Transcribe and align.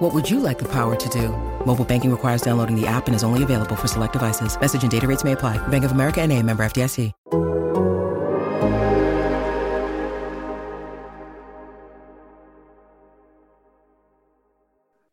What 0.00 0.14
would 0.14 0.30
you 0.30 0.40
like 0.40 0.58
the 0.58 0.68
power 0.72 0.96
to 0.96 1.08
do? 1.10 1.28
Mobile 1.66 1.84
banking 1.84 2.10
requires 2.10 2.40
downloading 2.40 2.74
the 2.74 2.86
app 2.86 3.06
and 3.06 3.14
is 3.14 3.22
only 3.22 3.42
available 3.42 3.76
for 3.76 3.86
select 3.86 4.14
devices. 4.14 4.58
Message 4.58 4.80
and 4.80 4.90
data 4.90 5.06
rates 5.06 5.24
may 5.24 5.32
apply. 5.32 5.58
Bank 5.68 5.84
of 5.84 5.92
America 5.92 6.22
and 6.22 6.32
a 6.32 6.42
member 6.42 6.62
FDIC. 6.62 7.12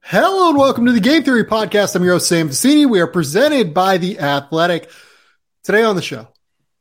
Hello 0.04 0.48
and 0.48 0.58
welcome 0.58 0.86
to 0.86 0.94
the 0.94 1.02
Game 1.02 1.22
Theory 1.22 1.44
Podcast. 1.44 1.94
I'm 1.94 2.04
your 2.06 2.14
host, 2.14 2.30
Sam 2.30 2.48
Vecenie. 2.48 2.90
We 2.90 3.02
are 3.02 3.08
presented 3.08 3.73
by 3.73 3.98
The 3.98 4.20
Athletic. 4.20 4.90
Today 5.64 5.84
on 5.84 5.98
the 5.98 6.02
show, 6.02 6.30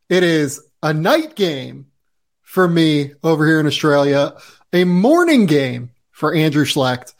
it 0.09 0.23
is 0.23 0.63
a 0.81 0.95
night 0.95 1.35
game 1.35 1.87
for 2.43 2.69
me 2.69 3.15
over 3.25 3.45
here 3.45 3.59
in 3.59 3.67
Australia, 3.67 4.37
a 4.73 4.85
morning 4.85 5.47
game 5.47 5.91
for 6.13 6.33
Andrew 6.33 6.65
Schlecht 6.65 7.16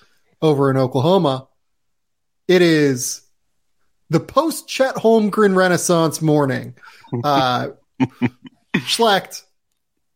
over 0.47 0.71
in 0.71 0.77
Oklahoma. 0.77 1.49
It 2.49 2.63
is 2.63 3.23
the 4.11 4.21
post 4.21 4.69
Chet 4.69 4.95
Holmgren 4.95 5.57
Renaissance 5.57 6.23
morning. 6.23 6.75
Uh, 7.23 7.69
Schlecht, 8.79 9.43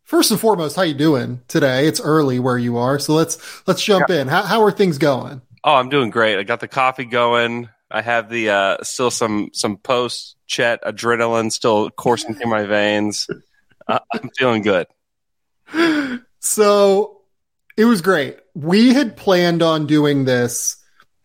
first 0.02 0.32
and 0.32 0.40
foremost, 0.40 0.74
how 0.74 0.82
you 0.82 0.92
doing 0.94 1.40
today? 1.46 1.86
It's 1.86 2.00
early 2.00 2.40
where 2.40 2.58
you 2.58 2.78
are, 2.78 2.98
so 2.98 3.14
let's 3.14 3.38
let's 3.68 3.82
jump 3.82 4.08
Yeah. 4.08 4.22
in. 4.22 4.28
How, 4.28 4.42
how 4.42 4.62
are 4.64 4.72
things 4.72 4.98
going? 4.98 5.40
Oh, 5.62 5.74
I'm 5.76 5.88
doing 5.88 6.10
great. 6.10 6.38
I 6.38 6.42
got 6.42 6.58
the 6.58 6.66
coffee 6.68 7.04
going. 7.04 7.68
I 7.90 8.02
have 8.02 8.28
the 8.28 8.50
uh, 8.50 8.76
still 8.82 9.12
some 9.12 9.50
some 9.52 9.76
post 9.76 10.34
Chet 10.48 10.82
adrenaline 10.82 11.52
still 11.52 11.90
coursing 11.90 12.34
through 12.34 12.50
my 12.50 12.64
veins. 12.66 13.28
Uh, 13.86 14.00
I'm 14.12 14.30
feeling 14.36 14.62
good. 14.62 14.88
So 16.40 17.19
it 17.80 17.86
was 17.86 18.02
great. 18.02 18.36
We 18.54 18.92
had 18.92 19.16
planned 19.16 19.62
on 19.62 19.86
doing 19.86 20.26
this, 20.26 20.76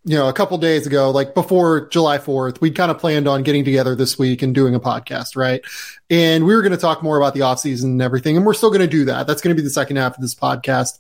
you 0.06 0.16
know, 0.16 0.30
a 0.30 0.34
couple 0.34 0.58
days 0.58 0.88
ago, 0.88 1.11
like 1.11 1.34
before 1.34 1.89
July 1.89 2.17
4th. 2.17 2.61
We'd 2.61 2.78
kind 2.78 2.89
of 2.89 2.98
planned 2.98 3.28
on 3.28 3.44
getting 3.44 3.66
together 3.66 3.94
this 3.94 4.17
week 4.17 4.42
and 4.42 4.56
doing 4.56 4.73
a 4.73 4.80
podcast, 4.80 5.36
right? 5.36 5.61
And 6.09 6.45
we 6.45 6.56
were 6.56 6.61
going 6.61 6.72
to 6.72 6.78
talk 6.78 7.03
more 7.03 7.17
about 7.17 7.33
the 7.33 7.42
offseason 7.42 7.83
and 7.83 8.02
everything. 8.02 8.38
And 8.38 8.45
we're 8.45 8.53
still 8.53 8.70
going 8.70 8.80
to 8.80 8.88
do 8.88 9.03
that. 9.03 9.28
That's 9.28 9.42
going 9.42 9.53
to 9.53 9.61
be 9.61 9.66
the 9.66 9.70
second 9.70 9.98
half 9.98 10.16
of 10.16 10.22
this 10.22 10.33
podcast. 10.33 10.98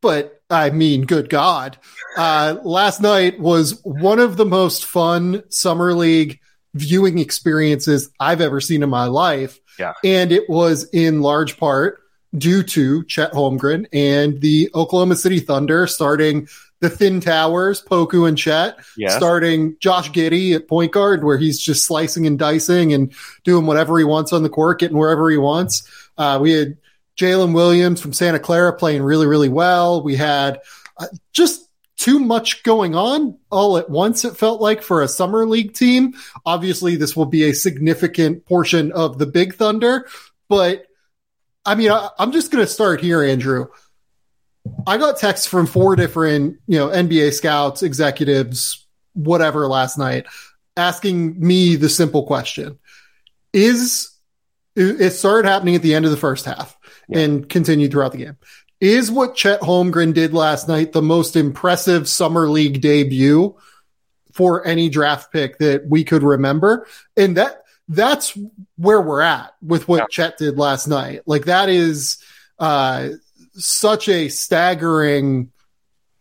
But 0.00 0.40
I 0.48 0.70
mean, 0.70 1.02
good 1.02 1.28
God. 1.28 1.76
Uh, 2.16 2.56
last 2.62 3.02
night 3.02 3.38
was 3.38 3.84
one 3.84 4.18
of 4.18 4.38
the 4.38 4.46
most 4.46 4.86
fun 4.86 5.42
summer 5.50 5.92
league 5.92 6.40
viewing 6.72 7.18
experiences 7.18 8.08
I've 8.18 8.40
ever 8.40 8.62
seen 8.62 8.82
in 8.82 8.88
my 8.88 9.04
life. 9.04 9.60
Yeah. 9.78 9.92
And 10.02 10.32
it 10.32 10.48
was 10.48 10.84
in 10.84 11.20
large 11.20 11.58
part 11.58 12.01
due 12.36 12.62
to 12.62 13.04
Chet 13.04 13.32
Holmgren 13.32 13.86
and 13.92 14.40
the 14.40 14.70
Oklahoma 14.74 15.16
City 15.16 15.38
Thunder 15.40 15.86
starting 15.86 16.48
the 16.80 16.90
thin 16.90 17.20
towers, 17.20 17.80
Poku 17.82 18.26
and 18.26 18.36
Chet, 18.36 18.76
Yeah. 18.96 19.16
starting 19.16 19.76
Josh 19.78 20.10
Giddey 20.10 20.54
at 20.54 20.66
point 20.66 20.92
guard, 20.92 21.22
where 21.22 21.38
he's 21.38 21.60
just 21.60 21.84
slicing 21.84 22.26
and 22.26 22.38
dicing 22.38 22.92
and 22.92 23.12
doing 23.44 23.66
whatever 23.66 23.98
he 23.98 24.04
wants 24.04 24.32
on 24.32 24.42
the 24.42 24.48
court, 24.48 24.80
getting 24.80 24.96
wherever 24.96 25.30
he 25.30 25.36
wants. 25.36 25.84
Uh, 26.18 26.38
we 26.42 26.52
had 26.52 26.76
Jalen 27.16 27.54
Williams 27.54 28.00
from 28.00 28.12
Santa 28.12 28.40
Clara 28.40 28.72
playing 28.72 29.02
really, 29.02 29.26
really 29.26 29.48
well. 29.48 30.02
We 30.02 30.16
had 30.16 30.60
uh, 30.96 31.06
just 31.32 31.68
too 31.98 32.18
much 32.18 32.64
going 32.64 32.96
on 32.96 33.38
all 33.50 33.78
at 33.78 33.88
once, 33.88 34.24
it 34.24 34.36
felt 34.36 34.60
like, 34.60 34.82
for 34.82 35.02
a 35.02 35.08
summer 35.08 35.46
league 35.46 35.74
team. 35.74 36.14
Obviously, 36.44 36.96
this 36.96 37.14
will 37.14 37.26
be 37.26 37.44
a 37.44 37.54
significant 37.54 38.44
portion 38.44 38.90
of 38.90 39.18
the 39.18 39.26
Big 39.26 39.54
Thunder, 39.54 40.08
but 40.48 40.86
I 41.64 41.74
mean, 41.74 41.90
I, 41.90 42.08
I'm 42.18 42.32
just 42.32 42.50
going 42.50 42.64
to 42.64 42.70
start 42.70 43.00
here, 43.00 43.22
Andrew. 43.22 43.68
I 44.86 44.96
got 44.98 45.18
texts 45.18 45.46
from 45.46 45.66
four 45.66 45.96
different, 45.96 46.58
you 46.66 46.78
know, 46.78 46.88
NBA 46.88 47.32
scouts, 47.32 47.82
executives, 47.82 48.86
whatever 49.14 49.66
last 49.68 49.98
night 49.98 50.26
asking 50.76 51.38
me 51.38 51.76
the 51.76 51.88
simple 51.88 52.24
question. 52.24 52.78
Is 53.52 54.08
it 54.74 55.10
started 55.10 55.46
happening 55.48 55.74
at 55.74 55.82
the 55.82 55.94
end 55.94 56.04
of 56.06 56.10
the 56.10 56.16
first 56.16 56.46
half 56.46 56.78
Yeah. 57.08 57.18
and 57.20 57.48
continued 57.48 57.90
throughout 57.90 58.12
the 58.12 58.18
game. 58.18 58.38
Is 58.80 59.10
what 59.10 59.36
Chet 59.36 59.60
Holmgren 59.60 60.14
did 60.14 60.32
last 60.32 60.66
night 60.66 60.92
the 60.92 61.02
most 61.02 61.36
impressive 61.36 62.08
summer 62.08 62.48
league 62.48 62.80
debut 62.80 63.54
for 64.32 64.66
any 64.66 64.88
draft 64.88 65.30
pick 65.30 65.58
that 65.58 65.86
we 65.86 66.04
could 66.04 66.22
remember? 66.22 66.86
And 67.16 67.36
that 67.36 67.61
that's 67.94 68.36
where 68.76 69.00
we're 69.00 69.20
at 69.20 69.54
with 69.62 69.88
what 69.88 69.98
Yeah. 69.98 70.06
Chet 70.10 70.38
did 70.38 70.58
last 70.58 70.86
night. 70.86 71.22
Like 71.26 71.44
that 71.46 71.68
is 71.68 72.18
uh 72.58 73.10
such 73.54 74.08
a 74.08 74.28
staggering 74.28 75.52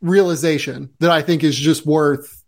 realization 0.02 0.90
that 1.00 1.12
I 1.12 1.22
think 1.22 1.44
is 1.44 1.58
just 1.58 1.86
worth 1.86 2.44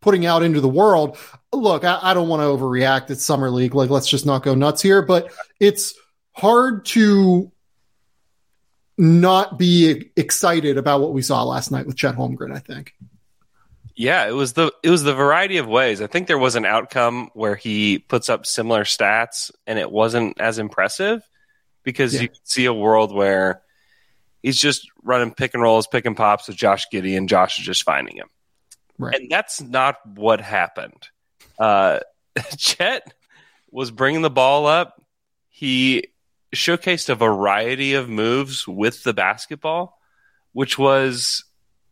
putting 0.00 0.26
out 0.26 0.42
into 0.42 0.60
the 0.60 0.68
world. 0.68 1.16
Look, 1.52 1.84
I, 1.84 1.98
I 2.02 2.14
don't 2.14 2.28
want 2.28 2.40
to 2.40 2.46
overreact. 2.46 3.10
It's 3.10 3.24
summer 3.24 3.50
league. 3.50 3.74
Like, 3.74 3.90
let's 3.90 4.08
just 4.08 4.26
not 4.26 4.42
go 4.42 4.54
nuts 4.54 4.82
here. 4.82 5.02
But 5.02 5.32
it's 5.58 5.94
hard 6.32 6.84
to 6.86 7.50
not 8.96 9.58
be 9.58 10.10
excited 10.16 10.76
about 10.76 11.00
what 11.00 11.12
we 11.12 11.22
saw 11.22 11.42
last 11.44 11.70
night 11.70 11.86
with 11.86 11.96
Chet 11.96 12.16
Holmgren. 12.16 12.54
I 12.54 12.58
think. 12.58 12.94
Yeah, 14.00 14.28
it 14.28 14.32
was 14.32 14.52
the 14.52 14.72
it 14.84 14.90
was 14.90 15.02
the 15.02 15.12
variety 15.12 15.56
of 15.58 15.66
ways. 15.66 16.00
I 16.00 16.06
think 16.06 16.28
there 16.28 16.38
was 16.38 16.54
an 16.54 16.64
outcome 16.64 17.30
where 17.34 17.56
he 17.56 17.98
puts 17.98 18.28
up 18.28 18.46
similar 18.46 18.84
stats 18.84 19.50
and 19.66 19.76
it 19.76 19.90
wasn't 19.90 20.40
as 20.40 20.60
impressive 20.60 21.20
because 21.82 22.14
Yeah. 22.14 22.20
you 22.22 22.28
could 22.28 22.38
see 22.48 22.66
a 22.66 22.72
world 22.72 23.12
where 23.12 23.60
he's 24.40 24.56
just 24.60 24.88
running 25.02 25.34
pick 25.34 25.52
and 25.54 25.62
rolls, 25.64 25.88
pick 25.88 26.06
and 26.06 26.16
pops 26.16 26.46
with 26.46 26.56
Josh 26.56 26.86
Giddey, 26.92 27.16
and 27.16 27.28
Josh 27.28 27.58
is 27.58 27.64
just 27.66 27.82
finding 27.82 28.16
him. 28.16 28.28
Right. 28.98 29.16
And 29.16 29.28
that's 29.28 29.60
not 29.60 29.96
what 30.06 30.40
happened. 30.40 31.08
Uh, 31.58 31.98
Chet 32.56 33.12
was 33.72 33.90
bringing 33.90 34.22
the 34.22 34.30
ball 34.30 34.66
up. 34.66 35.02
He 35.48 36.04
showcased 36.54 37.08
a 37.08 37.16
variety 37.16 37.94
of 37.94 38.08
moves 38.08 38.66
with 38.68 39.02
the 39.02 39.12
basketball, 39.12 39.98
which 40.52 40.78
was 40.78 41.42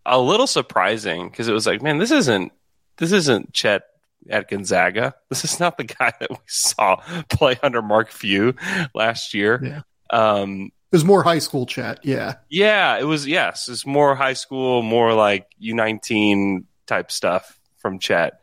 a 0.07 0.21
little 0.21 0.47
surprising 0.47 1.29
because 1.29 1.49
it 1.49 1.53
was 1.53 1.67
like, 1.67 1.83
man, 1.83 1.99
this 1.99 2.11
isn't 2.11 2.53
this 2.99 3.13
isn't 3.13 3.53
Chet 3.53 3.83
at 4.31 4.49
Gonzaga. 4.49 5.15
This 5.29 5.45
is 5.45 5.61
not 5.61 5.77
the 5.77 5.85
guy 5.99 6.13
that 6.19 6.31
we 6.31 6.37
saw 6.47 6.97
play 7.29 7.59
under 7.63 7.83
Mark 7.83 8.11
Few 8.11 8.55
last 8.95 9.35
year. 9.35 9.61
Yeah. 9.63 9.81
Um, 10.11 10.67
It 10.93 10.97
was 10.97 11.05
more 11.05 11.23
high 11.23 11.41
school 11.41 11.67
Chet. 11.67 12.01
Yeah. 12.05 12.35
yeah, 12.49 12.99
it 12.99 13.05
was 13.05 13.27
yes, 13.27 13.69
it's 13.69 13.85
more 13.85 14.15
high 14.15 14.35
school, 14.35 14.83
more 14.83 15.13
like 15.13 15.47
U 15.59 15.75
nineteen 15.75 16.67
type 16.87 17.11
stuff 17.11 17.59
from 17.79 17.99
Chet, 17.99 18.41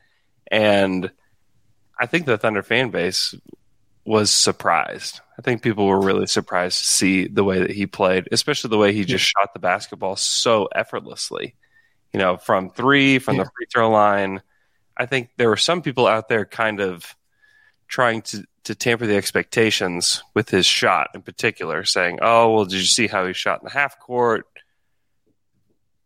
and 0.51 1.11
I 1.99 2.05
think 2.05 2.25
the 2.25 2.37
Thunder 2.37 2.63
fan 2.63 2.89
base 2.89 3.33
was 4.05 4.29
surprised. 4.31 5.21
I 5.37 5.41
think 5.41 5.61
people 5.63 5.87
were 5.87 5.99
really 5.99 6.27
surprised 6.27 6.79
to 6.83 6.87
see 6.87 7.27
the 7.27 7.43
way 7.43 7.59
that 7.59 7.71
he 7.71 7.87
played, 7.87 8.27
especially 8.31 8.69
the 8.69 8.77
way 8.77 8.93
he 8.93 9.03
just 9.03 9.25
shot 9.25 9.53
the 9.53 9.59
basketball 9.59 10.15
so 10.15 10.67
effortlessly. 10.75 11.55
You 12.13 12.19
know, 12.19 12.37
from 12.37 12.69
three, 12.69 13.17
from 13.19 13.37
Yeah. 13.37 13.43
the 13.43 13.49
free 13.57 13.65
throw 13.73 13.89
line. 13.89 14.41
I 14.95 15.07
think 15.07 15.31
there 15.37 15.49
were 15.49 15.57
some 15.57 15.81
people 15.81 16.05
out 16.05 16.29
there 16.29 16.45
kind 16.45 16.79
of 16.79 17.15
trying 17.87 18.21
to 18.23 18.45
to 18.65 18.75
tamper 18.75 19.05
the 19.05 19.17
expectations 19.17 20.23
with 20.33 20.49
his 20.49 20.65
shot 20.65 21.09
in 21.15 21.21
particular, 21.21 21.83
saying, 21.83 22.19
"Oh, 22.21 22.53
well, 22.53 22.65
did 22.65 22.75
you 22.79 22.85
see 22.85 23.07
how 23.07 23.25
he 23.27 23.33
shot 23.33 23.59
in 23.61 23.65
the 23.65 23.73
half 23.73 23.99
court?" 23.99 24.45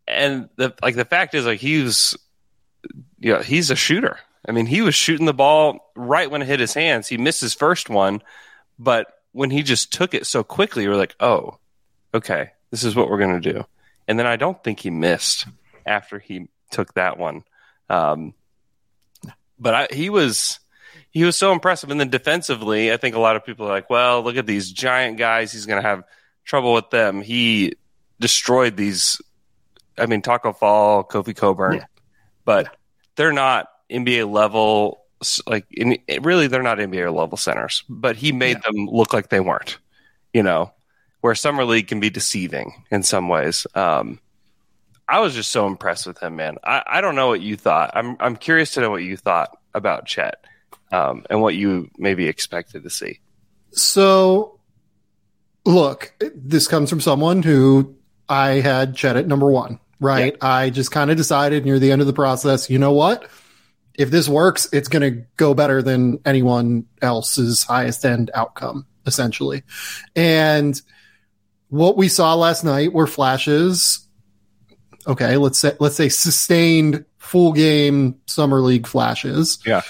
And 0.08 0.50
the 0.56 0.74
like 0.82 0.96
the 0.96 1.06
fact 1.06 1.34
is, 1.34 1.46
like 1.46 1.60
he 1.60 1.82
was, 1.84 2.18
you 3.20 3.34
know, 3.34 3.42
he's 3.42 3.70
a 3.70 3.76
shooter. 3.76 4.20
I 4.48 4.54
mean, 4.54 4.66
he 4.66 4.82
was 4.82 4.96
shooting 4.96 5.26
the 5.26 5.34
ball 5.34 5.92
right 5.96 6.32
when 6.32 6.42
it 6.42 6.46
hit 6.48 6.62
his 6.62 6.74
hands. 6.74 7.08
He 7.08 7.18
missed 7.18 7.42
his 7.42 7.54
first 7.54 7.90
one, 7.90 8.22
but 8.80 9.08
when 9.38 9.52
he 9.52 9.64
just 9.64 9.94
took 9.94 10.14
it 10.14 10.26
so 10.26 10.44
quickly, 10.44 10.84
you 10.84 10.90
were 10.90 10.96
like, 10.96 11.16
"Oh, 11.20 11.58
okay, 12.14 12.52
this 12.72 12.84
is 12.84 12.96
what 12.96 13.10
we're 13.10 13.20
gonna 13.20 13.40
do." 13.40 13.66
And 14.08 14.18
then 14.18 14.26
I 14.28 14.36
don't 14.36 14.62
think 14.64 14.80
he 14.80 14.90
missed 14.90 15.46
after 15.86 16.20
he 16.20 16.48
took 16.72 16.94
that 16.96 17.18
one. 17.18 17.44
Um, 17.90 18.34
but 19.60 19.74
I, 19.74 19.88
he 19.94 20.10
was 20.10 20.60
he 21.12 21.24
was 21.24 21.36
so 21.36 21.52
impressive. 21.52 21.90
And 21.92 22.00
then 22.00 22.10
defensively, 22.10 22.92
I 22.92 22.98
think 22.98 23.16
a 23.16 23.20
lot 23.20 23.36
of 23.36 23.46
people 23.46 23.66
are 23.68 23.72
like, 23.72 23.90
well, 23.90 24.22
look 24.24 24.36
at 24.38 24.46
these 24.46 24.72
giant 24.72 25.18
guys. 25.18 25.52
He's 25.52 25.66
going 25.66 25.82
to 25.82 25.88
have 25.88 26.04
trouble 26.44 26.74
with 26.74 26.90
them. 26.90 27.22
He 27.22 27.74
destroyed 28.20 28.76
these. 28.78 29.20
I 29.98 30.06
mean, 30.06 30.22
Taco 30.22 30.54
Fall, 30.54 31.04
Kofi 31.04 31.36
Cockburn, 31.36 31.76
Yeah. 31.76 31.86
but 32.46 32.76
they're 33.16 33.32
not 33.34 33.68
NBA 33.92 34.30
level 34.32 35.02
like 35.48 35.66
in, 35.72 35.98
really 36.22 36.48
they're 36.48 36.64
not 36.64 36.78
NBA 36.78 37.14
level 37.14 37.38
centers, 37.38 37.84
but 37.90 38.16
he 38.16 38.32
made 38.32 38.58
yeah. 38.58 38.72
them 38.72 38.88
look 38.88 39.14
like 39.14 39.30
they 39.30 39.40
weren't. 39.40 39.78
You 40.34 40.44
know, 40.44 40.72
where 41.22 41.36
summer 41.36 41.66
league 41.66 41.88
can 41.88 42.00
be 42.00 42.10
deceiving 42.10 42.86
in 42.92 43.04
some 43.04 43.28
ways. 43.28 43.66
Um, 43.74 44.20
I 45.10 45.20
was 45.20 45.34
just 45.34 45.52
so 45.52 45.68
impressed 45.68 46.06
with 46.06 46.22
him, 46.22 46.36
man. 46.36 46.58
I, 46.64 46.84
I 46.86 47.02
don't 47.02 47.16
know 47.16 47.28
what 47.28 47.42
you 47.42 47.56
thought. 47.56 47.92
I'm 47.94 48.18
I'm 48.20 48.36
curious 48.36 48.74
to 48.74 48.82
know 48.82 48.90
what 48.90 49.04
you 49.04 49.18
thought 49.18 49.58
about 49.74 50.06
Chet 50.06 50.44
um, 50.92 51.26
and 51.30 51.42
what 51.42 51.56
you 51.56 51.90
maybe 51.98 52.28
expected 52.28 52.84
to 52.84 52.90
see. 52.90 53.20
So, 53.72 54.60
look, 55.66 56.14
this 56.36 56.68
comes 56.68 56.90
from 56.90 57.02
someone 57.02 57.44
who 57.44 57.96
I 58.28 58.60
had 58.60 58.96
Chet 58.96 59.18
at 59.18 59.28
number 59.28 59.50
one, 59.50 59.80
right? 60.00 60.36
Yeah. 60.40 60.48
I 60.48 60.70
just 60.70 60.92
kind 60.92 61.10
of 61.10 61.18
decided 61.18 61.66
near 61.66 61.80
the 61.80 61.92
end 61.92 62.02
of 62.02 62.08
the 62.08 62.14
process, 62.14 62.70
you 62.70 62.80
know 62.80 62.92
what? 62.92 63.30
If 63.98 64.12
this 64.12 64.30
works, 64.30 64.70
it's 64.72 64.88
going 64.88 65.02
to 65.02 65.26
go 65.38 65.54
better 65.54 65.82
than 65.82 66.20
anyone 66.24 66.86
else's 67.02 67.64
highest 67.64 68.06
end 68.06 68.30
outcome, 68.34 68.86
essentially. 69.06 69.64
And 70.16 70.80
what 71.70 71.98
we 71.98 72.08
saw 72.08 72.36
last 72.36 72.64
night 72.64 72.94
were 72.94 73.08
flashes. 73.08 74.08
Okay, 75.08 75.38
let's 75.38 75.58
say 75.58 75.74
let's 75.80 75.96
say 75.96 76.10
sustained 76.10 77.06
full 77.18 77.54
game 77.54 78.20
summer 78.28 78.62
league 78.62 78.88
flashes. 78.88 79.60
Yeah. 79.66 79.82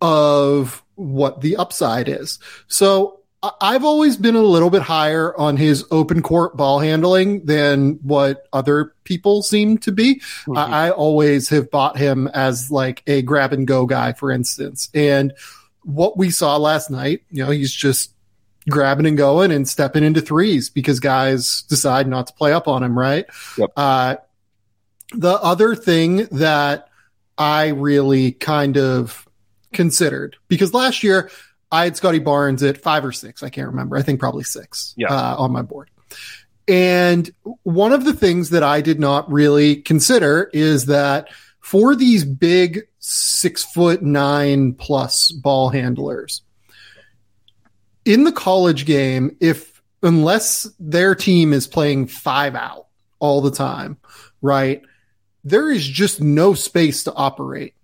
Of 0.00 0.84
what 0.96 1.40
the 1.40 1.56
upside 1.56 2.08
is. 2.08 2.38
So 2.68 3.20
I've 3.60 3.84
always 3.84 4.16
been 4.16 4.36
a 4.36 4.42
little 4.42 4.70
bit 4.70 4.82
higher 4.82 5.36
on 5.38 5.56
his 5.56 5.84
open 5.90 6.22
court 6.22 6.56
ball 6.56 6.78
handling 6.78 7.44
than 7.44 7.98
what 8.02 8.46
other 8.52 8.94
people 9.04 9.42
seem 9.42 9.78
to 9.78 9.92
be. 9.92 10.16
Mm-hmm. 10.16 10.56
I, 10.56 10.86
I, 10.86 10.90
always 10.90 11.48
have 11.50 11.70
bought 11.70 11.96
him 11.96 12.28
as 12.28 12.70
like 12.70 13.02
a 13.06 13.22
grab 13.22 13.52
and 13.52 13.66
go 13.66 13.86
guy, 13.86 14.12
for 14.12 14.30
instance. 14.30 14.88
And 14.94 15.34
what 15.82 16.16
we 16.16 16.30
saw 16.30 16.56
last 16.56 16.90
night, 16.90 17.22
you 17.30 17.44
know, 17.44 17.50
he's 17.50 17.72
just 17.72 18.14
grabbing 18.68 19.06
and 19.06 19.16
going 19.16 19.50
and 19.50 19.68
stepping 19.68 20.04
into 20.04 20.20
threes 20.20 20.70
because 20.70 21.00
guys 21.00 21.62
decide 21.62 22.08
not 22.08 22.28
to 22.28 22.32
play 22.34 22.52
up 22.52 22.66
on 22.66 22.82
him, 22.82 22.98
right? 22.98 23.26
Yep. 23.58 23.72
Uh, 23.76 24.16
the 25.12 25.34
other 25.34 25.74
thing 25.74 26.26
that 26.32 26.88
I 27.36 27.68
really 27.68 28.32
kind 28.32 28.78
of 28.78 29.28
considered 29.72 30.36
because 30.48 30.72
last 30.72 31.02
year 31.02 31.30
I 31.74 31.84
had 31.84 31.96
Scottie 31.96 32.20
Barnes 32.20 32.62
at 32.62 32.80
five 32.80 33.04
or 33.04 33.10
six. 33.10 33.42
I 33.42 33.50
can't 33.50 33.66
remember. 33.66 33.96
I 33.96 34.02
think 34.02 34.20
probably 34.20 34.44
six 34.44 34.94
yeah. 34.96 35.12
uh, 35.12 35.36
on 35.38 35.50
my 35.50 35.62
board. 35.62 35.90
And 36.68 37.28
one 37.64 37.92
of 37.92 38.04
the 38.04 38.14
things 38.14 38.50
that 38.50 38.62
I 38.62 38.80
did 38.80 39.00
not 39.00 39.30
really 39.30 39.76
consider 39.82 40.50
is 40.52 40.86
that 40.86 41.28
for 41.60 41.96
these 41.96 42.24
big 42.24 42.82
six 43.00 43.64
foot 43.64 44.02
nine 44.02 44.74
plus 44.74 45.32
ball 45.32 45.68
handlers 45.68 46.42
in 48.04 48.22
the 48.22 48.32
college 48.32 48.86
game, 48.86 49.36
if 49.40 49.82
unless 50.00 50.70
their 50.78 51.16
team 51.16 51.52
is 51.52 51.66
playing 51.66 52.06
five 52.06 52.54
out 52.54 52.86
all 53.18 53.40
the 53.40 53.50
time, 53.50 53.98
right? 54.40 54.80
There 55.42 55.72
is 55.72 55.84
just 55.84 56.20
no 56.20 56.54
space 56.54 57.04
to 57.04 57.12
operate 57.14 57.74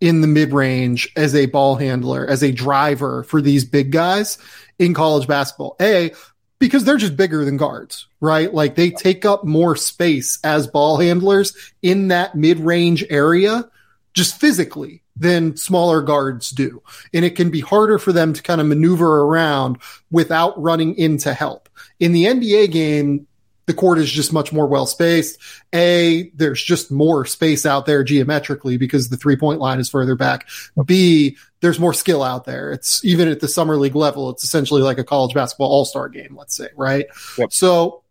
in 0.00 0.20
the 0.20 0.26
mid 0.26 0.52
range 0.52 1.10
as 1.16 1.34
a 1.34 1.46
ball 1.46 1.76
handler, 1.76 2.26
as 2.26 2.42
a 2.42 2.52
driver 2.52 3.22
for 3.24 3.40
these 3.40 3.64
big 3.64 3.90
guys 3.92 4.38
in 4.78 4.94
college 4.94 5.26
basketball. 5.26 5.76
A, 5.80 6.12
because 6.58 6.84
they're 6.84 6.96
just 6.96 7.16
bigger 7.16 7.44
than 7.44 7.56
guards, 7.56 8.08
right? 8.20 8.52
Like 8.52 8.74
they 8.74 8.90
take 8.90 9.24
up 9.24 9.44
more 9.44 9.76
space 9.76 10.38
as 10.42 10.66
ball 10.66 10.98
handlers 10.98 11.54
in 11.82 12.08
that 12.08 12.34
mid 12.34 12.58
range 12.60 13.04
area, 13.10 13.68
just 14.14 14.40
physically 14.40 15.02
than 15.16 15.56
smaller 15.56 16.02
guards 16.02 16.50
do. 16.50 16.82
And 17.12 17.24
it 17.24 17.36
can 17.36 17.50
be 17.50 17.60
harder 17.60 17.98
for 17.98 18.12
them 18.12 18.32
to 18.32 18.42
kind 18.42 18.60
of 18.60 18.66
maneuver 18.66 19.22
around 19.22 19.78
without 20.10 20.60
running 20.60 20.96
into 20.96 21.32
help. 21.32 21.68
In 22.00 22.12
the 22.12 22.24
NBA 22.24 22.70
game, 22.70 23.26
the 23.66 23.74
court 23.74 23.98
is 23.98 24.10
just 24.10 24.32
much 24.32 24.52
more 24.52 24.66
well 24.66 24.86
spaced. 24.86 25.38
A, 25.74 26.30
there's 26.34 26.62
just 26.62 26.90
more 26.90 27.24
space 27.26 27.66
out 27.66 27.84
there 27.86 28.02
geometrically 28.04 28.76
because 28.76 29.08
the 29.08 29.16
three 29.16 29.36
point 29.36 29.60
line 29.60 29.80
is 29.80 29.90
further 29.90 30.14
back. 30.14 30.48
B, 30.86 31.36
there's 31.60 31.80
more 31.80 31.94
skill 31.94 32.22
out 32.22 32.44
there. 32.44 32.72
It's 32.72 33.04
even 33.04 33.28
at 33.28 33.40
the 33.40 33.48
summer 33.48 33.76
league 33.76 33.96
level, 33.96 34.30
it's 34.30 34.44
essentially 34.44 34.82
like 34.82 34.98
a 34.98 35.04
college 35.04 35.34
basketball 35.34 35.68
all 35.68 35.84
star 35.84 36.08
game, 36.08 36.36
let's 36.36 36.56
say, 36.56 36.68
right? 36.76 37.06
Yep. 37.38 37.52
So 37.52 38.02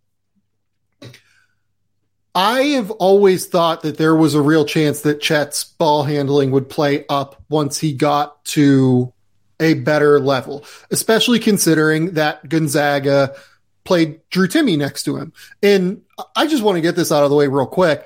I 2.36 2.62
have 2.64 2.92
always 2.92 3.46
thought 3.46 3.84
that 3.84 3.98
there 3.98 4.16
was 4.16 4.36
a 4.36 4.42
real 4.42 4.66
chance 4.66 5.02
that 5.02 5.22
Chet's 5.22 5.64
ball 5.64 6.04
handling 6.04 6.52
would 6.52 6.70
play 6.70 7.06
up 7.08 7.42
once 7.48 7.80
he 7.80 7.94
got 7.94 8.44
to 8.46 9.14
a 9.62 9.76
better 9.76 10.20
level, 10.20 10.66
especially 10.92 11.40
considering 11.40 12.16
that 12.16 12.50
Gonzaga 12.50 13.36
played 13.86 14.20
Drew 14.30 14.48
Timme 14.48 14.78
next 14.78 15.04
to 15.04 15.16
him. 15.16 15.32
And 15.64 16.02
I 16.36 16.48
just 16.48 16.64
want 16.64 16.76
to 16.76 16.82
get 16.82 16.96
this 16.96 17.12
out 17.12 17.24
of 17.24 17.30
the 17.30 17.36
way 17.36 17.48
real 17.48 17.68
quick. 17.68 18.06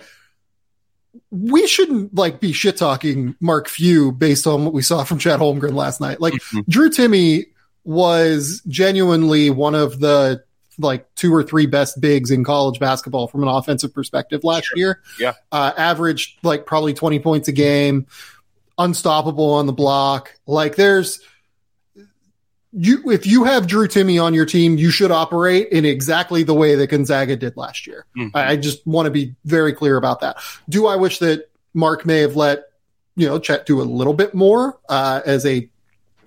We 1.32 1.66
shouldn't 1.66 2.14
like 2.14 2.40
be 2.40 2.54
shit 2.54 2.78
talking 2.78 3.36
Mark 3.40 3.68
Few 3.68 4.12
based 4.12 4.46
on 4.46 4.66
what 4.66 4.74
we 4.74 4.84
saw 4.84 5.04
from 5.04 5.18
Chet 5.18 5.40
Holmgren 5.40 5.74
last 5.74 6.00
night. 6.00 6.22
Like 6.22 6.34
mm-hmm. 6.34 6.60
Drew 6.70 6.90
Timme 6.90 7.46
was 7.84 8.62
genuinely 8.68 9.50
one 9.50 9.74
of 9.74 10.00
the 10.00 10.44
like 10.78 11.14
two 11.16 11.34
or 11.34 11.44
three 11.44 11.66
best 11.66 12.00
bigs 12.00 12.32
in 12.32 12.44
college 12.44 12.80
basketball 12.80 13.28
from 13.28 13.44
an 13.44 13.50
offensive 13.50 13.94
perspective 13.94 14.44
last 14.44 14.66
sure. 14.66 14.78
year. 14.78 15.02
Yeah. 15.20 15.34
Uh, 15.52 15.72
averaged 15.78 16.38
like 16.44 16.66
probably 16.66 16.94
20 16.94 17.20
points 17.20 17.48
a 17.48 17.52
game, 17.52 18.08
unstoppable 18.78 19.52
on 19.54 19.66
the 19.66 19.74
block. 19.74 20.38
Like 20.48 20.76
there's, 20.76 21.20
you 22.72 23.10
if 23.12 23.26
you 23.26 23.46
have 23.46 23.68
Drew 23.68 23.88
Timme 23.88 24.24
on 24.24 24.34
your 24.34 24.46
team, 24.46 24.78
you 24.78 24.92
should 24.92 25.12
operate 25.12 25.70
in 25.70 25.86
exactly 25.86 26.44
the 26.44 26.54
way 26.54 26.76
that 26.76 26.88
Gonzaga 26.88 27.36
did 27.36 27.58
last 27.58 27.88
year. 27.88 28.06
Mm-hmm. 28.18 28.38
I, 28.38 28.52
I, 28.52 28.56
just 28.58 28.86
want 28.86 29.08
to 29.08 29.12
be 29.12 29.36
very 29.46 29.74
clear 29.74 29.98
about 29.98 30.20
that. 30.22 30.38
Do 30.68 30.86
I 30.86 30.96
wish 30.96 31.20
that 31.20 31.50
Mark 31.74 32.06
may 32.06 32.20
have 32.20 32.36
let 32.36 32.66
you 33.16 33.28
know 33.28 33.40
Chet 33.40 33.66
do 33.66 33.82
a 33.82 33.84
little 33.84 34.14
bit 34.14 34.34
more 34.34 34.80
uh, 34.88 35.22
as 35.26 35.46
a 35.46 35.70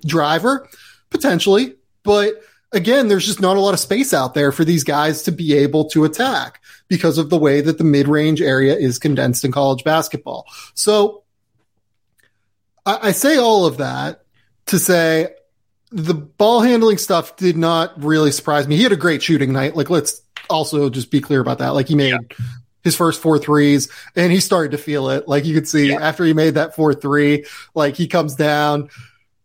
driver, 0.04 0.68
potentially, 1.10 1.76
but 2.02 2.42
again, 2.72 3.08
there's 3.08 3.26
just 3.26 3.40
not 3.40 3.56
a 3.56 3.60
lot 3.60 3.74
of 3.74 3.80
space 3.80 4.12
out 4.12 4.34
there 4.34 4.50
for 4.50 4.64
these 4.64 4.82
guys 4.82 5.22
to 5.22 5.32
be 5.32 5.54
able 5.54 5.84
to 5.90 6.04
attack 6.04 6.60
because 6.88 7.18
of 7.18 7.30
the 7.30 7.38
way 7.38 7.60
that 7.60 7.78
the 7.78 7.84
mid 7.84 8.08
range 8.08 8.40
area 8.40 8.74
is 8.74 8.98
condensed 8.98 9.44
in 9.44 9.52
college 9.52 9.84
basketball. 9.84 10.46
So 10.74 11.22
I, 12.84 12.98
I 13.08 13.12
say 13.12 13.36
all 13.36 13.64
of 13.64 13.76
that 13.76 14.24
to 14.66 14.78
say 14.78 15.34
the 15.92 16.14
ball 16.14 16.60
handling 16.60 16.98
stuff 16.98 17.36
did 17.36 17.56
not 17.56 18.02
really 18.02 18.32
surprise 18.32 18.66
me. 18.66 18.76
He 18.76 18.82
had 18.82 18.92
a 18.92 18.96
great 18.96 19.22
shooting 19.22 19.52
night. 19.52 19.76
Like, 19.76 19.90
let's 19.90 20.22
also 20.48 20.88
just 20.90 21.10
be 21.10 21.20
clear 21.20 21.40
about 21.40 21.58
that. 21.58 21.70
Like, 21.70 21.88
he 21.88 21.94
made 21.94 22.10
yeah. 22.10 22.46
his 22.82 22.96
first 22.96 23.20
four 23.20 23.38
threes 23.38 23.90
and 24.16 24.32
he 24.32 24.40
started 24.40 24.72
to 24.72 24.78
feel 24.78 25.10
it. 25.10 25.28
Like, 25.28 25.44
you 25.44 25.54
could 25.54 25.68
see 25.68 25.90
yeah. 25.90 26.00
after 26.00 26.24
he 26.24 26.32
made 26.32 26.54
that 26.54 26.74
four 26.74 26.94
three, 26.94 27.44
like, 27.74 27.94
he 27.94 28.06
comes 28.06 28.34
down, 28.34 28.88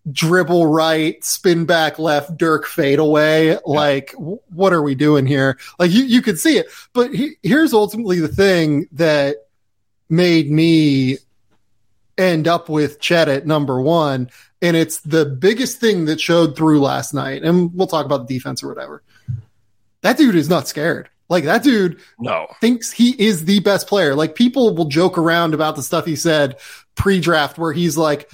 dribble 0.10 0.68
right, 0.68 1.22
spin 1.24 1.66
back 1.66 2.00
left, 2.00 2.38
Dirk 2.38 2.66
fade 2.66 3.00
away. 3.00 3.50
Yeah. 3.50 3.58
Like, 3.66 4.14
w- 4.14 4.40
what 4.48 4.72
are 4.72 4.82
we 4.82 4.96
doing 4.96 5.26
here? 5.26 5.60
Like, 5.80 5.92
you, 5.92 6.04
you 6.04 6.22
could 6.22 6.40
see 6.40 6.58
it. 6.58 6.68
But 6.94 7.14
he, 7.14 7.36
here's 7.44 7.74
ultimately 7.74 8.20
the 8.22 8.28
thing 8.30 8.88
that 8.94 9.36
made 10.10 10.50
me 10.50 11.18
end 12.18 12.48
up 12.48 12.70
with 12.70 13.00
Chet 13.00 13.30
at 13.30 13.46
number 13.46 13.82
one 13.82 14.30
and 14.62 14.76
it's 14.76 15.00
the 15.00 15.26
biggest 15.26 15.80
thing 15.80 16.06
that 16.06 16.20
showed 16.20 16.56
through 16.56 16.82
last 16.82 17.14
night. 17.14 17.44
And 17.44 17.74
we'll 17.74 17.88
talk 17.88 18.06
about 18.06 18.28
the 18.28 18.34
defense 18.34 18.64
or 18.64 18.70
whatever. 18.70 19.04
That 20.02 20.18
dude 20.18 20.36
is 20.36 20.50
not 20.50 20.68
scared. 20.68 21.10
Like 21.30 21.44
that 21.44 21.62
dude 21.62 22.00
no 22.20 22.48
thinks 22.62 22.92
he 22.92 23.12
is 23.12 23.46
the 23.46 23.60
best 23.60 23.88
player. 23.88 24.16
Like 24.16 24.36
people 24.36 24.74
will 24.74 24.86
joke 24.86 25.18
around 25.18 25.54
about 25.54 25.76
the 25.76 25.84
stuff 25.84 26.06
he 26.06 26.16
said 26.16 26.58
pre-draft 26.96 27.58
where 27.58 27.74
he's 27.74 27.98
like 27.98 28.32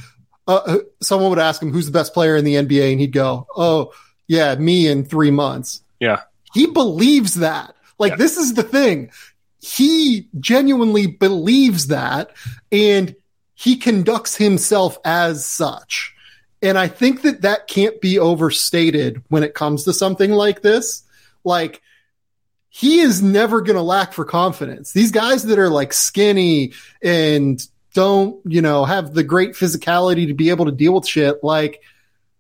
uh, 0.47 0.61
uh 0.65 0.77
someone 1.01 1.31
would 1.31 1.39
ask 1.39 1.61
him 1.61 1.71
who's 1.71 1.87
the 1.87 1.91
best 1.91 2.13
player 2.13 2.35
in 2.35 2.45
the 2.45 2.55
NBA 2.55 2.91
and 2.91 3.01
he'd 3.01 3.11
go, 3.11 3.47
"Oh, 3.55 3.93
yeah, 4.27 4.53
me 4.55 4.87
in 4.87 5.05
3 5.05 5.31
months." 5.31 5.81
Yeah. 5.99 6.21
He 6.53 6.67
believes 6.67 7.35
that. 7.35 7.75
Like 7.97 8.11
yeah. 8.11 8.17
this 8.17 8.37
is 8.37 8.53
the 8.53 8.63
thing. 8.63 9.09
He 9.59 10.27
genuinely 10.39 11.07
believes 11.07 11.87
that 11.87 12.31
and 12.71 13.15
he 13.63 13.77
conducts 13.77 14.35
himself 14.35 14.97
as 15.05 15.45
such. 15.45 16.13
And 16.61 16.77
I 16.77 16.89
think 16.89 17.21
that 17.21 17.43
that 17.43 17.69
can't 17.69 18.01
be 18.01 18.19
overstated 18.19 19.23
when 19.29 19.41
it 19.41 19.53
comes 19.53 19.85
to 19.85 19.93
something 19.93 20.31
like 20.31 20.61
this. 20.61 21.03
Like, 21.45 21.81
he 22.67 22.99
is 22.99 23.21
never 23.21 23.61
going 23.61 23.77
to 23.77 23.81
lack 23.81 24.11
for 24.11 24.25
confidence. 24.25 24.91
These 24.91 25.11
guys 25.11 25.43
that 25.43 25.59
are 25.59 25.69
like 25.69 25.93
skinny 25.93 26.73
and 27.01 27.65
don't, 27.93 28.41
you 28.45 28.61
know, 28.61 28.83
have 28.83 29.13
the 29.13 29.23
great 29.23 29.51
physicality 29.51 30.27
to 30.27 30.33
be 30.33 30.49
able 30.49 30.65
to 30.65 30.71
deal 30.71 30.93
with 30.93 31.07
shit, 31.07 31.41
like, 31.41 31.81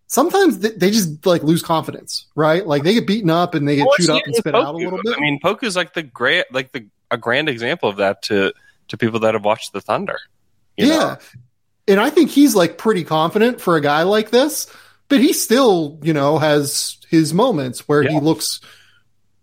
sometimes 0.07 0.59
they 0.59 0.91
just 0.91 1.25
like 1.25 1.41
lose 1.43 1.63
confidence, 1.63 2.25
right? 2.35 2.67
Like 2.67 2.83
they 2.83 2.95
get 2.95 3.07
beaten 3.07 3.29
up 3.29 3.55
and 3.55 3.65
they 3.65 3.77
get 3.77 3.87
well, 3.87 3.95
chewed 3.95 4.09
up 4.09 4.23
and 4.25 4.35
spit 4.35 4.53
Poku. 4.53 4.61
out 4.61 4.75
a 4.75 4.77
little 4.77 4.99
bit. 5.01 5.15
I 5.17 5.21
mean, 5.21 5.39
Poku's 5.39 5.77
like 5.77 5.93
the 5.93 6.03
great, 6.03 6.45
like 6.51 6.73
the 6.73 6.85
a 7.09 7.17
grand 7.17 7.47
example 7.47 7.87
of 7.87 7.97
that 7.97 8.23
to 8.23 8.51
to 8.89 8.97
people 8.97 9.21
that 9.21 9.35
have 9.35 9.45
watched 9.45 9.71
the 9.71 9.79
Thunder. 9.79 10.19
Yeah, 10.77 10.87
know? 10.87 11.17
and 11.87 11.99
I 11.99 12.09
think 12.09 12.29
he's 12.29 12.55
like 12.55 12.77
pretty 12.77 13.03
confident 13.03 13.61
for 13.61 13.75
a 13.75 13.81
guy 13.81 14.03
like 14.03 14.29
this, 14.31 14.67
but 15.09 15.19
he 15.19 15.33
still, 15.33 15.99
you 16.03 16.13
know, 16.13 16.37
has 16.37 16.97
his 17.09 17.33
moments 17.33 17.87
where 17.87 18.03
Yeah. 18.03 18.11
he 18.11 18.19
looks 18.19 18.59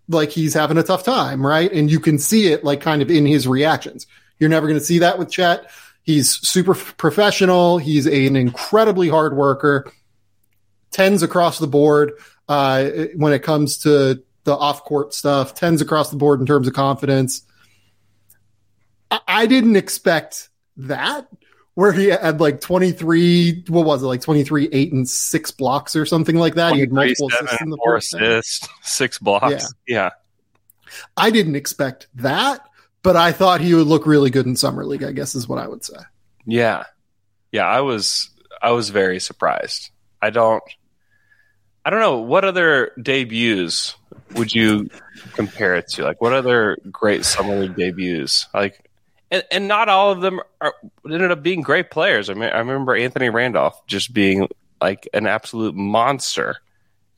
like 0.08 0.30
he's 0.30 0.54
having 0.54 0.76
a 0.78 0.82
tough 0.82 1.04
time, 1.04 1.46
right? 1.46 1.70
And 1.72 1.90
you 1.90 2.00
can 2.00 2.18
see 2.18 2.48
it 2.48 2.64
like 2.64 2.80
kind 2.80 3.00
of 3.02 3.10
in 3.10 3.26
his 3.26 3.46
reactions. 3.46 4.06
You're 4.38 4.50
never 4.50 4.66
going 4.66 4.78
to 4.78 4.84
see 4.84 4.98
that 5.00 5.18
with 5.18 5.30
Chet. 5.30 5.70
He's 6.02 6.30
super 6.46 6.74
professional. 6.74 7.78
He's 7.78 8.06
an 8.06 8.34
incredibly 8.34 9.08
hard 9.08 9.36
worker. 9.36 9.92
Tens 10.90 11.22
across 11.22 11.58
the 11.60 11.68
board 11.68 12.12
uh, 12.48 12.84
when 13.14 13.32
it 13.32 13.44
comes 13.44 13.78
to 13.78 14.22
the 14.42 14.56
off 14.56 14.82
court 14.84 15.14
stuff. 15.14 15.54
Tens 15.54 15.80
across 15.80 16.10
the 16.10 16.16
board 16.16 16.40
in 16.40 16.46
terms 16.46 16.66
of 16.66 16.74
confidence. 16.74 17.42
I, 19.10 19.20
I 19.28 19.46
didn't 19.46 19.76
expect 19.76 20.48
that 20.88 21.26
where 21.74 21.92
he 21.92 22.08
had 22.08 22.40
like 22.40 22.60
23 22.60 23.64
what 23.68 23.86
was 23.86 24.02
it 24.02 24.06
like 24.06 24.20
23 24.20 24.68
8 24.72 24.92
and 24.92 25.08
6 25.08 25.50
blocks 25.52 25.96
or 25.96 26.04
something 26.04 26.36
like 26.36 26.54
that 26.54 26.74
he 26.74 26.80
had 26.80 26.92
multiple 26.92 27.28
assists 27.28 27.60
in 27.62 27.70
the 27.70 27.76
four 27.76 27.96
first 27.96 28.12
half. 28.12 28.22
assists, 28.22 28.68
six 28.82 29.18
blocks. 29.18 29.72
Yeah. 29.86 30.10
i 31.16 31.30
didn't 31.30 31.56
expect 31.56 32.08
that 32.16 32.60
but 33.02 33.16
i 33.16 33.32
thought 33.32 33.60
he 33.60 33.74
would 33.74 33.86
look 33.86 34.06
really 34.06 34.30
good 34.30 34.46
in 34.46 34.56
summer 34.56 34.84
league 34.84 35.04
i 35.04 35.12
guess 35.12 35.34
is 35.34 35.48
what 35.48 35.58
i 35.58 35.66
would 35.68 35.84
say 35.84 35.96
Yeah. 36.46 36.84
Yeah, 37.52 37.66
I 37.66 37.80
was 37.80 38.30
I 38.62 38.70
was 38.72 38.90
very 38.90 39.18
surprised. 39.18 39.90
I 40.22 40.30
don't 40.30 40.62
I 41.84 41.90
don't 41.90 42.00
know 42.00 42.18
what 42.18 42.44
other 42.44 42.92
debuts 43.02 43.96
would 44.34 44.54
you 44.54 44.88
compare 45.32 45.74
it 45.74 45.88
to? 45.94 46.04
Like 46.04 46.20
what 46.20 46.32
other 46.32 46.76
great 46.92 47.24
summer 47.24 47.58
league 47.58 47.74
debuts? 47.74 48.46
Like 48.54 48.89
and, 49.30 49.44
and 49.50 49.68
not 49.68 49.88
all 49.88 50.10
of 50.12 50.20
them 50.20 50.40
are 50.60 50.74
ended 51.04 51.30
up 51.30 51.42
being 51.42 51.60
great 51.62 51.90
players. 51.90 52.28
I 52.30 52.34
mean 52.34 52.50
I 52.50 52.58
remember 52.58 52.94
Anthony 52.94 53.28
Randolph 53.30 53.86
just 53.86 54.12
being 54.12 54.48
like 54.80 55.08
an 55.12 55.26
absolute 55.26 55.74
monster 55.74 56.56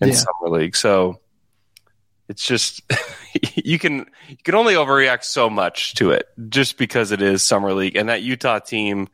in 0.00 0.08
Yeah. 0.08 0.14
summer 0.14 0.48
league. 0.58 0.76
So 0.76 1.20
it's 2.28 2.44
just 2.44 2.82
you 3.54 3.78
can 3.78 4.06
you 4.28 4.36
can 4.44 4.54
only 4.54 4.74
overreact 4.74 5.24
so 5.24 5.48
much 5.50 5.94
to 5.94 6.10
it 6.10 6.26
just 6.48 6.78
because 6.78 7.12
it 7.12 7.22
is 7.22 7.42
summer 7.42 7.72
league 7.72 7.96
and 7.96 8.08
that 8.08 8.22
Utah 8.22 8.58
team 8.58 9.08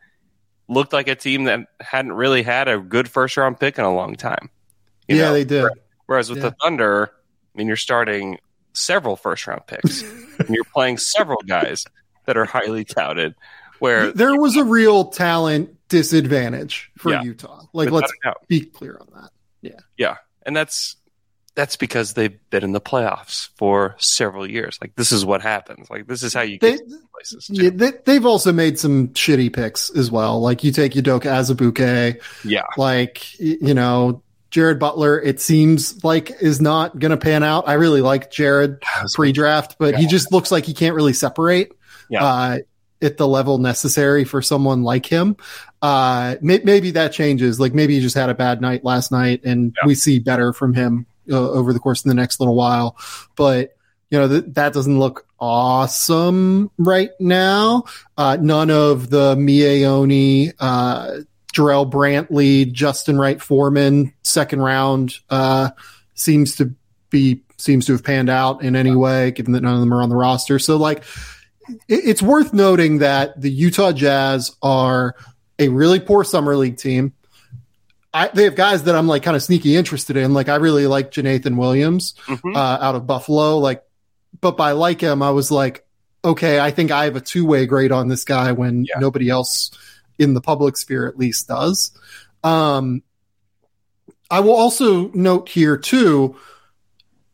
looked 0.68 0.92
like 0.92 1.08
a 1.08 1.14
team 1.14 1.44
that 1.44 1.60
hadn't 1.80 2.12
really 2.12 2.42
had 2.42 2.68
a 2.68 2.78
good 2.78 3.08
first 3.08 3.36
round 3.36 3.58
pick 3.58 3.78
in 3.78 3.84
a 3.84 3.94
long 3.94 4.14
time. 4.16 4.50
You 5.08 5.16
yeah 5.16 5.24
know? 5.26 5.32
they 5.34 5.44
did 5.44 5.68
Whereas 6.06 6.30
with 6.30 6.38
Yeah. 6.38 6.50
the 6.50 6.56
Thunder, 6.62 7.10
I 7.12 7.58
mean, 7.58 7.66
you're 7.66 7.76
starting 7.76 8.38
several 8.72 9.16
first 9.16 9.46
round 9.46 9.66
picks 9.66 10.02
and 10.38 10.48
you're 10.50 10.64
playing 10.72 10.96
several 10.98 11.40
guys 11.46 11.84
that 12.28 12.36
are 12.36 12.44
highly 12.44 12.84
touted. 12.84 13.34
Where 13.80 14.12
there 14.12 14.34
was 14.38 14.56
a 14.56 14.64
real 14.64 15.06
talent 15.06 15.76
disadvantage 15.88 16.90
for 16.98 17.10
Yeah. 17.12 17.22
utah 17.22 17.62
like 17.72 17.90
without 17.90 18.10
let's 18.24 18.36
be 18.48 18.60
clear 18.60 18.98
on 19.00 19.06
that 19.14 19.30
Yeah, 19.62 19.78
Yeah. 19.96 20.16
and 20.44 20.54
that's 20.56 20.96
that's 21.54 21.76
because 21.76 22.12
they've 22.14 22.38
been 22.50 22.62
in 22.62 22.72
the 22.72 22.80
playoffs 22.80 23.48
for 23.56 23.96
several 23.98 24.48
years. 24.48 24.78
Like 24.80 24.94
this 24.96 25.10
is 25.10 25.24
what 25.24 25.42
happens. 25.42 25.88
Like 25.90 26.06
this 26.06 26.22
is 26.22 26.32
how 26.34 26.42
you 26.42 26.58
they, 26.60 26.72
get 26.76 26.88
to 26.88 26.98
places. 27.14 27.46
too. 27.46 27.54
yeah, 27.64 27.70
they, 27.72 27.92
they've 28.04 28.26
also 28.26 28.52
made 28.52 28.78
some 28.78 29.08
shitty 29.08 29.52
picks 29.52 29.90
as 29.90 30.10
well 30.10 30.40
like 30.40 30.62
you 30.64 30.70
take 30.72 30.92
Udoka 30.92 31.22
Azubuike, 31.24 32.20
yeah, 32.44 32.62
like 32.76 33.38
you 33.40 33.74
know 33.74 34.22
Jared 34.50 34.78
Butler, 34.78 35.20
it 35.20 35.40
seems 35.40 36.02
like 36.04 36.32
is 36.40 36.60
not 36.60 36.98
going 36.98 37.10
to 37.10 37.16
pan 37.16 37.42
out. 37.42 37.68
I 37.68 37.74
really 37.74 38.00
like 38.02 38.30
Jared 38.30 38.80
pre-draft, 39.14 39.76
but 39.78 39.94
he 39.94 40.06
just 40.06 40.32
looks 40.32 40.50
like 40.50 40.64
he 40.64 40.72
can't 40.74 40.94
really 40.96 41.12
separate 41.12 41.72
Yeah. 42.10 42.24
uh, 42.24 42.58
at 43.00 43.16
the 43.16 43.28
level 43.28 43.58
necessary 43.58 44.24
for 44.24 44.42
someone 44.42 44.82
like 44.82 45.06
him. 45.06 45.36
Uh, 45.80 46.34
may- 46.42 46.60
maybe 46.64 46.90
that 46.92 47.12
changes. 47.12 47.60
Like 47.60 47.72
maybe 47.72 47.94
he 47.94 48.00
just 48.00 48.16
had 48.16 48.28
a 48.28 48.34
bad 48.34 48.60
night 48.60 48.84
last 48.84 49.12
night, 49.12 49.42
and 49.44 49.72
Yeah. 49.80 49.86
we 49.86 49.94
see 49.94 50.18
better 50.18 50.52
from 50.52 50.74
him 50.74 51.06
uh, 51.30 51.50
over 51.50 51.72
the 51.72 51.78
course 51.78 52.04
of 52.04 52.08
the 52.08 52.14
next 52.14 52.40
little 52.40 52.56
while. 52.56 52.96
But 53.36 53.76
you 54.10 54.18
know 54.18 54.26
th- 54.26 54.44
that 54.54 54.72
doesn't 54.72 54.98
look 54.98 55.26
awesome 55.38 56.70
right 56.78 57.10
now. 57.20 57.84
Uh, 58.16 58.36
none 58.40 58.70
of 58.70 59.10
the 59.10 59.36
Miye 59.36 59.84
Oni, 59.84 60.52
uh, 60.58 61.18
Jarrell 61.54 61.90
Brantley, 61.90 62.70
Justin 62.72 63.18
Wright 63.18 63.40
Foreman 63.40 64.12
second 64.22 64.60
round 64.60 65.14
uh, 65.30 65.70
seems 66.14 66.56
to 66.56 66.74
be 67.10 67.42
seems 67.58 67.86
to 67.86 67.92
have 67.92 68.04
panned 68.04 68.30
out 68.30 68.62
in 68.62 68.76
any 68.76 68.94
way, 68.94 69.30
given 69.32 69.52
that 69.52 69.62
none 69.62 69.74
of 69.74 69.80
them 69.80 69.92
are 69.92 70.02
on 70.02 70.08
the 70.08 70.16
roster. 70.16 70.58
So 70.58 70.76
like 70.76 71.02
it's 71.88 72.22
worth 72.22 72.52
noting 72.52 72.98
that 72.98 73.40
the 73.40 73.50
Utah 73.50 73.92
Jazz 73.92 74.54
are 74.62 75.14
a 75.58 75.68
really 75.68 76.00
poor 76.00 76.24
summer 76.24 76.56
league 76.56 76.76
team. 76.76 77.12
I, 78.14 78.28
they 78.28 78.44
have 78.44 78.54
guys 78.54 78.84
that 78.84 78.94
I'm 78.94 79.06
like 79.06 79.22
kind 79.22 79.36
of 79.36 79.42
sneaky 79.42 79.76
interested 79.76 80.16
in. 80.16 80.32
Like 80.34 80.48
I 80.48 80.56
really 80.56 80.86
like 80.86 81.10
Jeenathan 81.10 81.56
Williams 81.56 82.14
Mhm. 82.26 82.56
uh, 82.56 82.78
out 82.80 82.94
of 82.94 83.06
Buffalo. 83.06 83.58
Like, 83.58 83.82
but 84.40 84.56
by 84.56 84.72
like 84.72 85.00
him, 85.00 85.22
I 85.22 85.30
was 85.30 85.50
like, 85.50 85.84
okay, 86.24 86.58
I 86.58 86.70
think 86.70 86.90
I 86.90 87.04
have 87.04 87.16
a 87.16 87.20
two 87.20 87.44
way 87.44 87.66
grade 87.66 87.92
on 87.92 88.08
this 88.08 88.24
guy 88.24 88.52
when 88.52 88.84
Yeah. 88.84 88.98
nobody 88.98 89.28
else 89.28 89.70
in 90.18 90.34
the 90.34 90.40
public 90.40 90.76
sphere 90.76 91.06
at 91.06 91.18
least 91.18 91.48
does. 91.48 91.92
Um, 92.42 93.02
I 94.30 94.40
will 94.40 94.56
also 94.56 95.08
note 95.12 95.48
here 95.48 95.76
too. 95.76 96.36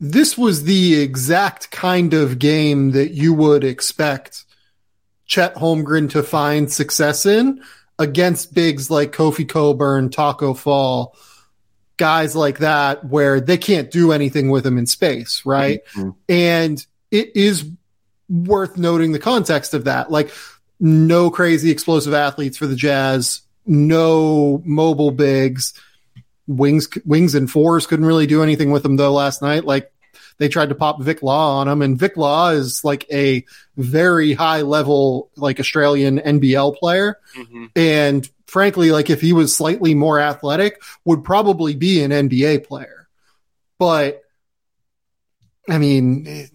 This 0.01 0.37
was 0.37 0.65
the 0.65 1.01
exact 1.01 1.71
kind 1.71 2.15
of 2.15 2.39
game 2.39 2.91
that 2.93 3.13
you 3.13 3.33
would 3.33 3.65
expect 3.65 4.45
Chet 5.27 5.55
Holmgren 5.55 6.11
to 6.11 6.23
find 6.23 6.71
success 6.71 7.25
in 7.25 7.63
against 7.99 8.53
bigs 8.55 8.91
like 8.91 9.13
Kofi 9.13 9.49
Cockburn, 9.49 10.11
Taco 10.11 10.53
Fall, 10.53 11.17
guys 11.97 12.35
like 12.35 12.59
that, 12.59 13.05
where 13.07 13.41
they 13.41 13.57
can't 13.57 13.91
do 13.91 14.13
anything 14.13 14.51
with 14.51 14.67
him 14.67 14.79
in 14.79 14.87
space, 14.87 15.43
right? 15.45 15.81
Mhm. 15.95 16.15
And 16.29 16.87
it 17.11 17.37
is 17.37 17.65
worth 18.29 18.77
noting 18.77 19.13
the 19.13 19.19
context 19.19 19.75
of 19.75 19.85
that. 19.85 20.11
Like, 20.11 20.33
no 20.81 21.31
crazy 21.31 21.71
explosive 21.71 22.15
athletes 22.15 22.57
for 22.57 22.67
the 22.67 22.77
Jazz, 22.77 23.43
no 23.65 24.61
mobile 24.65 25.13
bigs. 25.13 25.73
Wings, 26.47 26.89
wings 27.05 27.35
and 27.35 27.51
fours 27.51 27.87
couldn't 27.87 28.07
really 28.07 28.27
do 28.27 28.43
anything 28.43 28.71
with 28.71 28.83
them 28.83 28.97
though 28.97 29.13
last 29.13 29.43
night. 29.43 29.65
Like 29.65 29.91
they 30.39 30.49
tried 30.49 30.71
to 30.71 30.75
pop 30.75 31.01
Vic 31.01 31.23
Law 31.23 31.59
on 31.59 31.69
him, 31.69 31.83
and 31.83 31.99
Vic 31.99 32.17
Law 32.17 32.51
is 32.51 32.85
like 32.85 33.07
a 33.11 33.45
very 33.77 34.33
high 34.33 34.63
level, 34.63 35.31
like 35.37 35.61
Australian 35.61 36.19
NBL 36.19 36.77
player. 36.77 37.19
Mhm. 37.37 37.71
And 37.77 38.29
frankly, 38.47 38.91
like 38.91 39.11
if 39.11 39.21
he 39.21 39.33
was 39.33 39.57
slightly 39.57 39.95
more 39.95 40.21
athletic, 40.21 40.83
would 41.05 41.25
probably 41.25 41.75
be 41.75 42.03
an 42.03 42.11
NBA 42.11 42.65
player. 42.67 43.09
But 43.79 44.23
I 45.69 45.79
mean, 45.79 46.49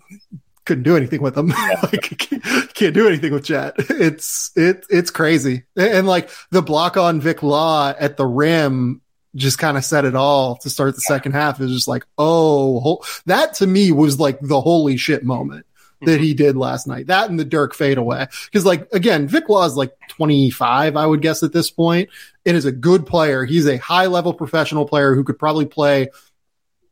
couldn't 0.66 0.84
do 0.84 0.96
anything 0.96 1.22
with 1.22 1.36
him. 1.36 1.48
like 1.84 2.18
can't, 2.20 2.44
can't 2.74 2.94
do 2.94 3.08
anything 3.08 3.34
with 3.34 3.46
Chet. 3.46 3.74
It's 3.78 4.52
it 4.56 4.86
it's 4.90 5.10
crazy. 5.10 5.64
And, 5.76 5.90
and, 5.90 6.08
like 6.08 6.30
the 6.52 6.62
block 6.62 6.96
on 6.96 7.20
Vic 7.22 7.42
Law 7.42 7.94
at 8.00 8.18
the 8.18 8.26
rim 8.28 9.02
just 9.36 9.60
kind 9.60 9.78
of 9.78 9.86
said 9.86 10.06
it 10.06 10.16
all 10.16 10.56
to 10.58 10.70
start 10.70 10.96
the 10.96 11.02
second 11.02 11.34
half. 11.34 11.60
It 11.60 11.64
was 11.64 11.74
just 11.74 11.88
like, 11.88 12.06
oh, 12.18 12.80
ho- 12.80 13.04
that 13.26 13.54
to 13.56 13.68
me 13.68 13.92
was 13.92 14.20
like 14.20 14.40
the 14.40 14.60
holy 14.62 14.98
shit 14.98 15.24
moment 15.24 15.66
that 16.02 16.22
he 16.22 16.34
did 16.34 16.56
last 16.56 16.88
night. 16.88 17.08
That 17.08 17.30
and 17.30 17.38
the 17.40 17.46
Dirk 17.46 17.76
fadeaway. 17.76 18.28
Because 18.46 18.66
like 18.66 18.88
again, 18.94 19.28
Vic 19.28 19.50
Law 19.50 19.66
is 19.66 19.76
like 19.76 19.92
25, 20.10 20.96
I 20.96 21.06
would 21.06 21.22
guess 21.22 21.44
at 21.44 21.54
this 21.54 21.70
point. 21.70 22.10
It 22.46 22.56
is 22.56 22.66
a 22.66 22.72
good 22.72 23.06
player. 23.06 23.44
He's 23.46 23.68
a 23.68 23.78
high 23.78 24.08
level 24.08 24.34
professional 24.34 24.88
player 24.88 25.14
who 25.14 25.24
could 25.24 25.38
probably 25.38 25.66
play 25.66 26.10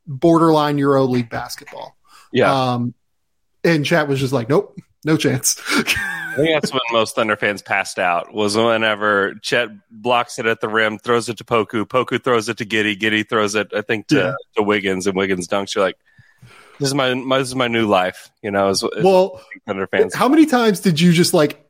borderline 0.06 0.78
Euro 0.78 1.06
League 1.06 1.30
basketball. 1.30 1.96
Yeah, 2.32 2.74
Um, 2.74 2.94
and 3.64 3.86
Chet 3.86 4.08
was 4.08 4.20
just 4.20 4.34
like, 4.34 4.50
nope, 4.50 4.78
no 5.04 5.18
chance. 5.18 5.62
I 5.70 6.34
think 6.36 6.50
that's 6.62 6.72
when 6.72 6.82
most 6.92 7.16
Thunder 7.16 7.36
fans 7.36 7.62
passed 7.62 7.98
out. 8.00 8.34
Was 8.34 8.56
whenever 8.58 9.36
Chet 9.42 9.70
blocks 9.90 10.38
it 10.40 10.46
at 10.46 10.62
the 10.62 10.70
rim, 10.70 10.98
throws 11.00 11.30
it 11.30 11.38
to 11.38 11.44
Poku, 11.44 11.86
Poku 11.86 12.24
throws 12.24 12.50
it 12.50 12.58
to 12.58 12.66
Giddey, 12.66 12.98
Giddey 13.00 13.28
throws 13.28 13.56
it, 13.56 13.68
I 13.74 13.82
think, 13.82 14.08
to, 14.08 14.16
Yeah. 14.16 14.34
to 14.58 14.64
Wiggins, 14.64 15.08
and 15.08 15.16
Wiggins 15.16 15.48
dunks. 15.48 15.74
You're 15.76 15.84
like, 15.86 15.98
this 16.80 16.90
is 16.90 16.94
my, 16.94 17.14
my 17.16 17.40
this 17.40 17.48
is 17.48 17.56
my 17.56 17.68
new 17.68 17.88
life. 17.88 18.30
You 18.44 18.52
know, 18.52 18.70
as, 18.70 18.84
as 18.84 19.04
well, 19.04 19.42
Thunder 19.66 19.88
fans. 19.88 20.14
how 20.14 20.28
many 20.30 20.46
times 20.46 20.80
did 20.82 21.00
you 21.00 21.12
just 21.12 21.34
like 21.34 21.66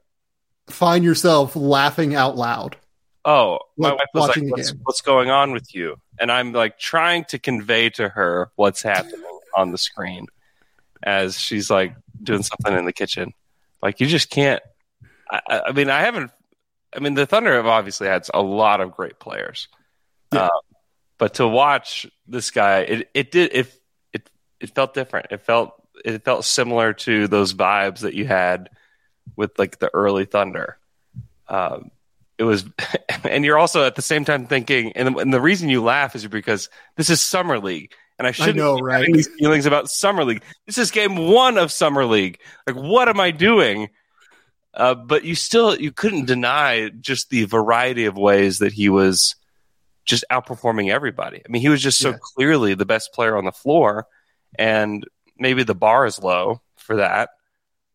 find 0.68 1.04
yourself 1.04 1.56
laughing 1.56 2.16
out 2.16 2.36
loud? 2.36 2.76
Oh, 3.24 3.60
my 3.78 3.90
Like, 3.90 4.00
wife 4.00 4.08
was 4.14 4.28
like, 4.38 4.52
what's, 4.52 4.74
what's 4.84 5.02
going 5.02 5.30
on 5.30 5.52
with 5.52 5.74
you? 5.76 5.98
And 6.20 6.32
I'm 6.32 6.54
like 6.54 6.80
trying 6.80 7.26
to 7.26 7.40
convey 7.40 7.90
to 7.92 8.10
her 8.10 8.52
what's 8.56 8.82
happening 8.82 9.22
on 9.56 9.72
the 9.72 9.78
screen 9.78 10.28
as 11.04 11.38
she's 11.40 11.70
like 11.70 11.94
doing 12.22 12.44
something 12.44 12.78
in 12.78 12.86
the 12.86 12.94
kitchen. 12.94 13.34
Like, 13.82 14.00
you 14.00 14.08
just 14.08 14.30
can't. 14.30 14.62
I, 15.30 15.62
I 15.68 15.72
mean, 15.72 15.90
I 15.90 16.02
haven't. 16.02 16.32
I 16.96 17.00
mean, 17.00 17.14
the 17.14 17.26
Thunder 17.26 17.54
have 17.54 17.68
obviously 17.68 18.08
had 18.08 18.28
a 18.34 18.42
lot 18.42 18.82
of 18.82 18.94
great 18.94 19.20
players. 19.20 19.68
Yeah. 20.34 20.46
Um, 20.46 20.62
but 21.18 21.36
to 21.36 21.48
watch 21.48 22.08
this 22.28 22.52
guy, 22.52 22.80
it, 22.80 23.10
it 23.14 23.32
did, 23.32 23.52
it, 23.54 23.82
it, 24.14 24.30
it 24.60 24.76
felt 24.76 24.94
different. 24.94 25.28
It 25.32 25.42
felt, 25.42 25.74
it 26.06 26.24
felt 26.24 26.46
similar 26.46 26.94
to 26.94 27.28
those 27.28 27.54
vibes 27.54 28.00
that 28.00 28.14
you 28.14 28.26
had 28.26 28.70
with 29.36 29.58
like 29.58 29.80
the 29.80 29.90
early 29.94 30.26
Thunder. 30.26 30.78
Um, 31.48 31.92
it 32.38 32.44
was, 32.44 32.66
and 33.24 33.44
you're 33.44 33.58
also 33.58 33.84
at 33.84 33.96
the 33.96 34.02
same 34.02 34.26
time 34.26 34.46
thinking, 34.46 34.94
and, 34.94 35.18
and 35.18 35.34
the 35.34 35.42
reason 35.42 35.70
you 35.70 35.84
laugh 35.84 36.16
is 36.16 36.28
because 36.28 36.70
this 36.96 37.10
is 37.10 37.20
summer 37.20 37.60
league, 37.60 37.94
and 38.18 38.28
I 38.28 38.32
shouldn't 38.32 38.58
know, 38.58 38.78
be 38.78 38.84
right? 38.84 39.00
having 39.00 39.14
these 39.14 39.28
feelings 39.28 39.66
about 39.66 39.90
summer 39.90 40.24
league. 40.26 40.44
This 40.66 40.78
is 40.78 40.92
game 40.92 41.16
one 41.18 41.58
of 41.58 41.72
summer 41.72 42.06
league. 42.06 42.40
Like, 42.66 42.76
what 42.76 43.10
am 43.10 43.20
I 43.20 43.32
doing? 43.32 43.90
Uh, 44.74 44.94
but 44.96 45.24
you 45.24 45.36
still 45.36 45.80
you 45.80 45.92
couldn't 45.92 46.26
deny 46.26 46.90
just 46.90 47.30
the 47.30 47.46
variety 47.46 48.06
of 48.06 48.16
ways 48.18 48.60
that 48.60 48.74
he 48.74 48.90
was 48.90 49.36
just 50.06 50.24
outperforming 50.32 50.92
everybody. 50.92 51.42
I 51.44 51.50
mean, 51.50 51.62
he 51.62 51.70
was 51.70 51.82
just 51.82 52.00
so 52.00 52.12
Yeah. 52.12 52.18
clearly 52.36 52.74
the 52.76 52.86
best 52.86 53.12
player 53.14 53.36
on 53.38 53.46
the 53.46 53.52
floor, 53.52 54.08
and 54.58 55.04
maybe 55.38 55.64
the 55.64 55.76
bar 55.76 56.06
is 56.06 56.22
low 56.22 56.62
for 56.78 56.98
that. 56.98 57.30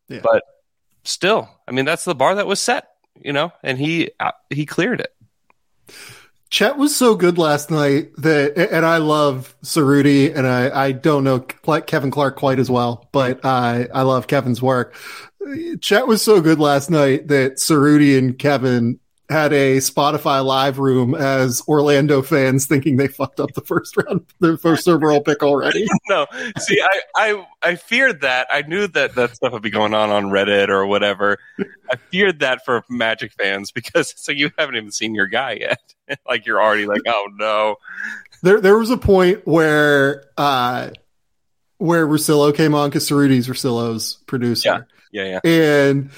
Yeah. 0.09 0.21
But 0.23 0.43
still, 1.05 1.49
I 1.67 1.73
mean, 1.73 1.85
that's 1.85 2.05
the 2.05 2.15
bar 2.15 2.35
that 2.35 2.47
was 2.47 2.61
set, 2.61 2.89
you 3.21 3.33
know, 3.33 3.53
and 3.63 3.79
he 3.79 4.11
uh, 4.21 4.33
he 4.51 4.67
cleared 4.67 5.01
it. 5.01 5.15
Chet 6.53 6.77
was 6.77 6.95
so 6.95 7.15
good 7.15 7.39
last 7.39 7.71
night 7.71 8.15
that, 8.19 8.59
and 8.71 8.85
I 8.85 8.99
love 8.99 9.57
Ceruti, 9.65 10.37
and 10.37 10.47
I, 10.47 10.89
I 10.89 10.93
don't 10.93 11.25
know 11.25 11.41
Kevin 11.41 12.11
Clark 12.11 12.37
quite 12.37 12.59
as 12.59 12.71
well, 12.71 13.09
but 13.11 13.43
I, 13.43 13.89
I 13.95 14.03
love 14.03 14.27
Kevin's 14.27 14.61
work. 14.61 14.95
Chet 15.81 16.07
was 16.07 16.21
so 16.21 16.43
good 16.43 16.59
last 16.59 16.91
night 16.91 17.29
that 17.29 17.55
Ceruti 17.55 18.19
and 18.19 18.39
Kevin 18.39 19.01
had 19.31 19.53
a 19.55 19.79
Spotify 19.79 20.45
live 20.45 20.79
room 20.79 21.15
as 21.15 21.63
Orlando 21.67 22.21
fans 22.21 22.67
thinking 22.67 22.99
they 22.99 23.09
fucked 23.09 23.41
up 23.41 23.53
the 23.55 23.63
first 23.63 23.97
round, 23.97 24.27
the 24.41 24.59
first 24.59 24.87
overall 24.87 25.23
pick 25.23 25.43
already. 25.43 25.87
no, 26.09 26.27
see, 26.59 26.81
I, 26.83 27.01
I 27.17 27.47
I 27.63 27.75
feared 27.77 28.21
that. 28.21 28.47
I 28.51 28.63
knew 28.63 28.87
that 28.89 29.15
that 29.15 29.35
stuff 29.35 29.53
would 29.53 29.63
be 29.63 29.71
going 29.71 29.95
on 29.95 30.11
on 30.11 30.27
Reddit 30.27 30.69
or 30.69 30.87
whatever. 30.87 31.39
I 31.91 31.97
feared 32.11 32.41
that 32.41 32.65
for 32.65 32.85
Magic 32.91 33.33
fans 33.33 33.73
because 33.73 34.13
so 34.23 34.33
you 34.33 34.51
haven't 34.59 34.77
even 34.77 34.93
seen 34.93 35.15
your 35.15 35.27
guy 35.27 35.53
yet. 35.53 35.95
like 36.29 36.47
you're 36.47 36.63
already 36.63 36.87
like, 36.87 37.03
oh 37.07 37.29
no. 37.37 37.77
There, 38.43 38.61
there 38.61 38.77
was 38.77 38.91
a 38.91 38.97
point 38.97 39.47
where, 39.47 40.25
uh, 40.37 40.91
where 41.79 42.07
Russillo 42.07 42.55
came 42.55 42.75
on 42.75 42.91
because 42.91 43.09
Ceruti's 43.09 43.49
Russillo's 43.49 44.19
producer. 44.27 44.87
Yeah, 45.13 45.25
yeah. 45.25 45.41
yeah. 45.45 45.51
and 45.51 46.11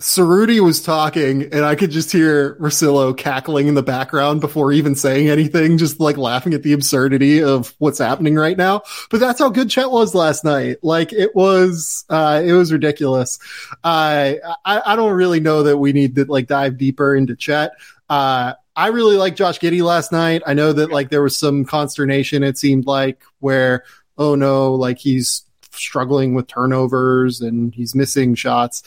Ceruti 0.00 0.60
was 0.60 0.82
talking, 0.82 1.42
and 1.52 1.62
I 1.62 1.74
could 1.74 1.90
just 1.90 2.10
hear 2.10 2.54
Russillo 2.54 3.14
cackling 3.14 3.68
in 3.68 3.74
the 3.74 3.82
background 3.82 4.40
before 4.40 4.72
even 4.72 4.94
saying 4.94 5.28
anything, 5.28 5.76
just 5.76 6.00
like 6.00 6.16
laughing 6.16 6.54
at 6.54 6.62
the 6.62 6.72
absurdity 6.72 7.42
of 7.42 7.74
what's 7.78 7.98
happening 7.98 8.34
right 8.34 8.56
now. 8.56 8.82
But 9.10 9.20
that's 9.20 9.38
how 9.38 9.50
good 9.50 9.68
Chet 9.68 9.90
was 9.90 10.14
last 10.14 10.42
night. 10.42 10.78
Like 10.82 11.12
it 11.12 11.36
was, 11.36 12.06
uh, 12.08 12.40
it 12.42 12.52
was 12.52 12.72
ridiculous. 12.72 13.38
I, 13.84 14.38
I, 14.64 14.80
I 14.86 14.96
don't 14.96 15.12
really 15.12 15.40
know 15.40 15.64
that 15.64 15.76
we 15.76 15.92
need 15.92 16.14
to 16.14 16.24
like 16.24 16.46
dive 16.46 16.78
deeper 16.78 17.14
into 17.14 17.36
Chet. 17.36 17.72
Uh, 18.08 18.54
I 18.76 18.88
really 18.88 19.16
like 19.16 19.36
Josh 19.36 19.58
Giddey 19.58 19.82
last 19.82 20.12
night. 20.12 20.42
I 20.46 20.54
know 20.54 20.72
that 20.72 20.90
like 20.90 21.10
there 21.10 21.22
was 21.22 21.36
some 21.36 21.64
consternation. 21.64 22.42
It 22.42 22.58
seemed 22.58 22.86
like 22.86 23.22
where, 23.40 23.84
oh 24.16 24.34
no, 24.34 24.74
like 24.74 24.98
he's 24.98 25.44
struggling 25.72 26.34
with 26.34 26.46
turnovers 26.46 27.40
and 27.40 27.74
he's 27.74 27.94
missing 27.94 28.34
shots. 28.34 28.82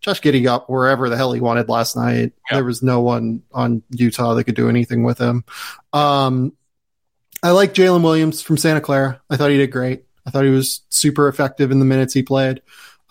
Josh 0.00 0.20
Giddey 0.20 0.42
got 0.42 0.68
wherever 0.68 1.08
the 1.08 1.16
hell 1.16 1.32
he 1.32 1.40
wanted 1.40 1.68
last 1.68 1.96
night. 1.96 2.32
Yeah. 2.50 2.56
There 2.56 2.64
was 2.64 2.82
no 2.82 3.00
one 3.00 3.42
on 3.52 3.82
Utah 3.90 4.34
that 4.34 4.44
could 4.44 4.56
do 4.56 4.68
anything 4.68 5.04
with 5.04 5.18
him. 5.18 5.44
Um, 5.92 6.52
I 7.42 7.50
like 7.52 7.74
Jalen 7.74 8.02
Williams 8.02 8.42
from 8.42 8.56
Santa 8.56 8.80
Clara. 8.80 9.20
I 9.30 9.36
thought 9.36 9.50
he 9.50 9.58
did 9.58 9.70
great. 9.70 10.04
I 10.26 10.30
thought 10.30 10.44
he 10.44 10.50
was 10.50 10.82
super 10.88 11.28
effective 11.28 11.70
in 11.70 11.78
the 11.78 11.84
minutes 11.84 12.14
he 12.14 12.22
played. 12.22 12.62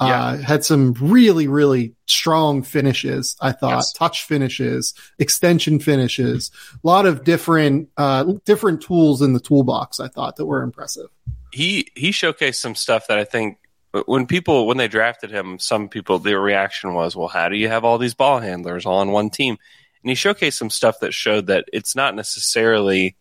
Uh, 0.07 0.37
had 0.37 0.65
some 0.65 0.93
really, 0.99 1.47
really 1.47 1.93
strong 2.07 2.63
finishes. 2.63 3.35
I 3.39 3.51
thought 3.51 3.75
Yes. 3.75 3.93
touch 3.93 4.23
finishes, 4.23 4.93
extension 5.19 5.79
finishes, 5.79 6.49
a 6.73 6.87
lot 6.87 7.05
of 7.05 7.23
different, 7.23 7.89
uh, 7.97 8.23
different 8.45 8.81
tools 8.81 9.21
in 9.21 9.33
the 9.33 9.39
toolbox. 9.39 9.99
I 9.99 10.07
thought 10.07 10.37
that 10.37 10.45
were 10.45 10.63
impressive. 10.63 11.07
he 11.53 11.87
he 11.95 12.11
showcased 12.11 12.55
some 12.55 12.75
stuff 12.75 13.07
that 13.07 13.17
I 13.17 13.25
think 13.25 13.57
when 14.05 14.25
people 14.25 14.67
when 14.67 14.77
they 14.77 14.87
drafted 14.87 15.29
him, 15.31 15.59
some 15.59 15.89
people 15.89 16.17
their 16.17 16.39
reaction 16.39 16.93
was, 16.93 17.13
"Well, 17.15 17.27
how 17.27 17.49
do 17.49 17.57
you 17.57 17.67
have 17.67 17.83
all 17.83 17.97
these 17.97 18.13
ball 18.13 18.39
handlers 18.39 18.85
all 18.85 18.99
on 18.99 19.11
one 19.11 19.29
team?" 19.29 19.57
And 20.01 20.09
he 20.09 20.15
showcased 20.15 20.53
some 20.57 20.69
stuff 20.69 21.01
that 21.01 21.13
showed 21.13 21.47
that 21.47 21.65
it's 21.73 21.93
not 21.95 22.15
necessarily 22.15 23.17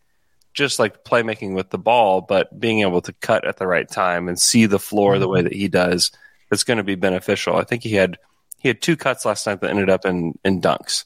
just 0.55 0.79
like 0.79 1.03
playmaking 1.05 1.55
with 1.55 1.71
the 1.71 1.79
ball, 1.79 2.21
but 2.21 2.59
being 2.59 2.81
able 2.81 3.01
to 3.03 3.13
cut 3.15 3.45
at 3.45 3.57
the 3.57 3.67
right 3.67 3.89
time 3.89 4.29
and 4.29 4.39
see 4.41 4.67
the 4.67 4.79
floor 4.79 5.19
the 5.19 5.29
way 5.29 5.43
that 5.43 5.53
he 5.53 5.67
does. 5.69 6.11
That's 6.51 6.65
going 6.65 6.79
to 6.79 6.85
be 6.85 6.97
beneficial. 6.97 7.57
I 7.57 7.65
think 7.65 7.83
he 7.83 7.95
had 7.95 8.19
he 8.59 8.69
had 8.69 8.83
two 8.83 8.97
cuts 8.97 9.25
last 9.25 9.47
night 9.47 9.61
that 9.61 9.71
ended 9.71 9.91
up 9.91 10.05
in 10.05 10.39
in 10.45 10.61
dunks. 10.61 11.05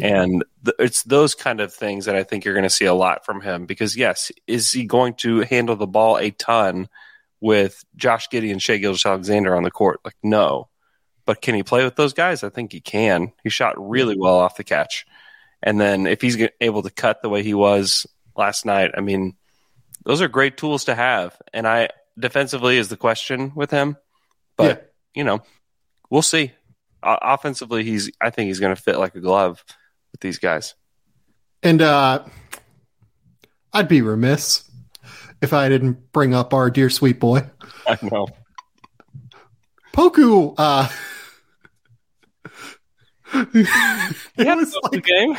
And 0.00 0.44
th- 0.64 0.74
it's 0.80 1.04
those 1.04 1.36
kind 1.36 1.60
of 1.60 1.72
things 1.72 2.06
that 2.06 2.16
I 2.16 2.24
think 2.24 2.44
you're 2.44 2.54
going 2.54 2.64
to 2.64 2.70
see 2.70 2.84
a 2.84 2.94
lot 2.94 3.24
from 3.24 3.40
him 3.40 3.66
because 3.66 3.96
yes, 3.96 4.32
is 4.46 4.72
he 4.72 4.84
going 4.84 5.14
to 5.14 5.40
handle 5.42 5.76
the 5.76 5.86
ball 5.86 6.18
a 6.18 6.30
ton 6.30 6.88
with 7.40 7.84
Josh 7.94 8.28
Giddey 8.28 8.50
and 8.50 8.60
Shai 8.60 8.78
Gilgeous 8.78 9.06
Alexander 9.06 9.54
on 9.54 9.62
the 9.62 9.70
court? 9.70 10.00
Like 10.04 10.16
no, 10.22 10.68
but 11.24 11.40
can 11.40 11.54
he 11.54 11.62
play 11.62 11.84
with 11.84 11.96
those 11.96 12.12
guys? 12.12 12.42
I 12.42 12.48
think 12.48 12.72
he 12.72 12.80
can. 12.80 13.32
He 13.44 13.50
shot 13.50 13.74
really 13.78 14.18
well 14.18 14.34
off 14.34 14.56
the 14.56 14.64
catch, 14.64 15.06
and 15.62 15.80
then 15.80 16.06
if 16.06 16.20
he's 16.20 16.36
able 16.60 16.82
to 16.82 16.90
cut 16.90 17.22
the 17.22 17.28
way 17.28 17.44
he 17.44 17.54
was 17.54 18.06
last 18.36 18.66
night, 18.66 18.90
I 18.96 19.00
mean, 19.00 19.36
those 20.04 20.20
are 20.20 20.28
great 20.28 20.56
tools 20.56 20.84
to 20.84 20.94
have. 20.94 21.40
And 21.52 21.66
I 21.66 21.90
defensively 22.18 22.78
is 22.78 22.88
the 22.88 22.96
question 22.96 23.52
with 23.54 23.70
him, 23.70 23.96
but 24.56 24.92
you 25.14 25.24
know, 25.24 25.42
we'll 26.10 26.22
see. 26.22 26.52
O- 27.02 27.18
offensively, 27.20 27.84
he's 27.84 28.10
I 28.20 28.30
think 28.30 28.48
he's 28.48 28.60
going 28.60 28.74
to 28.74 28.80
fit 28.80 28.98
like 28.98 29.14
a 29.14 29.20
glove 29.20 29.64
with 30.12 30.20
these 30.20 30.38
guys. 30.38 30.74
And 31.62 31.80
uh, 31.82 32.24
I'd 33.72 33.88
be 33.88 34.02
remiss 34.02 34.70
if 35.42 35.52
I 35.52 35.68
didn't 35.68 36.12
bring 36.12 36.34
up 36.34 36.52
our 36.54 36.70
dear 36.70 36.90
sweet 36.90 37.18
boy. 37.20 37.48
I 37.86 37.98
know. 38.02 38.28
Poku, 39.94 40.54
uh, 40.58 40.88
it 43.34 43.66
Yeah, 44.36 44.54
was 44.56 44.72
the 44.90 45.00
game. 45.00 45.36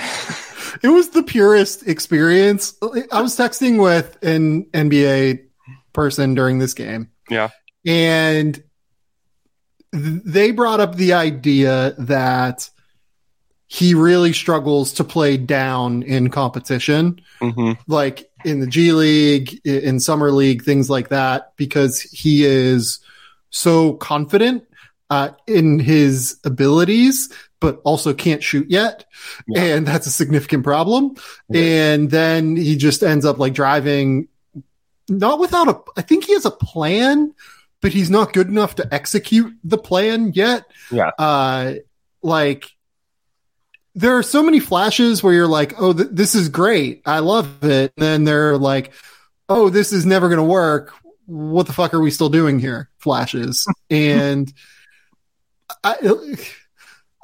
it 0.84 0.88
was 0.93 1.10
the 1.10 1.23
purest 1.23 1.88
experience. 1.88 2.73
I 3.12 3.21
was 3.21 3.36
texting 3.38 3.82
with 3.82 4.17
an 4.23 4.65
NBA 4.65 5.45
person 5.93 6.36
during 6.36 6.60
this 6.60 6.73
game, 6.73 7.10
Yeah. 7.30 7.49
and 7.86 8.62
they 9.95 10.51
brought 10.51 10.79
up 10.79 10.95
the 10.95 11.13
idea 11.13 11.95
that 11.97 12.69
he 13.67 13.95
really 13.95 14.34
struggles 14.34 14.93
to 14.93 15.03
play 15.03 15.38
down 15.38 16.03
in 16.03 16.29
competition 16.29 17.19
hmm 17.39 17.71
like 17.88 18.29
in 18.45 18.60
the 18.60 18.67
G 18.67 18.91
League, 18.91 19.60
in 19.65 19.99
Summer 19.99 20.31
League, 20.31 20.63
things 20.63 20.89
like 20.89 21.10
that, 21.10 21.53
because 21.58 21.99
he 22.01 22.45
is 22.45 22.99
so 23.49 23.93
confident 23.93 24.63
uh, 25.10 25.29
in 25.47 25.79
his 25.79 26.39
abilities, 26.45 27.34
but 27.60 27.81
also 27.84 28.13
can't 28.13 28.43
shoot 28.43 28.69
yet. 28.69 29.05
Yeah. 29.47 29.63
And 29.63 29.88
that's 29.88 30.08
a 30.08 30.12
significant 30.12 30.63
problem. 30.63 31.15
Yeah. 31.49 31.93
And 31.93 32.12
then 32.12 32.55
he 32.55 32.77
just 32.77 33.01
ends 33.03 33.25
up 33.25 33.39
like 33.39 33.53
driving, 33.53 34.27
not 35.10 35.39
without 35.39 35.67
a, 35.67 35.79
I 35.97 36.01
think 36.03 36.25
he 36.25 36.34
has 36.34 36.45
a 36.45 36.51
plan, 36.51 37.34
but 37.86 37.93
he's 37.93 38.10
not 38.10 38.34
good 38.34 38.48
enough 38.48 38.74
to 38.74 38.91
execute 38.91 39.56
the 39.63 39.78
plan 39.78 40.32
yet. 40.34 40.65
Yeah. 40.89 41.12
Uh, 41.19 41.76
like, 42.24 42.71
there 43.93 44.17
are 44.17 44.24
so 44.24 44.41
many 44.41 44.60
flashes 44.60 45.21
where 45.21 45.36
you're 45.36 45.45
like, 45.45 45.80
oh, 45.80 45.93
th- 45.93 46.10
this 46.12 46.34
is 46.34 46.50
great. 46.50 47.04
I 47.06 47.19
love 47.19 47.63
it. 47.63 47.93
And 47.95 48.04
then 48.04 48.24
they're 48.24 48.58
like, 48.58 48.91
oh, 49.50 49.69
this 49.69 49.93
is 49.93 50.04
never 50.04 50.30
going 50.30 50.39
to 50.39 50.43
work. 50.43 50.93
What 51.28 51.67
the 51.67 51.74
fuck 51.74 51.93
are 51.93 52.00
we 52.00 52.10
still 52.10 52.30
doing 52.30 52.58
here? 52.58 52.89
Flashes. 52.98 53.71
and 53.91 54.52
I, 55.84 55.95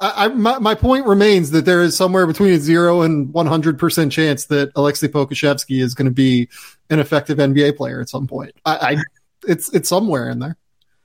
I, 0.00 0.12
I 0.26 0.28
my, 0.28 0.60
my 0.60 0.76
point 0.76 1.06
remains 1.06 1.50
that 1.50 1.64
there 1.64 1.82
is 1.82 1.96
somewhere 1.96 2.28
between 2.28 2.52
a 2.52 2.58
zero 2.60 3.02
and 3.02 3.34
100% 3.34 4.12
chance 4.12 4.44
that 4.44 4.70
Alexei 4.76 5.08
Pokusevski 5.08 5.82
is 5.82 5.94
going 5.94 6.06
to 6.06 6.14
be 6.14 6.48
an 6.88 7.00
effective 7.00 7.38
NBA 7.38 7.76
player 7.76 8.00
at 8.00 8.08
some 8.08 8.28
point. 8.28 8.52
I, 8.64 8.76
I 8.76 8.96
it's, 9.46 9.68
it's 9.74 9.88
somewhere 9.88 10.28
in 10.30 10.38
there. 10.38 10.56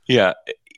Yeah. 0.06 0.34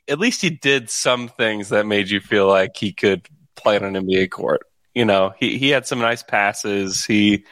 At 0.07 0.19
least 0.19 0.41
he 0.41 0.49
did 0.49 0.89
some 0.89 1.27
things 1.27 1.69
that 1.69 1.85
made 1.85 2.09
you 2.09 2.19
feel 2.19 2.47
like 2.47 2.75
he 2.75 2.91
could 2.91 3.27
play 3.55 3.77
on 3.77 3.83
an 3.95 4.05
NBA 4.05 4.29
court. 4.31 4.61
You 4.93 5.05
know, 5.05 5.33
he, 5.39 5.57
he 5.57 5.69
had 5.69 5.87
some 5.87 5.99
nice 5.99 6.21
passes. 6.23 7.05
He 7.05 7.45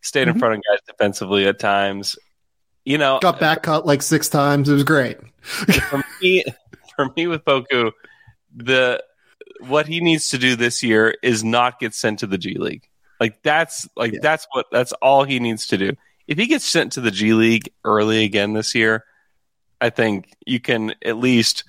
stayed 0.00 0.28
in 0.28 0.34
Mhm. 0.34 0.38
front 0.38 0.54
of 0.56 0.60
guys 0.70 0.78
defensively 0.86 1.46
at 1.46 1.58
times. 1.58 2.16
You 2.84 2.98
know, 2.98 3.18
Got 3.20 3.40
back 3.40 3.62
cut 3.62 3.86
like 3.86 4.02
six 4.02 4.28
times. 4.28 4.68
It 4.68 4.74
was 4.74 4.84
great. 4.84 5.18
for 5.42 6.04
me, 6.20 6.44
for 6.94 7.10
me 7.16 7.26
with 7.26 7.44
Poku, 7.44 7.90
the 8.54 9.02
what 9.60 9.86
he 9.88 10.00
needs 10.00 10.28
to 10.28 10.38
do 10.38 10.54
this 10.56 10.82
year 10.82 11.16
is 11.22 11.42
not 11.42 11.80
get 11.80 11.94
sent 11.94 12.18
to 12.20 12.26
the 12.26 12.36
G 12.38 12.56
League. 12.58 12.86
Like 13.18 13.42
that's 13.42 13.88
like 13.96 14.12
Yeah. 14.12 14.18
that's 14.22 14.46
what 14.52 14.66
that's 14.70 14.92
all 14.94 15.24
he 15.24 15.40
needs 15.40 15.66
to 15.68 15.78
do. 15.78 15.92
If 16.28 16.36
he 16.38 16.46
gets 16.46 16.64
sent 16.66 16.92
to 16.92 17.00
the 17.00 17.10
G 17.10 17.32
League 17.32 17.70
early 17.84 18.24
again 18.24 18.52
this 18.52 18.74
year, 18.74 19.04
I 19.84 19.90
think 19.90 20.32
you 20.46 20.60
can 20.60 20.94
at 21.04 21.18
least 21.18 21.64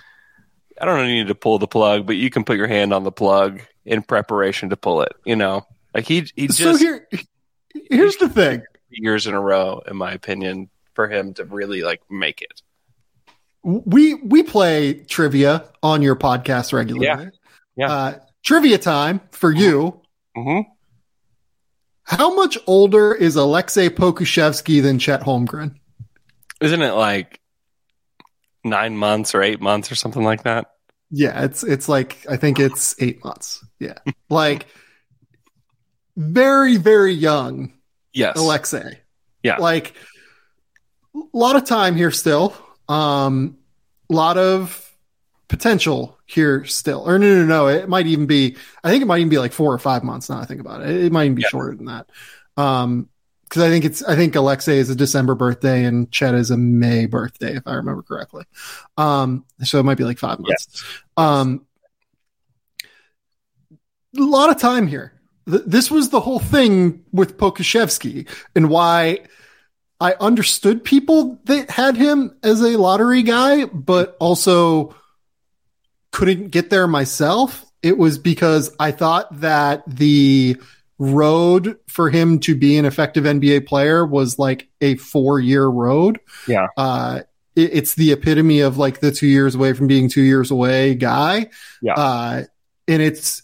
I 0.79 0.85
don't 0.85 0.97
know 0.97 1.03
you 1.05 1.15
need 1.15 1.27
to 1.27 1.35
pull 1.35 1.59
the 1.59 1.67
plug, 1.67 2.05
but 2.07 2.15
you 2.15 2.29
can 2.29 2.45
put 2.45 2.55
your 2.55 2.67
hand 2.67 2.93
on 2.93 3.03
the 3.03 3.11
plug 3.11 3.61
in 3.83 4.01
preparation 4.03 4.69
to 4.69 4.77
pull 4.77 5.01
it. 5.01 5.11
You 5.25 5.35
know, 5.35 5.67
Like 5.93 6.05
he 6.07 6.25
he 6.33 6.47
just 6.47 6.59
so 6.59 6.77
here, 6.77 7.07
here's 7.89 8.15
the 8.15 8.29
thing. 8.29 8.63
years 8.89 9.27
in 9.27 9.33
a 9.33 9.41
row, 9.41 9.81
in 9.85 9.97
my 9.97 10.13
opinion, 10.13 10.69
for 10.93 11.09
him 11.09 11.33
to 11.33 11.43
really 11.43 11.81
like 11.81 12.01
make 12.09 12.41
it. 12.41 12.61
We 13.63 14.13
we 14.13 14.43
play 14.43 14.93
trivia 14.93 15.65
on 15.83 16.01
your 16.01 16.15
podcast 16.15 16.71
regularly. 16.71 17.07
Yeah. 17.07 17.29
Yeah. 17.75 17.91
Uh, 17.91 18.19
trivia 18.43 18.77
time 18.77 19.19
for 19.31 19.51
you. 19.51 19.99
Mm-hmm. 20.37 20.71
How 22.03 22.33
much 22.33 22.57
older 22.65 23.13
is 23.13 23.35
Alexei 23.35 23.89
Pokusevski 23.89 24.81
than 24.81 24.99
Chet 24.99 25.21
Holmgren? 25.21 25.75
Isn't 26.61 26.81
it 26.81 26.93
like 26.93 27.41
nine 28.65 28.97
months 28.97 29.33
or 29.35 29.41
eight 29.41 29.61
months 29.61 29.91
or 29.91 29.95
something 29.95 30.23
like 30.23 30.43
that? 30.43 30.71
Yeah, 31.11 31.43
it's 31.45 31.63
it's 31.63 31.87
like 31.87 32.25
I 32.29 32.35
think 32.35 32.59
it's 32.59 32.95
eight 33.01 33.23
months. 33.23 33.63
Yeah, 33.79 33.99
like 34.29 34.65
very 36.17 36.77
very 36.77 37.13
young 37.13 37.73
Yes. 38.13 38.37
Alexei. 38.37 38.99
Yeah. 39.43 39.57
like 39.57 39.93
a 41.15 41.19
lot 41.37 41.55
of 41.57 41.65
time 41.65 41.95
here 41.95 42.11
still. 42.11 42.55
Um, 42.87 43.57
a 44.09 44.13
lot 44.13 44.37
of 44.37 44.81
potential 45.49 46.17
here 46.25 46.63
still. 46.65 47.03
Or 47.07 47.19
no, 47.19 47.27
no, 47.41 47.45
no. 47.45 47.67
It 47.67 47.89
might 47.89 48.07
even 48.07 48.25
be. 48.25 48.55
I 48.83 48.89
think 48.89 49.01
it 49.03 49.05
might 49.05 49.17
even 49.19 49.29
be 49.29 49.37
like 49.37 49.51
four 49.53 49.73
or 49.73 49.77
five 49.77 50.03
months. 50.03 50.29
Now 50.29 50.39
I 50.39 50.45
think 50.45 50.61
about 50.61 50.81
it, 50.81 50.89
it 50.89 51.11
might 51.11 51.25
even 51.25 51.35
be 51.35 51.41
Yeah. 51.41 51.49
shorter 51.49 51.75
than 51.75 51.85
that. 51.87 52.09
Um, 52.57 53.09
because 53.55 53.67
I 53.67 53.71
think 53.71 53.85
it's. 53.85 54.03
I 54.03 54.15
think 54.17 54.35
Alexei 54.35 54.77
is 54.77 54.89
a 54.89 54.95
December 54.95 55.33
birthday 55.33 55.85
and 55.85 56.11
Chet 56.11 56.35
is 56.35 56.51
a 56.51 56.57
May 56.57 57.05
birthday, 57.05 57.55
if 57.55 57.63
I 57.65 57.75
remember 57.75 58.03
correctly. 58.03 58.43
Um, 58.97 59.45
so 59.63 59.79
it 59.79 59.83
might 59.83 59.97
be 59.97 60.03
like 60.03 60.19
five 60.19 60.39
months. 60.39 60.67
Yes. 60.73 60.83
Um, 61.15 61.65
a 64.17 64.21
lot 64.21 64.49
of 64.49 64.59
time 64.59 64.87
here. 64.87 65.13
Th- 65.49 65.63
This 65.65 65.89
was 65.89 66.09
the 66.09 66.19
whole 66.19 66.39
thing 66.39 67.05
with 67.13 67.37
Pokusevski 67.37 68.27
and 68.57 68.69
why 68.69 69.19
I 70.01 70.15
understood 70.19 70.83
people 70.83 71.39
that 71.45 71.69
had 71.69 71.95
him 71.95 72.35
as 72.43 72.59
a 72.61 72.77
lottery 72.77 73.23
guy, 73.23 73.63
but 73.65 74.17
also 74.19 74.95
couldn't 76.11 76.49
get 76.49 76.69
there 76.69 76.87
myself. 76.87 77.65
It 77.81 77.97
was 77.97 78.17
because 78.17 78.75
I 78.81 78.91
thought 78.91 79.39
that 79.39 79.83
the 79.87 80.57
road 80.97 81.77
for 81.87 82.09
him 82.09 82.39
to 82.39 82.55
be 82.55 82.77
an 82.77 82.85
effective 82.85 83.23
NBA 83.25 83.67
player 83.67 84.05
was 84.05 84.39
like 84.39 84.67
a 84.81 84.95
four 84.95 85.39
year 85.39 85.65
road. 85.65 86.19
Yeah. 86.47 86.67
Uh, 86.77 87.21
it- 87.55 87.71
it's 87.73 87.95
the 87.95 88.11
epitome 88.11 88.61
of 88.61 88.77
like 88.77 88.99
the 88.99 89.11
two 89.11 89.27
years 89.27 89.55
away 89.55 89.73
from 89.73 89.87
being 89.87 90.09
two 90.09 90.21
years 90.21 90.51
away 90.51 90.95
guy. 90.95 91.49
Yeah. 91.81 91.93
Uh, 91.93 92.43
and 92.87 93.01
it's 93.01 93.41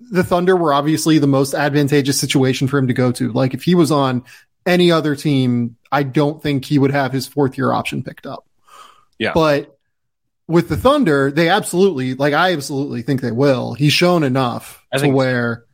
the 0.00 0.24
Thunder 0.24 0.56
were 0.56 0.74
obviously 0.74 1.18
the 1.18 1.26
most 1.26 1.54
advantageous 1.54 2.18
situation 2.18 2.66
for 2.68 2.76
him 2.78 2.88
to 2.88 2.94
go 2.94 3.12
to. 3.12 3.30
Like 3.32 3.54
if 3.54 3.62
he 3.62 3.74
was 3.74 3.90
on 3.92 4.24
any 4.66 4.90
other 4.92 5.14
team, 5.16 5.76
I 5.90 6.02
don't 6.02 6.42
think 6.42 6.64
he 6.64 6.78
would 6.78 6.90
have 6.92 7.12
his 7.12 7.26
fourth 7.26 7.56
year 7.56 7.72
option 7.72 8.02
picked 8.02 8.26
up. 8.26 8.46
Yeah. 9.18 9.32
But 9.34 9.78
with 10.48 10.68
the 10.68 10.76
Thunder, 10.76 11.30
they 11.30 11.48
absolutely 11.48 12.14
like 12.14 12.34
I 12.34 12.52
absolutely 12.52 13.02
think 13.02 13.20
they 13.20 13.30
will. 13.32 13.74
He's 13.74 13.92
shown 13.92 14.24
enough 14.24 14.84
I 14.92 14.98
to 14.98 15.08
where 15.08 15.64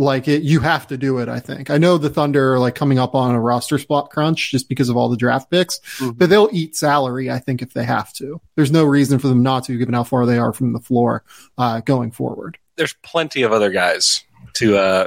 like 0.00 0.28
it 0.28 0.42
you 0.42 0.60
have 0.60 0.86
to 0.86 0.96
do 0.96 1.18
it, 1.18 1.28
I 1.28 1.40
think. 1.40 1.70
I 1.70 1.76
know 1.78 1.98
the 1.98 2.08
Thunder 2.08 2.54
are 2.54 2.58
like 2.58 2.74
coming 2.76 2.98
up 2.98 3.14
on 3.16 3.34
a 3.34 3.40
roster 3.40 3.78
spot 3.78 4.10
crunch 4.10 4.50
just 4.50 4.68
because 4.68 4.88
of 4.88 4.96
all 4.96 5.08
the 5.08 5.16
draft 5.16 5.50
picks, 5.50 5.80
Mhm. 5.98 6.16
but 6.16 6.30
they'll 6.30 6.48
eat 6.52 6.76
salary, 6.76 7.30
I 7.30 7.38
think, 7.40 7.62
if 7.62 7.74
they 7.74 7.84
have 7.84 8.12
to. 8.14 8.40
There's 8.54 8.70
no 8.70 8.84
reason 8.84 9.18
for 9.18 9.26
them 9.28 9.42
not 9.42 9.64
to, 9.64 9.76
given 9.76 9.94
how 9.94 10.04
far 10.04 10.24
they 10.24 10.38
are 10.38 10.52
from 10.52 10.72
the 10.72 10.78
floor 10.80 11.24
uh, 11.58 11.80
going 11.80 12.12
forward. 12.12 12.58
There's 12.76 12.94
plenty 13.02 13.42
of 13.42 13.52
other 13.52 13.70
guys 13.70 14.22
to 14.54 14.76
uh 14.78 15.06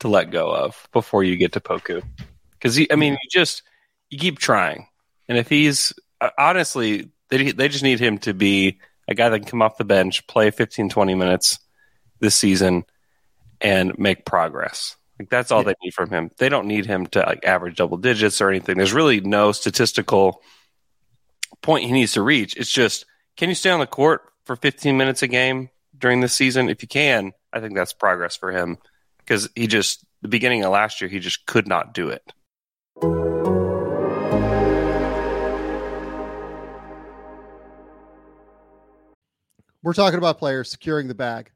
to 0.00 0.08
let 0.08 0.30
go 0.30 0.50
of 0.50 0.88
before 0.92 1.22
you 1.24 1.36
get 1.36 1.52
to 1.52 1.60
Poku. 1.60 2.02
Because 2.52 2.78
I 2.90 2.96
mean, 2.96 3.12
you 3.12 3.28
just 3.30 3.62
you 4.10 4.18
keep 4.18 4.38
trying, 4.38 4.86
and 5.28 5.36
if 5.36 5.48
he's 5.48 5.92
uh, 6.22 6.30
honestly, 6.38 7.10
they 7.28 7.52
they 7.52 7.68
just 7.68 7.84
need 7.84 8.00
him 8.00 8.16
to 8.18 8.32
be 8.32 8.78
a 9.08 9.14
guy 9.14 9.28
that 9.28 9.38
can 9.40 9.48
come 9.48 9.60
off 9.62 9.76
the 9.76 9.84
bench, 9.84 10.26
play 10.26 10.50
15, 10.50 10.88
20 10.88 11.14
minutes 11.14 11.58
this 12.20 12.34
season, 12.34 12.84
and 13.60 13.98
make 13.98 14.24
progress. 14.24 14.96
Like 15.18 15.30
that's 15.30 15.50
all 15.50 15.60
Yeah. 15.60 15.66
they 15.68 15.74
need 15.84 15.94
from 15.94 16.10
him. 16.10 16.30
They 16.38 16.48
don't 16.48 16.66
need 16.66 16.86
him 16.86 17.06
to 17.08 17.20
like 17.20 17.44
average 17.44 17.76
double 17.76 17.96
digits 17.96 18.40
or 18.40 18.48
anything. 18.50 18.76
There's 18.76 18.92
really 18.92 19.20
no 19.20 19.52
statistical 19.52 20.42
point 21.62 21.84
he 21.84 21.92
needs 21.92 22.12
to 22.14 22.22
reach. 22.22 22.56
It's 22.56 22.70
just 22.72 23.06
can 23.36 23.48
you 23.48 23.54
stay 23.54 23.70
on 23.70 23.80
the 23.80 23.86
court 23.86 24.22
for 24.44 24.56
15 24.56 24.96
minutes 24.96 25.22
a 25.22 25.28
game 25.28 25.70
during 25.96 26.20
this 26.20 26.34
season? 26.34 26.68
If 26.68 26.82
you 26.82 26.88
can, 26.88 27.32
I 27.52 27.60
think 27.60 27.74
that's 27.74 27.92
progress 27.92 28.36
for 28.36 28.50
him 28.52 28.78
because 29.18 29.48
he 29.54 29.66
just 29.66 30.04
the 30.22 30.28
beginning 30.28 30.64
of 30.64 30.72
last 30.72 31.00
year 31.00 31.08
he 31.08 31.18
just 31.20 31.46
could 31.46 31.68
not 31.68 31.94
do 31.94 32.08
it. 32.10 32.32
We're 39.82 39.92
talking 39.92 40.18
about 40.18 40.38
players 40.38 40.70
securing 40.70 41.08
the 41.08 41.14
bag 41.14 41.50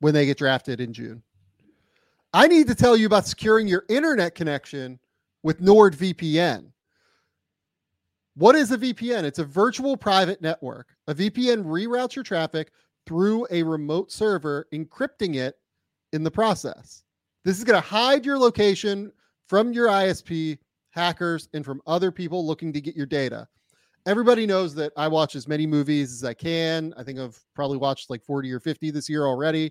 when 0.00 0.14
they 0.14 0.26
get 0.26 0.38
drafted 0.38 0.80
in 0.80 0.92
June. 0.92 1.22
I 2.32 2.46
need 2.46 2.68
to 2.68 2.74
tell 2.74 2.96
you 2.96 3.06
about 3.06 3.26
securing 3.26 3.66
your 3.66 3.84
internet 3.88 4.34
connection 4.34 4.98
with 5.42 5.60
NordVPN. 5.60 6.70
What 8.36 8.54
is 8.54 8.70
a 8.70 8.78
VPN? 8.78 9.24
It's 9.24 9.38
a 9.38 9.44
virtual 9.44 9.96
private 9.96 10.40
network. 10.40 10.88
A 11.08 11.14
VPN 11.14 11.64
reroutes 11.64 12.14
your 12.14 12.22
traffic 12.22 12.70
through 13.06 13.46
a 13.50 13.62
remote 13.62 14.12
server, 14.12 14.68
encrypting 14.72 15.36
it 15.36 15.56
in 16.12 16.22
the 16.22 16.30
process. 16.30 17.02
This 17.44 17.58
is 17.58 17.64
going 17.64 17.80
to 17.80 17.88
hide 17.88 18.24
your 18.24 18.38
location 18.38 19.10
from 19.48 19.72
your 19.72 19.88
ISP, 19.88 20.58
hackers, 20.90 21.48
and 21.54 21.64
from 21.64 21.80
other 21.86 22.12
people 22.12 22.46
looking 22.46 22.72
to 22.74 22.80
get 22.80 22.94
your 22.94 23.06
data 23.06 23.48
everybody 24.08 24.46
knows 24.46 24.74
that 24.74 24.90
I 24.96 25.06
watch 25.06 25.36
as 25.36 25.46
many 25.46 25.66
movies 25.66 26.14
as 26.14 26.24
I 26.24 26.32
can. 26.32 26.94
I 26.96 27.02
think 27.02 27.18
I've 27.18 27.38
probably 27.54 27.76
watched 27.76 28.08
like 28.08 28.24
40 28.24 28.50
or 28.50 28.58
50 28.58 28.90
this 28.90 29.06
year 29.06 29.26
already. 29.26 29.70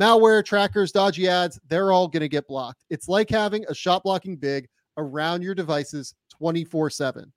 Malware, 0.00 0.42
trackers, 0.44 0.92
dodgy 0.92 1.28
ads, 1.28 1.60
they're 1.68 1.92
all 1.92 2.08
going 2.08 2.22
to 2.22 2.28
get 2.28 2.48
blocked. 2.48 2.84
It's 2.88 3.08
like 3.08 3.28
having 3.28 3.66
a 3.68 3.74
shot 3.74 4.02
blocking 4.02 4.36
big 4.36 4.66
around 4.96 5.42
your 5.42 5.54
devices 5.54 6.14
24 6.38 6.88
7. 6.90 7.30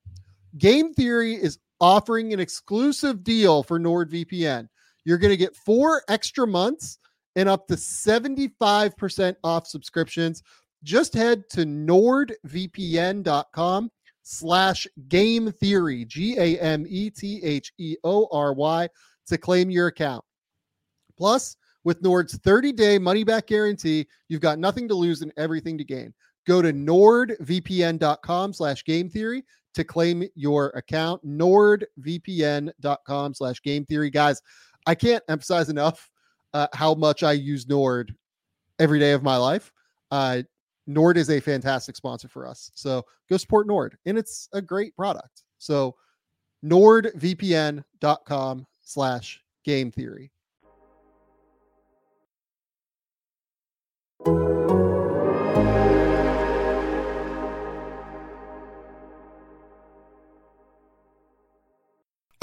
Game 0.58 0.94
Theory 0.94 1.34
is 1.34 1.60
offering 1.82 2.32
an 2.32 2.40
exclusive 2.40 3.24
deal 3.24 3.64
for 3.64 3.80
NordVPN. 3.80 4.70
You're 5.04 5.18
going 5.18 5.32
to 5.32 5.38
get 5.38 5.56
four 5.56 6.04
extra 6.08 6.48
months 6.48 7.00
and 7.36 7.50
up 7.50 7.68
to 7.68 7.74
75% 7.74 9.36
off 9.44 9.68
subscriptions. 9.68 10.42
Just 10.84 11.14
head 11.14 11.44
to 11.50 11.66
nordvpn.com 11.66 12.32
slash 14.22 14.88
game 15.10 15.52
theory, 15.52 16.06
G 16.06 16.38
A 16.38 16.58
M 16.60 16.86
E 16.88 17.10
T 17.10 17.42
H 17.44 17.74
E 17.78 17.98
O 18.04 18.28
R 18.32 18.54
Y, 18.54 18.88
to 19.28 19.38
claim 19.38 19.70
your 19.70 19.88
account. 19.88 20.24
Plus, 21.18 21.58
with 21.84 22.02
Nord's 22.02 22.38
30 22.38 22.72
day 22.74 22.98
money 22.98 23.24
back 23.24 23.48
guarantee, 23.48 24.08
you've 24.30 24.42
got 24.42 24.60
nothing 24.60 24.88
to 24.88 24.96
lose 24.96 25.22
and 25.22 25.34
everything 25.38 25.78
to 25.78 25.84
gain. 25.84 26.14
Go 26.46 26.62
to 26.62 26.74
nordvpn.com 26.74 28.54
slash 28.54 28.84
game 28.84 29.10
theory 29.10 29.44
to 29.74 29.84
claim 29.84 30.24
your 30.36 30.68
account. 30.70 31.26
Nordvpn.com 31.26 33.34
slash 33.34 33.62
game 33.62 33.86
theory. 33.86 34.10
Guys, 34.10 34.42
I 34.86 34.96
can't 34.96 35.24
emphasize 35.30 35.70
enough 35.70 36.10
uh, 36.54 36.68
how 36.74 36.94
much 36.94 37.24
I 37.24 37.32
use 37.34 37.68
Nord 37.68 38.16
every 38.80 39.00
day 39.00 39.14
of 39.14 39.24
my 39.24 39.38
life. 39.38 39.72
Uh, 40.12 40.44
Nord 40.86 41.18
is 41.18 41.30
a 41.30 41.40
fantastic 41.40 41.96
sponsor 41.96 42.28
for 42.28 42.46
us. 42.46 42.70
So 42.76 43.04
go 43.30 43.38
support 43.38 43.68
Nord. 43.68 43.98
And 44.06 44.18
it's 44.18 44.50
a 44.54 44.62
great 44.62 44.94
product. 44.96 45.44
So 45.58 45.96
nordvpn.com 46.64 48.68
slash 48.82 49.42
game 49.64 49.92
theory. 49.92 50.33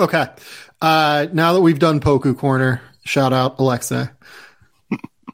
Okay. 0.00 0.26
Uh, 0.80 1.26
now 1.32 1.52
that 1.52 1.60
we've 1.60 1.78
done 1.78 2.00
Poku 2.00 2.36
Corner, 2.36 2.80
shout 3.04 3.32
out 3.32 3.58
Alexa. 3.58 4.16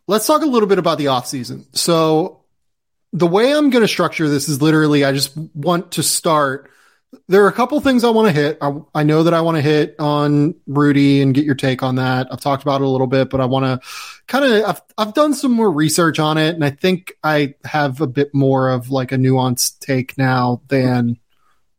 Let's 0.08 0.26
talk 0.26 0.42
a 0.42 0.46
little 0.46 0.68
bit 0.68 0.78
about 0.78 0.98
the 0.98 1.08
off 1.08 1.26
season. 1.26 1.66
So 1.72 2.44
the 3.12 3.26
way 3.26 3.52
I'm 3.52 3.70
going 3.70 3.82
to 3.82 3.88
structure 3.88 4.28
this 4.28 4.48
is 4.48 4.60
literally 4.60 5.04
I 5.04 5.12
just 5.12 5.36
want 5.54 5.92
to 5.92 6.02
start. 6.02 6.70
There 7.28 7.44
are 7.44 7.48
a 7.48 7.52
couple 7.52 7.80
things 7.80 8.04
I 8.04 8.10
want 8.10 8.28
to 8.28 8.32
hit. 8.32 8.58
I, 8.60 8.72
I 8.94 9.02
know 9.02 9.22
that 9.22 9.34
I 9.34 9.40
want 9.40 9.56
to 9.56 9.62
hit 9.62 9.96
on 9.98 10.54
Rudy 10.66 11.22
and 11.22 11.34
get 11.34 11.44
your 11.44 11.54
take 11.54 11.82
on 11.82 11.96
that. 11.96 12.28
I've 12.30 12.40
talked 12.40 12.62
about 12.62 12.80
it 12.80 12.84
a 12.84 12.88
little 12.88 13.06
bit, 13.06 13.30
but 13.30 13.40
I 13.40 13.46
want 13.46 13.64
to 13.64 13.88
kind 14.26 14.44
of 14.44 14.64
I've 14.64 14.80
I've 14.98 15.14
done 15.14 15.34
some 15.34 15.52
more 15.52 15.70
research 15.70 16.18
on 16.18 16.38
it, 16.38 16.54
and 16.54 16.64
I 16.64 16.70
think 16.70 17.14
I 17.22 17.54
have 17.64 18.00
a 18.00 18.06
bit 18.06 18.34
more 18.34 18.70
of 18.70 18.90
like 18.90 19.12
a 19.12 19.16
nuanced 19.16 19.80
take 19.80 20.16
now 20.16 20.62
than 20.68 21.18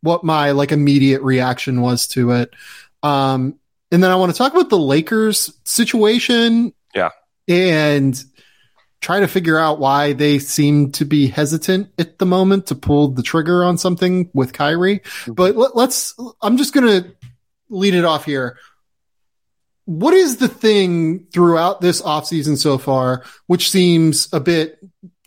what 0.00 0.24
my 0.24 0.52
like 0.52 0.72
immediate 0.72 1.22
reaction 1.22 1.80
was 1.80 2.06
to 2.08 2.32
it. 2.32 2.54
Um, 3.02 3.58
and 3.90 4.02
then 4.02 4.10
I 4.10 4.16
want 4.16 4.32
to 4.32 4.38
talk 4.38 4.52
about 4.52 4.68
the 4.68 4.78
Lakers 4.78 5.52
situation. 5.64 6.72
Yeah. 6.94 7.10
And 7.48 8.22
try 9.00 9.20
to 9.20 9.28
figure 9.28 9.58
out 9.58 9.78
why 9.78 10.12
they 10.12 10.38
seem 10.38 10.90
to 10.92 11.04
be 11.04 11.28
hesitant 11.28 11.90
at 11.98 12.18
the 12.18 12.26
moment 12.26 12.66
to 12.66 12.74
pull 12.74 13.08
the 13.08 13.22
trigger 13.22 13.64
on 13.64 13.78
something 13.78 14.30
with 14.34 14.52
Kyrie. 14.52 14.98
Mm-hmm. 15.00 15.32
But 15.34 15.56
let, 15.56 15.76
let's, 15.76 16.14
I'm 16.42 16.56
just 16.56 16.74
going 16.74 16.86
to 16.86 17.14
lead 17.68 17.94
it 17.94 18.04
off 18.04 18.24
here. 18.24 18.58
What 19.84 20.12
is 20.12 20.36
the 20.36 20.48
thing 20.48 21.26
throughout 21.32 21.80
this 21.80 22.02
offseason 22.02 22.58
so 22.58 22.76
far, 22.76 23.24
which 23.46 23.70
seems 23.70 24.28
a 24.32 24.40
bit 24.40 24.78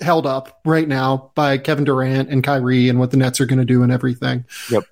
held 0.02 0.28
up 0.28 0.60
right 0.66 0.88
now 0.88 1.32
by 1.34 1.58
Kevin 1.58 1.86
Durant 1.86 2.30
and 2.30 2.44
Kyrie 2.44 2.90
and 2.90 3.00
what 3.00 3.10
the 3.10 3.18
Nets 3.18 3.42
are 3.42 3.48
going 3.48 3.60
to 3.60 3.66
do 3.66 3.82
and 3.82 3.92
everything? 3.92 4.46
Yep. 4.70 4.84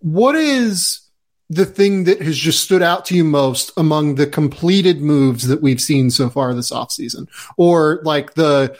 What 0.00 0.34
is 0.34 1.03
the 1.50 1.66
thing 1.66 2.04
that 2.04 2.22
has 2.22 2.36
just 2.36 2.62
stood 2.62 2.82
out 2.82 3.04
to 3.06 3.14
you 3.14 3.24
most 3.24 3.70
among 3.76 4.14
the 4.14 4.26
completed 4.26 5.00
moves 5.00 5.46
that 5.48 5.62
we've 5.62 5.80
seen 5.80 6.10
so 6.10 6.30
far 6.30 6.54
this 6.54 6.70
offseason? 6.70 7.28
Or 7.56 8.00
like 8.04 8.34
the 8.34 8.78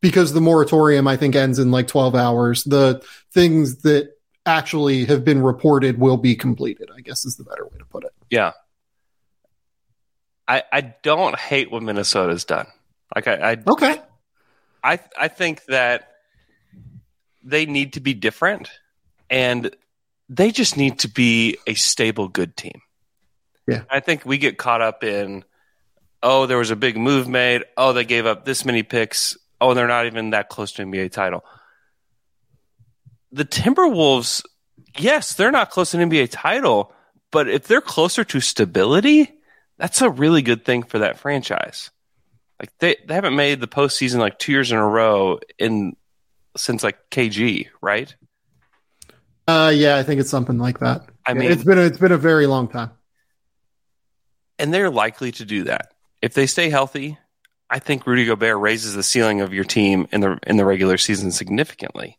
because 0.00 0.32
the 0.32 0.40
moratorium 0.40 1.06
I 1.06 1.16
think 1.16 1.34
ends 1.34 1.58
in 1.58 1.70
like 1.70 1.86
12 1.86 2.14
hours, 2.14 2.64
the 2.64 3.04
things 3.32 3.82
that 3.82 4.12
actually 4.46 5.04
have 5.04 5.24
been 5.24 5.42
reported 5.42 5.98
will 5.98 6.16
be 6.16 6.34
completed, 6.34 6.90
I 6.96 7.00
guess 7.00 7.24
is 7.24 7.36
the 7.36 7.44
better 7.44 7.64
way 7.64 7.78
to 7.78 7.84
put 7.84 8.04
it. 8.04 8.12
Yeah. 8.30 8.52
I 10.48 10.64
I 10.72 10.80
don't 10.80 11.38
hate 11.38 11.70
what 11.70 11.82
Minnesota's 11.82 12.44
done. 12.44 12.66
Like 13.14 13.28
I, 13.28 13.52
I 13.52 13.56
Okay. 13.66 14.00
I 14.82 14.98
I 15.18 15.28
think 15.28 15.64
that 15.66 16.08
they 17.42 17.66
need 17.66 17.94
to 17.94 18.00
be 18.00 18.14
different 18.14 18.70
and 19.28 19.74
they 20.30 20.52
just 20.52 20.76
need 20.76 21.00
to 21.00 21.08
be 21.08 21.58
a 21.66 21.74
stable, 21.74 22.28
good 22.28 22.56
team. 22.56 22.80
Yeah. 23.66 23.82
I 23.90 23.98
think 24.00 24.24
we 24.24 24.38
get 24.38 24.56
caught 24.56 24.80
up 24.80 25.02
in, 25.02 25.44
oh, 26.22 26.46
there 26.46 26.56
was 26.56 26.70
a 26.70 26.76
big 26.76 26.96
move 26.96 27.28
made. 27.28 27.64
Oh, 27.76 27.92
they 27.92 28.04
gave 28.04 28.26
up 28.26 28.44
this 28.44 28.64
many 28.64 28.84
picks. 28.84 29.36
Oh, 29.60 29.74
they're 29.74 29.88
not 29.88 30.06
even 30.06 30.30
that 30.30 30.48
close 30.48 30.72
to 30.72 30.84
NBA 30.84 31.10
title. 31.10 31.44
The 33.32 33.44
Timberwolves, 33.44 34.44
yes, 34.96 35.34
they're 35.34 35.50
not 35.50 35.70
close 35.70 35.90
to 35.90 36.00
an 36.00 36.08
NBA 36.08 36.28
title, 36.30 36.92
but 37.32 37.48
if 37.48 37.66
they're 37.66 37.80
closer 37.80 38.22
to 38.24 38.40
stability, 38.40 39.32
that's 39.78 40.00
a 40.00 40.10
really 40.10 40.42
good 40.42 40.64
thing 40.64 40.84
for 40.84 41.00
that 41.00 41.18
franchise. 41.18 41.90
Like 42.60 42.70
they, 42.78 42.96
they 43.06 43.14
haven't 43.14 43.36
made 43.36 43.60
the 43.60 43.68
postseason 43.68 44.18
like 44.18 44.38
two 44.38 44.52
years 44.52 44.70
in 44.70 44.78
a 44.78 44.86
row 44.86 45.40
in 45.58 45.96
since 46.56 46.84
like 46.84 46.98
KG, 47.10 47.68
right? 47.80 48.14
Uh, 49.50 49.70
yeah, 49.70 49.96
I 49.96 50.04
think 50.04 50.20
it's 50.20 50.30
something 50.30 50.58
like 50.58 50.78
that. 50.78 51.06
I 51.26 51.34
mean, 51.34 51.50
it's 51.50 51.64
been 51.64 51.78
a, 51.78 51.82
it's 51.82 51.98
been 51.98 52.12
a 52.12 52.18
very 52.18 52.46
long 52.46 52.68
time, 52.68 52.90
and 54.58 54.72
they're 54.72 54.90
likely 54.90 55.32
to 55.32 55.44
do 55.44 55.64
that 55.64 55.92
if 56.22 56.34
they 56.34 56.46
stay 56.46 56.70
healthy. 56.70 57.18
I 57.68 57.80
think 57.80 58.06
Rudy 58.06 58.26
Gobert 58.26 58.58
raises 58.58 58.94
the 58.94 59.02
ceiling 59.02 59.40
of 59.40 59.52
your 59.52 59.64
team 59.64 60.06
in 60.12 60.20
the 60.20 60.38
in 60.46 60.56
the 60.56 60.64
regular 60.64 60.98
season 60.98 61.32
significantly. 61.32 62.18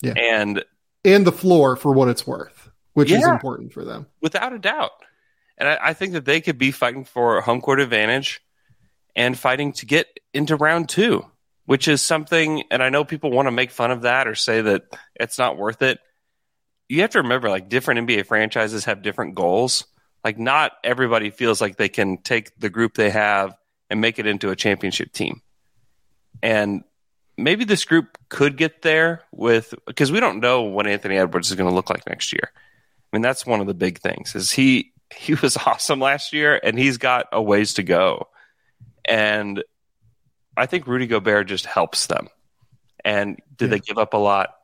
Yeah, 0.00 0.14
and 0.16 0.64
and 1.04 1.26
the 1.26 1.32
floor 1.32 1.76
for 1.76 1.92
what 1.92 2.08
it's 2.08 2.26
worth, 2.26 2.70
which 2.94 3.10
yeah, 3.10 3.18
is 3.18 3.26
important 3.26 3.74
for 3.74 3.84
them, 3.84 4.06
without 4.22 4.54
a 4.54 4.58
doubt. 4.58 4.92
And 5.58 5.68
I, 5.68 5.78
I 5.82 5.92
think 5.92 6.14
that 6.14 6.24
they 6.24 6.40
could 6.40 6.58
be 6.58 6.70
fighting 6.70 7.04
for 7.04 7.40
home 7.42 7.60
court 7.60 7.80
advantage 7.80 8.40
and 9.14 9.38
fighting 9.38 9.72
to 9.74 9.86
get 9.86 10.06
into 10.32 10.56
round 10.56 10.88
two, 10.88 11.26
which 11.66 11.86
is 11.86 12.00
something. 12.00 12.64
And 12.70 12.82
I 12.82 12.88
know 12.88 13.04
people 13.04 13.30
want 13.30 13.46
to 13.46 13.52
make 13.52 13.70
fun 13.70 13.90
of 13.90 14.02
that 14.02 14.26
or 14.26 14.34
say 14.34 14.62
that 14.62 14.84
it's 15.14 15.38
not 15.38 15.58
worth 15.58 15.82
it 15.82 16.00
you 16.88 17.00
have 17.02 17.10
to 17.10 17.22
remember 17.22 17.48
like 17.48 17.68
different 17.68 18.06
NBA 18.08 18.26
franchises 18.26 18.84
have 18.84 19.02
different 19.02 19.34
goals. 19.34 19.86
Like 20.24 20.38
not 20.38 20.72
everybody 20.84 21.30
feels 21.30 21.60
like 21.60 21.76
they 21.76 21.88
can 21.88 22.18
take 22.18 22.58
the 22.58 22.70
group 22.70 22.94
they 22.94 23.10
have 23.10 23.56
and 23.90 24.00
make 24.00 24.18
it 24.18 24.26
into 24.26 24.50
a 24.50 24.56
championship 24.56 25.12
team. 25.12 25.40
And 26.42 26.84
maybe 27.36 27.64
this 27.64 27.84
group 27.84 28.18
could 28.28 28.56
get 28.56 28.82
there 28.82 29.22
with 29.32 29.74
because 29.86 30.12
we 30.12 30.20
don't 30.20 30.40
know 30.40 30.62
what 30.62 30.86
Anthony 30.86 31.16
Edwards 31.16 31.50
is 31.50 31.56
going 31.56 31.68
to 31.68 31.74
look 31.74 31.90
like 31.90 32.06
next 32.06 32.32
year. 32.32 32.50
I 32.54 33.16
mean, 33.16 33.22
that's 33.22 33.46
one 33.46 33.60
of 33.60 33.66
the 33.66 33.74
big 33.74 33.98
things. 33.98 34.34
Is 34.34 34.52
he 34.52 34.92
he 35.14 35.34
was 35.42 35.56
awesome 35.56 36.00
last 36.00 36.32
year 36.32 36.58
and 36.62 36.78
he's 36.78 36.98
got 36.98 37.26
a 37.32 37.42
ways 37.42 37.74
to 37.74 37.82
go. 37.82 38.28
And 39.04 39.62
I 40.56 40.66
think 40.66 40.86
Rudy 40.86 41.06
Gobert 41.06 41.48
just 41.48 41.66
helps 41.66 42.06
them. 42.06 42.28
And 43.04 43.40
did 43.56 43.66
yeah. 43.66 43.70
they 43.70 43.80
give 43.80 43.98
up 43.98 44.14
a 44.14 44.18
lot? 44.18 44.54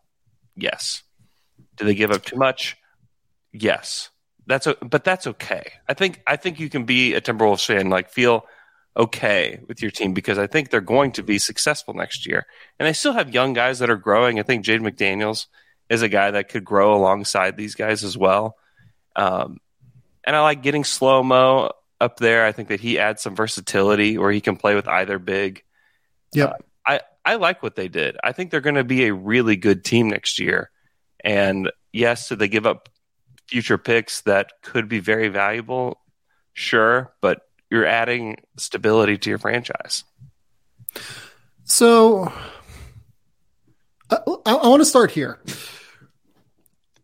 Yes. 0.57 1.03
Do 1.79 1.85
they 1.85 1.95
give 1.95 2.11
up 2.11 2.25
too 2.25 2.37
much? 2.37 2.77
Yes. 3.53 4.11
That's 4.47 4.67
a, 4.67 4.77
but 4.77 5.05
that's 5.05 5.27
okay. 5.27 5.73
I 5.88 5.95
think 5.95 6.23
I 6.27 6.37
think 6.37 6.59
you 6.59 6.71
can 6.71 6.85
be 6.85 7.14
a 7.14 7.21
Timberwolves 7.21 7.67
fan 7.67 7.91
like 7.91 8.11
feel 8.11 8.47
okay 8.97 9.61
with 9.69 9.81
your 9.81 9.91
team 9.91 10.14
because 10.14 10.38
I 10.38 10.47
think 10.47 10.71
they're 10.71 10.81
going 10.81 11.12
to 11.12 11.23
be 11.23 11.38
successful 11.38 11.95
next 11.95 12.27
year. 12.27 12.47
And 12.79 12.88
they 12.88 12.93
still 12.93 13.12
have 13.12 13.33
young 13.33 13.53
guys 13.53 13.79
that 13.79 13.91
are 13.91 13.97
growing. 13.97 14.38
I 14.38 14.43
think 14.43 14.64
Jaden 14.64 14.81
McDaniels 14.81 15.47
is 15.88 16.03
a 16.03 16.09
guy 16.09 16.33
that 16.33 16.49
could 16.49 16.64
grow 16.64 16.95
alongside 16.95 17.57
these 17.57 17.75
guys 17.75 18.03
as 18.05 18.17
well. 18.17 18.57
Um, 19.14 19.59
and 20.25 20.35
I 20.35 20.41
like 20.43 20.62
getting 20.62 20.85
slow 20.85 21.23
mo 21.23 21.73
up 22.01 22.19
there. 22.19 22.45
I 22.45 22.53
think 22.53 22.69
that 22.69 22.81
he 22.81 22.99
adds 22.99 23.23
some 23.23 23.37
versatility 23.37 24.19
where 24.19 24.33
he 24.33 24.41
can 24.41 24.57
play 24.57 24.75
with 24.75 24.88
either 24.88 25.19
big. 25.19 25.62
Yeah. 26.33 26.45
Uh, 26.45 26.55
I, 26.87 27.01
I 27.25 27.35
like 27.37 27.62
what 27.62 27.77
they 27.77 27.88
did. 27.88 28.17
I 28.23 28.33
think 28.33 28.51
they're 28.51 28.61
going 28.61 28.77
to 28.77 28.85
be 28.85 29.07
a 29.07 29.14
really 29.14 29.57
good 29.57 29.85
team 29.85 30.09
next 30.09 30.38
year. 30.38 30.71
And 31.25 31.71
yes, 31.93 32.29
did 32.29 32.39
they 32.39 32.49
give 32.49 32.67
up 32.67 32.89
future 33.47 33.79
picks 33.79 34.23
that 34.23 34.53
could 34.63 34.89
be 34.89 35.01
very 35.01 35.29
valuable? 35.29 36.01
Sure, 36.53 37.13
but 37.21 37.43
you're 37.71 37.87
adding 37.87 38.37
stability 38.57 39.19
to 39.19 39.31
your 39.31 39.39
franchise. 39.39 40.05
So 41.65 42.33
uh, 44.11 44.19
I, 44.47 44.55
I 44.55 44.69
want 44.69 44.81
to 44.81 44.87
start 44.87 45.11
here. 45.11 45.39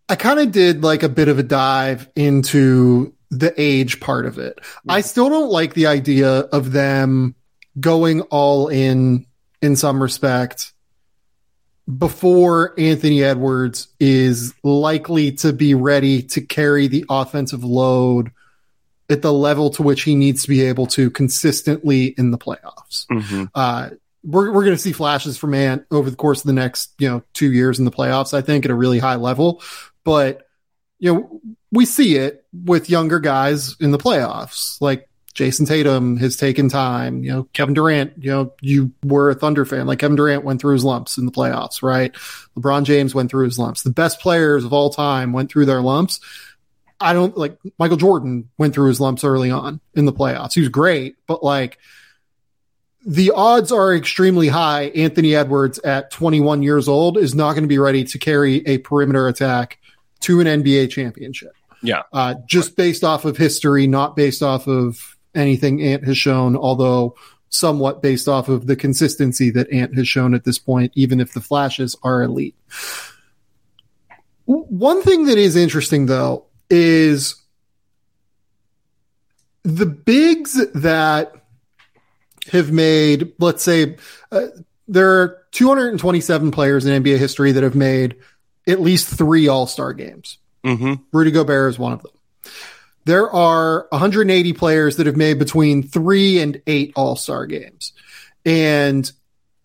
I 0.09 0.17
kind 0.17 0.41
of 0.41 0.53
did 0.53 0.83
like 0.83 1.03
a 1.03 1.09
bit 1.09 1.29
of 1.29 1.39
a 1.39 1.43
dive 1.43 2.11
into 2.15 3.15
the 3.31 3.55
age 3.61 4.01
part 4.01 4.27
of 4.27 4.39
it. 4.39 4.59
I 4.89 5.01
mm-hmm. 5.01 5.07
still 5.07 5.29
don't 5.29 5.51
like 5.51 5.75
the 5.75 5.87
idea 5.87 6.41
of 6.41 6.73
them 6.73 7.35
going 7.79 8.21
all 8.23 8.69
in 8.69 9.27
in 9.61 9.77
some 9.77 10.03
respect 10.03 10.74
before 11.87 12.75
Anthony 12.79 13.23
Edwards 13.23 13.89
is 14.01 14.55
likely 14.63 15.33
to 15.33 15.53
be 15.53 15.75
ready 15.75 16.23
to 16.23 16.41
carry 16.41 16.87
the 16.87 17.05
offensive 17.11 17.63
load 17.63 18.31
at 19.11 19.23
the 19.23 19.33
level 19.33 19.71
to 19.71 19.83
which 19.83 20.03
he 20.03 20.15
needs 20.15 20.43
to 20.43 20.49
be 20.49 20.63
able 20.63 20.87
to 20.87 21.11
consistently 21.11 22.07
in 22.07 22.31
the 22.31 22.39
playoffs. 22.39 23.07
Mm-hmm. 23.07 23.45
Uh, 23.55 23.91
we're 24.23 24.51
we're 24.51 24.65
going 24.65 24.77
to 24.77 24.83
see 24.83 24.93
flashes 24.93 25.37
from 25.37 25.53
Ant 25.53 25.85
over 25.91 26.09
the 26.09 26.17
course 26.17 26.41
of 26.41 26.47
the 26.47 26.55
next 26.55 26.93
you 26.99 27.09
know 27.09 27.23
two 27.35 27.53
years 27.53 27.79
in 27.79 27.85
the 27.85 27.91
playoffs. 27.91 28.33
I 28.33 28.41
think 28.41 28.65
at 28.65 28.71
a 28.71 28.75
really 28.75 28.99
high 28.99 29.17
level, 29.17 29.63
but 30.03 30.49
you 30.99 31.13
know 31.13 31.41
we 31.71 31.85
see 31.85 32.17
it 32.17 32.47
with 32.53 32.89
younger 32.89 33.21
guys 33.21 33.77
in 33.81 33.91
the 33.91 33.99
playoffs, 33.99 34.81
like 34.81 35.09
Jayson 35.35 35.67
Tatum 35.67 36.17
has 36.19 36.37
taken 36.37 36.69
time. 36.69 37.25
You 37.25 37.33
know, 37.33 37.49
Kevin 37.53 37.75
Durant, 37.75 38.13
you 38.23 38.31
know, 38.31 38.53
you 38.61 38.93
were 39.05 39.31
a 39.31 39.35
Thunder 39.35 39.65
fan. 39.65 39.87
Like 39.87 39.99
Kevin 39.99 40.17
Durant 40.17 40.45
went 40.45 40.61
through 40.61 40.75
his 40.75 40.85
lumps 40.85 41.19
in 41.19 41.27
the 41.27 41.33
playoffs, 41.33 41.83
right? 41.83 42.13
LeBron 42.57 42.85
James 42.85 43.15
went 43.15 43.31
through 43.31 43.45
his 43.45 43.59
lumps. 43.59 43.83
The 43.83 43.91
best 43.91 44.21
players 44.21 44.65
of 44.65 44.73
all 44.73 44.91
time 44.91 45.33
went 45.33 45.51
through 45.51 45.67
their 45.67 45.81
lumps. 45.81 46.21
I 47.01 47.13
don't 47.13 47.37
like 47.37 47.59
Michael 47.79 47.97
Jordan 47.97 48.49
went 48.57 48.75
through 48.75 48.89
his 48.89 49.01
lumps 49.01 49.25
early 49.25 49.51
on 49.51 49.81
in 49.95 50.05
the 50.05 50.13
playoffs. 50.13 50.55
He 50.55 50.61
was 50.61 50.69
great, 50.69 51.17
but 51.27 51.43
like 51.43 51.79
the 53.05 53.33
odds 53.33 53.73
are 53.73 53.95
extremely 53.95 54.49
high. 54.49 54.85
Anthony 54.95 55.35
Edwards 55.35 55.81
at 55.81 56.13
21 56.13 56.63
years 56.63 56.89
old 56.89 57.19
is 57.19 57.35
not 57.35 57.53
going 57.53 57.65
to 57.65 57.69
be 57.69 57.79
ready 57.79 58.05
to 58.05 58.19
carry 58.19 58.67
a 58.67 58.79
perimeter 58.79 59.27
attack 59.27 59.79
to 60.21 60.41
an 60.41 60.47
NBA 60.47 60.91
championship. 60.91 61.53
Yeah. 61.83 62.03
Uh, 62.13 62.37
just 62.47 62.77
based 62.77 63.05
off 63.05 63.25
of 63.25 63.37
history, 63.37 63.87
not 63.87 64.17
based 64.17 64.43
off 64.43 64.67
of 64.67 65.14
anything 65.35 65.83
Ant 65.83 66.05
has 66.05 66.17
shown, 66.17 66.57
although 66.57 67.17
somewhat 67.49 68.03
based 68.03 68.29
off 68.29 68.49
of 68.49 68.67
the 68.67 68.77
consistency 68.77 69.51
that 69.51 69.73
Ant 69.73 69.95
has 69.97 70.09
shown 70.09 70.35
at 70.35 70.45
this 70.45 70.59
point, 70.59 70.93
even 70.95 71.21
if 71.21 71.33
the 71.33 71.41
flashes 71.41 71.97
are 72.03 72.23
elite. 72.23 72.57
One 74.47 75.03
thing 75.03 75.27
that 75.27 75.39
is 75.39 75.57
interesting 75.57 76.07
though 76.07 76.47
is 76.69 77.37
the 79.63 79.87
bigs 79.87 80.55
that 80.75 81.33
have 82.51 82.71
made, 82.71 83.33
let's 83.39 83.63
say, 83.63 83.97
uh, 84.31 84.47
there 84.87 85.09
are 85.09 85.43
227 85.53 86.51
players 86.51 86.85
in 86.85 87.03
NBA 87.03 87.19
history 87.19 87.53
that 87.53 87.63
have 87.63 87.75
made 87.75 88.17
at 88.67 88.81
least 88.81 89.09
three 89.09 89.49
All 89.49 89.67
Star 89.67 89.93
games. 89.95 90.39
Mm-hmm. 90.65 90.95
Rudy 91.13 91.31
Gobert 91.31 91.71
is 91.71 91.79
one 91.79 91.93
of 91.93 92.03
them. 92.03 92.13
There 93.05 93.31
are 93.31 93.87
180 93.91 94.53
players 94.55 94.97
that 94.97 95.07
have 95.07 95.17
made 95.17 95.39
between 95.39 95.83
three 95.83 96.41
and 96.41 96.61
eight 96.67 96.93
All 96.97 97.17
Star 97.17 97.47
games. 97.47 97.93
And 98.47 99.11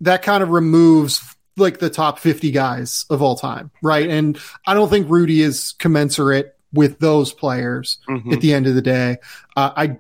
that 0.02 0.21
kind 0.23 0.43
of 0.43 0.49
removes 0.49 1.36
like 1.58 1.80
the 1.80 1.89
top 1.89 2.19
50 2.19 2.52
guys 2.52 3.06
of 3.10 3.21
all 3.21 3.36
time, 3.36 3.69
right? 3.84 4.10
And 4.10 4.39
I 4.65 4.73
don't 4.73 4.89
think 4.89 5.10
Rudy 5.10 5.41
is 5.41 5.73
commensurate 5.78 6.56
with 6.71 6.99
those 6.99 7.34
players 7.34 7.97
Mhm. 8.08 8.32
at 8.34 8.39
the 8.41 8.54
end 8.54 8.67
of 8.67 8.75
the 8.75 8.82
day. 8.82 9.17
Uh, 9.58 9.71
I 9.75 9.99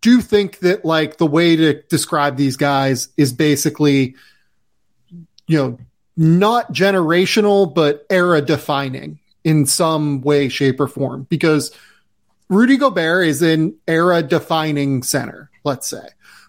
do 0.00 0.20
think 0.20 0.58
that 0.60 0.84
like 0.84 1.18
the 1.18 1.26
way 1.26 1.54
to 1.56 1.82
describe 1.82 2.36
these 2.36 2.56
guys 2.56 3.08
is 3.16 3.32
basically, 3.32 4.16
you 5.46 5.58
know, 5.58 5.78
not 6.16 6.72
generational, 6.72 7.72
but 7.72 8.04
era 8.10 8.40
defining 8.42 9.18
in 9.44 9.66
some 9.66 10.20
way, 10.22 10.48
shape, 10.48 10.80
or 10.80 10.88
form 10.88 11.26
because 11.30 11.70
Rudy 12.50 12.76
Gobert 12.76 13.28
is 13.28 13.42
an 13.42 13.76
era 13.86 14.22
defining 14.22 15.04
center, 15.04 15.50
let's 15.64 15.86
say, 15.86 16.06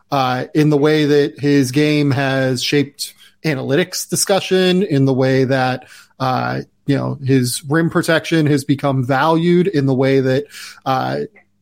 uh, 0.10 0.48
in 0.56 0.70
the 0.72 0.78
way 0.78 1.06
that 1.06 1.40
his 1.40 1.72
game 1.72 2.10
has 2.10 2.64
shaped 2.64 3.14
analytics 3.46 4.10
discussion, 4.10 4.82
in 4.82 5.06
the 5.06 5.14
way 5.14 5.44
that, 5.44 5.88
uh, 6.20 6.62
you 6.88 6.98
know, 6.98 7.20
his 7.24 7.64
rim 7.66 7.92
protection 7.92 8.48
has 8.48 8.66
become 8.66 9.06
valued 9.06 9.68
in 9.68 9.86
the 9.86 9.94
way 9.94 10.20
that, 10.20 10.46
uh, 10.86 11.20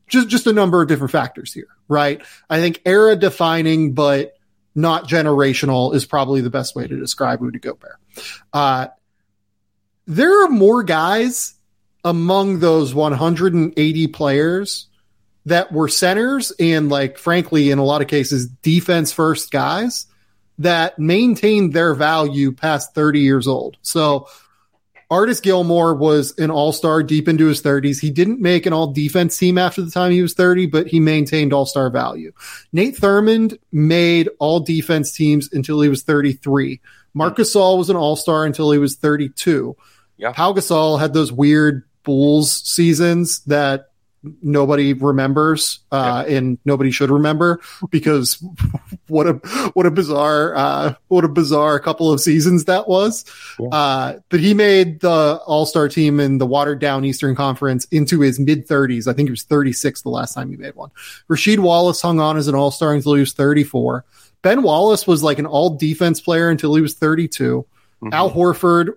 just, 0.08 0.30
just 0.30 0.48
a 0.48 0.54
number 0.54 0.82
of 0.82 0.88
different 0.88 1.12
factors 1.12 1.54
here, 1.54 1.68
right? 1.90 2.22
I 2.50 2.60
think 2.60 2.82
era 2.86 3.18
defining, 3.18 3.94
but 3.94 4.38
not 4.74 5.10
generational 5.10 5.94
is 5.94 6.06
probably 6.06 6.40
the 6.40 6.50
best 6.50 6.78
way 6.78 6.88
to 6.88 6.98
describe 6.98 7.42
Rudy 7.42 7.60
Gobert. 7.60 7.98
Uh, 8.54 8.88
there 10.08 10.46
are 10.46 10.50
more 10.50 10.84
guys 10.84 11.56
among 12.04 12.60
those 12.60 12.94
180 12.94 14.08
players 14.08 14.88
that 15.46 15.72
were 15.72 15.88
centers 15.88 16.52
and 16.60 16.90
like 16.90 17.18
frankly 17.18 17.72
in 17.72 17.80
a 17.80 17.84
lot 17.84 18.02
of 18.02 18.08
cases 18.08 18.48
defense 18.48 19.12
first 19.12 19.52
guys 19.52 20.06
that 20.58 21.00
maintained 21.00 21.74
their 21.74 21.94
value 21.94 22.52
past 22.52 22.94
30 22.94 23.22
years 23.22 23.48
old. 23.48 23.78
So 23.82 24.28
Artis 25.12 25.40
Gilmore 25.40 25.96
was 25.96 26.38
an 26.38 26.52
all-star 26.52 27.02
deep 27.02 27.28
into 27.28 27.48
his 27.48 27.64
30s. 27.64 28.00
He 28.00 28.12
didn't 28.12 28.42
make 28.42 28.68
an 28.68 28.74
all 28.74 28.92
defense 28.92 29.38
team 29.38 29.58
after 29.58 29.82
the 29.82 29.90
time 29.90 30.12
he 30.12 30.22
was 30.22 30.36
30, 30.36 30.68
but 30.68 30.86
he 30.86 31.00
maintained 31.00 31.52
all-star 31.52 31.90
value. 31.90 32.32
Nate 32.74 32.96
Thurmond 32.96 33.58
made 33.72 34.30
all 34.38 34.60
defense 34.60 35.12
teams 35.12 35.52
until 35.52 35.82
he 35.82 35.90
was 35.90 36.04
33. 36.04 36.80
Marc 37.16 37.38
Gasol 37.38 37.80
was 37.80 37.90
an 37.90 37.96
all-star 37.96 38.46
until 38.46 38.72
he 38.72 38.78
was 38.78 38.98
32. 38.98 39.76
Yeah. 40.18 40.34
Pau 40.34 40.54
Gasol 40.54 41.00
had 41.00 41.14
those 41.14 41.32
weird 41.32 41.89
Bulls 42.04 42.64
seasons 42.64 43.42
that 43.46 43.90
nobody 44.42 44.94
remembers 44.94 45.80
uh, 45.92 46.26
and 46.28 46.58
nobody 46.66 46.92
should 46.92 47.10
remember 47.10 47.62
because 47.90 48.44
what 49.08 49.28
a 49.28 49.34
what 49.74 49.86
a 49.86 49.92
bizarre 49.92 50.56
uh, 50.56 50.94
what 51.08 51.24
a 51.24 51.30
bizarre 51.30 51.80
couple 51.80 52.12
of 52.12 52.20
seasons 52.20 52.66
that 52.66 52.88
was. 52.88 53.26
Yeah. 53.60 53.68
Uh, 53.70 54.20
but 54.30 54.40
he 54.40 54.54
made 54.54 55.00
the 55.02 55.42
All 55.46 55.66
Star 55.66 55.88
team 55.88 56.20
in 56.20 56.38
the 56.38 56.46
watered 56.46 56.80
down 56.80 57.06
Eastern 57.06 57.36
Conference 57.36 57.86
into 57.86 58.20
his 58.22 58.40
mid 58.40 58.68
30s. 58.68 59.08
I 59.08 59.14
think 59.14 59.30
he 59.30 59.32
was 59.32 59.44
36 59.44 60.02
the 60.02 60.10
last 60.10 60.34
time 60.34 60.50
he 60.52 60.58
made 60.58 60.76
one. 60.76 60.92
Rasheed 61.30 61.60
Wallace 61.60 62.02
hung 62.02 62.20
on 62.20 62.38
as 62.38 62.48
an 62.48 62.56
All 62.56 62.72
Star 62.72 62.94
until 62.94 63.14
he 63.14 63.22
was 63.22 63.34
34. 63.34 64.06
Ben 64.42 64.64
Wallace 64.64 65.06
was 65.06 65.22
like 65.24 65.40
an 65.40 65.46
all 65.46 65.76
defense 65.76 66.22
player 66.22 66.50
until 66.50 66.74
he 66.76 66.82
was 66.82 66.94
32. 66.94 67.66
Mhm. 68.02 68.14
Al 68.14 68.32
Horford 68.32 68.94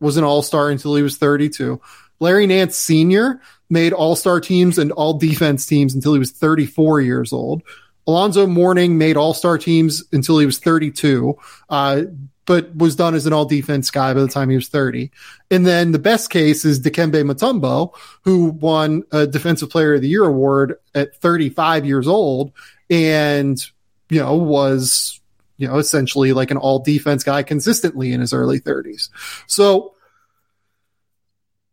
was 0.00 0.16
an 0.16 0.24
all 0.24 0.42
star 0.42 0.70
until 0.70 0.94
he 0.94 1.02
was 1.02 1.16
32. 1.16 1.80
Larry 2.20 2.46
Nance 2.46 2.76
Sr. 2.76 3.40
made 3.68 3.92
all 3.92 4.16
star 4.16 4.40
teams 4.40 4.78
and 4.78 4.92
all 4.92 5.14
defense 5.14 5.66
teams 5.66 5.94
until 5.94 6.12
he 6.12 6.18
was 6.18 6.30
34 6.30 7.00
years 7.00 7.32
old. 7.32 7.62
Alonzo 8.06 8.46
Mourning 8.46 8.98
made 8.98 9.16
all 9.16 9.34
star 9.34 9.58
teams 9.58 10.04
until 10.12 10.38
he 10.38 10.46
was 10.46 10.58
32, 10.58 11.36
uh, 11.68 12.02
but 12.44 12.74
was 12.76 12.94
done 12.94 13.14
as 13.14 13.26
an 13.26 13.32
all 13.32 13.44
defense 13.44 13.90
guy 13.90 14.14
by 14.14 14.20
the 14.20 14.28
time 14.28 14.48
he 14.48 14.54
was 14.54 14.68
30. 14.68 15.10
And 15.50 15.66
then 15.66 15.90
the 15.90 15.98
best 15.98 16.30
case 16.30 16.64
is 16.64 16.80
Dikembe 16.80 17.28
Mutombo, 17.28 17.92
who 18.22 18.46
won 18.46 19.02
a 19.10 19.26
Defensive 19.26 19.70
Player 19.70 19.94
of 19.94 20.02
the 20.02 20.08
Year 20.08 20.24
award 20.24 20.76
at 20.94 21.16
35 21.16 21.84
years 21.84 22.06
old 22.06 22.52
and, 22.88 23.60
you 24.08 24.20
know, 24.20 24.36
was, 24.36 25.20
you 25.56 25.66
know, 25.66 25.78
essentially 25.78 26.32
like 26.32 26.52
an 26.52 26.56
all 26.56 26.78
defense 26.78 27.24
guy 27.24 27.42
consistently 27.42 28.12
in 28.12 28.20
his 28.20 28.32
early 28.32 28.60
30s. 28.60 29.08
So, 29.48 29.95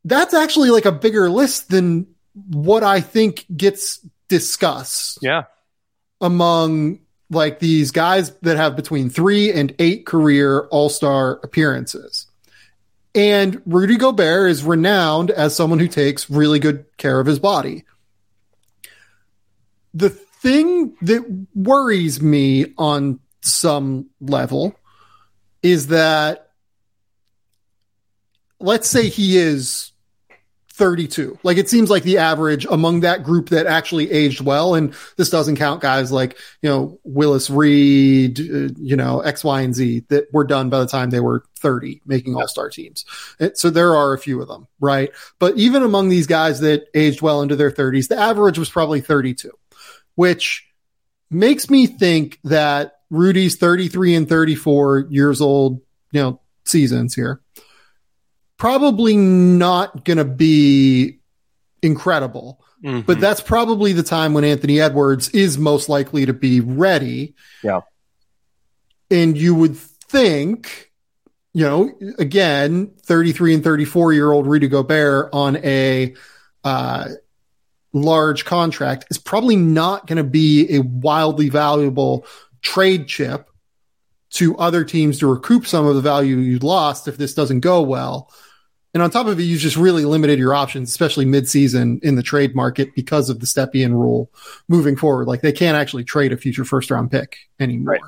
that's 0.06 0.34
actually 0.34 0.70
like 0.70 0.86
a 0.86 0.92
bigger 0.92 1.30
list 1.30 1.70
than 1.70 2.08
what 2.34 2.84
I 2.84 3.00
think 3.02 3.46
gets 3.56 4.00
discussed 4.28 5.20
Yeah. 5.22 5.44
among 6.20 7.00
like 7.30 7.60
these 7.60 7.92
guys 7.92 8.32
that 8.42 8.58
have 8.58 8.76
between 8.76 9.10
three 9.10 9.52
and 9.52 9.74
eight 9.80 10.06
career 10.06 10.68
all 10.72 10.90
star 10.90 11.40
appearances. 11.44 12.28
And 13.16 13.62
Rudy 13.66 13.98
Gobert 13.98 14.50
is 14.50 14.64
renowned 14.64 15.30
as 15.32 15.56
someone 15.56 15.80
who 15.80 15.88
takes 15.88 16.30
really 16.30 16.60
good 16.60 16.86
care 16.98 17.20
of 17.20 17.28
his 17.28 17.40
body. 17.40 17.86
The 19.94 20.10
thing 20.10 20.96
that 21.04 21.24
worries 21.54 22.22
me 22.22 22.74
on 22.78 23.20
some 23.42 24.10
level 24.20 24.76
is 25.62 25.88
that 25.88 26.50
let's 28.60 28.90
say 28.90 29.10
he 29.10 29.38
is 29.38 29.92
32. 30.74 31.38
Like 31.44 31.58
it 31.58 31.70
seems 31.70 31.92
like 31.92 32.02
the 32.02 32.18
average 32.18 32.66
among 32.66 33.02
that 33.02 33.24
group 33.24 33.50
that 33.50 33.68
actually 33.68 34.12
aged 34.12 34.42
well. 34.42 34.74
And 34.74 34.96
this 35.18 35.30
doesn't 35.30 35.58
count 35.58 35.82
guys 35.82 36.12
like, 36.12 36.38
you 36.64 36.70
know, 36.70 37.00
Willis 37.04 37.50
Reed, 37.50 38.40
uh, 38.40 38.74
you 38.78 38.96
know, 38.96 39.20
X, 39.20 39.44
Y, 39.44 39.62
and 39.62 39.76
Z 39.76 40.06
that 40.10 40.34
were 40.34 40.44
done 40.44 40.72
by 40.72 40.80
the 40.80 40.88
time 40.88 41.12
they 41.12 41.20
were 41.20 41.44
30 41.58 42.02
making 42.08 42.36
all 42.36 42.48
star 42.48 42.70
teams. 42.70 43.06
And 43.40 43.56
so 43.56 43.70
there 43.70 43.96
are 43.96 44.14
a 44.14 44.20
few 44.20 44.42
of 44.42 44.48
them, 44.48 44.68
right? 44.80 45.12
But 45.38 45.56
even 45.58 45.84
among 45.84 46.10
these 46.10 46.26
guys 46.26 46.60
that 46.62 46.88
aged 46.96 47.22
well 47.22 47.44
into 47.44 47.56
their 47.56 47.72
30s, 47.72 48.08
the 48.08 48.18
average 48.18 48.58
was 48.58 48.70
probably 48.70 49.02
32, 49.02 49.52
which 50.16 50.68
makes 51.30 51.70
me 51.70 51.86
think 51.86 52.40
that 52.46 52.96
Rudy's 53.12 53.58
33 53.58 54.16
and 54.16 54.28
34 54.28 55.06
years 55.12 55.40
old, 55.40 55.82
you 56.12 56.22
know, 56.22 56.40
seasons 56.66 57.14
here 57.14 57.42
probably 58.64 59.18
not 59.18 60.06
going 60.06 60.16
to 60.16 60.24
be 60.24 61.20
incredible. 61.82 62.62
Mhm. 62.82 63.06
But 63.06 63.20
that's 63.20 63.42
probably 63.42 63.92
the 63.92 64.04
time 64.04 64.34
when 64.34 64.46
Anthony 64.46 64.80
Edwards 64.80 65.28
is 65.32 65.58
most 65.58 65.90
likely 65.90 66.26
to 66.26 66.32
be 66.32 66.62
ready. 66.62 67.36
Yeah. 67.62 67.82
And 69.12 69.38
you 69.38 69.54
would 69.54 69.76
think, 69.76 70.94
you 71.54 71.66
know, 71.66 71.92
again, 72.20 72.92
33 73.02 73.56
and 73.56 73.66
34 73.66 74.14
year 74.14 74.32
old 74.32 74.48
Rudy 74.48 74.70
Gobert 74.70 75.32
on 75.34 75.58
a 75.58 76.14
uh, 76.64 77.10
large 77.92 78.46
contract 78.46 79.08
is 79.10 79.18
probably 79.18 79.58
not 79.58 80.08
going 80.08 80.20
to 80.20 80.24
be 80.24 80.74
a 80.74 80.80
wildly 80.80 81.50
valuable 81.50 82.26
trade 82.62 83.10
chip 83.10 83.50
to 84.30 84.56
other 84.56 84.86
teams 84.86 85.20
to 85.20 85.28
recoup 85.28 85.68
some 85.68 85.86
of 85.86 85.96
the 85.96 86.02
value 86.02 86.38
you 86.38 86.60
lost 86.60 87.10
if 87.10 87.18
this 87.18 87.34
doesn't 87.34 87.60
go 87.60 87.82
well. 87.82 88.32
And 88.94 89.02
on 89.02 89.10
top 89.10 89.26
of 89.28 89.40
it, 89.40 89.44
you 89.44 89.58
just 89.58 89.76
really 89.76 90.06
limited 90.06 90.38
your 90.38 90.54
options, 90.54 90.90
especially 90.90 91.26
mid-season 91.26 92.00
in 92.04 92.16
the 92.16 92.24
trade 92.24 92.56
market 92.56 92.94
because 92.96 93.30
of 93.30 93.40
the 93.40 93.48
Stepien 93.48 93.92
rule 93.92 94.30
moving 94.68 94.96
forward. 94.96 95.28
Like 95.28 95.42
they 95.42 95.52
can't 95.52 95.76
actually 95.76 96.04
trade 96.04 96.32
a 96.32 96.38
future 96.38 96.64
first 96.64 96.92
round 96.92 97.10
pick 97.10 97.38
anymore 97.60 98.00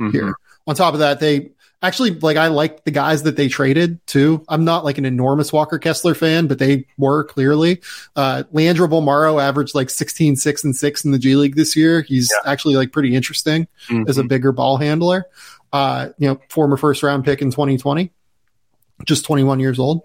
Mhm. 0.00 0.12
here. 0.12 0.34
On 0.66 0.74
top 0.74 0.94
of 0.94 1.00
that, 1.00 1.20
they 1.20 1.50
actually 1.82 2.10
like 2.20 2.36
I 2.36 2.48
like 2.48 2.84
the 2.84 2.90
guys 2.90 3.24
that 3.24 3.36
they 3.36 3.48
traded 3.48 4.04
too. 4.06 4.44
I'm 4.48 4.64
not 4.64 4.84
like 4.84 4.98
an 4.98 5.04
enormous 5.04 5.52
Walker 5.52 5.78
Kessler 5.78 6.14
fan, 6.14 6.46
but 6.46 6.58
they 6.58 6.86
were 6.96 7.24
clearly. 7.24 7.80
Uh, 8.16 8.44
Leandro 8.52 8.86
Bolmaro 8.88 9.42
averaged 9.42 9.74
like 9.74 9.90
16, 9.90 10.36
6 10.36 10.64
and 10.64 10.74
6 10.74 11.04
in 11.04 11.10
the 11.10 11.18
G 11.18 11.36
League 11.36 11.56
this 11.56 11.76
year. 11.76 12.02
He's 12.02 12.32
yeah. 12.32 12.50
actually 12.50 12.76
like 12.76 12.92
pretty 12.92 13.14
interesting 13.14 13.66
mm-hmm. 13.88 14.08
as 14.08 14.18
a 14.18 14.24
bigger 14.24 14.52
ball 14.52 14.76
handler. 14.76 15.26
Uh, 15.72 16.10
you 16.18 16.28
know, 16.28 16.40
former 16.48 16.76
first 16.76 17.02
round 17.02 17.24
pick 17.24 17.40
in 17.42 17.50
2020, 17.50 18.10
just 19.04 19.24
21 19.24 19.60
years 19.60 19.78
old. 19.78 20.02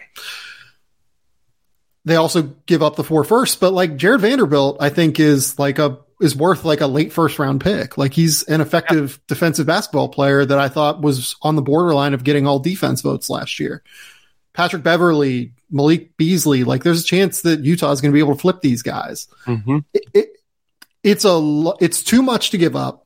They 2.05 2.15
also 2.15 2.43
give 2.65 2.81
up 2.81 2.95
the 2.95 3.03
four 3.03 3.23
firsts, 3.23 3.57
but 3.57 3.73
like 3.73 3.97
Jarred 3.97 4.21
Vanderbilt, 4.21 4.77
I 4.79 4.89
think 4.89 5.19
is 5.19 5.59
like 5.59 5.77
a 5.77 5.99
is 6.19 6.35
worth 6.35 6.65
like 6.65 6.81
a 6.81 6.87
late 6.87 7.13
first 7.13 7.37
round 7.37 7.61
pick. 7.61 7.97
Like 7.97 8.13
he's 8.13 8.43
an 8.43 8.61
effective 8.61 9.11
yeah. 9.11 9.23
defensive 9.27 9.67
basketball 9.67 10.09
player 10.09 10.45
that 10.45 10.57
I 10.57 10.69
thought 10.69 11.01
was 11.01 11.35
on 11.41 11.55
the 11.55 11.61
borderline 11.61 12.13
of 12.13 12.23
getting 12.23 12.47
all 12.47 12.59
defense 12.59 13.01
votes 13.01 13.29
last 13.29 13.59
year. 13.59 13.83
Patrick 14.53 14.83
Beverley, 14.83 15.53
Malik 15.69 16.17
Beasley, 16.17 16.63
like 16.63 16.83
there's 16.83 17.01
a 17.01 17.05
chance 17.05 17.41
that 17.41 17.59
Utah 17.59 17.91
is 17.91 18.01
going 18.01 18.11
to 18.11 18.13
be 18.13 18.19
able 18.19 18.33
to 18.33 18.41
flip 18.41 18.61
these 18.61 18.81
guys. 18.81 19.27
Mm-hmm. 19.45 19.79
It, 19.93 20.03
it, 20.13 20.29
it's 21.03 21.25
a 21.25 21.73
it's 21.79 22.01
too 22.01 22.23
much 22.23 22.49
to 22.51 22.57
give 22.57 22.75
up, 22.75 23.05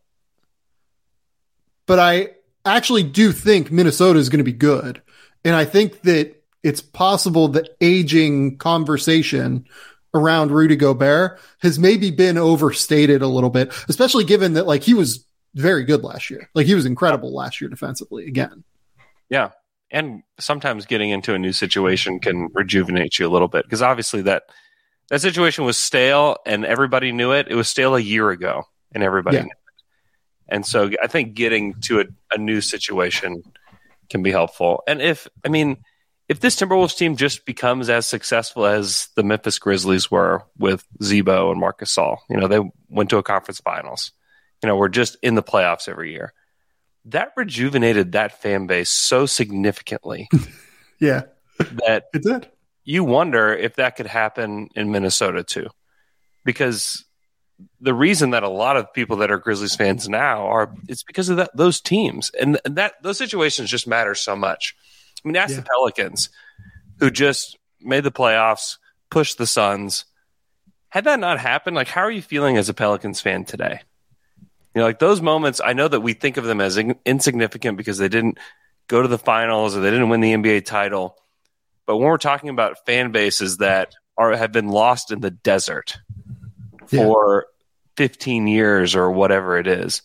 but 1.85 1.99
I 1.99 2.29
actually 2.65 3.03
do 3.03 3.33
think 3.33 3.69
Minnesota 3.69 4.17
is 4.17 4.29
going 4.29 4.37
to 4.37 4.45
be 4.45 4.53
good, 4.53 5.01
and 5.43 5.55
I 5.55 5.65
think 5.65 6.01
that 6.01 6.35
it's 6.63 6.81
possible 6.81 7.47
the 7.47 7.67
aging 7.81 8.57
conversation 8.57 9.65
around 10.13 10.51
Rudy 10.51 10.75
Gobert 10.75 11.39
has 11.59 11.79
maybe 11.79 12.11
been 12.11 12.37
overstated 12.37 13.21
a 13.21 13.27
little 13.27 13.49
bit, 13.49 13.73
especially 13.87 14.25
given 14.25 14.53
that 14.53 14.67
like 14.67 14.83
he 14.83 14.93
was 14.93 15.25
very 15.55 15.83
good 15.83 16.03
last 16.03 16.29
year. 16.29 16.49
Like 16.53 16.67
he 16.67 16.75
was 16.75 16.85
incredible 16.85 17.33
last 17.33 17.61
year 17.61 17.69
defensively 17.69 18.27
again. 18.27 18.63
Yeah. 19.29 19.51
And 19.89 20.23
sometimes 20.39 20.85
getting 20.85 21.09
into 21.09 21.33
a 21.33 21.39
new 21.39 21.51
situation 21.51 22.19
can 22.19 22.49
rejuvenate 22.53 23.19
you 23.19 23.27
a 23.27 23.31
little 23.31 23.47
bit 23.47 23.65
because 23.65 23.81
obviously 23.81 24.21
that 24.23 24.43
that 25.09 25.21
situation 25.21 25.65
was 25.65 25.77
stale 25.77 26.37
and 26.45 26.65
everybody 26.65 27.11
knew 27.11 27.31
it. 27.33 27.47
It 27.49 27.55
was 27.55 27.67
stale 27.67 27.95
a 27.95 27.99
year 27.99 28.29
ago 28.29 28.63
and 28.93 29.03
everybody 29.03 29.37
yeah. 29.37 29.43
knew 29.43 29.49
it. 29.49 29.57
And 30.47 30.65
so 30.65 30.91
I 31.01 31.07
think 31.07 31.33
getting 31.33 31.75
to 31.81 32.01
a, 32.01 32.05
a 32.33 32.37
new 32.37 32.61
situation 32.61 33.43
can 34.11 34.21
be 34.21 34.31
helpful. 34.31 34.83
And 34.87 35.01
if 35.01 35.27
I 35.43 35.49
mean 35.49 35.77
if 36.31 36.39
this 36.39 36.55
Timberwolves 36.55 36.95
team 36.95 37.17
just 37.17 37.45
becomes 37.45 37.89
as 37.89 38.07
successful 38.07 38.65
as 38.65 39.09
the 39.17 39.23
Memphis 39.23 39.59
Grizzlies 39.59 40.09
were 40.09 40.43
with 40.57 40.87
Z-Bo 41.03 41.51
and 41.51 41.59
Marcus 41.59 41.93
Gasol, 41.93 42.19
you 42.29 42.37
know, 42.37 42.47
they 42.47 42.61
went 42.87 43.09
to 43.09 43.17
a 43.17 43.23
conference 43.23 43.59
finals, 43.59 44.13
you 44.63 44.67
know, 44.67 44.77
we're 44.77 44.87
just 44.87 45.17
in 45.21 45.35
the 45.35 45.43
playoffs 45.43 45.89
every 45.89 46.13
year. 46.13 46.33
That 47.03 47.33
rejuvenated 47.35 48.13
that 48.13 48.41
fan 48.41 48.65
base 48.65 48.91
so 48.91 49.25
significantly. 49.25 50.29
yeah. 51.01 51.23
That 51.57 52.05
it 52.13 52.23
did. 52.23 52.49
You 52.85 53.03
wonder 53.03 53.53
if 53.53 53.75
that 53.75 53.97
could 53.97 54.07
happen 54.07 54.69
in 54.73 54.89
Minnesota 54.89 55.43
too. 55.43 55.67
Because 56.45 57.03
the 57.79 57.93
reason 57.93 58.31
that 58.31 58.43
a 58.43 58.49
lot 58.49 58.77
of 58.77 58.93
people 58.93 59.17
that 59.17 59.31
are 59.31 59.37
Grizzlies 59.37 59.75
fans 59.75 60.07
now 60.07 60.47
are 60.47 60.73
it's 60.87 61.03
because 61.03 61.29
of 61.29 61.37
that 61.37 61.55
those 61.55 61.81
teams. 61.81 62.31
And 62.39 62.59
that 62.65 63.01
those 63.01 63.17
situations 63.17 63.69
just 63.69 63.87
matter 63.87 64.15
so 64.15 64.35
much. 64.35 64.75
I 65.23 65.27
mean, 65.27 65.35
ask 65.35 65.51
yeah. 65.51 65.57
the 65.57 65.67
Pelicans, 65.73 66.29
who 66.99 67.11
just 67.11 67.57
made 67.79 68.03
the 68.03 68.11
playoffs, 68.11 68.77
pushed 69.09 69.37
the 69.37 69.47
Suns. 69.47 70.05
Had 70.89 71.05
that 71.05 71.19
not 71.19 71.39
happened, 71.39 71.75
like, 71.75 71.87
how 71.87 72.01
are 72.01 72.11
you 72.11 72.21
feeling 72.21 72.57
as 72.57 72.69
a 72.69 72.73
Pelicans 72.73 73.21
fan 73.21 73.45
today? 73.45 73.81
You 74.73 74.79
know, 74.79 74.83
like 74.83 74.99
those 74.99 75.21
moments, 75.21 75.61
I 75.63 75.73
know 75.73 75.87
that 75.87 76.01
we 76.01 76.13
think 76.13 76.37
of 76.37 76.43
them 76.43 76.61
as 76.61 76.77
in- 76.77 76.99
insignificant 77.05 77.77
because 77.77 77.97
they 77.97 78.09
didn't 78.09 78.39
go 78.87 79.01
to 79.01 79.07
the 79.07 79.17
finals 79.17 79.75
or 79.75 79.81
they 79.81 79.91
didn't 79.91 80.09
win 80.09 80.21
the 80.21 80.33
NBA 80.33 80.65
title. 80.65 81.15
But 81.85 81.97
when 81.97 82.07
we're 82.07 82.17
talking 82.17 82.49
about 82.49 82.85
fan 82.85 83.11
bases 83.11 83.57
that 83.57 83.95
are 84.17 84.35
have 84.35 84.51
been 84.51 84.69
lost 84.69 85.11
in 85.11 85.19
the 85.19 85.31
desert 85.31 85.97
for 86.91 87.45
yeah. 87.97 88.05
15 88.05 88.47
years 88.47 88.95
or 88.95 89.11
whatever 89.11 89.57
it 89.57 89.67
is, 89.67 90.01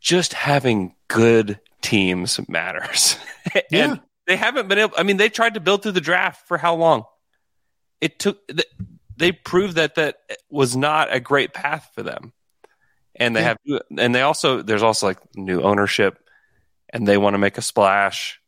just 0.00 0.32
having 0.32 0.94
good 1.08 1.60
teams 1.82 2.40
matters. 2.48 3.16
Yeah. 3.70 3.92
and 3.92 4.00
they 4.26 4.36
haven't 4.36 4.68
been 4.68 4.78
able. 4.78 4.94
I 4.96 5.02
mean, 5.02 5.16
they 5.16 5.30
tried 5.30 5.54
to 5.54 5.60
build 5.60 5.82
through 5.82 5.92
the 5.92 6.00
draft 6.00 6.46
for 6.46 6.58
how 6.58 6.74
long? 6.74 7.04
It 8.00 8.18
took. 8.18 8.38
They 9.16 9.32
proved 9.32 9.76
that 9.76 9.96
that 9.96 10.18
was 10.50 10.76
not 10.76 11.12
a 11.12 11.20
great 11.20 11.52
path 11.52 11.90
for 11.94 12.02
them, 12.02 12.32
and 13.16 13.34
they 13.34 13.40
yeah. 13.40 13.56
have. 13.68 13.82
And 13.98 14.14
they 14.14 14.20
also 14.20 14.62
there's 14.62 14.82
also 14.84 15.06
like 15.06 15.18
new 15.34 15.62
ownership, 15.62 16.18
and 16.90 17.08
they 17.08 17.16
want 17.16 17.34
to 17.34 17.38
make 17.38 17.58
a 17.58 17.62
splash, 17.62 18.40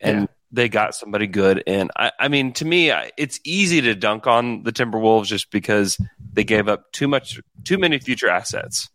and. 0.00 0.20
Yeah. 0.20 0.26
They 0.52 0.68
got 0.68 0.94
somebody 0.94 1.26
good, 1.26 1.64
and 1.66 1.90
I, 1.96 2.12
I 2.20 2.28
mean, 2.28 2.52
to 2.54 2.64
me, 2.64 2.92
it's 3.18 3.40
easy 3.42 3.80
to 3.80 3.96
dunk 3.96 4.28
on 4.28 4.62
the 4.62 4.72
Timberwolves 4.72 5.24
just 5.24 5.50
because 5.50 5.98
they 6.36 6.44
gave 6.44 6.68
up 6.68 6.92
too 6.92 7.08
much, 7.08 7.40
too 7.64 7.78
many 7.78 7.98
future 7.98 8.28
assets 8.28 8.88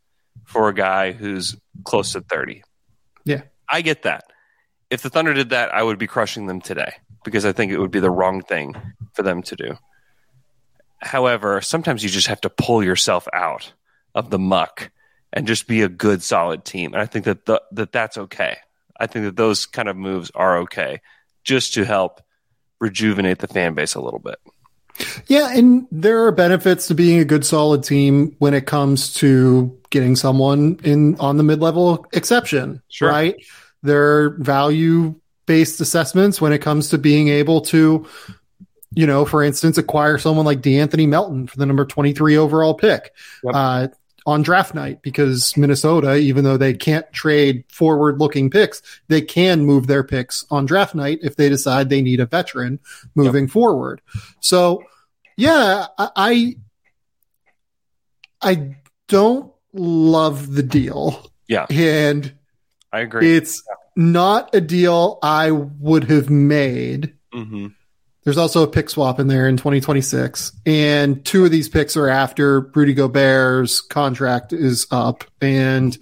for 0.45 0.69
a 0.69 0.73
guy 0.73 1.11
who's 1.11 1.57
close 1.83 2.13
to 2.13 2.21
thirty. 2.21 2.63
Yeah, 3.25 3.41
I 3.69 3.81
get 3.81 4.03
that 4.03 4.23
if 4.91 5.01
the 5.01 5.09
Thunder 5.09 5.33
did 5.33 5.49
that, 5.49 5.73
I 5.73 5.81
would 5.81 5.97
be 5.97 6.05
crushing 6.05 6.45
them 6.45 6.61
today 6.61 6.93
because 7.23 7.45
I 7.45 7.53
think 7.53 7.71
it 7.71 7.79
would 7.79 7.91
be 7.91 8.01
the 8.01 8.11
wrong 8.11 8.41
thing 8.41 8.75
for 9.13 9.23
them 9.23 9.41
to 9.43 9.55
do. 9.55 9.77
However, 10.99 11.61
sometimes 11.61 12.03
you 12.03 12.09
just 12.09 12.27
have 12.27 12.41
to 12.41 12.49
pull 12.49 12.83
yourself 12.83 13.27
out 13.33 13.73
of 14.13 14.29
the 14.29 14.37
muck 14.37 14.91
and 15.33 15.47
just 15.47 15.65
be 15.65 15.81
a 15.81 15.89
good, 15.89 16.21
solid 16.21 16.65
team. 16.65 16.93
And 16.93 17.01
I 17.01 17.05
think 17.05 17.25
that 17.25 17.45
the, 17.45 17.61
that 17.71 17.93
that's 17.93 18.17
okay. 18.17 18.57
I 18.99 19.07
think 19.07 19.25
that 19.25 19.37
those 19.37 19.65
kind 19.65 19.87
of 19.87 19.95
moves 19.95 20.29
are 20.35 20.59
okay, 20.59 20.99
just 21.43 21.73
to 21.75 21.85
help 21.85 22.21
rejuvenate 22.81 23.39
the 23.39 23.47
fan 23.47 23.73
base 23.73 23.95
a 23.95 24.01
little 24.01 24.19
bit. 24.19 24.37
Yeah, 25.27 25.55
and 25.55 25.87
there 25.91 26.25
are 26.25 26.31
benefits 26.31 26.87
to 26.87 26.95
being 26.95 27.19
a 27.19 27.25
good, 27.25 27.45
solid 27.45 27.83
team 27.83 28.35
when 28.39 28.53
it 28.53 28.65
comes 28.65 29.13
to 29.15 29.77
getting 29.89 30.15
someone 30.15 30.79
in 30.83 31.19
on 31.19 31.37
the 31.37 31.43
mid-level 31.43 32.05
exception, 32.13 32.81
sure. 32.89 33.09
right? 33.09 33.35
their 33.83 34.31
value 34.31 35.15
based 35.45 35.81
assessments 35.81 36.39
when 36.39 36.53
it 36.53 36.59
comes 36.59 36.89
to 36.89 36.97
being 36.97 37.29
able 37.29 37.61
to, 37.61 38.07
you 38.93 39.07
know, 39.07 39.25
for 39.25 39.43
instance, 39.43 39.77
acquire 39.77 40.17
someone 40.17 40.45
like 40.45 40.61
De'Anthony 40.61 41.07
Melton 41.07 41.47
for 41.47 41.57
the 41.57 41.65
number 41.65 41.85
23 41.85 42.37
overall 42.37 42.73
pick. 42.73 43.13
Yep. 43.43 43.55
Uh, 43.55 43.87
on 44.25 44.41
draft 44.41 44.75
night 44.75 45.01
because 45.01 45.55
Minnesota, 45.57 46.15
even 46.15 46.43
though 46.43 46.57
they 46.57 46.73
can't 46.73 47.11
trade 47.11 47.63
forward 47.69 48.19
looking 48.19 48.49
picks, 48.49 48.81
they 49.07 49.21
can 49.21 49.65
move 49.65 49.87
their 49.87 50.03
picks 50.03 50.45
on 50.51 50.65
draft 50.65 50.93
night 50.95 51.19
if 51.23 51.35
they 51.35 51.49
decide 51.49 51.89
they 51.89 52.01
need 52.01 52.19
a 52.19 52.25
veteran 52.25 52.79
moving 53.15 53.45
yep. 53.45 53.51
forward. 53.51 54.01
So, 54.39 54.83
yeah, 55.37 55.87
I, 55.97 56.55
I 58.41 58.75
don't 59.07 59.51
love 59.73 60.53
the 60.53 60.63
deal. 60.63 61.31
Yeah. 61.47 61.65
And 61.69 62.33
I 62.91 62.99
agree. 63.01 63.35
It's 63.35 63.63
yeah. 63.67 64.03
not 64.03 64.53
a 64.53 64.61
deal 64.61 65.19
I 65.23 65.51
would 65.51 66.05
have 66.05 66.29
made. 66.29 67.13
Mm-hmm. 67.33 67.67
There's 68.23 68.37
also 68.37 68.63
a 68.63 68.67
pick 68.67 68.89
swap 68.89 69.19
in 69.19 69.27
there 69.27 69.47
in 69.47 69.57
2026, 69.57 70.51
and 70.65 71.25
two 71.25 71.45
of 71.45 71.51
these 71.51 71.69
picks 71.69 71.97
are 71.97 72.07
after 72.07 72.59
Rudy 72.59 72.93
Gobert's 72.93 73.81
contract 73.81 74.53
is 74.53 74.85
up, 74.91 75.23
and 75.41 75.97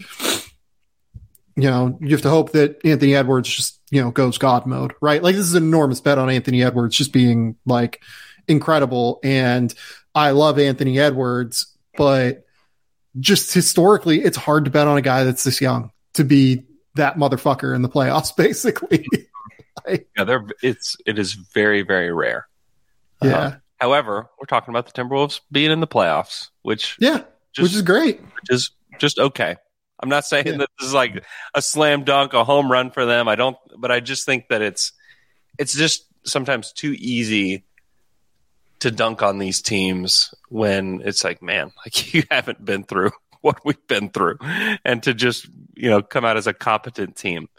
you 1.56 1.70
know 1.70 1.98
you 2.02 2.10
have 2.10 2.22
to 2.24 2.30
hope 2.30 2.52
that 2.52 2.86
Anthony 2.86 3.16
Edwards 3.16 3.48
just 3.48 3.80
you 3.90 4.02
know 4.02 4.12
goes 4.12 4.38
God 4.38 4.66
mode, 4.66 4.94
right? 5.02 5.24
Like 5.24 5.36
this 5.36 5.46
is 5.46 5.54
an 5.54 5.64
enormous 5.64 6.02
bet 6.02 6.18
on 6.18 6.30
Anthony 6.30 6.62
Edwards 6.62 6.98
just 6.98 7.14
being 7.14 7.56
like 7.66 8.02
incredible, 8.50 9.22
and 9.24 9.74
I 10.14 10.32
love 10.32 10.60
Anthony 10.60 11.00
Edwards, 11.00 11.74
but 11.96 12.46
just 13.18 13.54
historically, 13.54 14.22
it's 14.22 14.38
hard 14.38 14.66
to 14.66 14.72
bet 14.72 14.88
on 14.88 14.98
a 14.98 15.02
guy 15.02 15.24
that's 15.24 15.44
this 15.46 15.62
young 15.62 15.92
to 16.16 16.24
be 16.24 16.66
that 16.96 17.16
motherfucker 17.16 17.74
in 17.76 17.82
the 17.82 17.90
playoffs, 17.90 18.36
basically. 18.38 19.08
Yeah, 19.88 20.24
they're 20.24 20.46
it's 20.62 20.98
it 21.06 21.20
is 21.20 21.34
very 21.34 21.82
very 21.82 22.12
rare. 22.12 22.48
Yeah. 23.22 23.38
Uh, 23.38 23.56
however, 23.80 24.30
we're 24.40 24.46
talking 24.46 24.74
about 24.74 24.86
the 24.86 25.02
Timberwolves 25.02 25.42
being 25.52 25.72
in 25.72 25.80
the 25.80 25.88
playoffs, 25.88 26.50
which 26.62 26.98
yeah, 27.00 27.24
just, 27.54 27.64
which 27.64 27.74
is 27.74 27.82
great, 27.82 28.22
which 28.22 28.50
is 28.50 28.72
just 29.00 29.20
okay. 29.20 29.56
I'm 30.02 30.10
not 30.10 30.26
saying 30.26 30.48
yeah. 30.48 30.58
that 30.58 30.70
this 30.80 30.88
is 30.88 30.94
like 30.94 31.24
a 31.54 31.62
slam 31.62 32.04
dunk, 32.04 32.34
a 32.34 32.44
home 32.44 32.72
run 32.72 32.92
for 32.92 33.06
them. 33.06 33.28
I 33.28 33.36
don't, 33.36 33.58
but 33.78 33.92
I 33.92 34.00
just 34.00 34.26
think 34.26 34.48
that 34.50 34.62
it's 34.62 34.94
it's 35.58 35.76
just 35.76 36.06
sometimes 36.24 36.72
too 36.72 36.96
easy 36.98 37.66
to 38.80 38.92
dunk 38.92 39.22
on 39.22 39.40
these 39.40 39.62
teams 39.62 40.34
when 40.48 41.02
it's 41.04 41.24
like, 41.24 41.42
man, 41.42 41.72
like 41.86 42.14
you 42.14 42.24
haven't 42.32 42.64
been 42.64 42.84
through 42.84 43.12
what 43.42 43.60
we've 43.66 43.88
been 43.88 44.10
through, 44.10 44.38
and 44.86 45.04
to 45.04 45.14
just 45.14 45.48
you 45.76 45.90
know 45.90 46.02
come 46.02 46.26
out 46.26 46.38
as 46.38 46.48
a 46.48 46.54
competent 46.54 47.16
team 47.16 47.50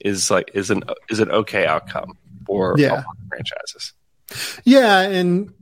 is 0.00 0.30
like 0.30 0.50
is 0.54 0.70
an 0.70 0.84
is 1.10 1.20
an 1.20 1.30
okay 1.30 1.66
outcome 1.66 2.16
for 2.46 2.74
yeah. 2.78 3.02
franchises. 3.28 3.92
Yeah, 4.64 5.00
and 5.00 5.52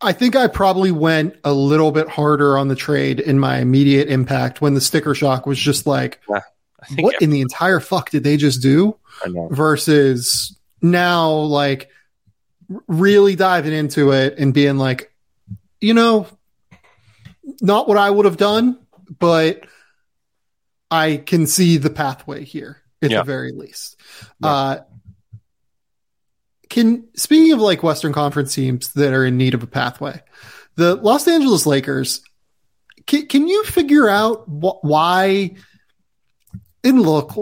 I 0.00 0.12
think 0.12 0.36
I 0.36 0.46
probably 0.46 0.92
went 0.92 1.36
a 1.44 1.52
little 1.52 1.90
bit 1.90 2.08
harder 2.08 2.56
on 2.56 2.68
the 2.68 2.76
trade 2.76 3.20
in 3.20 3.38
my 3.38 3.58
immediate 3.58 4.08
impact 4.08 4.60
when 4.60 4.74
the 4.74 4.80
sticker 4.80 5.14
shock 5.14 5.46
was 5.46 5.58
just 5.58 5.86
like, 5.86 6.20
yeah. 6.28 6.40
What 7.00 7.20
in 7.20 7.30
the 7.30 7.40
entire 7.40 7.80
fuck 7.80 8.10
did 8.10 8.22
they 8.22 8.36
just 8.36 8.62
do? 8.62 8.96
Versus 9.50 10.56
now, 10.80 11.30
like 11.32 11.90
really 12.86 13.34
diving 13.34 13.72
into 13.72 14.12
it 14.12 14.38
and 14.38 14.54
being 14.54 14.78
like, 14.78 15.12
you 15.80 15.92
know, 15.92 16.28
not 17.60 17.88
what 17.88 17.98
I 17.98 18.08
would 18.08 18.26
have 18.26 18.36
done, 18.36 18.78
but 19.18 19.64
I 20.88 21.16
can 21.16 21.48
see 21.48 21.78
the 21.78 21.90
pathway 21.90 22.44
here 22.44 22.80
at 23.02 23.10
Yeah. 23.10 23.18
the 23.18 23.24
very 23.24 23.52
least. 23.52 23.96
Yeah. 24.42 24.48
Uh, 24.50 24.80
can 26.68 27.08
speaking 27.14 27.52
of 27.52 27.60
like 27.60 27.82
Western 27.82 28.12
Conference 28.12 28.54
teams 28.54 28.92
that 28.92 29.12
are 29.14 29.24
in 29.24 29.36
need 29.38 29.54
of 29.54 29.62
a 29.62 29.66
pathway, 29.66 30.20
the 30.76 30.94
Los 30.96 31.26
Angeles 31.26 31.66
Lakers. 31.66 32.20
Can, 33.06 33.26
can 33.26 33.48
you 33.48 33.64
figure 33.64 34.08
out 34.08 34.44
wh- 34.46 34.84
why? 34.84 35.54
And 36.84 37.00
look, 37.00 37.34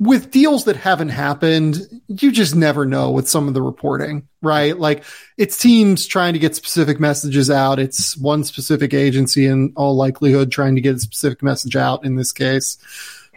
with 0.00 0.32
deals 0.32 0.64
that 0.64 0.74
haven't 0.74 1.10
happened, 1.10 1.78
you 2.08 2.32
just 2.32 2.56
never 2.56 2.84
know 2.84 3.12
with 3.12 3.28
some 3.28 3.46
of 3.46 3.54
the 3.54 3.62
reporting, 3.62 4.26
right? 4.42 4.76
Like 4.76 5.04
it's 5.38 5.56
teams 5.56 6.06
trying 6.06 6.32
to 6.32 6.40
get 6.40 6.56
specific 6.56 6.98
messages 6.98 7.50
out. 7.50 7.78
It's 7.78 8.16
one 8.16 8.42
specific 8.42 8.92
agency 8.92 9.46
in 9.46 9.72
all 9.76 9.94
likelihood 9.96 10.50
trying 10.50 10.74
to 10.74 10.80
get 10.80 10.96
a 10.96 11.00
specific 11.00 11.40
message 11.42 11.76
out 11.76 12.04
in 12.04 12.16
this 12.16 12.32
case. 12.32 12.76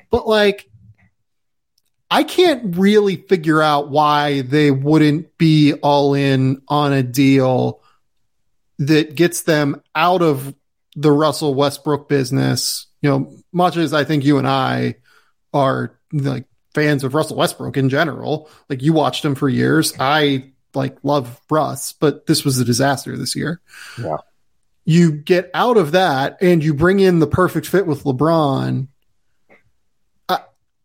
But 0.10 0.28
like, 0.28 0.68
I 2.10 2.24
can't 2.24 2.78
really 2.78 3.18
figure 3.18 3.62
out 3.62 3.90
why 3.90 4.42
they 4.42 4.72
wouldn't 4.72 5.38
be 5.38 5.74
all 5.74 6.14
in 6.14 6.62
on 6.68 6.94
a 6.94 7.04
deal 7.04 7.82
that 8.80 9.16
gets 9.16 9.42
them 9.42 9.82
out 9.94 10.22
of 10.22 10.56
the 10.96 11.12
Russell 11.12 11.54
Westbrook 11.54 12.08
business. 12.08 12.88
You 13.02 13.10
know, 13.10 13.34
much 13.52 13.78
as 13.78 13.94
I 13.94 14.04
think 14.04 14.24
you 14.24 14.38
and 14.38 14.48
I 14.48 14.96
are 15.54 15.98
like 16.14 16.46
fans 16.74 17.04
of 17.04 17.14
Russell 17.14 17.38
Westbrook 17.38 17.76
in 17.76 17.90
general, 17.90 18.50
like 18.70 18.82
you 18.82 18.94
watched 18.94 19.26
him 19.26 19.36
for 19.36 19.50
years. 19.50 19.94
I 20.00 20.52
like 20.74 20.98
love 21.04 21.42
Russ, 21.50 21.94
but 21.94 22.26
this 22.28 22.46
was 22.46 22.60
a 22.60 22.66
disaster 22.66 23.18
this 23.18 23.36
year. 23.36 23.62
Yeah. 23.98 24.18
You 24.86 25.12
get 25.12 25.52
out 25.54 25.76
of 25.76 25.92
that 25.92 26.38
and 26.42 26.64
you 26.64 26.74
bring 26.74 27.00
in 27.00 27.20
the 27.20 27.28
perfect 27.28 27.68
fit 27.68 27.86
with 27.86 28.04
LeBron. 28.04 28.88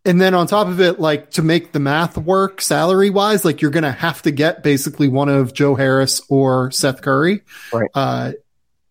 And 0.04 0.20
then 0.20 0.34
on 0.34 0.48
top 0.48 0.66
of 0.66 0.80
it, 0.80 0.98
like 0.98 1.30
to 1.32 1.42
make 1.42 1.70
the 1.72 1.78
math 1.78 2.18
work 2.18 2.60
salary 2.60 3.10
wise, 3.10 3.44
like 3.44 3.62
you're 3.62 3.70
going 3.70 3.84
to 3.84 3.92
have 3.92 4.22
to 4.22 4.32
get 4.32 4.62
basically 4.64 5.06
one 5.06 5.28
of 5.28 5.54
Joe 5.54 5.76
Harris 5.76 6.20
or 6.28 6.72
Seth 6.72 7.02
Curry, 7.02 7.42
Right. 7.72 7.88
uh, 7.94 8.32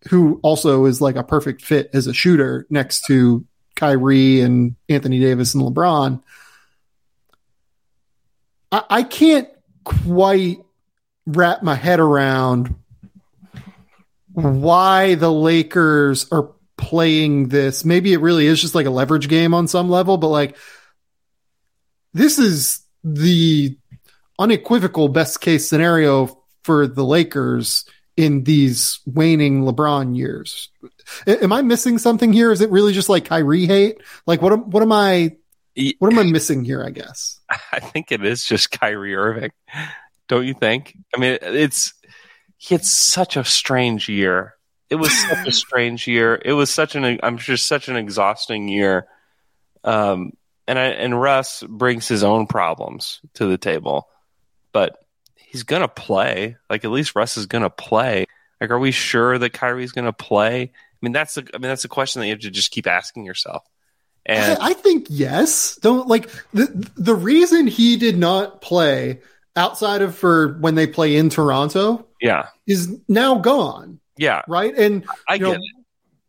who 0.08 0.40
also 0.42 0.86
is 0.86 1.00
like 1.02 1.16
a 1.16 1.22
perfect 1.22 1.62
fit 1.62 1.90
as 1.92 2.06
a 2.06 2.14
shooter 2.14 2.66
next 2.70 3.04
to 3.06 3.44
Kyrie 3.76 4.40
and 4.40 4.74
Anthony 4.88 5.20
Davis 5.20 5.52
and 5.54 5.62
LeBron. 5.62 6.22
I, 8.70 8.84
I 8.88 9.02
can't 9.02 9.48
quite 9.84 10.58
wrap 11.26 11.62
my 11.62 11.74
head 11.74 12.00
around 12.00 12.74
why 14.32 15.14
the 15.14 15.30
Lakers 15.30 16.26
are 16.32 16.50
playing 16.78 17.48
this. 17.48 17.84
Maybe 17.84 18.12
it 18.14 18.20
really 18.20 18.46
is 18.46 18.60
just 18.62 18.74
like 18.74 18.86
a 18.86 18.90
leverage 18.90 19.28
game 19.28 19.52
on 19.52 19.68
some 19.68 19.90
level, 19.90 20.16
but 20.16 20.28
like 20.28 20.56
this 22.14 22.38
is 22.38 22.80
the 23.04 23.76
unequivocal 24.38 25.08
best 25.08 25.40
case 25.40 25.68
scenario 25.68 26.38
for 26.64 26.86
the 26.86 27.04
Lakers 27.04 27.84
in 28.16 28.44
these 28.44 29.00
waning 29.06 29.62
LeBron 29.62 30.16
years. 30.16 30.68
A- 31.26 31.42
Am 31.42 31.52
I 31.52 31.62
missing 31.62 31.98
something 31.98 32.32
here? 32.32 32.52
Is 32.52 32.60
it 32.60 32.70
really 32.70 32.92
just 32.92 33.08
like 33.08 33.24
Kyrie 33.24 33.66
hate? 33.66 34.02
Like 34.26 34.42
what 34.42 34.52
am, 34.52 34.70
what 34.70 34.82
am 34.82 34.92
I 34.92 35.36
what 35.98 36.12
am 36.12 36.18
I 36.18 36.24
missing 36.24 36.64
here, 36.64 36.84
I 36.84 36.90
guess? 36.90 37.40
I 37.72 37.80
think 37.80 38.12
it 38.12 38.24
is 38.24 38.44
just 38.44 38.70
Kyrie 38.70 39.14
Irving. 39.14 39.52
Don't 40.28 40.46
you 40.46 40.54
think? 40.54 40.96
I 41.14 41.18
mean, 41.18 41.38
it's 41.40 41.94
he 42.58 42.74
had 42.74 42.84
such 42.84 43.36
a 43.36 43.44
strange 43.44 44.08
year. 44.08 44.54
It 44.90 44.96
was 44.96 45.10
such 45.28 45.46
a 45.48 45.52
strange 45.52 46.06
year. 46.06 46.40
It 46.44 46.52
was 46.52 46.68
such 46.72 46.94
an 46.94 47.18
I'm 47.22 47.38
sure 47.38 47.56
such 47.56 47.88
an 47.88 47.96
exhausting 47.96 48.68
year. 48.68 49.06
Um, 49.84 50.32
and 50.66 50.78
I, 50.78 50.86
and 50.86 51.20
Russ 51.20 51.62
brings 51.62 52.08
his 52.08 52.24
own 52.24 52.46
problems 52.46 53.20
to 53.34 53.46
the 53.46 53.58
table, 53.58 54.08
but 54.72 54.96
he's 55.36 55.62
gonna 55.62 55.88
play. 55.88 56.56
Like 56.70 56.84
at 56.84 56.90
least 56.90 57.16
Russ 57.16 57.36
is 57.36 57.46
gonna 57.46 57.70
play. 57.70 58.26
Like, 58.60 58.70
are 58.70 58.78
we 58.78 58.92
sure 58.92 59.38
that 59.38 59.52
Kyrie's 59.52 59.92
gonna 59.92 60.12
play? 60.12 60.62
I 60.62 60.68
mean, 61.00 61.12
that's 61.12 61.34
the 61.34 61.48
I 61.54 61.58
mean 61.58 61.68
that's 61.68 61.84
a 61.84 61.88
question 61.88 62.20
that 62.20 62.26
you 62.26 62.32
have 62.32 62.40
to 62.40 62.50
just 62.50 62.70
keep 62.70 62.86
asking 62.86 63.24
yourself. 63.24 63.64
And 64.24 64.58
I, 64.58 64.68
I 64.68 64.72
think 64.74 65.06
yes. 65.10 65.76
Don't 65.76 66.06
like 66.06 66.30
the 66.52 66.90
the 66.96 67.14
reason 67.14 67.66
he 67.66 67.96
did 67.96 68.16
not 68.16 68.60
play 68.62 69.20
outside 69.56 70.02
of 70.02 70.16
for 70.16 70.58
when 70.58 70.74
they 70.74 70.86
play 70.86 71.16
in 71.16 71.28
Toronto 71.28 72.06
yeah, 72.20 72.46
is 72.66 72.98
now 73.08 73.38
gone, 73.38 74.00
yeah, 74.16 74.42
right? 74.46 74.76
And 74.76 75.04
I 75.28 75.34
you 75.34 75.38
get 75.40 75.46
know, 75.46 75.54
it. 75.54 75.84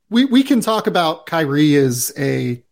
we 0.10 0.26
we 0.26 0.44
can 0.44 0.60
talk 0.60 0.88
about 0.88 1.28
Kyrie 1.28 1.76
as 1.76 2.12
a 2.18 2.64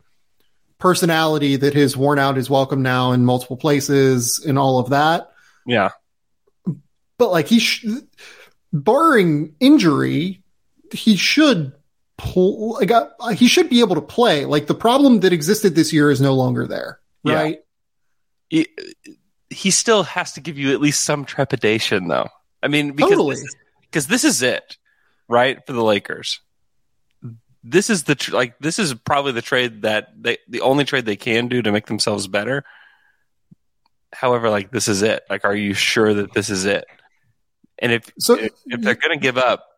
personality 0.82 1.56
that 1.56 1.74
has 1.76 1.96
worn 1.96 2.20
out 2.20 2.36
his 2.36 2.50
welcome 2.50 2.82
now 2.82 3.14
in 3.14 3.24
multiple 3.24 3.56
places 3.56 4.44
and 4.46 4.60
all 4.60 4.80
of 4.80 4.90
that. 4.90 5.32
Yeah, 5.66 5.92
But 7.18 7.32
like 7.32 7.48
he, 7.48 7.60
sh- 7.60 7.86
barring 8.74 9.56
injury, 9.60 10.44
he 10.92 11.16
should 11.16 11.72
pull. 12.18 12.74
Like 12.74 12.92
uh, 12.92 13.08
he 13.30 13.48
should 13.48 13.70
be 13.70 13.80
able 13.80 13.96
to 13.96 14.02
play. 14.02 14.46
Like 14.46 14.68
the 14.68 14.74
problem 14.76 15.22
that 15.22 15.32
existed 15.32 15.76
this 15.76 15.94
year 15.94 16.10
is 16.12 16.20
no 16.20 16.34
longer 16.34 16.68
there, 16.68 17.00
Yeah. 17.24 17.34
right? 17.36 17.60
he, 18.50 18.68
he 19.50 19.72
still 19.72 20.04
has 20.04 20.34
to 20.34 20.42
give 20.42 20.58
you 20.58 20.74
at 20.74 20.82
least 20.82 21.04
some 21.06 21.24
trepidation, 21.26 22.08
though. 22.08 22.28
I 22.64 22.68
mean, 22.68 22.92
because 22.94 23.12
Totally. 23.12 23.36
this, 23.36 23.56
because 23.82 24.08
this 24.08 24.24
is 24.24 24.42
it, 24.42 24.78
right, 25.30 25.60
for 25.66 25.74
the 25.74 25.84
Lakers. 25.84 26.42
This 27.64 27.90
is 27.90 28.04
the 28.04 28.16
tr- 28.16 28.34
like 28.34 28.58
this 28.60 28.80
is 28.80 28.94
probably 28.94 29.34
the 29.34 29.42
trade 29.42 29.84
that 29.84 30.10
they 30.20 30.40
the 30.48 30.62
only 30.62 30.84
trade 30.84 31.06
they 31.06 31.16
can 31.16 31.48
do 31.48 31.62
to 31.62 31.72
make 31.72 31.86
themselves 31.86 32.28
better. 32.28 32.64
However, 34.14 34.50
like 34.50 34.72
this 34.72 34.88
is 34.88 35.04
it. 35.04 35.24
Like, 35.30 35.46
are 35.46 35.56
you 35.56 35.74
sure 35.74 36.14
that 36.14 36.34
this 36.34 36.50
is 36.50 36.66
it? 36.66 36.86
And 37.80 37.92
if 37.92 38.12
So 38.20 38.36
if, 38.36 38.52
if 38.66 38.82
they're 38.82 38.96
going 38.96 39.18
to 39.18 39.22
give 39.22 39.38
up 39.38 39.72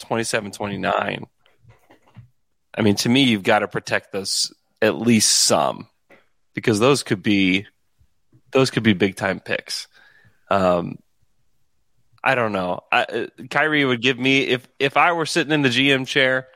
27 0.00 0.50
29 0.50 1.26
i 2.74 2.82
mean 2.82 2.94
to 2.96 3.08
me 3.08 3.22
you've 3.22 3.42
got 3.42 3.60
to 3.60 3.68
protect 3.68 4.12
those 4.12 4.52
at 4.82 4.96
least 4.96 5.30
some 5.30 5.88
because 6.54 6.80
those 6.80 7.02
could 7.02 7.22
be 7.22 7.66
those 8.50 8.70
could 8.70 8.82
be 8.82 8.94
big 8.94 9.14
time 9.14 9.38
picks 9.38 9.86
um 10.50 10.98
i 12.24 12.34
don't 12.34 12.52
know 12.52 12.80
I, 12.90 13.02
uh, 13.02 13.26
kyrie 13.50 13.84
would 13.84 14.02
give 14.02 14.18
me 14.18 14.40
if 14.48 14.66
if 14.78 14.96
i 14.96 15.12
were 15.12 15.26
sitting 15.26 15.52
in 15.52 15.62
the 15.62 15.68
gm 15.68 16.06
chair 16.06 16.48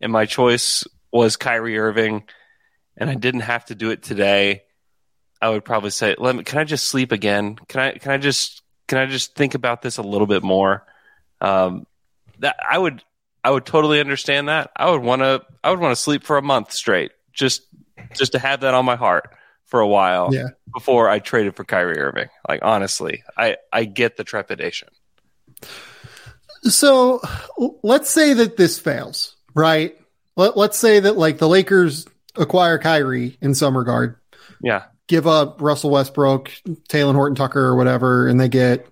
and 0.00 0.12
my 0.12 0.26
choice 0.26 0.84
was 1.12 1.36
kyrie 1.36 1.78
irving 1.78 2.22
and 2.96 3.10
i 3.10 3.14
didn't 3.14 3.40
have 3.40 3.64
to 3.66 3.74
do 3.74 3.90
it 3.90 4.02
today 4.02 4.62
i 5.40 5.48
would 5.48 5.64
probably 5.64 5.90
say 5.90 6.14
let 6.18 6.34
me 6.36 6.42
can 6.44 6.58
i 6.58 6.64
just 6.64 6.88
sleep 6.88 7.12
again 7.12 7.56
can 7.68 7.80
i 7.80 7.92
can 7.92 8.12
i 8.12 8.16
just 8.18 8.62
can 8.88 8.98
i 8.98 9.06
just 9.06 9.34
think 9.34 9.54
about 9.54 9.82
this 9.82 9.98
a 9.98 10.02
little 10.02 10.26
bit 10.26 10.42
more 10.42 10.84
um 11.40 11.86
that 12.38 12.56
I 12.66 12.78
would 12.78 13.04
I 13.44 13.50
would 13.50 13.66
totally 13.66 14.00
understand 14.00 14.48
that. 14.48 14.70
I 14.74 14.90
would 14.90 15.02
want 15.02 15.20
to 15.20 15.42
I 15.62 15.70
would 15.70 15.78
want 15.78 15.94
to 15.94 16.02
sleep 16.02 16.24
for 16.24 16.38
a 16.38 16.42
month 16.42 16.72
straight 16.72 17.12
just 17.34 17.62
just 18.14 18.32
to 18.32 18.38
have 18.38 18.60
that 18.60 18.72
on 18.72 18.84
my 18.86 18.96
heart 18.96 19.34
for 19.66 19.80
a 19.80 19.86
while 19.86 20.32
Yeah. 20.32 20.48
before 20.72 21.10
I 21.10 21.18
traded 21.18 21.54
for 21.56 21.64
Kyrie 21.64 21.98
Irving. 21.98 22.28
Like 22.48 22.60
honestly, 22.62 23.22
I 23.36 23.56
I 23.72 23.84
get 23.84 24.16
the 24.16 24.24
trepidation. 24.24 24.88
So 26.62 27.20
let's 27.82 28.10
say 28.10 28.34
that 28.34 28.56
this 28.56 28.78
fails, 28.78 29.36
right? 29.54 29.96
Let, 30.36 30.56
let's 30.56 30.78
say 30.78 31.00
that 31.00 31.16
like 31.16 31.38
the 31.38 31.48
Lakers 31.48 32.06
acquire 32.36 32.78
Kyrie 32.78 33.36
in 33.40 33.54
some 33.54 33.76
regard, 33.76 34.16
Yeah. 34.62 34.84
give 35.08 35.26
up 35.26 35.60
Russell 35.60 35.90
Westbrook, 35.90 36.50
Talen 36.88 37.14
Horton 37.14 37.34
Tucker, 37.34 37.60
or 37.60 37.76
whatever, 37.76 38.28
and 38.28 38.40
they 38.40 38.48
get 38.48 38.86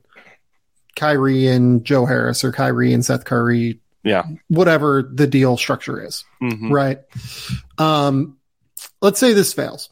Kyrie 0.96 1.46
and 1.46 1.84
Joe 1.84 2.04
Harris 2.06 2.42
or 2.44 2.50
Kyrie 2.52 2.92
and 2.92 3.04
Seth 3.04 3.24
Curry, 3.24 3.80
Yeah. 4.02 4.24
whatever 4.48 5.02
the 5.02 5.26
deal 5.28 5.56
structure 5.56 6.04
is, 6.04 6.24
Mhm. 6.42 6.70
right? 6.72 6.98
Um, 7.78 8.36
let's 9.00 9.20
say 9.20 9.32
this 9.32 9.52
fails. 9.52 9.90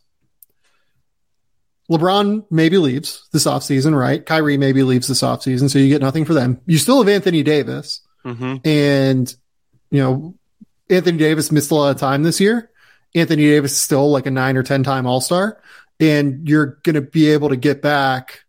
LeBron 1.91 2.45
maybe 2.51 2.79
leaves 2.79 3.29
this 3.33 3.45
offseason, 3.47 3.97
right? 3.97 4.25
Kyrie 4.27 4.59
maybe 4.59 4.83
leaves 4.83 5.07
this 5.07 5.23
offseason, 5.23 5.71
so 5.71 5.79
you 5.79 5.89
get 5.89 6.01
nothing 6.03 6.25
for 6.25 6.35
them. 6.35 6.61
You 6.67 6.79
still 6.79 6.99
have 6.99 7.09
Anthony 7.09 7.45
Davis. 7.45 8.01
Mhm. 8.25 8.67
And, 8.67 9.33
you 9.93 10.01
know, 10.03 10.35
Anthony 10.91 11.19
Davis 11.19 11.51
missed 11.53 11.71
a 11.71 11.75
lot 11.75 11.91
of 11.91 11.99
time 12.01 12.23
this 12.23 12.41
year. 12.41 12.71
Anthony 13.15 13.45
Davis 13.45 13.73
is 13.73 13.79
still 13.79 14.11
like 14.11 14.27
a 14.27 14.31
nine 14.31 14.57
or 14.57 14.63
10 14.63 14.83
time 14.83 15.07
All 15.07 15.21
Star. 15.21 15.61
And 15.99 16.47
you're 16.49 16.79
going 16.83 16.95
to 16.95 17.01
be 17.01 17.31
able 17.31 17.49
to 17.49 17.57
get 17.57 17.81
back 17.83 18.41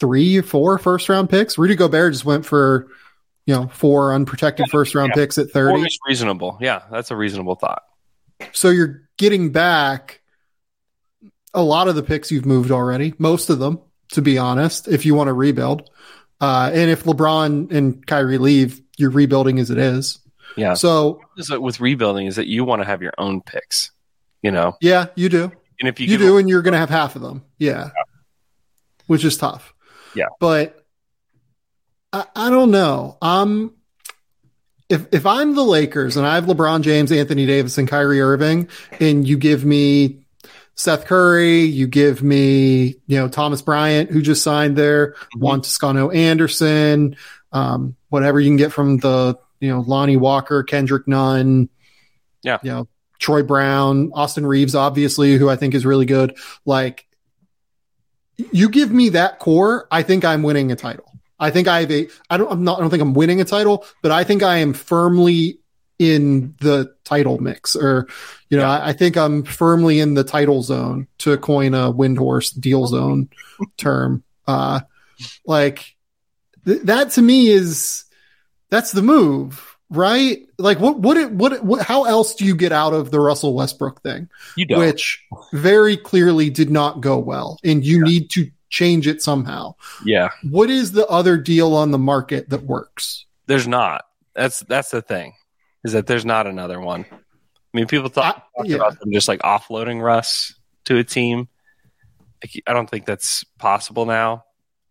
three 0.00 0.36
or 0.38 0.42
four 0.42 0.78
first 0.78 1.08
round 1.08 1.30
picks. 1.30 1.56
Rudy 1.58 1.74
Gobert 1.76 2.12
just 2.12 2.24
went 2.24 2.44
for, 2.44 2.88
you 3.46 3.54
know, 3.54 3.68
four 3.68 4.14
unprotected 4.14 4.66
first 4.70 4.94
round 4.94 5.12
Yeah. 5.14 5.22
picks 5.22 5.38
at 5.38 5.50
Four 5.50 5.70
30. 5.72 5.82
is 5.86 5.98
reasonable. 6.06 6.58
Yeah, 6.60 6.82
that's 6.90 7.10
a 7.10 7.16
reasonable 7.16 7.54
thought. 7.54 7.82
So 8.52 8.68
you're 8.70 9.02
getting 9.16 9.52
back 9.52 10.20
a 11.54 11.62
lot 11.62 11.88
of 11.88 11.94
the 11.94 12.02
picks 12.02 12.30
you've 12.32 12.46
moved 12.46 12.70
already, 12.70 13.14
most 13.18 13.48
of 13.50 13.58
them, 13.58 13.80
to 14.12 14.22
be 14.22 14.38
honest, 14.38 14.88
if 14.88 15.06
you 15.06 15.14
want 15.14 15.28
to 15.28 15.32
rebuild. 15.34 15.88
Uh, 16.40 16.70
and 16.74 16.90
if 16.90 17.04
LeBron 17.04 17.70
and 17.72 18.04
Kyrie 18.06 18.38
leave, 18.38 18.80
you're 18.98 19.10
rebuilding 19.10 19.58
as 19.60 19.70
it 19.70 19.78
is. 19.78 20.18
Yeah. 20.56 20.74
So 20.74 21.20
Is 21.36 21.46
that 21.48 21.60
with 21.62 21.80
rebuilding 21.80 22.26
is 22.26 22.36
that 22.36 22.46
you 22.46 22.64
want 22.64 22.82
to 22.82 22.86
have 22.86 23.02
your 23.02 23.14
own 23.18 23.40
picks, 23.40 23.90
you 24.42 24.50
know, 24.50 24.76
yeah, 24.80 25.06
you 25.14 25.28
do. 25.28 25.50
and 25.80 25.88
if 25.88 25.98
you, 26.00 26.06
You 26.06 26.18
give 26.18 26.26
do, 26.26 26.36
and 26.38 26.48
you're 26.48 26.62
going 26.62 26.72
to 26.72 26.78
have 26.78 26.90
half 26.90 27.16
of 27.16 27.22
them. 27.22 27.42
Yeah. 27.58 27.90
Which 29.06 29.24
is 29.24 29.36
tough. 29.36 29.72
Yeah. 30.14 30.26
But 30.40 30.84
I, 32.12 32.24
I 32.36 32.50
don't 32.50 32.70
know. 32.70 33.16
Um, 33.22 33.74
if, 34.88 35.06
if 35.12 35.24
I'm 35.26 35.54
the 35.54 35.64
Lakers 35.64 36.16
and 36.16 36.26
I 36.26 36.34
have 36.34 36.44
LeBron 36.44 36.82
James, 36.82 37.10
Anthony 37.12 37.46
Davis, 37.46 37.78
and 37.78 37.88
Kyrie 37.88 38.20
Irving, 38.20 38.68
and 39.00 39.26
you 39.26 39.38
give 39.38 39.64
me 39.64 40.18
Seth 40.74 41.06
Curry, 41.06 41.60
you 41.62 41.86
give 41.86 42.22
me, 42.22 42.96
you 43.06 43.18
know, 43.18 43.28
Thomas 43.28 43.62
Bryant, 43.62 44.10
who 44.10 44.20
just 44.22 44.42
signed 44.42 44.76
there, 44.76 45.12
Mhm. 45.34 45.40
Juan 45.40 45.60
Toscano 45.62 46.10
Anderson, 46.10 47.16
um, 47.52 47.96
whatever 48.10 48.38
you 48.40 48.50
can 48.50 48.56
get 48.56 48.72
from 48.72 48.98
the, 48.98 49.38
you 49.62 49.68
know, 49.68 49.80
Lonnie 49.80 50.16
Walker, 50.16 50.62
Kendrick 50.64 51.06
Nunn, 51.08 51.68
Yeah. 52.42 52.58
you 52.62 52.70
know, 52.70 52.88
Troy 53.20 53.42
Brown, 53.44 54.10
Austin 54.12 54.44
Reaves, 54.44 54.74
obviously, 54.74 55.36
who 55.36 55.48
I 55.48 55.54
think 55.56 55.74
is 55.74 55.86
really 55.86 56.06
good. 56.06 56.36
Like, 56.66 57.06
you 58.50 58.68
give 58.68 58.90
me 58.90 59.10
that 59.10 59.38
core, 59.38 59.86
I 59.90 60.02
think 60.02 60.24
I'm 60.24 60.42
winning 60.42 60.72
a 60.72 60.76
title. 60.76 61.04
I 61.38 61.50
think 61.50 61.68
I 61.68 61.80
have 61.80 61.90
a. 61.90 62.08
I 62.30 62.36
don't. 62.36 62.50
I'm 62.52 62.62
not. 62.64 62.78
I 62.78 62.80
don't 62.82 62.90
think 62.90 63.02
I'm 63.02 63.14
winning 63.14 63.40
a 63.40 63.44
title, 63.44 63.84
but 64.00 64.12
I 64.12 64.22
think 64.22 64.42
I 64.44 64.58
am 64.58 64.72
firmly 64.74 65.58
in 65.98 66.54
the 66.60 66.94
title 67.04 67.38
mix, 67.40 67.74
or 67.74 68.06
you 68.48 68.56
know, 68.58 68.64
I, 68.64 68.90
I 68.90 68.92
think 68.92 69.16
I'm 69.16 69.42
firmly 69.42 69.98
in 69.98 70.14
the 70.14 70.22
title 70.24 70.62
zone 70.62 71.08
to 71.18 71.36
coin 71.38 71.74
a 71.74 71.92
Windhorst 71.92 72.60
deal 72.60 72.86
zone 72.86 73.28
term. 73.76 74.22
Uh, 74.46 74.80
like 75.44 75.96
th- 76.64 76.82
that 76.82 77.10
to 77.12 77.22
me 77.22 77.48
is 77.48 78.04
that's 78.72 78.90
the 78.90 79.02
move, 79.02 79.76
right? 79.90 80.38
Like 80.58 80.80
what? 80.80 80.98
What? 80.98 81.18
It, 81.18 81.30
what? 81.30 81.62
What? 81.62 81.82
How 81.86 82.04
else 82.04 82.34
do 82.34 82.46
you 82.46 82.56
get 82.56 82.72
out 82.72 82.94
of 82.94 83.10
the 83.10 83.20
Russell 83.20 83.54
Westbrook 83.54 84.02
thing? 84.02 84.30
you 84.56 84.64
don't. 84.64 84.78
which 84.80 85.22
very 85.52 85.98
clearly 85.98 86.48
did 86.48 86.70
not 86.70 87.02
go 87.02 87.18
well, 87.18 87.58
and 87.62 87.84
you 87.84 88.02
need 88.02 88.30
to 88.30 88.50
change 88.70 89.06
it 89.06 89.20
somehow. 89.20 89.74
yeah. 90.06 90.30
What 90.50 90.70
is 90.70 90.92
the 90.92 91.06
other 91.06 91.36
deal 91.36 91.74
on 91.74 91.90
the 91.90 91.98
market 91.98 92.48
that 92.48 92.62
works? 92.62 93.26
There's 93.46 93.68
not. 93.68 94.06
That's 94.34 94.60
that's 94.60 94.90
the 94.90 95.02
thing, 95.02 95.34
is 95.84 95.92
that 95.92 96.06
there's 96.06 96.24
not 96.24 96.46
another 96.46 96.80
one. 96.80 97.04
I 97.12 97.76
mean, 97.76 97.86
people 97.86 98.08
talk, 98.08 98.42
I- 98.58 98.62
yeah. 98.64 98.76
about 98.76 98.98
them 99.00 99.12
just 99.12 99.28
like 99.28 99.40
offloading 99.40 100.02
Russ 100.02 100.54
to 100.86 100.96
a 100.96 101.04
team. 101.04 101.48
I 102.66 102.72
don't 102.72 102.88
think 102.88 103.04
that's 103.04 103.44
possible 103.58 104.06
now, 104.06 104.44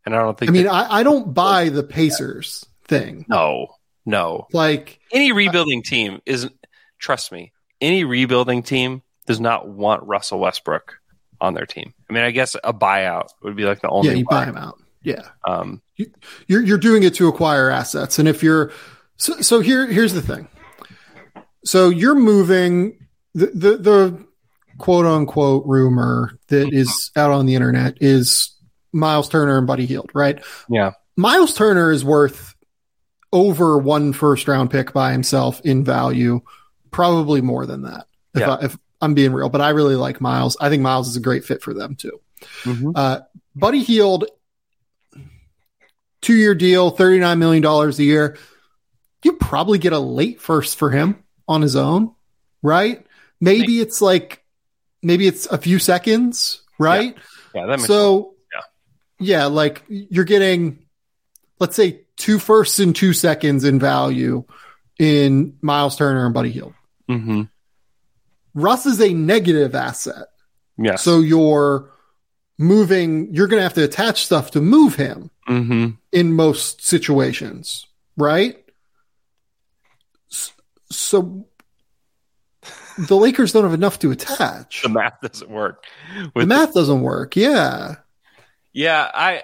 and 0.05 0.15
I 0.15 0.19
don't 0.21 0.37
think. 0.37 0.51
I 0.51 0.53
mean, 0.53 0.63
that- 0.65 0.73
I, 0.73 0.99
I 0.99 1.03
don't 1.03 1.33
buy 1.33 1.69
the 1.69 1.81
Pacers 1.83 2.63
thing. 2.99 3.25
no, 3.27 3.67
no. 4.05 4.47
Like, 4.53 4.99
Any 5.11 5.31
rebuilding 5.31 5.81
team 5.83 6.21
isn't. 6.25 6.53
Trust 6.99 7.31
me, 7.31 7.51
any 7.81 8.03
rebuilding 8.03 8.61
team 8.63 9.01
does 9.25 9.39
not 9.39 9.67
want 9.67 10.03
Russell 10.03 10.39
Westbrook 10.39 10.99
on 11.39 11.53
their 11.55 11.65
team. 11.65 11.93
I 12.09 12.13
mean, 12.13 12.23
I 12.23 12.29
guess 12.31 12.55
a 12.63 12.73
buyout 12.73 13.29
would 13.41 13.55
be 13.55 13.63
like 13.65 13.81
the 13.81 13.89
only. 13.89 14.09
yeah, 14.09 14.15
you 14.15 14.25
buy 14.25 14.45
him 14.45 14.57
out. 14.57 14.77
Yeah, 15.03 15.23
Um, 15.47 15.81
you're 16.45 16.61
you're 16.61 16.77
doing 16.77 17.01
it 17.01 17.15
to 17.15 17.27
acquire 17.27 17.71
assets, 17.71 18.19
and 18.19 18.27
if 18.27 18.43
you're 18.43 18.71
so, 19.17 19.41
so 19.41 19.59
here 19.59 19.87
here's 19.87 20.13
the 20.13 20.21
thing. 20.21 20.47
So 21.65 21.89
you're 21.89 22.13
moving 22.15 22.99
the 23.33 23.47
the, 23.47 23.77
the 23.77 24.25
quote 24.77 25.05
unquote 25.07 25.63
rumor 25.65 26.37
that 26.49 26.71
is 26.71 27.11
out 27.15 27.31
on 27.31 27.47
the 27.47 27.55
internet 27.55 27.97
is 28.01 28.55
Miles 28.93 29.27
Turner 29.29 29.57
and 29.57 29.65
Buddy 29.65 29.87
Hield, 29.87 30.11
right? 30.13 30.39
yeah, 30.69 30.91
Miles 31.17 31.55
Turner 31.55 31.91
is 31.91 32.05
worth 32.05 32.50
over 33.33 33.77
one 33.77 34.13
first 34.13 34.47
round 34.47 34.69
pick 34.71 34.93
by 34.93 35.11
himself 35.11 35.61
in 35.63 35.83
value, 35.83 36.41
probably 36.91 37.41
more 37.41 37.65
than 37.65 37.83
that. 37.83 38.07
If, 38.33 38.41
Yeah. 38.41 38.55
I, 38.55 38.65
if 38.65 38.77
I'm 39.01 39.13
being 39.13 39.33
real, 39.33 39.49
but 39.49 39.61
I 39.61 39.69
really 39.69 39.95
like 39.95 40.21
Miles. 40.21 40.57
I 40.59 40.69
think 40.69 40.83
Miles 40.83 41.07
is 41.07 41.15
a 41.15 41.21
great 41.21 41.43
fit 41.45 41.61
for 41.61 41.73
them 41.73 41.95
too. 41.95 42.19
Mhm. 42.63 42.91
Uh, 42.95 43.21
Buddy 43.55 43.81
Hield, 43.83 44.25
two 46.21 46.33
year 46.35 46.53
deal, 46.55 46.95
$39 46.95 47.37
million 47.39 47.65
a 47.65 47.89
year. 48.03 48.37
You 49.23 49.33
probably 49.33 49.77
get 49.77 49.93
a 49.93 49.99
late 49.99 50.41
first 50.41 50.77
for 50.77 50.89
him 50.89 51.23
on 51.47 51.61
his 51.61 51.75
own, 51.75 52.13
right? 52.61 53.05
Maybe 53.39 53.79
it's 53.79 54.01
like, 54.01 54.43
maybe 55.01 55.27
it's 55.27 55.45
a 55.47 55.57
few 55.57 55.79
seconds, 55.79 56.61
right? 56.79 57.15
yeah. 57.55 57.65
That 57.65 57.77
makes 57.77 57.85
so 57.87 58.35
Yeah. 58.53 58.61
yeah 59.19 59.45
like 59.45 59.83
you're 59.89 60.25
getting 60.25 60.85
let's 61.61 61.77
say 61.77 62.01
two 62.17 62.37
firsts 62.39 62.79
and 62.79 62.93
two 62.93 63.13
seconds 63.13 63.63
in 63.63 63.79
value 63.79 64.43
in 64.99 65.55
miles 65.61 65.95
turner 65.95 66.25
and 66.25 66.33
buddy 66.33 66.51
hield. 66.51 66.73
Hmm 67.07 67.43
russ 68.53 68.85
is 68.85 68.99
a 68.99 69.13
negative 69.13 69.73
asset. 69.75 70.27
Yes. 70.77 71.01
so 71.03 71.19
you're 71.19 71.89
moving 72.57 73.33
you're 73.33 73.47
going 73.47 73.59
to 73.59 73.63
have 73.63 73.75
to 73.75 73.83
attach 73.83 74.25
stuff 74.25 74.51
to 74.51 74.61
move 74.61 74.95
him 74.95 75.29
hmm 75.47 75.89
in 76.11 76.33
most 76.33 76.81
situations 76.85 77.85
right? 78.17 78.57
So 80.91 81.47
the 82.97 83.15
lakers 83.15 83.53
don't 83.53 83.63
have 83.63 83.73
enough 83.73 83.99
to 83.99 84.11
attach. 84.11 84.81
The 84.83 84.89
math 84.89 85.21
doesn't 85.21 85.49
work. 85.49 85.85
the 86.13 86.31
With 86.35 86.47
math 86.47 86.73
doesn't 86.73 87.01
work 87.01 87.35
yeah. 87.35 87.95
Yeah, 88.73 89.09
I 89.13 89.43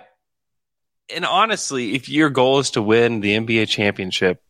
and 1.14 1.26
honestly, 1.26 1.96
if 1.96 2.10
your 2.10 2.30
goal 2.30 2.60
is 2.60 2.72
to 2.72 2.82
win 2.82 3.20
the 3.22 3.36
NBA 3.38 3.68
championship, 3.70 4.42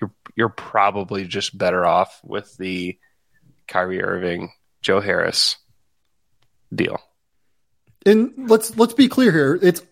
you're 0.00 0.12
you're 0.36 0.48
probably 0.48 1.26
just 1.26 1.56
better 1.56 1.84
off 1.86 2.20
with 2.24 2.56
the 2.58 2.98
Kyrie 3.68 4.02
Irving, 4.02 4.52
Joe 4.82 5.00
Harris 5.00 5.56
deal. 6.74 7.00
and 8.04 8.32
let's 8.50 8.76
let's 8.76 8.94
be 8.94 9.08
clear 9.08 9.32
here. 9.32 9.58
It's 9.62 9.82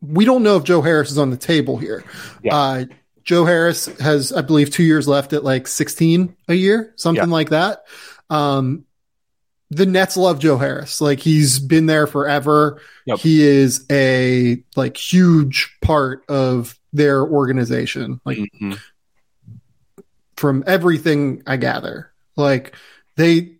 we 0.00 0.24
don't 0.24 0.42
know 0.42 0.56
if 0.56 0.64
Joe 0.64 0.82
Harris 0.82 1.10
is 1.10 1.18
on 1.18 1.30
the 1.30 1.36
table 1.36 1.76
here. 1.76 2.04
Yeah. 2.42 2.56
Uh, 2.56 2.84
Joe 3.24 3.44
Harris 3.44 3.86
has, 4.00 4.32
I 4.32 4.40
believe, 4.42 4.70
two 4.70 4.82
years 4.82 5.06
left 5.06 5.32
at 5.32 5.44
like 5.44 5.68
sixteen 5.68 6.34
a 6.48 6.54
year, 6.54 6.92
something 6.96 7.28
Yeah. 7.28 7.32
like 7.32 7.50
that. 7.50 7.84
Um, 8.30 8.84
the 9.74 9.86
Nets 9.86 10.16
love 10.16 10.38
Joe 10.38 10.58
Harris. 10.58 11.00
Like 11.00 11.18
he's 11.20 11.58
been 11.58 11.86
there 11.86 12.06
forever. 12.06 12.80
Yep. 13.06 13.18
He 13.20 13.42
is 13.42 13.86
a 13.90 14.62
like 14.76 14.96
huge 14.96 15.74
part 15.80 16.24
of 16.28 16.78
their 16.92 17.22
organization. 17.22 18.20
Like 18.24 18.38
Mhm. 18.60 18.78
from 20.36 20.64
everything 20.66 21.42
I 21.46 21.56
gather. 21.56 22.10
Like 22.36 22.74
they, 23.16 23.52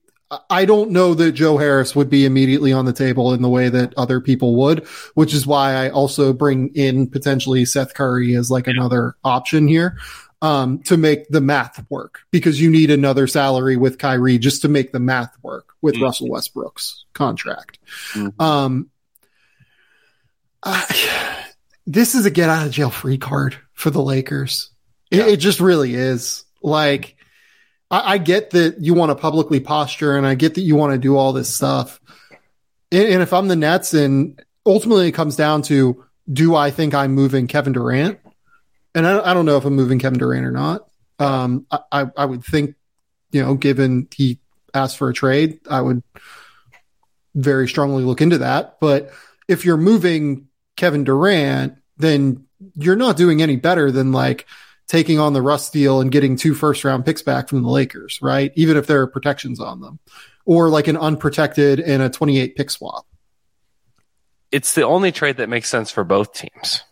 I 0.48 0.64
don't 0.64 0.90
know 0.90 1.14
that 1.14 1.32
Joe 1.32 1.58
Harris 1.58 1.94
would 1.94 2.08
be 2.08 2.24
immediately 2.24 2.72
on 2.72 2.86
the 2.86 2.92
table 2.92 3.34
in 3.34 3.42
the 3.42 3.48
way 3.50 3.68
that 3.68 3.92
other 3.96 4.20
people 4.20 4.56
would, 4.56 4.84
which 5.14 5.34
is 5.34 5.46
why 5.46 5.74
I 5.74 5.90
also 5.90 6.32
bring 6.32 6.68
in 6.74 7.06
potentially 7.06 7.64
Seth 7.66 7.94
Curry 7.94 8.34
as 8.34 8.50
like 8.50 8.66
another 8.66 9.14
option 9.24 9.68
here. 9.68 9.96
Um, 10.42 10.80
to 10.86 10.96
make 10.96 11.28
the 11.28 11.40
math 11.40 11.88
work 11.88 12.18
because 12.32 12.60
you 12.60 12.68
need 12.68 12.90
another 12.90 13.28
salary 13.28 13.76
with 13.76 13.98
Kyrie 13.98 14.38
just 14.38 14.62
to 14.62 14.68
make 14.68 14.90
the 14.90 14.98
math 14.98 15.32
work 15.40 15.68
with 15.82 15.94
Mm. 15.94 16.02
Russell 16.02 16.28
Westbrook's 16.28 17.04
contract. 17.14 17.78
Mhm. 18.12 18.42
Um, 18.42 18.90
I, 20.64 21.44
this 21.86 22.14
is 22.16 22.26
a 22.26 22.30
get 22.30 22.48
out 22.48 22.66
of 22.66 22.72
jail 22.72 22.90
free 22.90 23.18
card 23.18 23.56
for 23.72 23.90
the 23.90 24.02
Lakers. 24.02 24.70
It, 25.12 25.20
it 25.20 25.36
just 25.38 25.60
really 25.60 25.94
is. 25.94 26.44
Like, 26.60 27.16
I, 27.90 28.14
I 28.14 28.18
get 28.18 28.50
that 28.50 28.80
you 28.80 28.94
want 28.94 29.10
to 29.10 29.14
publicly 29.16 29.60
posture, 29.60 30.16
and 30.16 30.26
I 30.26 30.34
get 30.34 30.54
that 30.54 30.62
you 30.62 30.74
want 30.76 30.92
to 30.92 30.98
do 30.98 31.16
all 31.16 31.32
this 31.32 31.54
stuff. 31.54 32.00
And, 32.90 33.04
and 33.08 33.22
if 33.22 33.32
I'm 33.32 33.48
the 33.48 33.56
Nets, 33.56 33.94
and 33.94 34.42
ultimately 34.66 35.08
it 35.08 35.12
comes 35.12 35.36
down 35.36 35.62
to, 35.62 36.04
do 36.32 36.54
I 36.54 36.70
think 36.70 36.94
I'm 36.94 37.12
moving 37.12 37.46
Kevin 37.46 37.72
Durant? 37.72 38.18
And 38.94 39.06
I, 39.06 39.30
I 39.30 39.34
don't 39.34 39.46
know 39.46 39.56
if 39.56 39.64
I'm 39.64 39.74
moving 39.74 39.98
Kevin 39.98 40.18
Durant 40.18 40.46
or 40.46 40.50
not. 40.50 40.88
Um, 41.18 41.66
I, 41.70 42.06
I, 42.16 42.24
would 42.24 42.44
think, 42.44 42.74
you 43.30 43.42
know, 43.42 43.54
given 43.54 44.08
he 44.14 44.40
asked 44.74 44.96
for 44.96 45.08
a 45.08 45.14
trade, 45.14 45.60
I 45.70 45.80
would 45.80 46.02
very 47.34 47.68
strongly 47.68 48.02
look 48.02 48.20
into 48.20 48.38
that. 48.38 48.78
But 48.80 49.12
if 49.48 49.64
you're 49.64 49.76
moving 49.76 50.48
Kevin 50.76 51.04
Durant, 51.04 51.74
then 51.96 52.46
you're 52.74 52.96
not 52.96 53.16
doing 53.16 53.40
any 53.40 53.56
better 53.56 53.90
than 53.90 54.12
like 54.12 54.46
taking 54.88 55.18
on 55.18 55.32
the 55.32 55.42
Russ 55.42 55.70
deal 55.70 56.00
and 56.00 56.10
getting 56.12 56.36
two 56.36 56.54
first 56.54 56.84
round 56.84 57.04
picks 57.04 57.22
back 57.22 57.48
from 57.48 57.62
the 57.62 57.70
Lakers, 57.70 58.20
right? 58.20 58.52
Even 58.56 58.76
if 58.76 58.86
there 58.86 59.00
are 59.00 59.06
protections 59.06 59.60
on 59.60 59.80
them, 59.80 59.98
or 60.44 60.68
like 60.68 60.88
an 60.88 60.96
unprotected 60.96 61.80
and 61.80 62.02
a 62.02 62.10
28 62.10 62.56
pick 62.56 62.70
swap. 62.70 63.06
It's 64.50 64.74
the 64.74 64.82
only 64.82 65.12
trade 65.12 65.38
that 65.38 65.48
makes 65.48 65.70
sense 65.70 65.90
for 65.90 66.04
both 66.04 66.34
teams. 66.34 66.82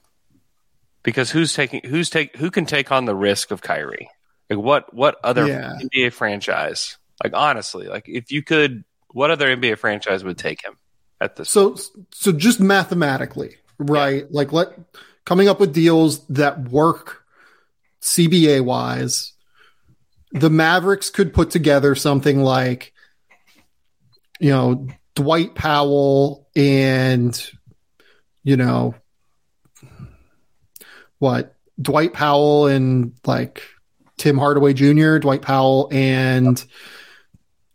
Because 1.03 1.31
who's 1.31 1.55
taking 1.55 1.81
who's 1.85 2.11
take 2.11 2.37
who 2.37 2.51
can 2.51 2.67
take 2.67 2.93
on 2.93 3.07
the 3.07 3.15
risk 3.15 3.51
of 3.51 3.63
Kyrie? 3.63 4.11
Like 4.51 4.59
what 4.59 4.93
what 4.93 5.17
other 5.25 5.47
Yeah. 5.47 5.79
NBA 5.81 6.13
franchise 6.13 6.99
Like 7.23 7.33
honestly, 7.35 7.87
like 7.87 8.05
if 8.09 8.33
you 8.33 8.43
could, 8.43 8.85
what 9.11 9.31
other 9.31 9.55
NBA 9.55 9.79
franchise 9.79 10.25
would 10.25 10.39
take 10.39 10.65
him 10.65 10.77
at 11.21 11.37
this? 11.37 11.51
So, 11.51 11.77
so 12.13 12.33
just 12.33 12.61
mathematically, 12.61 13.57
right? 13.79 14.23
Yeah. 14.23 14.29
Like 14.31 14.53
let 14.53 14.69
coming 15.25 15.49
up 15.49 15.61
with 15.61 15.75
deals 15.75 16.27
that 16.29 16.69
work 16.69 17.25
CBA 18.01 18.65
wise. 18.65 19.33
The 20.33 20.51
Mavericks 20.51 21.11
could 21.11 21.35
put 21.35 21.51
together 21.51 21.95
something 21.95 22.43
like, 22.43 22.93
you 24.39 24.51
know, 24.51 24.87
Dwight 25.17 25.55
Powell 25.55 26.49
and, 26.55 27.51
you 28.45 28.57
know, 28.57 28.95
what 31.21 31.55
Dwight 31.81 32.13
Powell 32.13 32.67
and 32.67 33.13
like 33.25 33.63
Tim 34.19 34.37
Hardaway 34.37 34.75
Jr., 34.75 35.19
Dwight 35.19 35.43
Powell 35.43 35.89
and 35.93 36.63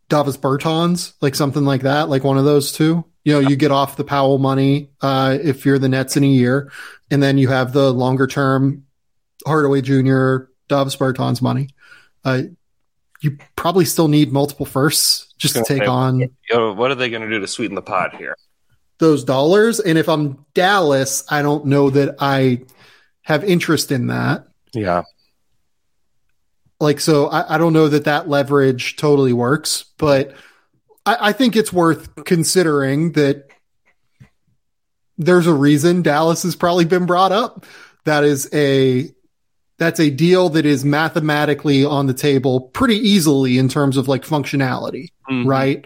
Davis 0.09 0.37
Bertans, 0.37 1.13
like 1.21 1.33
something 1.33 1.63
like 1.63 1.81
that, 1.81 2.09
like 2.09 2.23
one 2.23 2.37
of 2.37 2.45
those 2.45 2.71
two. 2.71 3.05
You 3.23 3.33
know, 3.33 3.39
you 3.39 3.55
get 3.55 3.71
off 3.71 3.97
the 3.97 4.03
Powell 4.03 4.37
money 4.37 4.91
uh, 5.01 5.37
if 5.41 5.65
you're 5.65 5.79
the 5.79 5.89
Nets 5.89 6.15
in 6.15 6.23
a 6.23 6.27
year, 6.27 6.71
and 7.09 7.23
then 7.23 7.39
you 7.39 7.47
have 7.47 7.73
the 7.73 7.91
longer 7.91 8.27
term 8.27 8.83
Hardaway 9.47 9.81
Jr., 9.81 10.49
Davis 10.67 10.95
Bertans 10.95 11.41
money. 11.41 11.69
Uh, 12.23 12.43
you 13.21 13.37
probably 13.55 13.85
still 13.85 14.07
need 14.07 14.31
multiple 14.31 14.65
firsts 14.65 15.33
just 15.37 15.55
to 15.55 15.63
take 15.63 15.83
say, 15.83 15.87
on. 15.87 16.29
What 16.51 16.91
are 16.91 16.95
they 16.95 17.09
going 17.09 17.23
to 17.23 17.29
do 17.29 17.39
to 17.39 17.47
sweeten 17.47 17.75
the 17.75 17.81
pot 17.81 18.15
here? 18.15 18.35
Those 18.99 19.23
dollars. 19.23 19.79
And 19.79 19.97
if 19.97 20.07
I'm 20.07 20.45
Dallas, 20.53 21.23
I 21.29 21.41
don't 21.41 21.65
know 21.65 21.89
that 21.89 22.15
I 22.19 22.61
have 23.25 23.43
interest 23.43 23.91
in 23.91 24.07
that. 24.07 24.47
Yeah. 24.73 25.03
Like, 26.79 26.99
so 26.99 27.27
I, 27.27 27.55
I 27.55 27.57
don't 27.57 27.73
know 27.73 27.89
that 27.89 28.05
that 28.05 28.29
leverage 28.29 28.95
totally 28.95 29.33
works, 29.33 29.85
but 29.97 30.33
I, 31.05 31.17
I 31.29 31.31
think 31.33 31.55
it's 31.55 31.73
worth 31.73 32.23
considering 32.23 33.13
that 33.13 33.49
there's 35.17 35.47
a 35.47 35.53
reason 35.53 36.01
Dallas 36.01 36.43
has 36.43 36.55
probably 36.55 36.85
been 36.85 37.05
brought 37.05 37.31
up. 37.31 37.65
That 38.03 38.23
is 38.23 38.49
a 38.53 39.09
that's 39.77 39.99
a 39.99 40.09
deal 40.09 40.49
that 40.49 40.65
is 40.65 40.85
mathematically 40.85 41.83
on 41.83 42.05
the 42.05 42.13
table 42.13 42.61
pretty 42.61 42.95
easily 42.95 43.57
in 43.57 43.67
terms 43.67 43.97
of 43.97 44.07
like 44.07 44.23
functionality, 44.23 45.09
mm-hmm. 45.29 45.47
right? 45.47 45.85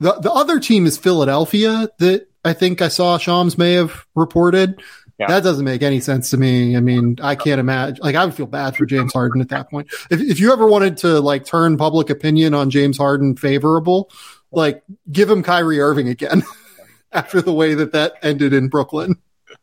The 0.00 0.12
the 0.14 0.32
other 0.32 0.60
team 0.60 0.86
is 0.86 0.96
Philadelphia 0.96 1.88
that 1.98 2.28
I 2.44 2.52
think 2.52 2.82
I 2.82 2.88
saw 2.88 3.18
Shams 3.18 3.56
may 3.56 3.72
have 3.72 4.06
reported. 4.14 4.82
Yeah. 5.22 5.28
That 5.28 5.44
doesn't 5.44 5.64
make 5.64 5.82
any 5.82 6.00
sense 6.00 6.30
to 6.30 6.36
me. 6.36 6.76
I 6.76 6.80
mean, 6.80 7.16
I 7.22 7.36
can't 7.36 7.60
imagine. 7.60 7.98
Like, 8.02 8.16
I 8.16 8.24
would 8.24 8.34
feel 8.34 8.46
bad 8.46 8.76
for 8.76 8.86
James 8.86 9.12
Harden 9.12 9.40
at 9.40 9.50
that 9.50 9.70
point. 9.70 9.88
If, 10.10 10.20
if 10.20 10.40
you 10.40 10.52
ever 10.52 10.66
wanted 10.66 10.96
to 10.98 11.20
like 11.20 11.44
turn 11.44 11.76
public 11.76 12.10
opinion 12.10 12.54
on 12.54 12.70
James 12.70 12.98
Harden 12.98 13.36
favorable, 13.36 14.10
like 14.50 14.82
give 15.12 15.30
him 15.30 15.44
Kyrie 15.44 15.80
Irving 15.80 16.08
again 16.08 16.42
after 17.12 17.40
the 17.40 17.52
way 17.52 17.74
that 17.74 17.92
that 17.92 18.14
ended 18.22 18.52
in 18.52 18.68
Brooklyn. 18.68 19.14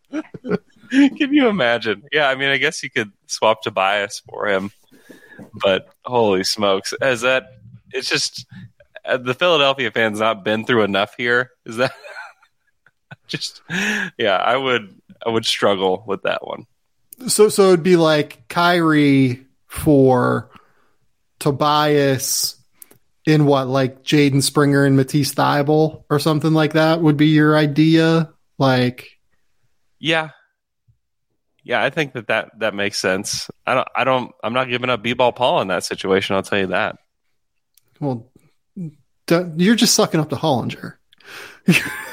Can 0.12 1.34
you 1.34 1.50
imagine? 1.50 2.04
Yeah, 2.14 2.30
I 2.30 2.36
mean, 2.36 2.50
I 2.50 2.58
guess 2.58 2.82
you 2.82 2.90
could 2.90 3.12
swap 3.28 3.62
Tobias 3.62 4.22
for 4.28 4.48
him, 4.48 4.72
but 5.62 5.90
holy 6.06 6.46
smokes, 6.46 6.94
as 6.94 7.22
that 7.22 7.44
it's 7.92 8.10
just 8.10 8.46
uh, 9.04 9.18
the 9.18 9.34
Philadelphia 9.34 9.92
fans 9.92 10.22
not 10.22 10.46
been 10.46 10.66
through 10.66 10.84
enough 10.84 11.16
here. 11.18 11.52
Is 11.66 11.76
that 11.76 11.92
just? 13.30 13.62
Yeah, 14.18 14.36
I 14.36 14.58
would 14.58 14.94
I 15.26 15.30
would 15.30 15.46
struggle 15.46 16.04
with 16.06 16.24
that 16.24 16.46
one. 16.46 16.66
So 17.28 17.50
so 17.50 17.70
it'd 17.70 17.84
be 17.84 17.96
like 17.96 18.48
Kyrie 18.48 19.46
for 19.68 20.50
Tobias 21.40 22.58
in 23.26 23.46
what 23.46 23.68
like 23.68 24.04
Jaden 24.04 24.42
Springer 24.42 24.86
and 24.86 24.96
Matisse 24.96 25.34
Thybulle 25.34 26.04
or 26.10 26.20
something 26.20 26.54
like 26.54 26.74
that 26.74 27.02
would 27.02 27.18
be 27.18 27.28
your 27.28 27.58
idea. 27.58 28.34
Like, 28.58 29.08
yeah, 30.00 30.32
yeah, 31.64 31.84
I 31.84 31.90
think 31.90 32.14
that 32.14 32.28
that 32.28 32.60
that 32.60 32.74
makes 32.74 33.00
sense. 33.00 33.50
I 33.66 33.76
don't 33.76 33.88
I 33.96 34.04
don't 34.04 34.32
I'm 34.44 34.54
not 34.54 34.70
giving 34.70 34.90
up 34.90 35.04
B-ball 35.04 35.34
Paul 35.34 35.62
in 35.62 35.68
that 35.68 35.84
situation. 35.84 36.36
I'll 36.36 36.44
tell 36.44 36.60
you 36.60 36.68
that. 36.68 36.98
Well, 38.00 38.32
you're 39.56 39.76
just 39.76 39.94
sucking 39.94 40.20
up 40.20 40.30
to 40.30 40.36
Hollinger. 40.36 40.96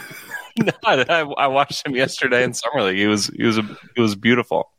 no, 0.64 0.72
I, 0.84 1.20
I, 1.20 1.46
watched 1.48 1.86
him 1.86 1.94
yesterday 1.94 2.42
in 2.42 2.54
summer 2.54 2.82
league. 2.82 2.96
He 2.96 3.06
was 3.06 3.26
he 3.26 3.44
was 3.44 3.58
a, 3.58 3.62
he 3.94 4.00
was 4.00 4.14
beautiful 4.16 4.70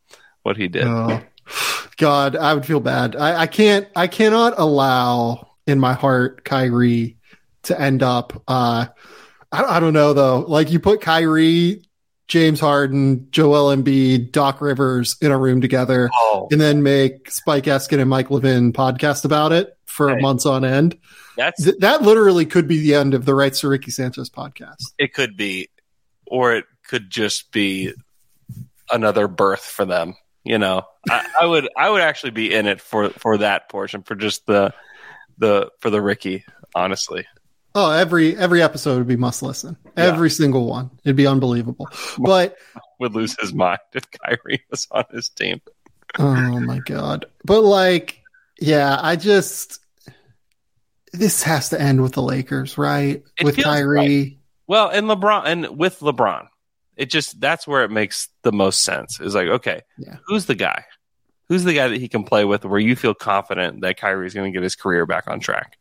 what 0.44 0.58
he 0.58 0.68
did. 0.68 0.86
Oh, 0.86 1.22
God, 1.98 2.36
I 2.36 2.54
would 2.54 2.66
feel 2.66 2.80
bad. 2.80 3.16
I, 3.16 3.42
I 3.42 3.48
can't 3.48 3.88
I 3.96 4.08
cannot 4.08 4.54
allow 4.58 5.50
in 5.66 5.80
my 5.80 5.94
heart 5.94 6.44
Kyrie 6.44 7.18
to 7.64 7.80
end 7.80 8.02
up. 8.02 8.42
Uh, 8.48 8.88
I, 9.52 9.64
I 9.64 9.80
don't 9.80 9.94
know 9.94 10.14
though. 10.14 10.40
Like 10.40 10.72
you 10.72 10.80
put 10.80 11.02
Kyrie, 11.02 11.84
James 12.28 12.60
Harden, 12.60 13.28
Joel 13.30 13.76
Embiid, 13.76 14.32
Doc 14.32 14.62
Rivers 14.62 15.16
in 15.22 15.32
a 15.32 15.38
room 15.38 15.62
together, 15.62 16.10
oh. 16.14 16.48
and 16.52 16.60
then 16.60 16.82
make 16.82 17.30
Spike 17.30 17.66
Eskin 17.66 18.00
and 18.00 18.10
Mike 18.10 18.32
Levin 18.32 18.74
podcast 18.74 19.26
about 19.26 19.52
it 19.52 19.77
for 19.98 20.16
hey. 20.16 20.22
months 20.22 20.46
on 20.46 20.64
end. 20.64 20.98
That's 21.36 21.64
Th- 21.64 21.78
that 21.80 22.04
literally 22.04 22.46
could 22.46 22.68
be 22.68 22.80
the 22.80 22.96
end 22.96 23.16
of 23.16 23.26
the 23.26 23.36
Rights 23.36 23.62
to 23.62 23.68
Ricky 23.68 23.92
Sanchez 23.92 24.30
podcast. 24.30 24.84
It 24.98 25.14
could 25.14 25.36
be, 25.36 25.70
or 26.26 26.54
it 26.54 26.66
could 26.88 27.10
just 27.10 27.52
be 27.52 27.94
another 28.92 29.28
birth 29.28 29.66
for 29.66 29.86
them. 29.86 30.16
You 30.44 30.60
know, 30.60 30.84
I, 31.10 31.28
I, 31.42 31.46
would 31.46 31.68
I 31.76 31.90
would 31.90 32.02
actually 32.02 32.32
be 32.32 32.54
in 32.54 32.68
it 32.68 32.80
for 32.80 33.10
for 33.10 33.40
that 33.40 33.68
portion 33.70 34.04
for 34.04 34.16
just 34.16 34.46
the 34.46 34.74
the 35.38 35.70
for 35.80 35.90
the 35.90 36.02
Ricky. 36.02 36.46
Honestly, 36.74 37.26
oh 37.76 37.92
every 37.92 38.38
every 38.38 38.62
episode 38.62 39.00
would 39.00 39.08
be 39.08 39.18
must 39.18 39.42
listen. 39.42 39.76
Every 39.98 40.30
yeah. 40.30 40.36
single 40.36 40.68
one, 40.68 40.92
it'd 41.04 41.16
be 41.16 41.28
unbelievable. 41.28 41.90
But 42.18 42.56
would 43.00 43.14
lose 43.14 43.36
his 43.40 43.54
mind 43.54 43.80
if 43.94 44.04
Kyrie 44.12 44.64
was 44.70 44.88
on 44.92 45.04
his 45.12 45.30
team. 45.30 45.60
oh 46.18 46.60
my 46.62 46.80
god! 46.80 47.26
But 47.44 47.62
like, 47.62 48.22
yeah, 48.60 48.98
I 49.02 49.18
just 49.18 49.80
this 51.14 51.44
has 51.44 51.70
to 51.70 51.82
end 51.82 52.02
with 52.02 52.14
the 52.14 52.22
Lakers, 52.22 52.78
right? 52.78 53.24
It 53.40 53.44
with 53.44 53.58
Kyrie. 53.58 53.98
Right. 53.98 54.38
Well, 54.68 54.90
and 54.90 55.08
LeBron 55.08 55.44
and 55.46 55.78
with 55.78 56.00
LeBron. 56.00 56.48
It 56.96 57.12
just 57.12 57.40
that's 57.40 57.68
where 57.68 57.84
it 57.84 57.92
makes 57.92 58.28
the 58.42 58.52
most 58.52 58.82
sense. 58.82 59.20
It's 59.20 59.36
like, 59.36 59.48
okay, 59.48 59.82
yeah. 59.98 60.18
who's 60.26 60.46
the 60.46 60.56
guy? 60.56 60.86
Who's 61.48 61.64
the 61.64 61.74
guy 61.74 61.88
that 61.88 62.00
he 62.00 62.10
can 62.10 62.24
play 62.24 62.44
with 62.44 62.66
where 62.66 62.80
you 62.80 62.96
feel 62.96 63.14
confident 63.14 63.82
that 63.82 63.98
Kyrie 63.98 64.28
is 64.28 64.34
going 64.34 64.52
to 64.52 64.56
get 64.56 64.64
his 64.64 64.76
career 64.76 65.06
back 65.06 65.28
on 65.28 65.40
track? 65.40 65.78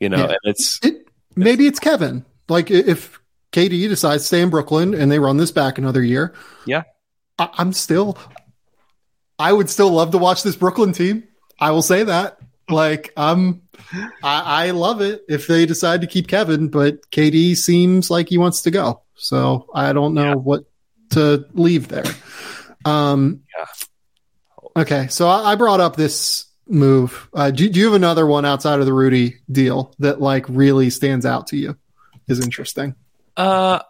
You 0.00 0.08
know, 0.08 0.18
yeah. 0.18 0.24
and 0.24 0.38
it's, 0.44 0.80
it, 0.84 1.06
maybe 1.36 1.66
it's 1.66 1.78
Kevin. 1.78 2.24
Like 2.48 2.70
if 2.70 3.18
KD 3.52 3.88
decides 3.88 4.24
to 4.24 4.26
stay 4.26 4.42
in 4.42 4.50
Brooklyn 4.50 4.92
and 4.92 5.10
they 5.10 5.18
run 5.18 5.36
this 5.36 5.52
back 5.52 5.78
another 5.78 6.02
year, 6.02 6.34
yeah, 6.66 6.82
I, 7.38 7.48
I'm 7.54 7.72
still, 7.72 8.18
I 9.38 9.52
would 9.52 9.70
still 9.70 9.90
love 9.90 10.10
to 10.10 10.18
watch 10.18 10.42
this 10.42 10.56
Brooklyn 10.56 10.92
team. 10.92 11.24
I 11.58 11.70
will 11.70 11.82
say 11.82 12.02
that. 12.02 12.38
Like 12.68 13.12
I'm, 13.16 13.62
I, 14.22 14.66
I 14.66 14.70
love 14.70 15.00
it 15.00 15.24
if 15.28 15.46
they 15.46 15.66
decide 15.66 16.00
to 16.00 16.06
keep 16.06 16.28
Kevin, 16.28 16.68
but 16.68 17.10
KD 17.10 17.56
seems 17.56 18.10
like 18.10 18.28
he 18.28 18.38
wants 18.38 18.62
to 18.62 18.70
go. 18.70 19.02
So 19.14 19.68
I 19.74 19.92
don't 19.92 20.14
know 20.14 20.28
yeah. 20.28 20.34
what 20.34 20.64
to 21.10 21.46
leave 21.52 21.88
there. 21.88 22.04
Um, 22.84 23.42
yeah. 23.56 24.82
Okay, 24.82 25.06
so 25.08 25.28
I, 25.28 25.52
I 25.52 25.54
brought 25.54 25.80
up 25.80 25.96
this 25.96 26.46
move. 26.66 27.28
Uh, 27.32 27.50
do, 27.50 27.68
do 27.68 27.78
you 27.78 27.86
have 27.86 27.94
another 27.94 28.26
one 28.26 28.44
outside 28.44 28.80
of 28.80 28.86
the 28.86 28.92
Rudy 28.92 29.36
deal 29.50 29.94
that 30.00 30.20
like 30.20 30.48
really 30.48 30.90
stands 30.90 31.24
out 31.24 31.48
to 31.48 31.56
you? 31.56 31.76
Is 32.26 32.40
interesting. 32.40 32.94
Uh, 33.36 33.80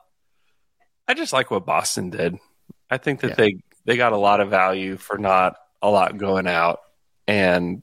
I 1.07 1.15
just 1.15 1.33
like 1.33 1.51
what 1.51 1.65
Boston 1.65 2.11
did. 2.11 2.37
I 2.91 2.99
think 2.99 3.21
that 3.21 3.31
yeah. 3.31 3.35
they 3.37 3.57
they 3.85 3.97
got 3.97 4.13
a 4.13 4.17
lot 4.17 4.41
of 4.41 4.51
value 4.51 4.97
for 4.97 5.19
not 5.19 5.57
a 5.81 5.89
lot 5.89 6.17
going 6.19 6.49
out, 6.49 6.81
and 7.29 7.83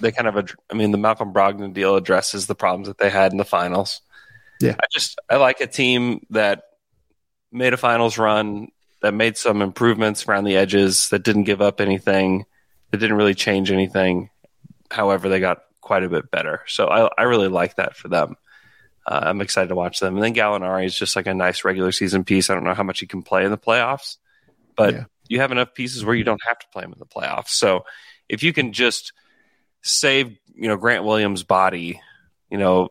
they 0.00 0.12
kind 0.12 0.28
of, 0.28 0.56
I 0.70 0.74
mean, 0.74 0.90
the 0.90 0.98
Malcolm 0.98 1.32
Brogdon 1.32 1.72
deal 1.72 1.96
addresses 1.96 2.46
the 2.46 2.54
problems 2.54 2.88
that 2.88 2.98
they 2.98 3.10
had 3.10 3.32
in 3.32 3.38
the 3.38 3.44
finals. 3.44 4.00
Yeah. 4.60 4.76
I 4.78 4.84
just, 4.90 5.18
I 5.28 5.36
like 5.36 5.60
a 5.60 5.66
team 5.66 6.26
that 6.30 6.64
made 7.52 7.72
a 7.72 7.76
finals 7.76 8.18
run, 8.18 8.68
that 9.02 9.14
made 9.14 9.36
some 9.36 9.62
improvements 9.62 10.26
around 10.26 10.44
the 10.44 10.56
edges, 10.56 11.08
that 11.08 11.22
didn't 11.22 11.44
give 11.44 11.62
up 11.62 11.80
anything, 11.80 12.44
that 12.90 12.98
didn't 12.98 13.16
really 13.16 13.34
change 13.34 13.70
anything. 13.70 14.30
However, 14.90 15.28
they 15.28 15.40
got 15.40 15.62
quite 15.80 16.04
a 16.04 16.08
bit 16.08 16.30
better. 16.30 16.62
So 16.66 16.86
I, 16.86 17.08
I 17.16 17.22
really 17.22 17.48
like 17.48 17.76
that 17.76 17.96
for 17.96 18.08
them. 18.08 18.36
Uh, 19.06 19.20
I'm 19.22 19.40
excited 19.40 19.68
to 19.68 19.74
watch 19.74 19.98
them. 19.98 20.14
And 20.14 20.22
then 20.22 20.34
Gallinari 20.34 20.84
is 20.84 20.94
just 20.94 21.16
like 21.16 21.26
a 21.26 21.34
nice 21.34 21.64
regular 21.64 21.90
season 21.90 22.24
piece. 22.24 22.50
I 22.50 22.54
don't 22.54 22.64
know 22.64 22.74
how 22.74 22.82
much 22.82 23.00
he 23.00 23.06
can 23.06 23.22
play 23.22 23.44
in 23.44 23.50
the 23.50 23.58
playoffs, 23.58 24.18
but 24.76 24.94
yeah. 24.94 25.04
you 25.26 25.40
have 25.40 25.52
enough 25.52 25.74
pieces 25.74 26.04
where 26.04 26.14
you 26.14 26.24
don't 26.24 26.42
have 26.46 26.58
to 26.58 26.66
play 26.72 26.84
him 26.84 26.92
in 26.92 26.98
the 26.98 27.06
playoffs. 27.06 27.48
So 27.48 27.84
if 28.28 28.42
you 28.42 28.52
can 28.52 28.72
just 28.72 29.12
save 29.82 30.36
you 30.54 30.68
know 30.68 30.76
Grant 30.76 31.04
Williams' 31.04 31.42
body, 31.42 32.00
you 32.50 32.58
know, 32.58 32.88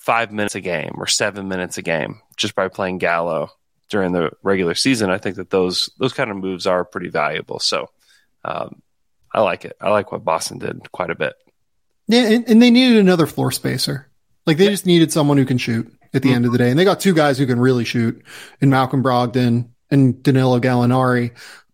five 0.00 0.32
minutes 0.32 0.54
a 0.54 0.60
game 0.60 0.94
or 0.96 1.06
seven 1.06 1.48
minutes 1.48 1.78
a 1.78 1.82
game 1.82 2.20
just 2.36 2.54
by 2.54 2.68
playing 2.68 2.98
Gallo 2.98 3.50
during 3.88 4.12
the 4.12 4.30
regular 4.42 4.74
season, 4.74 5.10
I 5.10 5.18
think 5.18 5.36
that 5.36 5.50
those 5.50 5.90
those 5.98 6.12
kind 6.12 6.30
of 6.30 6.36
moves 6.36 6.66
are 6.66 6.84
pretty 6.84 7.08
valuable. 7.08 7.60
So 7.60 7.90
um, 8.44 8.82
I 9.32 9.42
like 9.42 9.64
it. 9.64 9.76
I 9.80 9.90
like 9.90 10.10
what 10.10 10.24
Boston 10.24 10.58
did 10.58 10.90
quite 10.90 11.10
a 11.10 11.14
bit. 11.14 11.34
Yeah, 12.08 12.24
and, 12.24 12.48
and 12.48 12.62
they 12.62 12.70
needed 12.70 12.98
another 12.98 13.26
floor 13.26 13.52
spacer. 13.52 14.08
Like 14.46 14.56
they 14.56 14.66
just 14.68 14.86
needed 14.86 15.12
someone 15.12 15.36
who 15.36 15.44
can 15.44 15.58
shoot 15.58 15.92
at 16.12 16.22
the 16.22 16.28
mm-hmm. 16.28 16.36
end 16.36 16.46
of 16.46 16.52
the 16.52 16.58
day. 16.58 16.70
And 16.70 16.78
they 16.78 16.84
got 16.84 17.00
two 17.00 17.14
guys 17.14 17.38
who 17.38 17.46
can 17.46 17.60
really 17.60 17.84
shoot 17.84 18.24
in 18.60 18.70
Malcolm 18.70 19.02
Brogdon 19.02 19.68
and 19.90 20.22
Danilo 20.22 20.58
Gallinari. 20.58 21.32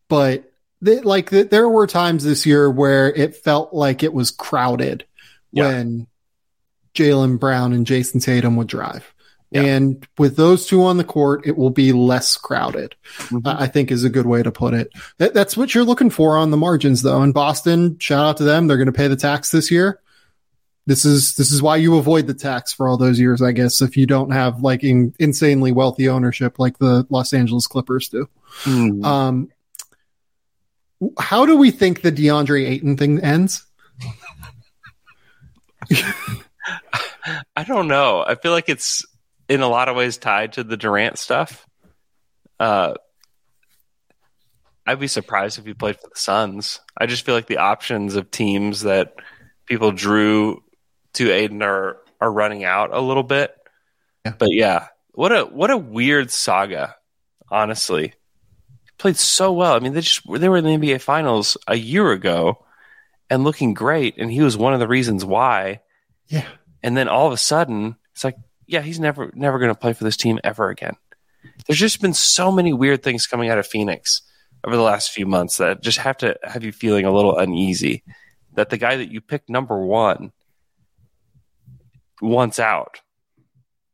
But 0.09 0.48
they, 0.81 1.01
like 1.01 1.31
the, 1.31 1.45
there 1.45 1.68
were 1.68 1.87
times 1.87 2.24
this 2.24 2.47
year 2.47 2.70
where 2.70 3.12
it 3.12 3.37
felt 3.37 3.72
like 3.72 4.03
it 4.03 4.12
was 4.12 4.31
crowded 4.31 5.05
yeah. 5.53 5.68
when 5.68 6.07
Jaylen 6.95 7.39
Brown 7.39 7.72
and 7.72 7.87
Jayson 7.87 8.20
Tatum 8.20 8.57
would 8.57 8.68
drive. 8.68 9.12
Yeah. 9.51 9.62
And 9.62 10.07
with 10.18 10.37
those 10.37 10.66
two 10.66 10.83
on 10.83 10.99
the 10.99 11.05
court, 11.05 11.47
it 11.47 11.57
will 11.57 11.70
be 11.70 11.93
less 11.93 12.37
crowded. 12.37 12.95
Mm-hmm. 13.16 13.47
I 13.47 13.66
think 13.66 13.91
is 13.91 14.05
a 14.05 14.11
good 14.11 14.26
way 14.26 14.43
to 14.43 14.53
put 14.53 14.74
it. 14.74 14.91
That, 15.16 15.33
that's 15.33 15.57
what 15.57 15.74
you're 15.74 15.85
looking 15.85 16.11
for 16.11 16.37
on 16.37 16.51
the 16.51 16.59
margins, 16.59 17.01
though. 17.03 17.22
In 17.22 17.33
Boston, 17.33 17.99
shout 17.99 18.26
out 18.26 18.37
to 18.39 18.45
them. 18.45 18.66
They're 18.66 18.76
going 18.76 18.87
to 18.87 18.93
pay 18.93 19.09
the 19.09 19.16
tax 19.16 19.51
this 19.51 19.70
year 19.70 20.01
this 20.89 21.05
is 21.05 21.35
this 21.35 21.53
is 21.53 21.61
why 21.61 21.76
you 21.76 21.99
avoid 21.99 22.26
the 22.26 22.33
tax 22.33 22.72
for 22.72 22.89
all 22.89 22.97
those 22.97 23.20
years, 23.20 23.43
I 23.43 23.53
guess, 23.53 23.83
if 23.83 23.95
you 23.95 24.07
don't 24.07 24.31
have 24.31 24.62
like 24.62 24.83
in, 24.83 25.14
insanely 25.18 25.70
wealthy 25.70 26.09
ownership 26.09 26.59
like 26.59 26.79
the 26.79 27.07
Los 27.11 27.35
Angeles 27.35 27.66
Clippers 27.66 28.09
do. 28.09 28.26
Mm. 28.62 29.05
Um, 29.05 29.51
how 31.19 31.47
do 31.47 31.57
we 31.57 31.71
think 31.71 32.03
the 32.03 32.13
DeAndre 32.13 32.67
Ayton 32.67 32.97
thing 32.97 33.21
ends? 33.21 33.65
I 37.57 37.65
don't 37.65 37.89
know. 37.89 38.25
I 38.27 38.35
feel 38.35 38.53
like 38.53 38.69
it's 38.69 39.05
in 39.49 39.61
a 39.61 39.69
lot 39.69 39.89
of 39.89 39.97
ways 39.97 40.19
tied 40.19 40.55
to 40.55 40.65
the 40.65 40.77
Durant 40.77 41.19
stuff. 41.19 41.67
Uh, 42.59 42.95
I'd 44.87 45.01
be 45.01 45.07
surprised 45.07 45.59
if 45.59 45.67
he 45.67 45.75
played 45.75 45.97
for 45.97 46.09
the 46.09 46.19
Suns. 46.19 46.81
I 46.97 47.07
just 47.07 47.25
feel 47.25 47.35
like 47.35 47.47
the 47.47 47.59
options 47.59 48.17
of 48.17 48.31
teams 48.31 48.83
that 48.83 49.15
people 49.67 49.93
drew 49.93 50.63
to 51.15 51.31
Ayton 51.31 51.63
are 51.63 51.99
are 52.21 52.33
running 52.33 52.65
out 52.65 52.93
a 52.93 53.01
little 53.01 53.23
bit. 53.23 53.55
Yeah. 54.25 54.35
But 54.39 54.53
yeah, 54.53 54.89
what 55.13 55.33
a 55.33 55.45
what 55.45 55.71
a 55.71 55.77
weird 55.77 56.31
saga. 56.31 56.97
Honestly, 57.51 58.15
played 58.99 59.17
so 59.17 59.53
well. 59.53 59.75
I 59.75 59.79
mean, 59.79 59.95
they 59.95 60.01
just 60.01 60.23
they 60.31 60.49
were 60.49 60.59
in 60.59 60.65
the 60.65 60.77
NBA 60.77 61.01
Finals 61.01 61.57
a 61.67 61.77
year 61.77 62.11
ago 62.11 62.65
and 63.31 63.45
looking 63.45 63.75
great, 63.75 64.17
and 64.19 64.31
he 64.31 64.43
was 64.43 64.57
one 64.57 64.75
of 64.75 64.81
the 64.81 64.89
reasons 64.89 65.25
why. 65.25 65.81
Yeah. 66.27 66.47
And 66.83 66.97
then 66.97 67.09
all 67.09 67.27
of 67.27 67.33
a 67.33 67.39
sudden, 67.39 67.97
it's 68.13 68.25
like, 68.25 68.37
yeah, 68.67 68.83
he's 68.83 69.01
never 69.01 69.31
never 69.35 69.59
going 69.59 69.73
to 69.73 69.79
play 69.79 69.93
for 69.93 70.05
this 70.05 70.17
team 70.17 70.39
ever 70.45 70.69
again. 70.69 70.97
There's 71.67 71.79
just 71.79 72.03
been 72.03 72.15
so 72.15 72.51
many 72.51 72.73
weird 72.73 73.03
things 73.03 73.27
coming 73.27 73.49
out 73.49 73.59
of 73.59 73.67
Phoenix 73.67 74.23
over 74.65 74.77
the 74.77 74.83
last 74.83 75.11
few 75.11 75.27
months 75.27 75.59
that 75.59 75.83
just 75.83 75.99
have 75.99 76.17
to 76.19 76.37
have 76.43 76.65
you 76.65 76.73
feeling 76.73 77.05
a 77.05 77.13
little 77.13 77.39
uneasy. 77.39 78.03
That 78.55 78.71
the 78.71 78.79
guy 78.79 78.97
that 78.97 79.13
you 79.13 79.21
picked 79.21 79.49
number 79.49 79.79
one 79.81 80.33
wants 82.21 82.59
out 82.59 83.01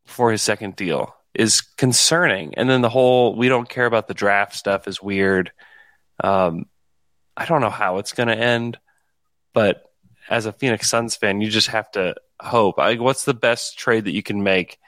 for 0.06 0.30
his 0.32 0.40
second 0.40 0.76
deal 0.76 1.14
is 1.34 1.60
concerning. 1.60 2.54
And 2.54 2.68
then 2.68 2.80
the 2.80 2.88
whole 2.88 3.34
we 3.36 3.48
don't 3.48 3.68
care 3.68 3.86
about 3.86 4.08
the 4.08 4.14
draft 4.14 4.54
stuff 4.54 4.86
is 4.86 5.02
weird. 5.02 5.52
Um, 6.22 6.66
I 7.36 7.46
don't 7.46 7.60
know 7.60 7.70
how 7.70 7.98
it's 7.98 8.12
going 8.12 8.28
to 8.28 8.38
end, 8.38 8.78
but 9.52 9.90
as 10.28 10.46
a 10.46 10.52
Phoenix 10.52 10.88
Suns 10.88 11.16
fan, 11.16 11.40
you 11.40 11.50
just 11.50 11.68
have 11.68 11.90
to 11.92 12.14
hope. 12.40 12.78
Like, 12.78 13.00
what's 13.00 13.24
the 13.24 13.34
best 13.34 13.78
trade 13.78 14.04
that 14.04 14.14
you 14.14 14.22
can 14.22 14.42
make 14.42 14.78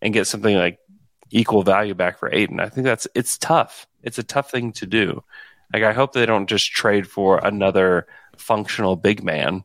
and 0.00 0.14
get 0.14 0.26
something 0.26 0.56
like 0.56 0.78
equal 1.30 1.62
value 1.62 1.94
back 1.94 2.18
for 2.18 2.32
Ayton? 2.32 2.60
I 2.60 2.68
think 2.68 2.86
that's 2.86 3.06
it's 3.14 3.38
tough. 3.38 3.86
It's 4.02 4.18
a 4.18 4.22
tough 4.22 4.50
thing 4.50 4.72
to 4.74 4.86
do. 4.86 5.22
Like, 5.72 5.82
I 5.82 5.92
hope 5.92 6.12
they 6.12 6.26
don't 6.26 6.48
just 6.48 6.72
trade 6.72 7.06
for 7.06 7.38
another 7.38 8.06
functional 8.36 8.96
big 8.96 9.22
man 9.22 9.64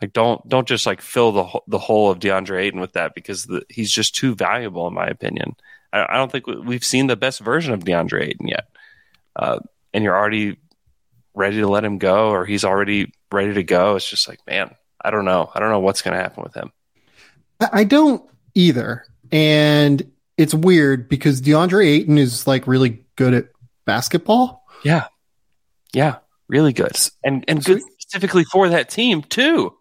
like 0.00 0.12
don't 0.12 0.46
don't 0.48 0.68
just 0.68 0.86
like 0.86 1.00
fill 1.00 1.32
the 1.32 1.60
the 1.68 1.78
hole 1.78 2.10
of 2.10 2.18
DeAndre 2.18 2.60
Ayton 2.60 2.80
with 2.80 2.92
that 2.92 3.14
because 3.14 3.44
the, 3.44 3.62
he's 3.68 3.90
just 3.90 4.14
too 4.14 4.34
valuable 4.34 4.86
in 4.86 4.94
my 4.94 5.06
opinion. 5.06 5.56
I, 5.92 6.06
I, 6.08 6.16
don't 6.16 6.30
think 6.30 6.46
we've 6.46 6.84
seen 6.84 7.06
the 7.06 7.16
best 7.16 7.40
version 7.40 7.72
of 7.72 7.84
DeAndre 7.84 8.28
Ayton 8.28 8.48
yet, 8.48 8.68
uh, 9.36 9.60
and 9.94 10.04
you're 10.04 10.16
already 10.16 10.58
ready 11.34 11.60
to 11.60 11.68
let 11.68 11.84
him 11.84 11.98
go, 11.98 12.30
or 12.30 12.44
he's 12.44 12.64
already 12.64 13.12
ready 13.32 13.54
to 13.54 13.62
go. 13.62 13.96
It's 13.96 14.08
just 14.08 14.28
like 14.28 14.40
man, 14.46 14.74
I 15.02 15.10
don't 15.10 15.24
know. 15.24 15.50
I 15.54 15.60
don't 15.60 15.70
know 15.70 15.80
what's 15.80 16.02
going 16.02 16.16
to 16.16 16.22
happen 16.22 16.42
with 16.42 16.54
him. 16.54 16.72
I 17.72 17.84
don't 17.84 18.22
either, 18.54 19.06
and 19.32 20.10
it's 20.36 20.52
weird 20.52 21.08
because 21.08 21.40
DeAndre 21.40 21.86
Ayton 21.86 22.18
is 22.18 22.46
like 22.46 22.66
really 22.66 23.02
good 23.16 23.32
at 23.32 23.48
basketball. 23.86 24.66
Yeah, 24.82 25.06
yeah, 25.94 26.16
really 26.48 26.74
good, 26.74 26.98
and 27.24 27.46
and 27.48 27.64
good 27.64 27.80
specifically 27.98 28.44
for 28.44 28.68
that 28.68 28.90
team 28.90 29.22
too 29.22 29.72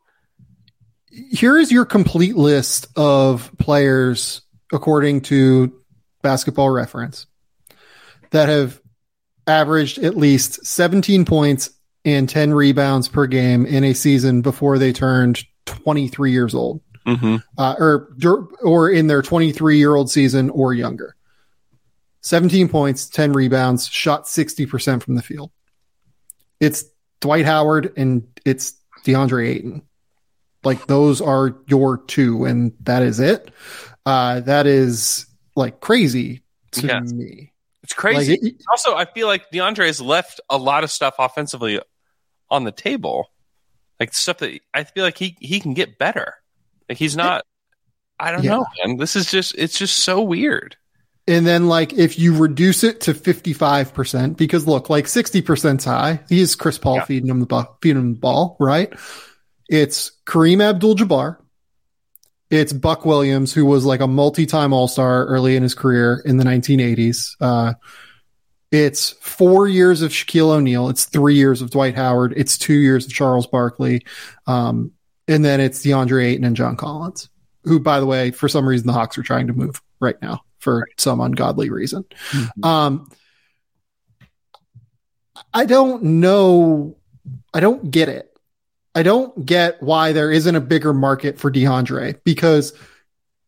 here 1.16 1.58
is 1.58 1.72
your 1.72 1.86
complete 1.86 2.36
list 2.36 2.88
of 2.96 3.52
players 3.58 4.42
according 4.74 5.22
to 5.22 5.82
basketball 6.22 6.70
reference 6.70 7.28
that 8.32 8.50
have 8.50 8.82
averaged 9.48 10.00
at 10.00 10.18
least 10.18 10.66
17 10.66 11.26
points 11.26 11.70
and 12.04 12.28
10 12.28 12.54
rebounds 12.54 13.08
per 13.08 13.28
game 13.28 13.66
in 13.66 13.84
a 13.84 13.94
season 13.94 14.42
before 14.42 14.78
they 14.78 14.92
turned 14.92 15.44
23 15.66 16.32
years 16.32 16.54
old. 16.54 16.82
Mm-hmm. 17.08 17.36
uh, 17.60 17.76
or 17.78 18.10
or 18.64 18.90
in 18.90 19.06
their 19.06 19.22
23 19.22 19.78
year 19.78 19.94
old 19.94 20.10
season 20.10 20.50
or 20.50 20.74
younger. 20.74 21.16
17 22.22 22.68
points 22.68 23.08
10 23.10 23.34
rebounds 23.34 23.88
shot 23.88 24.24
60% 24.24 25.04
from 25.04 25.14
the 25.14 25.22
field. 25.22 25.52
It's 26.60 26.84
dwight 27.22 27.46
howard 27.46 27.94
and 27.96 28.28
it's 28.44 28.74
deandre 29.06 29.50
ayton 29.50 29.84
like 30.66 30.88
those 30.88 31.22
are 31.22 31.56
your 31.68 31.98
two, 31.98 32.46
and 32.46 32.74
that 32.82 33.04
is 33.04 33.20
it. 33.20 33.52
Uh, 34.06 34.42
that 34.42 34.68
is 34.68 35.26
like 35.56 35.80
crazy 35.80 36.44
to 36.72 37.02
me. 37.02 37.54
It's 37.84 37.94
crazy. 37.94 38.40
Like, 38.42 38.54
it, 38.54 38.64
also, 38.72 38.96
I 38.96 39.06
feel 39.06 39.28
like 39.28 39.52
DeAndre 39.52 39.86
has 39.86 40.02
left 40.02 40.42
a 40.50 40.58
lot 40.58 40.84
of 40.84 40.92
stuff 40.92 41.16
offensively 41.20 41.80
on 42.50 42.64
the 42.64 42.72
table, 42.72 43.32
like 44.00 44.14
stuff 44.14 44.40
that 44.40 44.60
I 44.74 44.84
feel 44.84 45.04
like 45.04 45.18
he 45.18 45.38
he 45.40 45.60
can 45.60 45.74
get 45.74 45.98
better. 45.98 46.34
Like 46.90 46.98
he's 46.98 47.16
not. 47.16 47.44
I 48.20 48.32
don't 48.32 48.44
yeah. 48.44 48.52
know, 48.52 48.66
man. 48.84 48.98
This 48.98 49.16
is 49.16 49.30
just 49.30 49.56
it's 49.58 49.78
just 49.78 49.98
so 49.98 50.22
weird. 50.22 50.78
And 51.28 51.46
then 51.46 51.68
like 51.68 51.94
if 51.94 52.20
you 52.20 52.38
reduce 52.38 52.84
it 52.84 53.02
to 53.02 53.14
55%, 53.14 54.38
because 54.38 54.68
look, 54.68 54.90
like 54.90 55.06
60% 55.06 55.84
high, 55.84 56.20
he's 56.30 56.56
Chris 56.56 56.78
Paul 56.78 56.98
yeah. 56.98 57.06
feeding 57.06 57.30
him 57.30 57.40
the 57.40 57.48
ball, 57.48 57.78
feeding 57.82 58.02
him 58.02 58.14
the 58.14 58.20
ball, 58.20 58.58
right? 58.60 58.94
It's 59.70 60.12
Kareem 60.26 60.62
Abdul 60.62 60.96
Jabbar. 60.96 61.38
It's 62.52 62.74
Buck 62.74 63.06
Williams, 63.06 63.54
who 63.54 63.66
was 63.66 63.86
like 63.86 64.02
a 64.02 64.08
multi 64.08 64.46
time 64.46 64.74
All 64.74 64.88
Star 64.88 65.26
early 65.26 65.56
in 65.56 65.64
his 65.64 65.74
career 65.74 66.22
in 66.26 66.38
the 66.38 66.44
1980s. 66.44 67.36
Uh, 67.42 67.74
it's 68.72 69.12
four 69.22 69.68
years 69.68 70.02
of 70.02 70.12
Shaquille 70.12 70.52
O'Neal. 70.52 70.90
It's 70.90 71.06
three 71.06 71.36
years 71.36 71.62
of 71.62 71.72
Dwight 71.72 71.96
Howard. 71.96 72.34
It's 72.36 72.58
two 72.58 72.74
years 72.74 73.06
of 73.06 73.14
Charles 73.14 73.48
Barkley. 73.48 74.06
Um, 74.48 74.92
and 75.28 75.44
then 75.44 75.60
it's 75.60 75.84
DeAndre 75.84 76.26
Ayton 76.26 76.44
and 76.44 76.56
John 76.56 76.76
Collins, 76.76 77.30
who, 77.64 77.80
by 77.80 78.00
the 78.00 78.06
way, 78.06 78.32
for 78.32 78.48
some 78.48 78.68
reason, 78.68 78.88
the 78.88 78.94
Hawks 78.94 79.18
are 79.18 79.24
trying 79.24 79.48
to 79.48 79.54
move 79.54 79.82
right 80.00 80.22
now 80.22 80.42
for 80.60 80.88
some 80.98 81.22
ungodly 81.22 81.70
reason. 81.70 82.06
Mm-hmm. 82.32 82.66
Um, 82.66 83.10
I 85.54 85.66
don't 85.66 86.04
know. 86.04 86.98
I 87.54 87.60
don't 87.60 87.90
get 87.90 88.10
it. 88.10 88.35
I 88.96 89.04
don't 89.04 89.46
get 89.46 89.84
why 89.84 90.14
there 90.14 90.32
isn't 90.32 90.56
a 90.56 90.62
bigger 90.62 90.94
market 90.94 91.38
for 91.38 91.52
DeAndre 91.52 92.20
because 92.24 92.74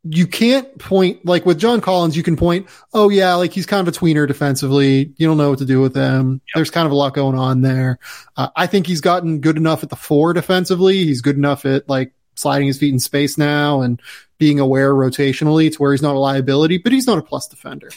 you 0.03 0.27
can't 0.27 0.77
point 0.77 1.25
like 1.25 1.45
with 1.45 1.59
John 1.59 1.81
Collins, 1.81 2.15
you 2.15 2.23
can 2.23 2.35
point, 2.35 2.67
oh 2.93 3.09
yeah, 3.09 3.33
like 3.35 3.51
he's 3.53 3.65
kind 3.65 3.85
of 3.85 3.93
a 3.93 3.97
tweener 3.97 4.27
defensively. 4.27 5.13
You 5.17 5.27
don't 5.27 5.37
know 5.37 5.49
what 5.49 5.59
to 5.59 5.65
do 5.65 5.81
with 5.81 5.95
him. 5.95 6.33
Yep. 6.33 6.55
There's 6.55 6.69
kind 6.69 6.85
of 6.85 6.91
a 6.91 6.95
lot 6.95 7.13
going 7.13 7.37
on 7.37 7.61
there. 7.61 7.99
Uh, 8.35 8.49
I 8.55 8.67
think 8.67 8.87
he's 8.87 9.01
gotten 9.01 9.39
good 9.39 9.57
enough 9.57 9.83
at 9.83 9.89
the 9.89 9.95
four 9.95 10.33
defensively. 10.33 11.05
He's 11.05 11.21
good 11.21 11.37
enough 11.37 11.65
at 11.65 11.87
like 11.89 12.13
sliding 12.35 12.67
his 12.67 12.77
feet 12.77 12.93
in 12.93 12.99
space 12.99 13.37
now 13.37 13.81
and 13.81 14.01
being 14.37 14.59
aware 14.59 14.93
rotationally 14.93 15.71
to 15.71 15.77
where 15.77 15.91
he's 15.91 16.01
not 16.01 16.15
a 16.15 16.19
liability, 16.19 16.77
but 16.77 16.91
he's 16.91 17.07
not 17.07 17.17
a 17.17 17.23
plus 17.23 17.47
defender. 17.47 17.89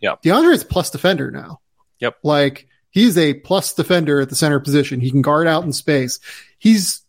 Yeah. 0.00 0.16
DeAndre 0.24 0.54
is 0.54 0.62
a 0.62 0.66
plus 0.66 0.90
defender 0.90 1.30
now. 1.30 1.60
Yep. 2.00 2.18
Like 2.22 2.66
he's 2.90 3.16
a 3.16 3.34
plus 3.34 3.74
defender 3.74 4.20
at 4.20 4.28
the 4.28 4.34
center 4.34 4.60
position. 4.60 5.00
He 5.00 5.10
can 5.10 5.22
guard 5.22 5.46
out 5.46 5.64
in 5.64 5.72
space 5.72 6.18
he's, 6.64 7.02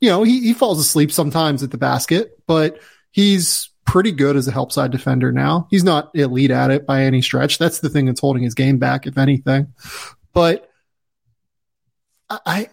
you 0.00 0.08
know, 0.08 0.22
he, 0.22 0.40
he 0.40 0.54
falls 0.54 0.80
asleep 0.80 1.12
sometimes 1.12 1.62
at 1.62 1.70
the 1.70 1.76
basket, 1.76 2.38
but 2.46 2.80
he's 3.10 3.68
pretty 3.84 4.12
good 4.12 4.34
as 4.34 4.48
a 4.48 4.50
help 4.50 4.72
side 4.72 4.90
defender 4.90 5.30
now. 5.30 5.68
He's 5.70 5.84
not 5.84 6.10
elite 6.14 6.50
at 6.50 6.70
it 6.70 6.86
by 6.86 7.02
any 7.02 7.20
stretch. 7.20 7.58
That's 7.58 7.80
the 7.80 7.90
thing 7.90 8.06
that's 8.06 8.20
holding 8.20 8.42
his 8.42 8.54
game 8.54 8.78
back, 8.78 9.06
if 9.06 9.18
anything. 9.18 9.74
But 10.32 10.70
I, 12.30 12.38
I 12.46 12.68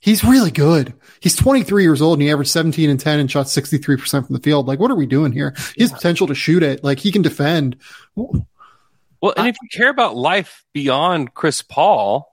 he's 0.00 0.22
really 0.22 0.52
good. 0.52 0.94
He's 1.18 1.34
23 1.34 1.82
years 1.82 2.00
old 2.00 2.20
and 2.20 2.22
he 2.22 2.30
averaged 2.30 2.52
17 2.52 2.88
and 2.88 3.00
10 3.00 3.18
and 3.18 3.28
shot 3.28 3.46
63% 3.46 4.26
from 4.26 4.32
the 4.32 4.40
field. 4.40 4.68
Like, 4.68 4.78
what 4.78 4.92
are 4.92 4.96
we 4.96 5.06
doing 5.06 5.32
here? 5.32 5.56
He 5.74 5.82
has 5.82 5.90
potential 5.90 6.28
to 6.28 6.36
shoot 6.36 6.62
it. 6.62 6.84
Like, 6.84 7.00
he 7.00 7.10
can 7.10 7.22
defend. 7.22 7.78
Well, 8.14 8.46
and 9.36 9.48
if 9.48 9.56
you 9.60 9.68
care 9.72 9.90
about 9.90 10.14
life 10.14 10.64
beyond 10.72 11.34
Chris 11.34 11.62
Paul, 11.62 12.32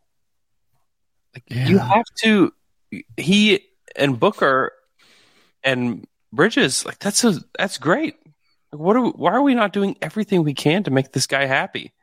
like, 1.33 1.43
yeah. 1.47 1.67
you 1.67 1.79
have 1.79 2.05
to 2.23 2.53
he 3.17 3.65
and 3.95 4.19
Booker 4.19 4.71
and 5.63 6.05
Bridges, 6.31 6.85
like 6.85 6.99
that's 6.99 7.23
a 7.23 7.39
that's 7.57 7.77
great. 7.77 8.15
Like, 8.71 8.81
what 8.81 8.95
are 8.95 9.01
we, 9.01 9.09
why 9.09 9.31
are 9.31 9.41
we 9.41 9.53
not 9.53 9.73
doing 9.73 9.95
everything 10.01 10.43
we 10.43 10.53
can 10.53 10.83
to 10.83 10.91
make 10.91 11.11
this 11.11 11.27
guy 11.27 11.45
happy? 11.45 11.93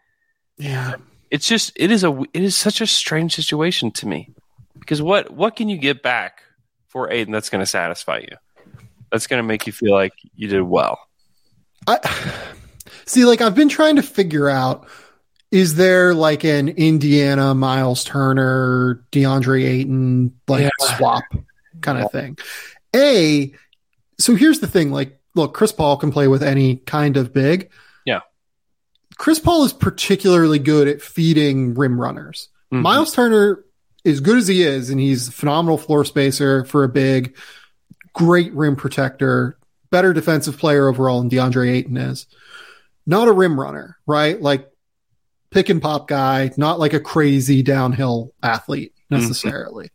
Yeah. 0.57 0.95
It's 1.31 1.47
just 1.49 1.73
it 1.77 1.91
is 1.91 2.05
a 2.05 2.23
it 2.33 2.43
is 2.43 2.57
such 2.57 2.81
a 2.81 2.87
strange 2.87 3.35
situation 3.35 3.91
to 3.93 4.07
me 4.07 4.31
because 4.79 5.01
what 5.01 5.31
what 5.31 5.57
can 5.57 5.69
you 5.69 5.79
get 5.79 6.03
back 6.03 6.43
for 6.89 7.11
Ayton 7.11 7.33
that's 7.33 7.51
going 7.51 7.63
to 7.63 7.67
satisfy 7.67 8.19
you? 8.19 8.37
That's 9.11 9.27
going 9.27 9.39
to 9.39 9.47
make 9.47 9.67
you 9.67 9.73
feel 9.73 9.93
like 9.93 10.13
you 10.35 10.49
did 10.49 10.63
well. 10.63 10.99
I 11.87 11.99
see. 13.07 13.25
Like 13.25 13.41
I've 13.41 13.55
been 13.55 13.69
trying 13.69 13.97
to 13.97 14.03
figure 14.03 14.49
out: 14.49 14.89
is 15.51 15.75
there 15.75 16.15
like 16.15 16.45
an 16.45 16.69
Indiana 16.69 17.55
Miles 17.55 18.05
Turner, 18.05 19.05
DeAndre 19.13 19.65
Ayton 19.65 20.33
like 20.49 20.63
Yeah. 20.63 20.97
swap 20.97 21.25
kind 21.81 21.99
of 22.03 22.13
thing? 22.13 22.39
A. 22.95 23.53
So 24.19 24.35
here's 24.35 24.61
the 24.61 24.67
thing: 24.67 24.93
like, 24.93 25.21
look, 25.35 25.55
Chris 25.55 25.73
Paul 25.73 25.97
can 25.97 26.13
play 26.13 26.29
with 26.29 26.43
any 26.43 26.77
kind 26.77 27.17
of 27.17 27.33
big. 27.33 27.71
Yeah. 28.05 28.21
Chris 29.19 29.39
Paul 29.39 29.65
is 29.65 29.73
particularly 29.73 30.59
good 30.59 30.89
at 30.89 31.03
feeding 31.03 31.75
rim 31.75 32.01
runners. 32.01 32.49
Mhm. 32.73 32.83
Miles 32.83 33.13
Turner, 33.13 33.65
as 34.05 34.21
good 34.21 34.39
as 34.39 34.47
he 34.49 34.63
is, 34.63 34.91
and 34.91 35.01
he's 35.01 35.29
a 35.29 35.33
phenomenal 35.33 35.79
floor 35.79 36.05
spacer 36.05 36.65
for 36.65 36.85
a 36.85 36.89
big, 36.89 37.37
great 38.15 38.53
rim 38.55 38.77
protector, 38.77 39.57
better 39.91 40.13
defensive 40.13 40.57
player 40.59 40.89
overall 40.89 41.21
than 41.21 41.29
DeAndre 41.31 41.71
Ayton 41.71 41.97
is. 41.97 42.27
Not 43.07 43.29
a 43.29 43.33
rim 43.33 43.59
runner, 43.59 43.97
right? 44.07 44.41
Like 44.41 44.70
pick 45.51 45.69
and 45.69 45.83
pop 45.83 46.09
guy, 46.09 46.51
not 46.57 46.79
like 46.79 46.93
a 46.93 47.01
crazy 47.01 47.63
downhill 47.63 48.33
athlete 48.43 48.95
necessarily. 49.11 49.91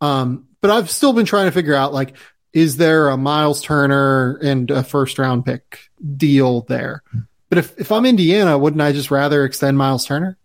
Um, 0.00 0.46
but 0.60 0.70
I've 0.70 0.90
still 0.90 1.12
been 1.12 1.26
trying 1.26 1.46
to 1.46 1.52
figure 1.52 1.74
out 1.74 1.92
like, 1.92 2.16
is 2.52 2.76
there 2.76 3.08
a 3.08 3.16
Miles 3.16 3.62
Turner 3.62 4.38
and 4.42 4.70
a 4.70 4.82
first 4.82 5.18
round 5.18 5.44
pick 5.44 5.90
deal 6.16 6.62
there? 6.62 7.02
But 7.48 7.58
if, 7.58 7.78
if 7.78 7.92
I'm 7.92 8.06
Indiana, 8.06 8.58
wouldn't 8.58 8.82
I 8.82 8.92
just 8.92 9.10
rather 9.10 9.44
extend 9.44 9.78
Miles 9.78 10.04
Turner? 10.06 10.36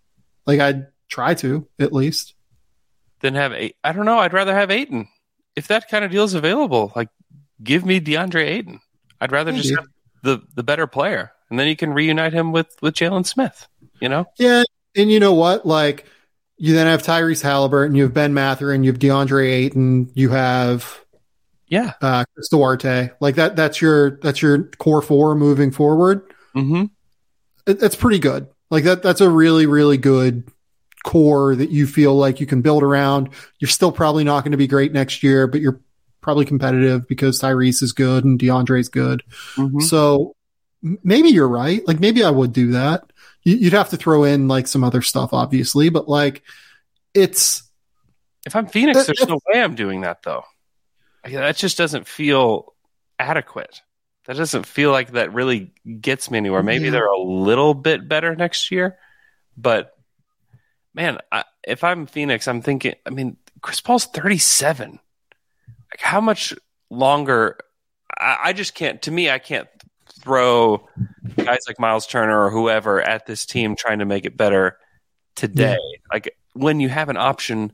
Like 0.45 0.59
I'd 0.59 0.87
try 1.09 1.33
to 1.35 1.67
at 1.79 1.93
least. 1.93 2.35
Then 3.21 3.35
have 3.35 3.53
eight. 3.53 3.75
I 3.83 3.93
don't 3.93 4.05
know. 4.05 4.19
I'd 4.19 4.33
rather 4.33 4.53
have 4.53 4.69
Ayton 4.69 5.07
if 5.55 5.67
that 5.67 5.89
kind 5.89 6.03
of 6.03 6.11
deal 6.11 6.23
is 6.23 6.33
available. 6.33 6.91
Like, 6.95 7.09
give 7.63 7.85
me 7.85 7.99
DeAndre 7.99 8.45
Ayton. 8.45 8.81
I'd 9.21 9.31
rather 9.31 9.51
just 9.51 9.69
have 9.69 9.87
the 10.23 10.41
the 10.55 10.63
better 10.63 10.87
player, 10.87 11.31
and 11.49 11.57
then 11.57 11.67
you 11.67 11.75
can 11.75 11.93
reunite 11.93 12.33
him 12.33 12.51
with 12.51 12.75
with 12.81 12.95
Jalen 12.95 13.25
Smith. 13.25 13.67
You 13.99 14.09
know, 14.09 14.25
Yeah, 14.37 14.63
and 14.95 15.11
you 15.11 15.19
know 15.19 15.33
what? 15.33 15.65
Like, 15.65 16.05
you 16.57 16.73
then 16.73 16.87
have 16.87 17.03
Tyrese 17.03 17.41
Halliburton, 17.41 17.95
you 17.95 18.03
have 18.03 18.13
Ben 18.13 18.33
Mathurin, 18.33 18.83
you 18.83 18.91
have 18.91 18.99
DeAndre 18.99 19.51
Ayton, 19.51 20.11
you 20.13 20.29
have 20.29 21.03
yeah. 21.73 21.93
uh, 22.01 22.23
Chris 22.33 22.49
Duarte. 22.49 23.09
Like 23.19 23.35
that. 23.35 23.55
That's 23.55 23.81
your 23.81 24.17
that's 24.21 24.41
your 24.41 24.63
core 24.63 25.01
four 25.01 25.35
moving 25.35 25.71
forward. 25.71 26.21
Mm-hmm. 26.55 26.85
It, 27.65 27.79
that's 27.79 27.95
pretty 27.95 28.19
good. 28.19 28.47
Like 28.69 28.83
that. 28.83 29.03
That's 29.03 29.21
a 29.21 29.29
really 29.29 29.65
really 29.65 29.97
good 29.97 30.43
core 31.03 31.55
that 31.55 31.69
you 31.69 31.87
feel 31.87 32.15
like 32.15 32.39
you 32.39 32.45
can 32.45 32.61
build 32.61 32.83
around. 32.83 33.29
You're 33.59 33.69
still 33.69 33.91
probably 33.91 34.23
not 34.23 34.43
going 34.43 34.51
to 34.51 34.57
be 34.57 34.67
great 34.67 34.93
next 34.93 35.23
year, 35.23 35.47
but 35.47 35.61
you're 35.61 35.81
probably 36.21 36.45
competitive 36.45 37.07
because 37.07 37.41
Tyrese 37.41 37.83
is 37.83 37.91
good 37.91 38.23
and 38.23 38.39
DeAndre's 38.39 38.89
good. 38.89 39.23
Mm-hmm. 39.55 39.81
So 39.81 40.35
maybe 40.81 41.29
you're 41.29 41.49
right. 41.49 41.85
Like 41.87 41.99
maybe 41.99 42.23
I 42.23 42.29
would 42.29 42.53
do 42.53 42.71
that. 42.71 43.11
You- 43.43 43.57
You'd 43.57 43.73
have 43.73 43.89
to 43.89 43.97
throw 43.97 44.23
in 44.23 44.47
like 44.47 44.67
some 44.67 44.83
other 44.83 45.01
stuff, 45.01 45.33
obviously, 45.33 45.89
but 45.89 46.07
like 46.07 46.43
it's 47.13 47.63
If 48.45 48.55
I'm 48.55 48.67
Phoenix, 48.67 48.97
That- 48.97 49.07
there's 49.17 49.27
no 49.29 49.39
way 49.47 49.61
I'm 49.61 49.75
doing 49.75 50.01
that 50.01 50.23
though. 50.23 50.43
Like, 51.23 51.33
That 51.33 51.55
just 51.57 51.77
doesn't 51.77 52.07
feel 52.07 52.73
adequate. 53.19 53.81
That 54.25 54.37
doesn't 54.37 54.65
feel 54.65 54.91
like 54.91 55.11
that 55.11 55.33
really 55.33 55.73
gets 56.01 56.29
me 56.31 56.37
anywhere. 56.37 56.63
Maybe 56.63 56.85
Yeah. 56.85 56.91
they're 56.91 57.05
a 57.07 57.21
little 57.21 57.73
bit 57.73 58.07
better 58.07 58.35
next 58.35 58.71
year, 58.71 58.97
but 59.57 59.97
man, 60.93 61.17
I, 61.31 61.43
if 61.65 61.83
I'm 61.83 62.05
Phoenix, 62.05 62.47
I'm 62.47 62.61
thinking. 62.61 62.95
I 63.05 63.09
mean, 63.09 63.37
Chris 63.61 63.81
Paul's 63.81 64.05
37. 64.05 64.91
Like, 64.91 65.99
how 66.01 66.21
much 66.21 66.53
longer? 66.89 67.57
I, 68.17 68.37
I 68.45 68.53
just 68.53 68.75
can't. 68.75 69.01
To 69.03 69.11
me, 69.11 69.29
I 69.29 69.39
can't 69.39 69.67
throw 70.23 70.87
guys 71.37 71.59
like 71.67 71.79
Miles 71.79 72.07
Turner 72.07 72.45
or 72.45 72.49
whoever 72.49 73.01
at 73.01 73.25
this 73.25 73.45
team 73.45 73.75
trying 73.75 73.99
to 73.99 74.05
make 74.05 74.25
it 74.25 74.37
better 74.37 74.77
today. 75.35 75.77
Like 76.11 76.35
when 76.53 76.79
you 76.79 76.89
have 76.89 77.09
an 77.09 77.17
option 77.17 77.73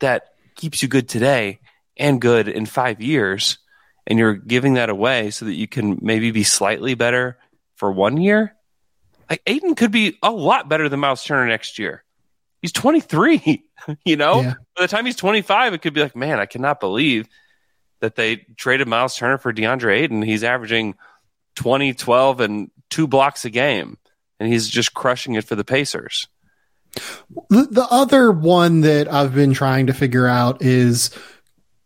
that 0.00 0.24
keeps 0.56 0.82
you 0.82 0.88
good 0.88 1.08
today 1.08 1.60
and 1.96 2.20
good 2.20 2.48
in 2.48 2.66
five 2.66 3.00
years, 3.00 3.58
and 4.06 4.18
you're 4.18 4.34
giving 4.34 4.74
that 4.74 4.88
away 4.88 5.30
so 5.30 5.44
that 5.44 5.54
you 5.54 5.68
can 5.68 5.98
maybe 6.00 6.30
be 6.30 6.42
slightly 6.42 6.94
better 6.94 7.38
for 7.76 7.92
one 7.92 8.16
year. 8.16 8.54
Like 9.28 9.42
Ayton 9.46 9.74
could 9.74 9.90
be 9.90 10.16
a 10.22 10.30
lot 10.30 10.68
better 10.68 10.88
than 10.88 11.00
Miles 11.00 11.22
Turner 11.22 11.46
next 11.46 11.78
year. 11.78 12.02
He's 12.62 12.72
23, 12.72 13.64
you 14.04 14.16
know? 14.16 14.40
Yeah. 14.40 14.54
By 14.74 14.82
the 14.82 14.88
time 14.88 15.04
he's 15.04 15.16
25, 15.16 15.74
it 15.74 15.82
could 15.82 15.92
be 15.92 16.00
like, 16.00 16.16
man, 16.16 16.40
I 16.40 16.46
cannot 16.46 16.80
believe 16.80 17.28
that 18.00 18.16
they 18.16 18.46
traded 18.56 18.88
Miles 18.88 19.16
Turner 19.16 19.38
for 19.38 19.52
DeAndre 19.52 19.98
Ayton. 19.98 20.22
He's 20.22 20.44
averaging 20.44 20.94
20, 21.58 21.92
12, 21.94 22.40
and 22.40 22.70
two 22.88 23.08
blocks 23.08 23.44
a 23.44 23.50
game, 23.50 23.98
and 24.38 24.50
he's 24.50 24.68
just 24.68 24.94
crushing 24.94 25.34
it 25.34 25.44
for 25.44 25.56
the 25.56 25.64
Pacers. 25.64 26.28
the, 27.50 27.66
the 27.68 27.86
other 27.90 28.30
one 28.30 28.82
that 28.82 29.12
I've 29.12 29.34
been 29.34 29.54
trying 29.54 29.88
to 29.88 29.92
figure 29.92 30.28
out 30.28 30.62
is 30.62 31.10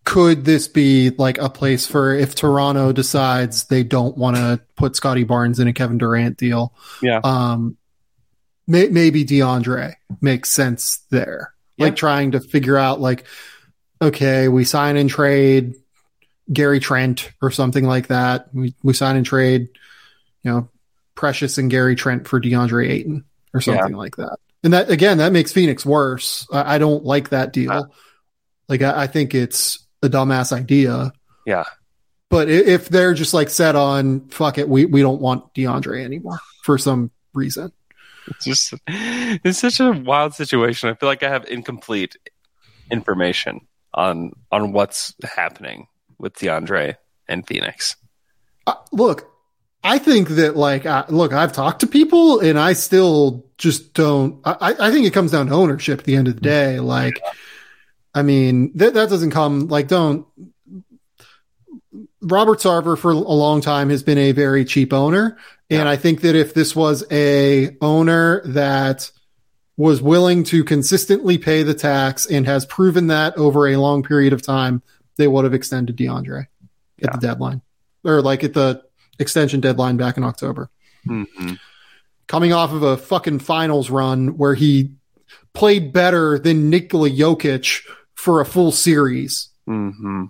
could 0.04 0.44
this 0.44 0.68
be 0.68 1.10
like 1.10 1.38
a 1.38 1.48
place 1.48 1.86
for 1.86 2.12
if 2.12 2.34
Toronto 2.34 2.92
decides 2.92 3.64
they 3.64 3.82
don't 3.82 4.16
want 4.16 4.36
to 4.36 4.60
put 4.76 4.94
Scottie 4.94 5.24
Barnes 5.24 5.58
in 5.58 5.68
a 5.68 5.72
Kevin 5.72 5.96
Durant 5.96 6.36
deal? 6.36 6.74
Yeah. 7.00 7.20
Um, 7.24 7.78
may, 8.66 8.88
maybe 8.88 9.24
DeAndre 9.24 9.94
makes 10.20 10.50
sense 10.50 11.00
there. 11.10 11.54
Yeah. 11.78 11.86
Like 11.86 11.96
trying 11.96 12.32
to 12.32 12.40
figure 12.40 12.76
out 12.76 13.00
like, 13.00 13.24
okay, 14.02 14.48
we 14.48 14.64
sign 14.64 14.96
and 14.96 15.08
trade 15.08 15.76
Gary 16.50 16.80
Trent 16.80 17.30
or 17.40 17.50
something 17.50 17.84
like 17.84 18.08
that. 18.08 18.54
We 18.54 18.74
we 18.82 18.94
sign 18.94 19.16
and 19.16 19.26
trade, 19.26 19.68
you 20.42 20.50
know, 20.50 20.68
Precious 21.14 21.58
and 21.58 21.70
Gary 21.70 21.94
Trent 21.94 22.26
for 22.26 22.40
DeAndre 22.40 22.88
Ayton 22.88 23.24
or 23.52 23.60
something 23.60 23.94
like 23.94 24.16
that. 24.16 24.38
And 24.64 24.72
that 24.72 24.90
again, 24.90 25.18
that 25.18 25.32
makes 25.32 25.52
Phoenix 25.52 25.84
worse. 25.84 26.46
I, 26.52 26.76
I 26.76 26.78
don't 26.78 27.04
like 27.04 27.30
that 27.30 27.52
deal. 27.52 27.72
Uh. 27.72 27.84
like 28.68 28.82
I, 28.82 29.02
I 29.02 29.06
think 29.06 29.34
it's 29.34 29.80
a 30.02 30.08
dumbass 30.08 30.52
idea. 30.52 31.12
Yeah. 31.46 31.64
But 32.28 32.48
if 32.48 32.88
they're 32.88 33.14
just 33.14 33.34
like 33.34 33.50
set 33.50 33.76
on 33.76 34.28
fuck 34.28 34.58
it, 34.58 34.68
we 34.68 34.86
we 34.86 35.02
don't 35.02 35.20
want 35.20 35.52
DeAndre 35.54 36.02
anymore 36.04 36.38
for 36.62 36.78
some 36.78 37.10
reason. 37.34 37.72
It's 38.28 38.44
just 38.44 38.74
it's 38.88 39.58
such 39.58 39.80
a 39.80 39.92
wild 39.92 40.34
situation. 40.34 40.88
I 40.88 40.94
feel 40.94 41.08
like 41.08 41.22
I 41.22 41.28
have 41.28 41.44
incomplete 41.44 42.16
information 42.90 43.66
on 43.92 44.32
on 44.50 44.72
what's 44.72 45.14
happening 45.22 45.88
with 46.22 46.34
DeAndre 46.36 46.96
and 47.28 47.46
Phoenix. 47.46 47.96
Uh, 48.66 48.74
look, 48.92 49.30
I 49.84 49.98
think 49.98 50.28
that 50.28 50.56
like 50.56 50.86
uh, 50.86 51.04
look, 51.08 51.32
I've 51.32 51.52
talked 51.52 51.80
to 51.80 51.86
people 51.86 52.40
and 52.40 52.58
I 52.58 52.72
still 52.72 53.44
just 53.58 53.92
don't. 53.92 54.40
I, 54.44 54.74
I 54.78 54.90
think 54.90 55.06
it 55.06 55.12
comes 55.12 55.32
down 55.32 55.48
to 55.48 55.52
ownership 55.52 55.98
at 55.98 56.04
the 56.06 56.16
end 56.16 56.28
of 56.28 56.36
the 56.36 56.40
day. 56.40 56.80
Like, 56.80 57.20
I 58.14 58.22
mean 58.22 58.70
that 58.76 58.94
that 58.94 59.10
doesn't 59.10 59.32
come 59.32 59.68
like 59.68 59.88
don't. 59.88 60.26
Robert 62.22 62.60
Sarver 62.60 62.96
for 62.96 63.10
a 63.10 63.16
long 63.16 63.60
time 63.60 63.90
has 63.90 64.04
been 64.04 64.18
a 64.18 64.30
very 64.30 64.64
cheap 64.64 64.92
owner, 64.92 65.36
and 65.68 65.88
I 65.88 65.96
think 65.96 66.20
that 66.20 66.36
if 66.36 66.54
this 66.54 66.76
was 66.76 67.04
a 67.10 67.76
owner 67.80 68.42
that 68.44 69.10
was 69.76 70.00
willing 70.00 70.44
to 70.44 70.62
consistently 70.62 71.38
pay 71.38 71.64
the 71.64 71.74
tax 71.74 72.26
and 72.26 72.46
has 72.46 72.64
proven 72.66 73.08
that 73.08 73.36
over 73.36 73.66
a 73.66 73.76
long 73.76 74.04
period 74.04 74.32
of 74.32 74.40
time, 74.40 74.82
they 75.16 75.26
would 75.28 75.44
have 75.44 75.54
extended 75.54 75.96
DeAndre 75.96 76.46
Yeah. 76.98 77.08
at 77.08 77.20
the 77.20 77.26
deadline 77.26 77.62
or 78.04 78.22
like 78.22 78.44
at 78.44 78.54
the 78.54 78.82
extension 79.18 79.60
deadline 79.60 79.96
back 79.96 80.16
in 80.16 80.24
October. 80.24 80.70
Mm-hmm. 81.06 81.54
Coming 82.28 82.52
off 82.52 82.72
of 82.72 82.82
a 82.82 82.96
fucking 82.96 83.40
finals 83.40 83.90
run 83.90 84.38
where 84.38 84.54
he 84.54 84.94
played 85.52 85.92
better 85.92 86.38
than 86.38 86.70
Nikola 86.70 87.10
Jokic 87.10 87.82
for 88.14 88.40
a 88.40 88.46
full 88.46 88.72
series. 88.72 89.50
Mm-hmm. 89.68 90.24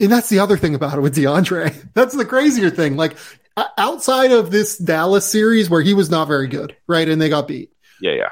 And 0.00 0.12
that's 0.12 0.28
the 0.28 0.40
other 0.40 0.56
thing 0.56 0.74
about 0.74 0.98
it 0.98 1.00
with 1.00 1.16
DeAndre. 1.16 1.90
That's 1.94 2.14
the 2.14 2.24
crazier 2.24 2.70
thing. 2.70 2.96
Like 2.96 3.16
outside 3.76 4.30
of 4.30 4.50
this 4.52 4.78
Dallas 4.78 5.24
series 5.24 5.68
where 5.68 5.80
he 5.82 5.92
was 5.94 6.08
not 6.10 6.28
very 6.28 6.46
good, 6.46 6.76
right? 6.86 7.08
And 7.08 7.20
they 7.20 7.28
got 7.28 7.48
beat. 7.48 7.72
Yeah, 8.00 8.12
yeah. 8.12 8.28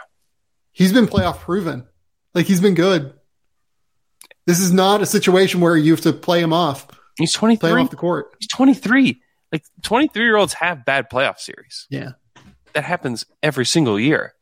He's 0.70 0.92
been 0.92 1.06
playoff 1.06 1.38
proven. 1.40 1.86
Like 2.34 2.46
he's 2.46 2.60
been 2.60 2.74
good. 2.74 3.14
This 4.46 4.60
is 4.60 4.72
not 4.72 5.02
a 5.02 5.06
situation 5.06 5.60
where 5.60 5.76
you 5.76 5.92
have 5.92 6.02
to 6.02 6.12
play 6.12 6.40
him 6.40 6.52
off, 6.52 6.86
He's 7.18 7.32
23. 7.32 7.58
play 7.58 7.70
him 7.72 7.84
off 7.84 7.90
the 7.90 7.96
court. 7.96 8.36
He's 8.38 8.48
23. 8.48 9.20
Like 9.52 9.64
23 9.82 10.22
year 10.22 10.36
olds 10.36 10.52
have 10.54 10.84
bad 10.84 11.10
playoff 11.10 11.38
series. 11.38 11.86
Yeah. 11.90 12.12
That 12.74 12.84
happens 12.84 13.24
every 13.42 13.64
single 13.64 13.98
year. 13.98 14.34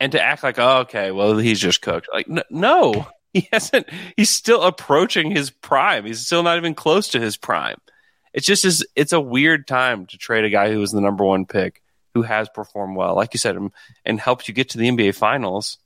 And 0.00 0.12
to 0.12 0.20
act 0.20 0.42
like, 0.42 0.58
oh, 0.58 0.78
okay, 0.78 1.12
well, 1.12 1.38
he's 1.38 1.60
just 1.60 1.80
cooked. 1.80 2.08
Like, 2.12 2.26
no, 2.50 3.06
he 3.32 3.48
hasn't. 3.52 3.88
He's 4.16 4.30
still 4.30 4.62
approaching 4.62 5.30
his 5.30 5.50
prime. 5.50 6.04
He's 6.04 6.26
still 6.26 6.42
not 6.42 6.56
even 6.58 6.74
close 6.74 7.08
to 7.10 7.20
his 7.20 7.36
prime. 7.36 7.78
It's 8.32 8.46
just 8.46 8.64
is. 8.64 8.84
It's 8.96 9.12
a 9.12 9.20
weird 9.20 9.68
time 9.68 10.06
to 10.06 10.18
trade 10.18 10.44
a 10.44 10.50
guy 10.50 10.72
who 10.72 10.80
was 10.80 10.90
the 10.90 11.00
number 11.00 11.24
one 11.24 11.46
pick, 11.46 11.80
who 12.14 12.22
has 12.22 12.48
performed 12.48 12.96
well, 12.96 13.14
like 13.14 13.32
you 13.32 13.38
said, 13.38 13.56
and 14.04 14.20
helped 14.20 14.48
you 14.48 14.54
get 14.54 14.70
to 14.70 14.78
the 14.78 14.88
NBA 14.88 15.14
Finals. 15.14 15.78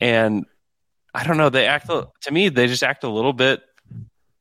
And 0.00 0.46
I 1.14 1.24
don't 1.24 1.36
know. 1.36 1.50
They 1.50 1.66
act 1.66 1.88
to 1.88 2.30
me. 2.30 2.48
They 2.48 2.66
just 2.66 2.82
act 2.82 3.04
a 3.04 3.08
little 3.08 3.32
bit 3.32 3.62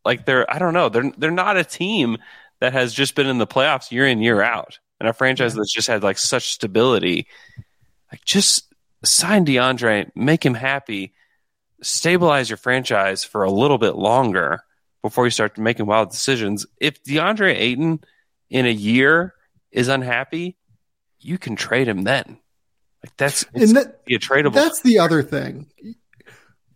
like 0.03 0.25
they're. 0.25 0.51
I 0.51 0.59
don't 0.59 0.73
know. 0.73 0.89
They're 0.89 1.11
they're 1.17 1.31
not 1.31 1.57
a 1.57 1.63
team 1.63 2.17
that 2.59 2.73
has 2.73 2.93
just 2.93 3.15
been 3.15 3.27
in 3.27 3.37
the 3.37 3.47
playoffs 3.47 3.91
year 3.91 4.07
in 4.07 4.21
year 4.21 4.41
out, 4.41 4.79
and 4.99 5.07
a 5.07 5.13
franchise 5.13 5.53
that's 5.53 5.73
just 5.73 5.87
had 5.87 6.03
like 6.03 6.17
such 6.17 6.49
stability. 6.49 7.27
Like 8.11 8.23
just 8.25 8.73
sign 9.03 9.45
DeAndre, 9.45 10.11
make 10.15 10.45
him 10.45 10.53
happy, 10.53 11.13
stabilize 11.81 12.49
your 12.49 12.57
franchise 12.57 13.23
for 13.23 13.43
a 13.43 13.51
little 13.51 13.77
bit 13.77 13.95
longer 13.95 14.63
before 15.01 15.25
you 15.25 15.31
start 15.31 15.57
making 15.57 15.85
wild 15.85 16.11
decisions. 16.11 16.65
If 16.79 17.03
DeAndre 17.03 17.55
Ayton 17.55 17.99
in 18.49 18.65
a 18.65 18.71
year 18.71 19.33
is 19.71 19.87
unhappy, 19.87 20.57
you 21.19 21.37
can 21.37 21.55
trade 21.55 21.87
him 21.87 22.03
then. 22.03 22.37
Like 23.03 23.15
that's 23.17 23.45
that, 23.53 23.99
a 24.09 24.19
tradable. 24.19 24.53
That's 24.53 24.81
the 24.81 24.99
other 24.99 25.21
thing. 25.21 25.67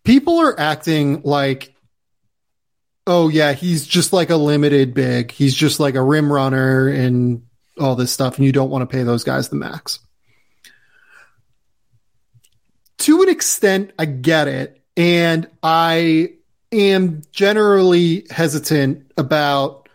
People 0.03 0.39
are 0.39 0.59
acting 0.59 1.21
like, 1.23 1.73
oh 3.05 3.29
yeah, 3.29 3.53
he's 3.53 3.85
just 3.85 4.13
like 4.13 4.29
a 4.29 4.35
limited 4.35 4.93
big. 4.93 5.31
He's 5.31 5.53
just 5.53 5.79
like 5.79 5.95
a 5.95 6.01
rim 6.01 6.31
runner 6.31 6.87
and 6.87 7.43
all 7.79 7.95
this 7.95 8.11
stuff, 8.11 8.37
and 8.37 8.45
you 8.45 8.51
don't 8.51 8.69
want 8.69 8.81
to 8.81 8.95
pay 8.95 9.03
those 9.03 9.23
guys 9.23 9.49
the 9.49 9.55
max. 9.55 9.99
To 12.99 13.21
an 13.23 13.29
extent, 13.29 13.93
I 13.97 14.05
get 14.05 14.47
it, 14.47 14.83
and 14.95 15.47
I 15.63 16.33
am 16.71 17.21
generally 17.31 18.27
hesitant 18.29 19.11
about 19.17 19.89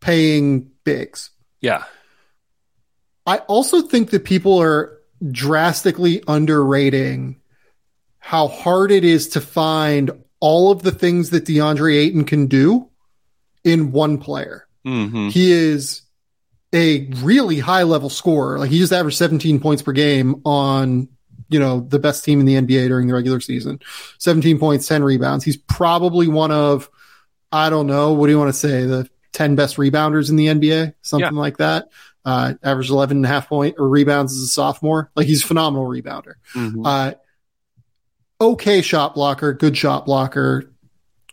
paying 0.00 0.70
bigs. 0.84 1.30
Yeah. 1.60 1.84
I 3.26 3.38
also 3.38 3.82
think 3.82 4.10
that 4.10 4.24
people 4.24 4.60
are 4.60 4.98
drastically 5.30 6.22
underrating 6.28 7.40
how 8.24 8.48
hard 8.48 8.90
it 8.90 9.04
is 9.04 9.28
to 9.28 9.40
find 9.40 10.10
all 10.40 10.72
of 10.72 10.80
the 10.80 10.90
things 10.90 11.28
that 11.28 11.44
DeAndre 11.44 11.94
Ayton 11.94 12.24
can 12.24 12.46
do 12.46 12.88
in 13.64 13.92
one 13.92 14.16
player. 14.16 14.66
Mm-hmm. 14.86 15.28
He 15.28 15.52
is 15.52 16.00
a 16.72 17.06
really 17.16 17.58
high 17.58 17.82
level 17.82 18.08
scorer. 18.08 18.58
Like 18.58 18.70
he 18.70 18.78
just 18.78 18.94
averaged 18.94 19.18
17 19.18 19.60
points 19.60 19.82
per 19.82 19.92
game 19.92 20.40
on, 20.46 21.06
you 21.50 21.60
know, 21.60 21.80
the 21.80 21.98
best 21.98 22.24
team 22.24 22.40
in 22.40 22.46
the 22.46 22.54
NBA 22.54 22.88
during 22.88 23.08
the 23.08 23.14
regular 23.14 23.40
season. 23.40 23.78
17 24.20 24.58
points, 24.58 24.88
10 24.88 25.04
rebounds. 25.04 25.44
He's 25.44 25.58
probably 25.58 26.26
one 26.26 26.50
of, 26.50 26.88
I 27.52 27.68
don't 27.68 27.86
know, 27.86 28.14
what 28.14 28.28
do 28.28 28.32
you 28.32 28.38
want 28.38 28.54
to 28.54 28.58
say? 28.58 28.86
The 28.86 29.06
10 29.32 29.54
best 29.54 29.76
rebounders 29.76 30.30
in 30.30 30.36
the 30.36 30.46
NBA, 30.46 30.94
something 31.02 31.34
yeah. 31.34 31.40
like 31.40 31.58
that. 31.58 31.88
Uh, 32.24 32.54
averaged 32.62 32.88
11 32.88 33.18
and 33.18 33.26
a 33.26 33.28
half 33.28 33.50
point 33.50 33.74
or 33.78 33.86
rebounds 33.86 34.32
as 34.32 34.40
a 34.40 34.46
sophomore. 34.46 35.10
Like 35.14 35.26
he's 35.26 35.44
a 35.44 35.46
phenomenal 35.46 35.86
rebounder. 35.86 36.36
Mm-hmm. 36.54 36.86
Uh, 36.86 37.12
okay 38.40 38.82
shot 38.82 39.14
blocker, 39.14 39.52
good 39.52 39.76
shot 39.76 40.06
blocker, 40.06 40.72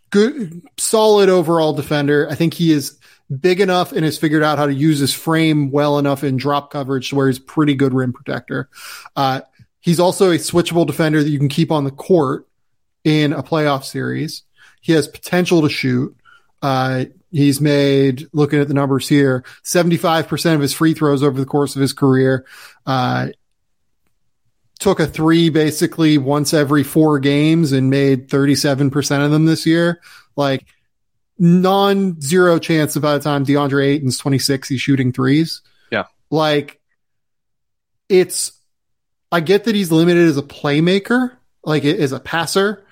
good, 0.10 0.62
solid 0.78 1.30
overall 1.30 1.74
defender. 1.74 2.28
I 2.30 2.36
think 2.36 2.54
he 2.54 2.72
is 2.72 2.98
big 3.40 3.62
enough 3.62 3.92
and 3.92 4.04
has 4.04 4.18
figured 4.18 4.44
out 4.44 4.58
how 4.58 4.66
to 4.66 4.74
use 4.74 5.00
his 5.00 5.14
frame 5.14 5.72
well 5.72 5.98
enough 5.98 6.24
in 6.24 6.38
drop 6.38 6.72
coverage 6.72 7.10
to 7.10 7.16
where 7.16 7.28
he's 7.28 7.40
pretty 7.40 7.76
good 7.76 7.94
rim 7.94 8.14
protector. 8.14 8.70
Uh, 9.16 9.42
he's 9.80 10.00
also 10.00 10.32
a 10.32 10.36
switchable 10.36 10.86
defender 10.86 11.24
that 11.24 11.30
you 11.30 11.40
can 11.40 11.50
keep 11.50 11.72
on 11.72 11.84
the 11.84 11.92
court 11.92 12.48
in 13.04 13.34
a 13.34 13.44
playoff 13.44 13.84
series. 13.84 14.44
He 14.82 14.94
has 14.94 15.08
potential 15.08 15.62
to 15.62 15.70
shoot. 15.70 16.16
Uh, 16.62 17.06
he's 17.32 17.62
made, 17.62 18.28
looking 18.34 18.60
at 18.60 18.68
the 18.68 18.74
numbers 18.74 19.08
here, 19.08 19.44
75% 19.64 20.56
of 20.56 20.62
his 20.62 20.74
free 20.74 20.94
throws 20.94 21.24
over 21.24 21.40
the 21.40 21.46
course 21.46 21.76
of 21.76 21.82
his 21.82 21.94
career. 21.94 22.46
Uh, 22.86 23.30
took 24.82 25.00
a 25.00 25.06
three 25.06 25.50
basically 25.50 26.18
once 26.18 26.54
every 26.54 26.84
four 26.84 27.20
games 27.20 27.72
and 27.72 27.92
made 27.92 28.28
37% 28.28 29.24
of 29.24 29.32
them 29.32 29.46
this 29.46 29.66
year. 29.66 30.02
Like 30.36 30.66
non 31.38 32.20
zero 32.20 32.58
chance 32.58 32.96
that 32.96 33.00
by 33.00 33.14
the 33.14 33.24
time 33.24 33.46
DeAndre 33.46 33.86
Ayton's 33.86 34.18
26, 34.18 34.68
he's 34.68 34.82
shooting 34.82 35.14
threes. 35.14 35.62
Yeah. 35.92 36.06
Like 36.32 36.82
it's, 38.10 38.54
I 39.32 39.40
get 39.40 39.66
that 39.66 39.76
he's 39.76 39.92
limited 39.92 40.28
as 40.28 40.38
a 40.38 40.44
playmaker, 40.44 41.32
like 41.64 41.86
as 41.86 42.12
a 42.12 42.20
passer. 42.20 42.84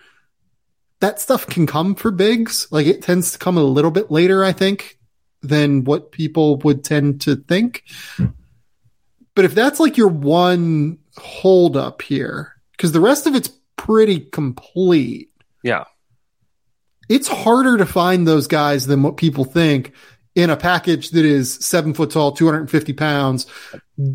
That 1.00 1.20
stuff 1.20 1.48
can 1.48 1.66
come 1.66 1.96
for 1.96 2.12
bigs. 2.12 2.68
Like 2.70 2.86
it 2.86 3.02
tends 3.02 3.32
to 3.32 3.40
come 3.40 3.58
a 3.58 3.64
little 3.64 3.92
bit 3.92 4.12
later, 4.12 4.46
I 4.46 4.52
think, 4.52 5.00
than 5.42 5.86
what 5.86 6.12
people 6.12 6.58
would 6.58 6.84
tend 6.84 7.22
to 7.22 7.36
think. 7.36 7.84
Hmm. 8.16 8.28
But 9.34 9.46
if 9.46 9.56
that's 9.56 9.80
like 9.80 9.98
your 9.98 10.10
one 10.10 10.98
hold 11.20 11.78
up 11.78 12.02
here 12.02 12.54
because 12.72 12.92
the 12.92 13.00
rest 13.00 13.28
of 13.28 13.36
it's 13.36 13.50
pretty 13.76 14.20
complete. 14.20 15.30
Yeah. 15.64 15.86
It's 17.08 17.28
harder 17.28 17.78
to 17.78 17.86
find 17.86 18.28
those 18.28 18.48
guys 18.48 18.86
than 18.86 19.04
what 19.04 19.18
people 19.18 19.46
think 19.46 19.94
in 20.36 20.50
a 20.50 20.58
package 20.58 21.10
that 21.12 21.26
is 21.26 21.54
seven 21.54 21.94
foot 21.94 22.12
tall, 22.12 22.32
250 22.32 22.94
pounds, 22.94 23.48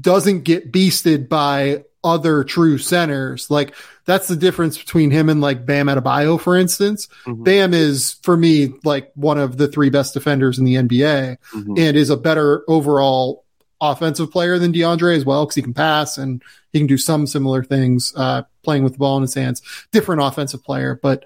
doesn't 0.01 0.43
get 0.43 0.73
beasted 0.73 1.29
by 1.29 1.85
other 2.05 2.45
true 2.45 2.79
centers. 2.79 3.51
Like 3.51 3.75
that's 4.05 4.29
the 4.29 4.37
difference 4.37 4.79
between 4.79 5.11
him 5.11 5.29
and 5.29 5.41
like 5.41 5.67
Bam 5.67 5.87
Adebayo, 5.87 6.41
for 6.41 6.57
instance. 6.57 7.09
Mm-hmm. 7.27 7.43
Bam 7.43 7.75
is 7.75 8.15
for 8.23 8.37
me 8.37 8.75
like 8.85 9.11
one 9.15 9.39
of 9.39 9.57
the 9.57 9.67
three 9.67 9.91
best 9.91 10.15
defenders 10.15 10.59
in 10.59 10.65
the 10.65 10.75
NBA 10.75 11.39
mm-hmm. 11.53 11.75
and 11.77 11.97
is 11.97 12.11
a 12.11 12.17
better 12.17 12.63
overall 12.69 13.44
offensive 13.81 14.31
player 14.31 14.59
than 14.59 14.73
DeAndre 14.73 15.17
as 15.17 15.25
well 15.25 15.45
because 15.45 15.57
he 15.57 15.63
can 15.63 15.75
pass 15.75 16.17
and 16.19 16.43
he 16.73 16.79
can 16.81 16.87
do 16.87 16.99
some 16.99 17.27
similar 17.27 17.63
things 17.63 18.13
uh, 18.17 18.43
playing 18.63 18.85
with 18.85 18.95
the 18.95 18.99
ball 18.99 19.17
in 19.17 19.23
his 19.23 19.35
hands. 19.35 19.63
Different 19.93 20.23
offensive 20.23 20.65
player, 20.65 20.99
but 21.03 21.25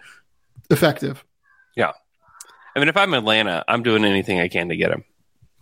effective. 0.71 1.25
Yeah. 1.77 1.93
I 2.75 2.79
mean, 2.79 2.89
if 2.89 2.97
I'm 2.97 3.15
Atlanta, 3.15 3.65
I'm 3.69 3.83
doing 3.83 4.05
anything 4.05 4.41
I 4.41 4.49
can 4.49 4.69
to 4.69 4.77
get 4.77 4.91
him. 4.91 5.05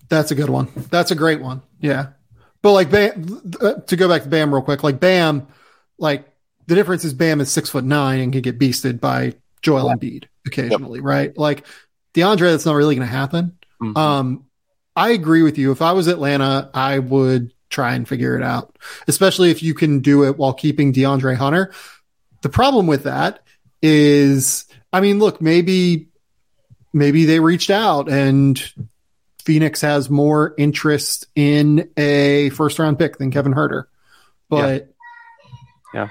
That's 0.09 0.31
a 0.31 0.35
good 0.35 0.51
one. 0.51 0.69
That's 0.91 1.11
a 1.11 1.15
great 1.15 1.41
one. 1.41 1.63
Yeah. 1.81 2.09
But 2.63 2.73
like 2.73 2.91
Bam, 2.91 3.53
uh, 3.61 3.75
to 3.75 3.97
go 3.97 4.09
back 4.09 4.23
to 4.23 4.29
Bam 4.29 4.53
real 4.53 4.63
quick, 4.63 4.83
like 4.83 5.01
Bam, 5.01 5.47
like 5.99 6.29
the 6.67 6.75
difference 6.75 7.05
is 7.05 7.15
Bam 7.15 7.41
is 7.41 7.51
six 7.51 7.71
foot 7.71 7.85
nine 7.85 8.21
and 8.21 8.33
can 8.33 8.43
get 8.43 8.59
beasted 8.59 9.01
by 9.01 9.35
Joel. 9.63 9.89
Embiid 9.89 10.25
occasionally, 10.47 10.99
yep. 10.99 11.05
right? 11.05 11.39
Like 11.39 11.67
DeAndre, 12.15 12.53
that's 12.53 12.67
not 12.67 12.75
really 12.75 12.95
going 12.95 13.07
to 13.07 13.13
happen. 13.13 13.57
Mm-hmm. 13.81 13.97
Um, 13.97 14.47
I 14.97 15.11
agree 15.11 15.43
with 15.43 15.59
you. 15.59 15.73
If 15.73 15.83
I 15.83 15.93
was 15.93 16.07
Atlanta, 16.07 16.71
I 16.73 16.99
would 16.99 17.53
try 17.69 17.95
and 17.95 18.09
figure 18.09 18.37
it 18.37 18.43
out, 18.43 18.77
especially 19.07 19.51
if 19.51 19.63
you 19.63 19.75
can 19.75 20.01
do 20.01 20.25
it 20.25 20.39
while 20.39 20.55
keeping 20.55 20.93
DeAndre 20.93 21.37
Hunter. 21.37 21.73
The 22.41 22.49
problem 22.49 22.87
with 22.87 23.05
that 23.05 23.43
is, 23.83 24.65
I 24.93 25.01
mean, 25.01 25.19
look, 25.19 25.41
maybe, 25.41 26.09
maybe 26.93 27.27
they 27.27 27.41
reached 27.41 27.71
out 27.71 28.09
and 28.09 28.59
Phoenix 29.45 29.83
has 29.83 30.09
more 30.09 30.55
interest 30.57 31.27
in 31.35 31.91
a 31.97 32.49
first 32.51 32.79
round 32.79 32.99
pick 32.99 33.19
than 33.19 33.31
Kevin 33.31 33.53
Huerter. 33.53 33.85
But, 34.49 34.95
yeah. 35.93 36.05
yeah. 36.05 36.09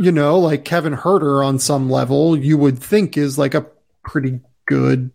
You 0.00 0.10
know, 0.10 0.38
like 0.38 0.64
Kevin 0.64 0.96
Huerter 0.96 1.44
on 1.44 1.58
some 1.58 1.90
level, 1.90 2.36
you 2.36 2.56
would 2.56 2.78
think 2.78 3.18
is 3.18 3.38
like 3.38 3.54
a 3.54 3.66
pretty 4.02 4.40
good 4.66 5.10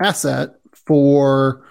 asset 0.00 0.54
for 0.86 1.63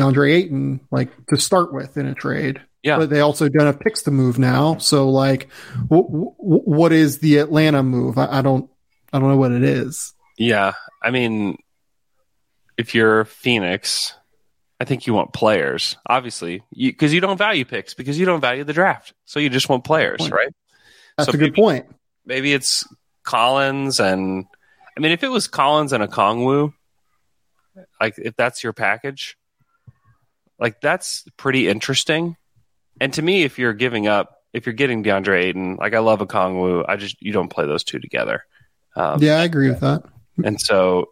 DeAndre 0.00 0.34
Ayton, 0.34 0.80
like 0.90 1.10
to 1.26 1.36
start 1.36 1.72
with 1.72 1.96
in 1.96 2.06
a 2.06 2.14
trade. 2.14 2.60
Yeah. 2.82 2.98
But 2.98 3.10
they 3.10 3.20
also 3.20 3.48
don't 3.48 3.66
have 3.66 3.80
picks 3.80 4.02
to 4.04 4.10
move 4.10 4.38
now. 4.38 4.78
So 4.78 5.10
like, 5.10 5.48
w- 5.88 6.08
w- 6.08 6.34
what 6.38 6.92
is 6.92 7.18
the 7.18 7.38
Atlanta 7.38 7.82
move? 7.82 8.16
I-, 8.16 8.38
I 8.38 8.42
don't, 8.42 8.70
I 9.12 9.18
don't 9.18 9.28
know 9.28 9.36
what 9.36 9.52
it 9.52 9.62
is. 9.62 10.14
Yeah. 10.38 10.72
I 11.02 11.10
mean, 11.10 11.58
if 12.78 12.94
you're 12.94 13.26
Phoenix, 13.26 14.14
I 14.80 14.86
think 14.86 15.06
you 15.06 15.12
want 15.12 15.34
players, 15.34 15.98
obviously, 16.06 16.62
because 16.74 17.12
you, 17.12 17.16
you, 17.16 17.20
don't 17.20 17.36
value 17.36 17.66
picks 17.66 17.92
because 17.92 18.18
you 18.18 18.24
don't 18.24 18.40
value 18.40 18.64
the 18.64 18.72
draft. 18.72 19.12
So 19.26 19.40
you 19.40 19.50
just 19.50 19.68
want 19.68 19.84
players, 19.84 20.30
right? 20.30 20.52
That's 21.18 21.30
so 21.30 21.34
a 21.34 21.38
good 21.38 21.54
point. 21.54 21.86
Maybe 22.24 22.54
it's 22.54 22.84
Collins 23.24 24.00
and 24.00 24.46
I 24.96 25.00
mean, 25.00 25.12
if 25.12 25.22
it 25.22 25.28
was 25.28 25.48
Collins 25.48 25.92
and 25.92 26.02
Okongwu, 26.02 26.72
like 28.00 28.14
if 28.18 28.36
that's 28.36 28.64
your 28.64 28.72
package, 28.72 29.36
like 30.60 30.80
that's 30.80 31.24
pretty 31.36 31.68
interesting. 31.68 32.36
And 33.00 33.12
to 33.14 33.22
me, 33.22 33.42
if 33.42 33.58
you're 33.58 33.72
giving 33.72 34.06
up, 34.06 34.36
if 34.52 34.66
you're 34.66 34.74
getting 34.74 35.02
DeAndre 35.02 35.44
Ayton, 35.44 35.76
like 35.76 35.94
I 35.94 36.00
love 36.00 36.20
Okongwu, 36.20 36.84
I 36.86 36.96
just 36.96 37.20
you 37.22 37.32
don't 37.32 37.48
play 37.48 37.66
those 37.66 37.82
two 37.82 37.98
together. 37.98 38.44
Um, 38.94 39.22
yeah, 39.22 39.36
I 39.36 39.44
agree 39.44 39.68
with 39.68 39.80
that. 39.80 40.02
And 40.44 40.60
so 40.60 41.06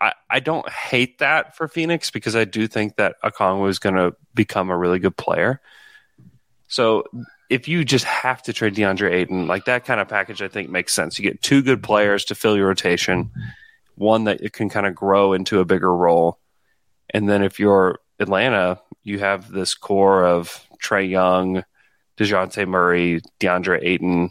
I, 0.00 0.14
I 0.28 0.40
don't 0.40 0.68
hate 0.68 1.18
that 1.18 1.56
for 1.56 1.68
Phoenix 1.68 2.10
because 2.10 2.34
I 2.34 2.44
do 2.44 2.66
think 2.66 2.96
that 2.96 3.16
Okongwu 3.24 3.68
is 3.68 3.78
going 3.78 3.94
to 3.94 4.14
become 4.34 4.70
a 4.70 4.76
really 4.76 4.98
good 4.98 5.16
player. 5.16 5.60
So 6.68 7.04
if 7.50 7.68
you 7.68 7.84
just 7.84 8.04
have 8.06 8.42
to 8.44 8.52
trade 8.52 8.74
DeAndre 8.74 9.12
Ayton, 9.12 9.46
like 9.46 9.66
that 9.66 9.84
kind 9.84 10.00
of 10.00 10.08
package, 10.08 10.42
I 10.42 10.48
think 10.48 10.70
makes 10.70 10.94
sense. 10.94 11.18
You 11.18 11.22
get 11.22 11.42
two 11.42 11.62
good 11.62 11.82
players 11.82 12.24
to 12.26 12.34
fill 12.34 12.56
your 12.56 12.68
rotation, 12.68 13.30
one 13.94 14.24
that 14.24 14.40
it 14.40 14.52
can 14.52 14.68
kind 14.68 14.86
of 14.86 14.94
grow 14.94 15.34
into 15.34 15.60
a 15.60 15.64
bigger 15.64 15.94
role, 15.94 16.40
and 17.10 17.28
then 17.28 17.42
if 17.42 17.60
you're 17.60 17.98
Atlanta, 18.22 18.80
you 19.02 19.18
have 19.18 19.50
this 19.50 19.74
core 19.74 20.24
of 20.24 20.66
Trae 20.82 21.08
Young, 21.08 21.64
Dejounte 22.16 22.66
Murray, 22.66 23.20
DeAndre 23.40 23.80
Ayton. 23.82 24.30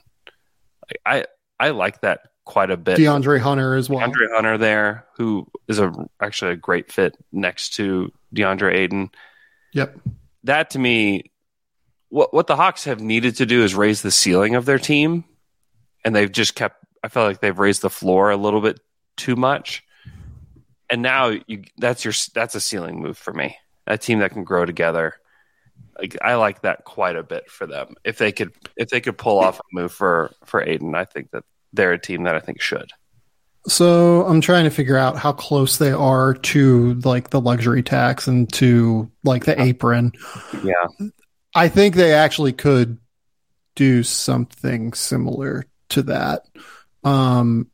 I 1.06 1.26
I 1.60 1.70
like 1.70 2.02
that 2.02 2.22
quite 2.46 2.72
a 2.72 2.78
bit. 2.78 2.98
DeAndre 2.98 3.40
Hunter 3.40 3.76
as 3.76 3.90
well. 3.90 4.00
DeAndre 4.00 4.34
Hunter 4.34 4.58
there, 4.58 5.06
who 5.16 5.48
is 5.68 5.80
a 5.80 5.94
actually 6.20 6.54
a 6.54 6.58
great 6.58 6.92
fit 6.92 7.16
next 7.32 7.76
to 7.76 8.12
DeAndre 8.36 8.74
Ayton. 8.74 9.12
Yep. 9.74 10.00
That 10.44 10.72
to 10.72 10.80
me 10.80 11.32
what 12.10 12.34
what 12.34 12.48
the 12.48 12.56
Hawks 12.56 12.84
have 12.84 13.02
needed 13.02 13.38
to 13.38 13.46
do 13.46 13.64
is 13.64 13.74
raise 13.74 14.02
the 14.02 14.12
ceiling 14.12 14.56
of 14.56 14.66
their 14.66 14.80
team, 14.80 15.24
and 16.06 16.16
they've 16.16 16.32
just 16.32 16.56
kept. 16.56 16.86
I 17.04 17.08
feel 17.08 17.24
like 17.24 17.40
they've 17.40 17.58
raised 17.58 17.82
the 17.82 17.90
floor 17.90 18.30
a 18.30 18.38
little 18.38 18.62
bit 18.62 18.80
too 19.18 19.36
much, 19.36 19.84
and 20.90 21.02
now 21.02 21.34
you 21.48 21.64
that's 21.78 22.04
your 22.04 22.14
that's 22.34 22.54
a 22.54 22.60
ceiling 22.62 23.02
move 23.02 23.18
for 23.18 23.34
me. 23.34 23.58
A 23.88 23.98
team 23.98 24.20
that 24.20 24.32
can 24.32 24.44
grow 24.44 24.66
together. 24.66 25.16
Like, 25.98 26.18
I 26.22 26.36
like 26.36 26.62
that 26.62 26.84
quite 26.84 27.16
a 27.16 27.24
bit 27.24 27.50
for 27.50 27.68
them. 27.68 27.96
If 28.04 28.18
they 28.18 28.32
could 28.32 28.54
if 28.78 28.90
they 28.90 29.02
could 29.02 29.18
pull 29.18 29.40
off 29.40 29.60
a 29.60 29.64
move 29.74 29.92
for 29.92 30.32
for 30.46 30.62
Ayton, 30.62 30.96
I 30.96 31.06
think 31.06 31.32
that 31.32 31.44
they're 31.74 31.94
a 31.94 32.00
team 32.00 32.24
that 32.24 32.36
I 32.36 32.40
think 32.40 32.62
should. 32.62 32.92
So 33.68 34.26
I'm 34.26 34.42
trying 34.42 34.64
to 34.64 34.72
figure 34.72 34.98
out 34.98 35.18
how 35.18 35.34
close 35.34 35.78
they 35.78 35.92
are 35.92 36.34
to 36.34 36.96
like 37.04 37.30
the 37.30 37.42
luxury 37.42 37.84
tax 37.84 38.28
and 38.28 38.52
to 38.54 39.12
like 39.24 39.46
the 39.46 39.62
apron. 39.62 40.14
Yeah. 40.64 41.10
I 41.54 41.68
think 41.70 41.96
they 41.96 42.14
actually 42.14 42.54
could 42.54 42.98
do 43.76 44.04
something 44.04 44.94
similar 44.94 45.66
to 45.90 46.04
that. 46.04 46.46
Um, 47.04 47.70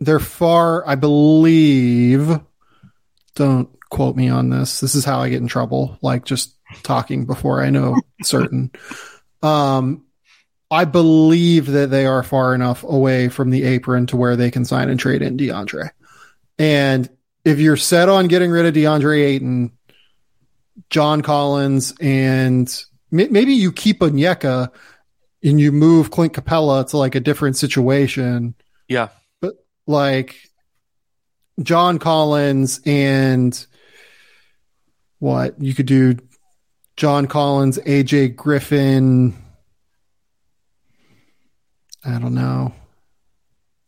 they're 0.00 0.20
far, 0.20 0.86
I 0.88 0.94
believe. 0.94 2.40
Don't 3.34 3.68
quote 3.90 4.16
me 4.16 4.28
on 4.28 4.50
this. 4.50 4.80
This 4.80 4.94
is 4.94 5.04
how 5.04 5.20
I 5.20 5.28
get 5.28 5.40
in 5.40 5.48
trouble. 5.48 5.98
Like 6.02 6.24
just 6.24 6.54
talking 6.82 7.26
before 7.26 7.62
I 7.62 7.70
know 7.70 7.96
certain. 8.22 8.70
Um, 9.42 10.04
I 10.70 10.84
believe 10.84 11.66
that 11.66 11.90
they 11.90 12.06
are 12.06 12.22
far 12.22 12.54
enough 12.54 12.82
away 12.82 13.28
from 13.28 13.50
the 13.50 13.62
apron 13.64 14.06
to 14.06 14.16
where 14.16 14.36
they 14.36 14.50
can 14.50 14.64
sign 14.64 14.88
and 14.88 14.98
trade 14.98 15.22
in 15.22 15.36
DeAndre. 15.36 15.90
And 16.58 17.08
if 17.44 17.60
you're 17.60 17.76
set 17.76 18.08
on 18.08 18.26
getting 18.26 18.50
rid 18.50 18.66
of 18.66 18.74
DeAndre 18.74 19.24
Ayton, 19.24 19.72
John 20.90 21.22
Collins, 21.22 21.94
and 22.00 22.84
maybe 23.10 23.54
you 23.54 23.70
keep 23.72 24.00
Onyeka 24.00 24.70
and 25.42 25.60
you 25.60 25.70
move 25.70 26.10
Clint 26.10 26.32
Capela 26.32 26.88
to 26.90 26.96
like 26.96 27.14
a 27.14 27.20
different 27.20 27.56
situation. 27.56 28.54
Yeah. 28.88 29.08
But 29.40 29.54
like 29.86 30.50
John 31.62 31.98
Collins 31.98 32.80
and 32.84 33.66
what 35.18 35.60
you 35.60 35.74
could 35.74 35.86
do 35.86 36.16
John 36.96 37.26
Collins, 37.26 37.78
AJ 37.78 38.36
Griffin. 38.36 39.34
I 42.04 42.18
don't 42.18 42.34
know. 42.34 42.72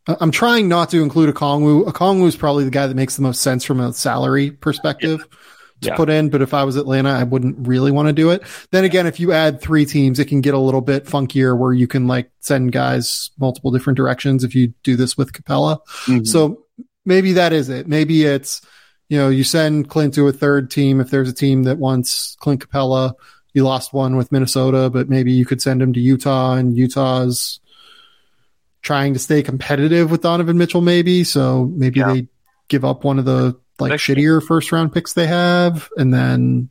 I'm 0.07 0.31
trying 0.31 0.67
not 0.67 0.89
to 0.89 1.01
include 1.01 1.33
Okongwu. 1.33 1.87
A 1.87 1.93
Kongwu 1.93 2.27
is 2.27 2.35
probably 2.35 2.63
the 2.63 2.71
guy 2.71 2.87
that 2.87 2.95
makes 2.95 3.15
the 3.15 3.21
most 3.21 3.41
sense 3.41 3.63
from 3.63 3.79
a 3.79 3.93
salary 3.93 4.51
perspective. 4.51 5.19
Yeah 5.19 5.37
to 5.81 5.89
yeah. 5.89 5.95
put 5.95 6.09
in, 6.09 6.29
but 6.29 6.41
if 6.41 6.53
I 6.53 6.63
was 6.63 6.75
Atlanta, 6.75 7.09
I 7.09 7.23
wouldn't 7.23 7.67
really 7.67 7.91
want 7.91 8.07
to 8.07 8.13
do 8.13 8.31
it. 8.31 8.43
Then 8.71 8.83
again, 8.83 9.07
if 9.07 9.19
you 9.19 9.31
add 9.31 9.61
three 9.61 9.85
teams, 9.85 10.19
it 10.19 10.25
can 10.25 10.41
get 10.41 10.53
a 10.53 10.59
little 10.59 10.81
bit 10.81 11.05
funkier 11.05 11.57
where 11.57 11.71
you 11.71 11.87
can 11.87 12.07
like 12.07 12.31
send 12.41 12.71
guys 12.71 13.31
multiple 13.39 13.71
different 13.71 13.97
directions 13.97 14.43
if 14.43 14.55
you 14.55 14.73
do 14.83 14.95
this 14.95 15.17
with 15.17 15.31
Capela. 15.31 15.79
Mm-hmm. 16.05 16.25
So 16.25 16.65
maybe 17.05 17.33
that 17.33 17.53
is 17.53 17.69
it. 17.69 17.87
Maybe 17.87 18.25
it's, 18.25 18.61
you 19.09 19.17
know, 19.17 19.29
you 19.29 19.43
send 19.43 19.89
Clint 19.89 20.13
to 20.13 20.27
a 20.27 20.31
third 20.31 20.69
team 20.69 21.01
if 21.01 21.09
there's 21.09 21.29
a 21.29 21.33
team 21.33 21.63
that 21.63 21.79
wants 21.79 22.37
Clint 22.39 22.65
Capela. 22.65 23.13
You 23.53 23.63
lost 23.63 23.91
one 23.91 24.15
with 24.15 24.31
Minnesota, 24.31 24.91
but 24.91 25.09
maybe 25.09 25.31
you 25.31 25.45
could 25.45 25.61
send 25.61 25.81
him 25.81 25.91
to 25.93 25.99
Utah 25.99 26.53
and 26.53 26.77
Utah's 26.77 27.59
trying 28.83 29.13
to 29.13 29.19
stay 29.19 29.41
competitive 29.41 30.11
with 30.11 30.21
Donovan 30.21 30.59
Mitchell, 30.59 30.81
maybe. 30.81 31.23
So 31.23 31.65
maybe 31.65 31.99
yeah. 31.99 32.13
they 32.13 32.27
give 32.67 32.85
up 32.85 33.03
one 33.03 33.17
of 33.17 33.25
the 33.25 33.59
like 33.79 33.93
shittier 33.93 34.45
first 34.45 34.71
round 34.71 34.93
picks 34.93 35.13
they 35.13 35.25
have, 35.25 35.89
and 35.97 36.13
then 36.13 36.69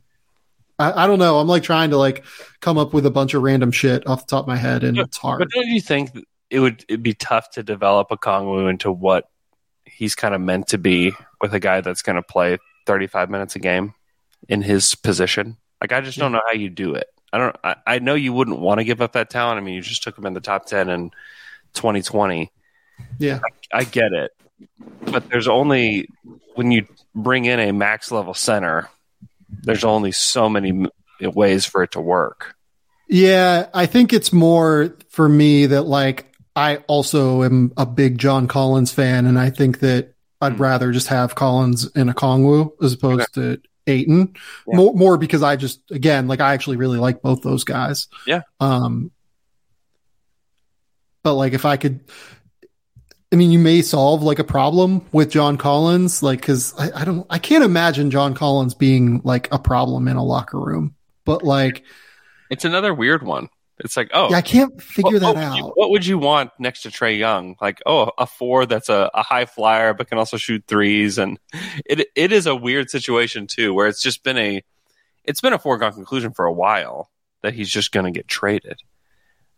I, 0.77 1.03
I, 1.03 1.07
don't 1.07 1.19
know. 1.19 1.39
I'm 1.39 1.47
like 1.47 1.63
trying 1.63 1.89
to 1.89 1.97
like 1.97 2.23
come 2.61 2.77
up 2.77 2.93
with 2.93 3.05
a 3.05 3.11
bunch 3.11 3.33
of 3.33 3.41
random 3.41 3.71
shit 3.71 4.07
off 4.07 4.25
the 4.25 4.29
top 4.29 4.45
of 4.45 4.47
my 4.47 4.55
head, 4.55 4.85
and 4.85 4.97
it's 4.97 5.17
hard. 5.17 5.39
But 5.39 5.49
don't 5.49 5.67
you 5.67 5.81
think 5.81 6.11
it 6.49 6.59
would 6.59 6.85
it'd 6.87 7.03
be 7.03 7.15
tough 7.15 7.49
to 7.51 7.63
develop 7.63 8.09
Okongwu 8.09 8.69
into 8.69 8.91
what 8.91 9.29
he's 9.99 10.15
kind 10.15 10.33
of 10.33 10.39
meant 10.39 10.67
to 10.67 10.77
be 10.77 11.11
with 11.41 11.53
a 11.53 11.59
guy 11.59 11.81
that's 11.81 12.01
going 12.01 12.15
to 12.15 12.23
play 12.23 12.57
35 12.85 13.29
minutes 13.29 13.57
a 13.57 13.59
game 13.59 13.93
in 14.47 14.61
his 14.61 14.95
position? 14.95 15.57
Like 15.81 15.91
I 15.91 15.99
just 15.99 16.17
don't 16.17 16.31
know 16.31 16.41
how 16.47 16.53
you 16.53 16.69
do 16.69 16.95
it. 16.95 17.07
I 17.33 17.37
don't. 17.37 17.55
I, 17.63 17.75
I 17.85 17.99
know 17.99 18.15
you 18.15 18.31
wouldn't 18.31 18.59
want 18.59 18.79
to 18.79 18.85
give 18.85 19.01
up 19.01 19.11
that 19.13 19.29
talent. 19.29 19.59
I 19.59 19.61
mean, 19.61 19.75
you 19.75 19.81
just 19.81 20.01
took 20.01 20.17
him 20.17 20.25
in 20.25 20.33
the 20.33 20.39
top 20.39 20.65
10 20.65 20.89
in 20.89 21.11
2020. 21.73 22.49
Yeah, 23.19 23.39
I, 23.71 23.79
I 23.79 23.83
get 23.83 24.13
it, 24.13 24.31
but 25.01 25.29
there's 25.29 25.47
only 25.47 26.07
when 26.55 26.71
you 26.71 26.87
bring 27.13 27.45
in 27.45 27.59
a 27.59 27.71
max 27.71 28.09
level 28.09 28.33
center, 28.33 28.89
there's 29.49 29.83
only 29.83 30.11
so 30.13 30.49
many 30.49 30.87
ways 31.21 31.65
for 31.65 31.83
it 31.83 31.91
to 31.91 32.01
work. 32.01 32.55
Yeah, 33.09 33.67
I 33.73 33.85
think 33.85 34.13
it's 34.13 34.31
more 34.31 34.97
for 35.09 35.27
me 35.27 35.67
that 35.67 35.83
like 35.83 36.28
I 36.59 36.77
also 36.87 37.43
am 37.43 37.71
a 37.77 37.85
big 37.85 38.17
John 38.17 38.47
Collins 38.47 38.91
fan, 38.91 39.25
and 39.25 39.39
I 39.39 39.49
think 39.49 39.79
that 39.79 40.13
I'd 40.41 40.57
mm. 40.57 40.59
rather 40.59 40.91
just 40.91 41.07
have 41.07 41.33
Collins 41.33 41.89
in 41.95 42.09
a 42.09 42.13
Okongwu 42.13 42.83
as 42.83 42.93
opposed 42.93 43.37
okay. 43.37 43.55
to 43.55 43.61
Ayton. 43.87 44.35
Yeah. 44.67 44.75
More, 44.75 44.93
more 44.93 45.17
because 45.17 45.41
I 45.41 45.55
just 45.55 45.79
again 45.89 46.27
like 46.27 46.41
I 46.41 46.53
actually 46.53 46.75
really 46.75 46.97
like 46.97 47.21
both 47.21 47.43
those 47.43 47.63
guys. 47.63 48.09
Yeah. 48.27 48.41
Um. 48.59 49.11
But 51.23 51.35
like 51.35 51.53
if 51.53 51.63
I 51.63 51.77
could 51.77 52.01
I 53.31 53.37
mean, 53.37 53.51
you 53.51 53.59
may 53.59 53.81
solve 53.81 54.21
like 54.21 54.39
a 54.39 54.43
problem 54.43 55.05
with 55.13 55.29
John 55.31 55.55
Collins, 55.55 56.23
like, 56.23 56.41
cause 56.41 56.73
I, 56.79 57.01
I, 57.01 57.05
don't, 57.05 57.27
I 57.29 57.37
can't 57.37 57.63
imagine 57.63 58.09
John 58.09 58.33
Collins 58.33 58.73
being 58.73 59.21
like 59.23 59.47
a 59.51 59.59
problem 59.59 60.07
in 60.07 60.17
a 60.17 60.23
locker 60.23 60.59
room, 60.59 60.95
but 61.25 61.43
like, 61.43 61.83
it's 62.49 62.65
another 62.65 62.91
weird 62.91 63.21
one. 63.21 63.49
It's 63.81 63.95
like, 63.95 64.11
oh, 64.13 64.29
yeah, 64.29 64.37
I 64.37 64.41
can't 64.41 64.81
figure 64.81 65.13
what, 65.13 65.21
that 65.21 65.35
what 65.35 65.37
out. 65.37 65.57
You, 65.57 65.63
what 65.73 65.89
would 65.91 66.05
you 66.05 66.17
want 66.17 66.51
next 66.59 66.81
to 66.81 66.89
Trae 66.89 67.17
Young? 67.17 67.55
Like, 67.61 67.81
oh, 67.85 68.11
a 68.17 68.25
four 68.25 68.65
that's 68.65 68.89
a, 68.89 69.09
a 69.13 69.23
high 69.23 69.45
flyer, 69.45 69.93
but 69.93 70.09
can 70.09 70.17
also 70.17 70.35
shoot 70.35 70.65
threes. 70.67 71.17
And 71.17 71.39
it, 71.85 72.07
it 72.15 72.33
is 72.33 72.45
a 72.45 72.55
weird 72.55 72.89
situation 72.89 73.47
too, 73.47 73.73
where 73.73 73.87
it's 73.87 74.01
just 74.01 74.23
been 74.23 74.37
a, 74.37 74.63
it's 75.23 75.39
been 75.39 75.53
a 75.53 75.59
foregone 75.59 75.93
conclusion 75.93 76.33
for 76.33 76.45
a 76.45 76.51
while 76.53 77.09
that 77.41 77.53
he's 77.53 77.69
just 77.69 77.93
going 77.93 78.05
to 78.05 78.11
get 78.11 78.27
traded. 78.27 78.79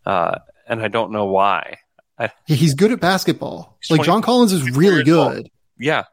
Uh, 0.06 0.38
and 0.68 0.80
I 0.80 0.88
don't 0.88 1.10
know 1.10 1.26
why. 1.26 1.78
I, 2.16 2.30
he's 2.46 2.74
good 2.74 2.92
at 2.92 3.00
basketball. 3.00 3.78
Like 3.90 4.02
John 4.02 4.22
Collins 4.22 4.52
is 4.52 4.70
really 4.70 5.02
good. 5.02 5.50
Yeah. 5.78 6.04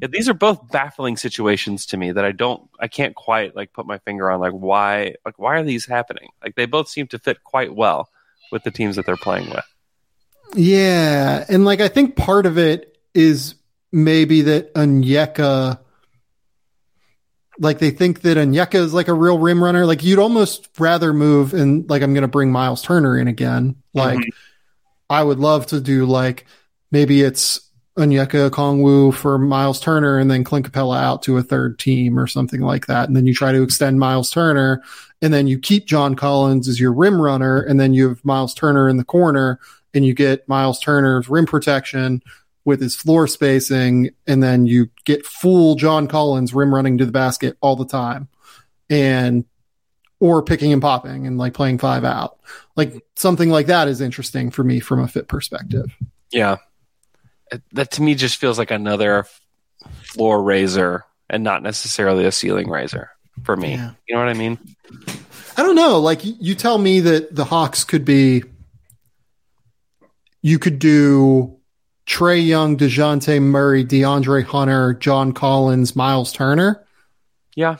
Yeah. 0.00 0.08
These 0.08 0.28
are 0.28 0.34
both 0.34 0.70
baffling 0.70 1.16
situations 1.16 1.86
to 1.86 1.96
me 1.96 2.12
that 2.12 2.24
I 2.24 2.32
don't, 2.32 2.68
I 2.80 2.88
can't 2.88 3.14
quite 3.14 3.54
like 3.54 3.72
put 3.72 3.86
my 3.86 3.98
finger 3.98 4.30
on. 4.30 4.40
Like 4.40 4.52
why, 4.52 5.14
like 5.24 5.38
why 5.38 5.56
are 5.56 5.64
these 5.64 5.86
happening? 5.86 6.28
Like 6.42 6.54
they 6.54 6.66
both 6.66 6.88
seem 6.88 7.06
to 7.08 7.18
fit 7.18 7.44
quite 7.44 7.74
well 7.74 8.08
with 8.50 8.64
the 8.64 8.70
teams 8.70 8.96
that 8.96 9.06
they're 9.06 9.16
playing 9.16 9.50
with. 9.50 9.64
Yeah, 10.54 11.44
and 11.48 11.64
like 11.64 11.80
I 11.80 11.88
think 11.88 12.16
part 12.16 12.46
of 12.46 12.58
it 12.58 12.98
is 13.14 13.54
maybe 13.92 14.42
that 14.42 14.74
Onyeka 14.74 15.78
like 17.58 17.78
they 17.78 17.90
think 17.90 18.22
that 18.22 18.36
Onyeka 18.36 18.74
is 18.74 18.94
like 18.94 19.08
a 19.08 19.14
real 19.14 19.38
rim 19.38 19.62
runner. 19.62 19.86
Like 19.86 20.02
you'd 20.02 20.18
almost 20.18 20.68
rather 20.78 21.12
move 21.12 21.54
and 21.54 21.88
like 21.88 22.02
I'm 22.02 22.14
going 22.14 22.22
to 22.22 22.28
bring 22.28 22.50
Miles 22.50 22.82
Turner 22.82 23.16
in 23.18 23.28
again. 23.28 23.76
Like 23.92 24.18
mm-hmm. 24.18 24.28
I 25.08 25.22
would 25.22 25.38
love 25.38 25.66
to 25.66 25.80
do 25.80 26.06
like 26.06 26.46
maybe 26.90 27.22
it's 27.22 27.60
Onyeka 27.98 28.50
Okongwu 28.50 29.14
for 29.14 29.38
Miles 29.38 29.78
Turner 29.78 30.18
and 30.18 30.30
then 30.30 30.42
Clint 30.42 30.70
Capela 30.70 31.00
out 31.00 31.22
to 31.22 31.36
a 31.36 31.42
third 31.42 31.78
team 31.78 32.18
or 32.18 32.26
something 32.26 32.60
like 32.60 32.86
that. 32.86 33.06
And 33.06 33.16
then 33.16 33.26
you 33.26 33.34
try 33.34 33.52
to 33.52 33.62
extend 33.62 34.00
Miles 34.00 34.30
Turner 34.30 34.82
and 35.22 35.32
then 35.32 35.46
you 35.46 35.58
keep 35.58 35.86
John 35.86 36.16
Collins 36.16 36.66
as 36.66 36.80
your 36.80 36.92
rim 36.92 37.20
runner 37.20 37.60
and 37.60 37.78
then 37.78 37.94
you 37.94 38.08
have 38.08 38.24
Miles 38.24 38.52
Turner 38.52 38.88
in 38.88 38.96
the 38.96 39.04
corner 39.04 39.60
and 39.94 40.04
you 40.04 40.12
get 40.12 40.48
Miles 40.48 40.80
Turner's 40.80 41.28
rim 41.28 41.46
protection 41.46 42.20
with 42.64 42.80
his 42.80 42.96
floor 42.96 43.28
spacing 43.28 44.10
and 44.26 44.42
then 44.42 44.66
you 44.66 44.90
get 45.04 45.24
full 45.24 45.76
John 45.76 46.08
Collins 46.08 46.52
rim 46.52 46.74
running 46.74 46.98
to 46.98 47.06
the 47.06 47.12
basket 47.12 47.56
all 47.60 47.76
the 47.76 47.86
time. 47.86 48.28
And 48.90 49.44
or 50.20 50.42
picking 50.42 50.72
and 50.72 50.82
popping 50.82 51.26
and 51.26 51.38
like 51.38 51.54
playing 51.54 51.78
five 51.78 52.04
out. 52.04 52.38
Like 52.76 53.04
something 53.14 53.50
like 53.50 53.66
that 53.66 53.88
is 53.88 54.00
interesting 54.00 54.50
for 54.50 54.64
me 54.64 54.80
from 54.80 55.00
a 55.00 55.06
fit 55.06 55.28
perspective. 55.28 55.94
Yeah. 56.32 56.56
That 57.72 57.92
to 57.92 58.02
me 58.02 58.14
just 58.14 58.36
feels 58.36 58.58
like 58.58 58.70
another 58.70 59.26
floor 60.02 60.42
raiser 60.42 61.04
and 61.28 61.44
not 61.44 61.62
necessarily 61.62 62.24
a 62.24 62.32
ceiling 62.32 62.68
raiser 62.68 63.10
for 63.42 63.56
me. 63.56 63.72
Yeah. 63.72 63.92
You 64.08 64.14
know 64.14 64.20
what 64.20 64.28
I 64.28 64.34
mean? 64.34 64.58
I 65.56 65.62
don't 65.62 65.76
know. 65.76 66.00
Like 66.00 66.20
you 66.22 66.54
tell 66.54 66.78
me 66.78 67.00
that 67.00 67.34
the 67.34 67.44
Hawks 67.44 67.84
could 67.84 68.04
be. 68.04 68.44
You 70.42 70.58
could 70.58 70.78
do 70.78 71.58
Trae 72.06 72.44
Young, 72.46 72.76
Dejounte 72.76 73.40
Murray, 73.40 73.84
DeAndre 73.84 74.44
Hunter, 74.44 74.94
John 74.94 75.32
Collins, 75.32 75.96
Miles 75.96 76.32
Turner. 76.32 76.84
Yeah. 77.56 77.76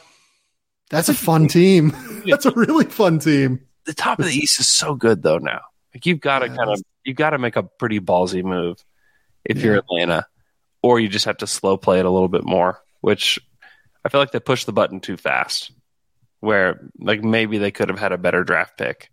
That's 0.91 1.09
a 1.09 1.15
fun 1.15 1.49
team. 1.49 1.95
That's 2.27 2.47
a 2.47 2.53
really 2.53 2.86
fun 2.86 3.19
team. 3.19 3.61
The 3.85 3.95
top 3.95 4.19
of 4.19 4.24
the 4.24 4.32
East 4.32 4.61
is 4.61 4.69
so 4.69 4.95
good 4.95 5.23
though 5.23 5.39
now. 5.39 5.61
Like 5.95 6.07
you've 6.07 6.20
got 6.20 6.41
to 6.41 6.47
Yeah, 6.47 6.57
kind 6.57 6.70
of 6.70 6.82
you've 7.05 7.16
got 7.16 7.31
to 7.31 7.39
make 7.39 7.57
a 7.57 7.62
pretty 7.62 8.01
ballsy 8.01 8.43
move 8.43 8.82
if 9.45 9.62
you're 9.62 9.77
Atlanta, 9.77 10.27
or 10.83 11.01
you 11.01 11.09
just 11.09 11.25
have 11.27 11.39
to 11.39 11.47
slow 11.47 11.77
play 11.77 11.99
it 11.99 12.07
a 12.07 12.11
little 12.11 12.29
bit 12.29 12.45
more. 12.45 12.81
Which 13.01 13.39
I 14.05 14.09
feel 14.09 14.21
like 14.21 14.33
they 14.33 14.41
pushed 14.41 14.66
the 14.66 14.73
button 14.73 15.01
too 15.01 15.16
fast. 15.16 15.71
Where 16.41 16.81
like 16.99 17.23
maybe 17.23 17.59
they 17.59 17.71
could 17.71 17.89
have 17.89 17.99
had 17.99 18.12
a 18.12 18.19
better 18.19 18.45
draft 18.45 18.77
pick, 18.79 19.11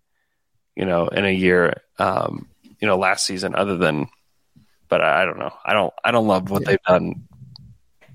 you 0.75 0.85
know, 0.85 1.07
in 1.07 1.25
a 1.25 1.31
year, 1.33 1.81
um, 1.99 2.47
you 2.79 2.87
know, 2.87 2.97
last 2.97 3.25
season. 3.25 3.55
Other 3.55 3.77
than, 3.77 4.07
but 4.89 5.01
I, 5.01 5.21
I 5.21 5.25
don't 5.25 5.39
know. 5.39 5.53
I 5.63 5.73
don't. 5.73 5.93
I 6.03 6.11
don't 6.11 6.27
love 6.27 6.49
what 6.49 6.61
Yeah. 6.63 6.67
they've 6.71 6.83
done, 6.87 7.27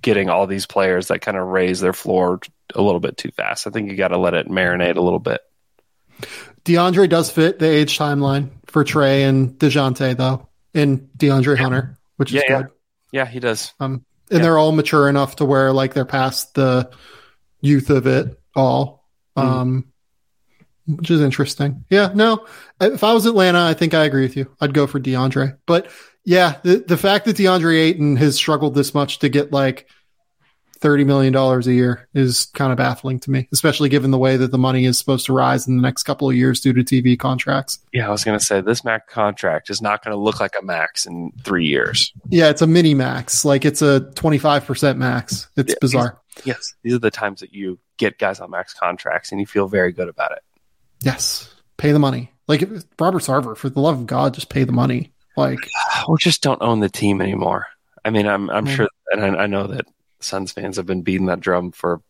getting 0.03 0.29
all 0.29 0.47
these 0.47 0.67
players 0.67 1.09
that 1.09 1.21
kind 1.23 1.37
of 1.37 1.47
raise 1.47 1.81
their 1.81 1.93
floor 1.95 2.41
a 2.75 2.83
little 2.83 3.01
bit 3.01 3.17
too 3.17 3.31
fast. 3.31 3.67
I 3.67 3.71
think 3.71 3.91
you 3.91 3.97
got 3.97 4.09
to 4.09 4.19
let 4.19 4.35
it 4.35 4.49
marinate 4.49 4.97
a 4.97 5.01
little 5.01 5.19
bit. 5.21 5.41
DeAndre 6.65 7.09
does 7.09 7.31
fit 7.31 7.59
the 7.59 7.69
age 7.69 7.99
timeline 7.99 8.51
for 8.67 8.85
Trae 8.85 9.29
and 9.29 9.51
DeJounte, 9.59 10.17
though, 10.17 10.49
and 10.75 11.09
DeAndre 11.17 11.57
Hunter, 11.59 11.97
which 12.17 12.31
is 12.31 12.37
Yeah, 12.37 12.43
yeah. 12.49 12.63
good. 12.63 12.71
Yeah, 13.13 13.27
he 13.27 13.41
does. 13.41 13.73
Um, 13.81 14.05
and 14.31 14.39
Yeah. 14.39 14.43
they're 14.43 14.59
all 14.59 14.73
mature 14.73 15.09
enough 15.09 15.37
to 15.37 15.45
where 15.45 15.73
like 15.73 15.95
they're 15.95 16.05
past 16.05 16.55
the 16.55 16.91
youth 17.61 17.91
of 17.91 18.07
it 18.07 18.39
all. 18.55 19.05
Mm-hmm. 19.37 19.49
Um, 19.49 19.85
which 20.87 21.11
is 21.11 21.21
interesting. 21.21 21.85
Yeah, 21.91 22.13
no, 22.15 22.47
if 22.81 23.03
I 23.03 23.13
was 23.13 23.27
Atlanta, 23.27 23.61
I 23.61 23.75
think 23.75 23.93
I 23.93 24.05
agree 24.05 24.23
with 24.23 24.37
you. 24.37 24.55
I'd 24.61 24.73
go 24.73 24.87
for 24.87 25.01
DeAndre. 25.01 25.59
But 25.67 25.91
yeah, 26.25 26.59
the 26.63 26.77
the 26.79 26.97
fact 26.97 27.25
that 27.25 27.37
DeAndre 27.37 27.77
Ayton 27.81 28.17
has 28.17 28.37
struggled 28.37 28.75
this 28.77 28.95
much 28.95 29.19
to 29.21 29.29
get 29.29 29.53
like 29.53 29.89
thirty 30.79 31.05
million 31.05 31.33
dollars 31.33 31.67
a 31.67 31.73
year 31.73 32.09
is 32.15 32.47
kind 32.55 32.71
of 32.73 32.79
baffling 32.79 33.19
to 33.21 33.31
me, 33.31 33.49
especially 33.53 33.89
given 33.89 34.11
the 34.11 34.19
way 34.19 34.37
that 34.37 34.51
the 34.51 34.59
money 34.59 34.85
is 34.85 34.99
supposed 34.99 35.27
to 35.27 35.33
rise 35.33 35.67
in 35.67 35.77
the 35.77 35.83
next 35.83 36.03
couple 36.05 36.29
of 36.29 36.37
years 36.37 36.61
due 36.61 36.73
to 36.73 36.83
TV 36.85 37.19
contracts. 37.19 37.79
Yeah, 37.93 38.09
I 38.09 38.11
was 38.11 38.25
going 38.25 38.39
to 38.39 38.45
say 38.45 38.61
this 38.61 38.85
max 38.85 39.13
contract 39.13 39.71
is 39.71 39.81
not 39.83 40.05
going 40.05 40.15
to 40.17 40.21
look 40.21 40.41
like 40.41 40.55
a 40.61 40.65
max 40.65 41.07
in 41.07 41.33
three 41.45 41.67
years. 41.67 42.13
Yeah, 42.29 42.51
it's 42.51 42.63
a 42.63 42.67
mini 42.67 42.95
max, 42.95 43.45
like 43.45 43.65
it's 43.65 43.83
a 43.83 44.01
twenty 44.15 44.39
five 44.39 44.65
percent 44.67 44.99
max. 44.99 45.49
It's 45.57 45.73
Yeah, 45.73 45.79
bizarre. 45.81 46.21
Yes, 46.45 46.75
these 46.83 46.95
are 46.95 46.99
the 46.99 47.11
times 47.11 47.41
that 47.41 47.53
you 47.55 47.79
get 47.97 48.19
guys 48.19 48.41
on 48.41 48.51
max 48.51 48.75
contracts 48.75 49.33
and 49.33 49.41
you 49.41 49.47
feel 49.47 49.69
very 49.69 49.91
good 49.93 50.09
about 50.09 50.33
it. 50.33 50.41
Yes, 51.01 51.53
pay 51.77 51.93
the 51.93 51.99
money. 51.99 52.33
Like 52.49 52.63
Robert 53.01 53.23
Sarver, 53.23 53.57
for 53.57 53.69
the 53.69 53.81
love 53.81 53.99
of 53.99 54.07
God, 54.07 54.35
just 54.35 54.49
pay 54.51 54.65
the 54.65 54.73
money. 54.73 55.13
Like 55.37 55.59
We 56.09 56.17
just 56.19 56.43
don't 56.43 56.61
own 56.63 56.81
the 56.81 56.89
team 56.89 57.21
anymore. 57.21 57.67
I 58.05 58.11
mean, 58.11 58.27
I'm 58.27 58.51
I'm 58.51 58.67
Yeah. 58.67 58.75
sure, 58.75 58.89
and 59.11 59.25
I, 59.25 59.45
I 59.45 59.47
know 59.47 59.67
that 59.67 59.87
Suns 60.27 60.53
fans 60.53 60.77
have 60.77 60.87
been 60.87 61.03
beating 61.03 61.27
that 61.27 61.41
drum 61.41 61.73
for 61.73 62.03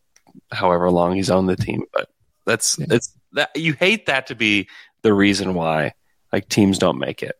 however 0.51 0.89
long 0.91 1.15
he's 1.15 1.29
owned 1.29 1.47
the 1.49 1.55
team, 1.55 1.83
but 1.93 2.09
that's 2.45 2.77
Yeah. 2.79 2.87
it's 2.91 3.13
that 3.33 3.55
you 3.55 3.73
hate 3.73 4.05
that 4.07 4.27
to 4.27 4.35
be 4.35 4.67
the 5.03 5.13
reason 5.13 5.53
why 5.53 5.93
like 6.33 6.49
teams 6.49 6.77
don't 6.79 6.99
make 6.99 7.21
it 7.23 7.35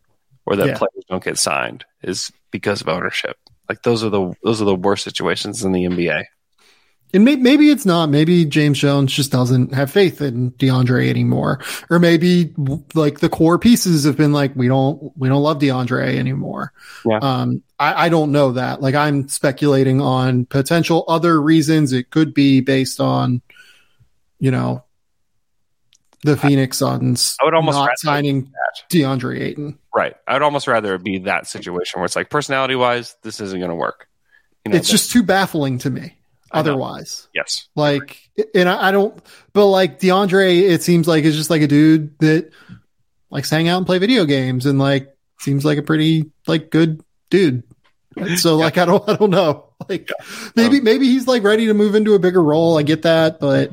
or 0.46 0.56
that 0.56 0.66
Yeah. 0.68 0.78
players 0.78 1.04
don't 1.08 1.22
get 1.24 1.38
signed 1.38 1.84
is 2.02 2.30
because 2.50 2.80
of 2.80 2.88
ownership. 2.88 3.36
Like 3.68 3.82
those 3.82 4.02
are 4.02 4.08
the 4.10 4.32
those 4.42 4.62
are 4.62 4.64
the 4.64 4.74
worst 4.74 5.04
situations 5.04 5.64
in 5.64 5.72
the 5.72 5.84
NBA. 5.84 6.24
And 7.14 7.24
may- 7.24 7.36
maybe 7.36 7.70
it's 7.70 7.86
not. 7.86 8.10
Maybe 8.10 8.44
James 8.44 8.78
Jones 8.78 9.12
just 9.12 9.32
doesn't 9.32 9.72
have 9.72 9.90
faith 9.90 10.20
in 10.20 10.50
DeAndre 10.52 11.08
anymore, 11.08 11.60
or 11.88 11.98
maybe 11.98 12.52
like 12.94 13.20
the 13.20 13.28
core 13.28 13.58
pieces 13.58 14.04
have 14.04 14.16
been 14.16 14.32
like, 14.32 14.54
we 14.54 14.68
don't, 14.68 15.12
we 15.16 15.28
don't 15.28 15.42
love 15.42 15.58
DeAndre 15.58 16.16
anymore. 16.16 16.72
Yeah. 17.06 17.18
Um, 17.22 17.62
I, 17.78 18.06
I 18.06 18.08
don't 18.08 18.32
know 18.32 18.52
that. 18.52 18.82
Like 18.82 18.94
I'm 18.94 19.28
speculating 19.28 20.00
on 20.00 20.44
potential 20.44 21.04
other 21.08 21.40
reasons. 21.40 21.92
It 21.92 22.10
could 22.10 22.34
be 22.34 22.60
based 22.60 23.00
on, 23.00 23.40
you 24.38 24.50
know, 24.50 24.84
the 26.24 26.36
Phoenix 26.36 26.78
Suns 26.78 27.36
I 27.40 27.44
would 27.44 27.54
almost 27.54 27.78
not 27.78 27.98
signing. 27.98 28.52
DeAndre 28.90 29.40
Ayton. 29.40 29.78
Right. 29.94 30.14
I 30.26 30.34
would 30.34 30.42
almost 30.42 30.66
rather 30.66 30.94
it 30.94 31.04
be 31.04 31.18
that 31.20 31.46
situation 31.46 32.00
where 32.00 32.04
it's 32.06 32.16
like 32.16 32.28
personality 32.28 32.74
wise, 32.74 33.16
this 33.22 33.40
isn't 33.40 33.58
going 33.58 33.70
to 33.70 33.74
work. 33.74 34.08
You 34.64 34.72
know, 34.72 34.78
It's 34.78 34.90
just 34.90 35.10
too 35.10 35.22
baffling 35.22 35.78
to 35.78 35.90
me. 35.90 36.17
Otherwise. 36.52 37.28
yes. 37.34 37.68
Like, 37.76 38.20
and 38.54 38.68
I, 38.68 38.88
I 38.88 38.90
don't, 38.92 39.20
but 39.52 39.66
like 39.66 40.00
DeAndre, 40.00 40.62
it 40.62 40.82
seems 40.82 41.06
like 41.08 41.24
is 41.24 41.36
just 41.36 41.50
like 41.50 41.62
a 41.62 41.66
dude 41.66 42.18
that 42.20 42.50
likes 43.30 43.48
to 43.50 43.56
hang 43.56 43.68
out 43.68 43.78
and 43.78 43.86
play 43.86 43.98
video 43.98 44.24
games 44.24 44.64
and 44.66 44.78
like 44.78 45.14
seems 45.40 45.64
like 45.64 45.78
a 45.78 45.82
pretty 45.82 46.30
like 46.46 46.70
good 46.70 47.02
dude. 47.30 47.62
So 48.36 48.56
like, 48.56 48.78
I 48.78 48.84
don't, 48.84 49.06
I 49.08 49.16
don't 49.16 49.30
know. 49.30 49.64
Like 49.88 50.10
maybe, 50.56 50.78
Um, 50.78 50.84
maybe 50.84 51.06
he's 51.06 51.28
like 51.28 51.44
ready 51.44 51.66
to 51.66 51.74
move 51.74 51.94
into 51.94 52.14
a 52.14 52.18
bigger 52.18 52.42
role. 52.42 52.76
I 52.76 52.82
get 52.82 53.02
that, 53.02 53.38
but 53.38 53.70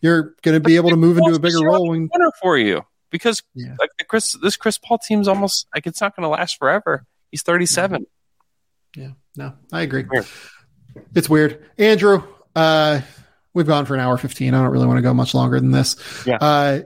you're 0.00 0.34
going 0.40 0.54
to 0.54 0.60
be 0.60 0.76
able 0.76 0.88
to 0.88 0.96
move 0.96 1.18
into 1.18 1.34
a 1.34 1.38
bigger 1.38 1.60
role 1.60 1.90
when, 1.90 2.08
winner 2.10 2.30
for 2.40 2.56
you 2.56 2.80
because 3.10 3.42
Yeah. 3.54 3.76
like 3.78 3.90
the 3.98 4.04
Chris, 4.04 4.34
this 4.42 4.56
Chris 4.56 4.78
Paul 4.78 4.98
team's 5.06 5.28
almost 5.28 5.66
like 5.74 5.86
it's 5.86 6.00
not 6.00 6.16
going 6.16 6.22
to 6.24 6.28
last 6.30 6.56
forever. 6.58 7.04
He's 7.30 7.42
37. 7.42 8.06
yeah, 8.96 9.10
no, 9.36 9.52
I 9.70 9.82
agree. 9.82 10.04
Weird. 10.10 10.26
It's 11.14 11.28
weird. 11.28 11.64
Andrew, 11.78 12.22
uh, 12.54 13.00
we've 13.52 13.66
gone 13.66 13.86
for 13.86 13.94
an 13.94 14.00
hour 14.00 14.16
15. 14.18 14.52
I 14.52 14.62
don't 14.62 14.70
really 14.70 14.86
want 14.86 14.98
to 14.98 15.02
go 15.02 15.14
much 15.14 15.34
longer 15.34 15.58
than 15.60 15.70
this. 15.70 15.96
Yeah. 16.26 16.38
Uh, 16.40 16.80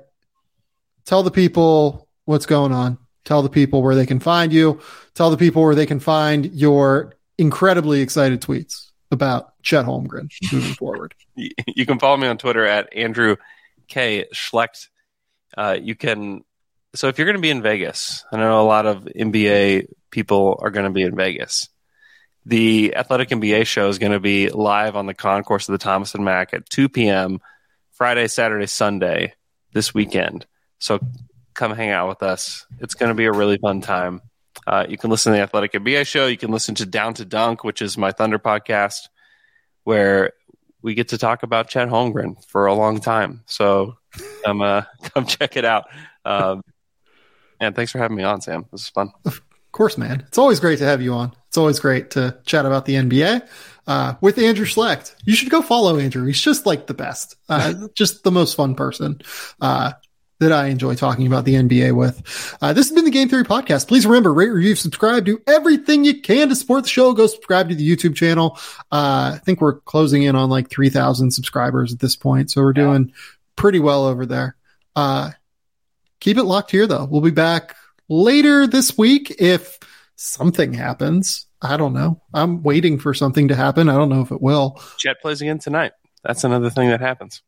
tell 1.05 1.23
the 1.23 1.31
people 1.31 2.09
what's 2.25 2.47
going 2.47 2.73
on. 2.73 2.99
Tell 3.25 3.43
the 3.43 3.51
people 3.51 3.83
where 3.83 3.95
they 3.95 4.07
can 4.07 4.21
find 4.21 4.53
you. 4.53 4.81
Tell 5.15 5.31
the 5.31 5.37
people 5.37 5.63
where 5.63 5.75
they 5.75 5.87
can 5.87 6.01
find 6.01 6.47
your 6.53 7.15
incredibly 7.37 8.01
excited 8.01 8.41
tweets 8.41 8.91
about 9.11 9.53
Chet 9.63 9.85
Holmgren 9.85 10.31
moving 10.53 10.75
forward. 10.79 11.15
You 11.35 11.87
can 11.87 11.99
follow 11.99 12.17
me 12.17 12.27
on 12.27 12.39
Twitter 12.39 12.65
at 12.65 12.95
Andrew 12.95 13.37
K 13.87 14.27
Schlecht. 14.33 14.89
Uh, 15.57 15.77
you 15.81 15.95
can. 15.95 16.45
So 16.95 17.09
if 17.09 17.19
you're 17.19 17.27
going 17.27 17.37
to 17.37 17.43
be 17.43 17.51
in 17.51 17.63
Vegas, 17.63 18.25
I 18.33 18.39
know 18.39 18.61
a 18.61 18.65
lot 18.65 18.87
of 18.87 19.05
NBA 19.05 19.89
people 20.11 20.59
are 20.63 20.71
going 20.71 20.85
to 20.85 20.91
be 20.91 21.03
in 21.03 21.15
Vegas. 21.15 21.69
The 22.49 22.97
Athletic 22.97 23.29
NBA 23.29 23.67
show 23.67 23.91
is 23.91 23.99
going 23.99 24.13
to 24.13 24.21
be 24.21 24.49
live 24.49 24.97
on 24.97 25.05
the 25.05 25.13
concourse 25.13 25.69
of 25.69 25.75
the 25.75 25.79
Thomas 25.79 26.15
and 26.15 26.25
Mack 26.25 26.55
at 26.55 26.67
2 26.71 26.89
p.m. 26.89 27.43
Friday, 27.91 28.27
Saturday, 28.27 28.65
Sunday 28.65 29.35
this 29.75 29.93
weekend. 29.93 30.47
So 30.79 30.99
come 31.53 31.75
hang 31.75 31.91
out 31.91 32.09
with 32.09 32.23
us. 32.23 32.65
It's 32.79 32.95
going 32.95 33.11
to 33.11 33.15
be 33.15 33.27
a 33.27 33.33
really 33.33 33.59
fun 33.59 33.83
time. 33.83 34.23
Uh, 34.67 34.87
you 34.89 34.97
can 34.97 35.11
listen 35.11 35.33
to 35.33 35.37
the 35.37 35.43
Athletic 35.43 35.73
NBA 35.73 36.07
show. 36.07 36.27
You 36.27 36.39
can 36.39 36.51
listen 36.51 36.75
to 36.77 36.87
Down 36.87 37.13
to 37.15 37.27
Dunk, 37.27 37.65
which 37.65 37.83
is 37.83 37.99
my 37.99 38.13
Thunder 38.13 38.39
podcast, 38.39 39.09
where 39.85 40.33
we 40.81 40.95
get 40.95 41.09
to 41.09 41.19
talk 41.19 41.43
about 41.43 41.69
Chet 41.69 41.89
Holmgren 41.89 42.43
for 42.47 42.65
a 42.65 42.73
long 42.73 43.01
time. 43.01 43.43
So 43.45 43.99
come 44.43 44.63
uh, 44.63 44.85
come 45.03 45.27
check 45.27 45.59
it 45.59 45.67
out. 45.67 45.85
Um, 46.25 46.63
and 47.61 47.77
thanks 47.77 47.93
for 47.93 47.99
having 47.99 48.17
me 48.17 48.23
on, 48.23 48.41
Sam. 48.41 48.65
This 48.73 48.85
is 48.85 48.89
fun. 48.89 49.13
Of 49.69 49.73
course, 49.73 49.99
man. 49.99 50.25
It's 50.27 50.39
always 50.39 50.61
great 50.61 50.79
to 50.79 50.87
have 50.87 51.03
you 51.03 51.13
on. 51.13 51.35
It's 51.49 51.59
always 51.59 51.79
great 51.79 52.13
to 52.13 52.39
chat 52.47 52.65
about 52.65 52.87
the 52.87 52.95
NBA 52.95 53.47
uh, 53.87 54.15
with 54.23 54.39
Andrew 54.39 54.65
Schlecht. 54.65 55.15
You 55.25 55.35
should 55.35 55.51
go 55.51 55.61
follow 55.61 55.99
Andrew. 55.99 56.25
He's 56.25 56.41
just 56.41 56.65
like 56.65 56.87
the 56.87 56.95
best, 56.95 57.37
uh, 57.51 57.75
just 57.95 58.25
the 58.25 58.31
most 58.31 58.55
fun 58.55 58.75
person 58.75 59.21
uh, 59.61 59.93
that 60.41 60.53
I 60.53 60.69
enjoy 60.69 60.95
talking 60.95 61.27
about 61.27 61.45
the 61.45 61.55
NBA 61.55 61.95
with. 61.95 62.57
Uh, 62.63 62.73
this 62.73 62.89
has 62.89 62.95
been 62.95 63.05
the 63.05 63.11
Game 63.11 63.29
Theory 63.29 63.45
Podcast. 63.45 63.89
Please 63.89 64.07
remember, 64.07 64.33
rate, 64.33 64.49
review, 64.49 64.75
subscribe, 64.75 65.27
do 65.27 65.41
everything 65.47 66.05
you 66.05 66.23
can 66.23 66.49
to 66.49 66.57
support 66.57 66.85
the 66.85 66.89
show. 66.89 67.13
Go 67.13 67.27
subscribe 67.27 67.69
to 67.69 67.75
the 67.75 67.97
YouTube 67.97 68.17
channel. 68.17 68.59
Uh, 68.91 69.33
I 69.35 69.41
think 69.45 69.61
we're 69.61 69.81
closing 69.81 70.23
in 70.23 70.35
on 70.35 70.49
like 70.49 70.71
3,000 70.71 71.31
subscribers 71.31 71.93
at 71.93 71.99
this 71.99 72.17
point. 72.17 72.51
So 72.51 72.63
we're 72.63 72.73
doing 72.73 73.13
pretty 73.55 73.81
well 73.81 74.07
over 74.07 74.25
there. 74.25 74.57
Uh, 74.97 75.33
keep 76.21 76.39
it 76.39 76.45
locked 76.45 76.71
here, 76.71 76.87
though. 76.87 77.05
We'll 77.05 77.21
be 77.21 77.31
back 77.31 77.77
later 78.09 78.67
this 78.67 78.97
week 78.97 79.35
if 79.39 79.79
something 80.17 80.73
happens. 80.73 81.47
I 81.61 81.77
don't 81.77 81.93
know. 81.93 82.23
I'm 82.33 82.63
waiting 82.63 82.99
for 82.99 83.15
something 83.15 83.49
to 83.49 83.55
happen. 83.55 83.89
I 83.89 83.95
don't 83.95 84.09
know 84.09 84.23
if 84.23 84.31
it 84.31 84.41
will. 84.41 84.81
Chet 84.99 85.21
plays 85.21 85.41
again 85.41 85.59
tonight. 85.59 85.93
That's 86.23 86.45
another 86.45 86.71
thing 86.71 86.89
that 86.91 87.01
happens. 87.01 87.43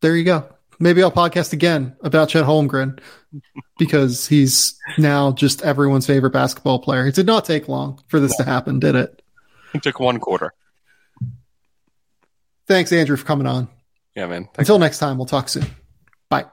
There 0.00 0.16
you 0.16 0.24
go. 0.24 0.48
Maybe 0.78 1.02
I'll 1.02 1.12
podcast 1.12 1.52
again 1.52 1.96
about 2.02 2.30
Chet 2.30 2.44
Holmgren 2.44 2.98
because 3.78 4.26
he's 4.26 4.78
now 4.98 5.32
just 5.32 5.62
everyone's 5.62 6.06
favorite 6.06 6.32
basketball 6.32 6.80
player. 6.80 7.06
It 7.06 7.14
did 7.14 7.26
not 7.26 7.44
take 7.44 7.68
long 7.68 8.02
for 8.08 8.20
this 8.20 8.36
to 8.36 8.44
happen, 8.44 8.80
did 8.80 8.94
it? 8.94 9.22
It 9.74 9.82
took 9.82 10.00
one 10.00 10.18
quarter. 10.18 10.52
Thanks, 12.66 12.92
Andrew, 12.92 13.16
for 13.16 13.24
coming 13.24 13.46
on. 13.46 13.68
Yeah, 14.14 14.26
man. 14.26 14.44
Thanks. 14.44 14.58
Until 14.58 14.78
next 14.78 14.98
time, 14.98 15.16
we'll 15.16 15.26
talk 15.26 15.48
soon. 15.48 15.66
Bye. 16.28 16.46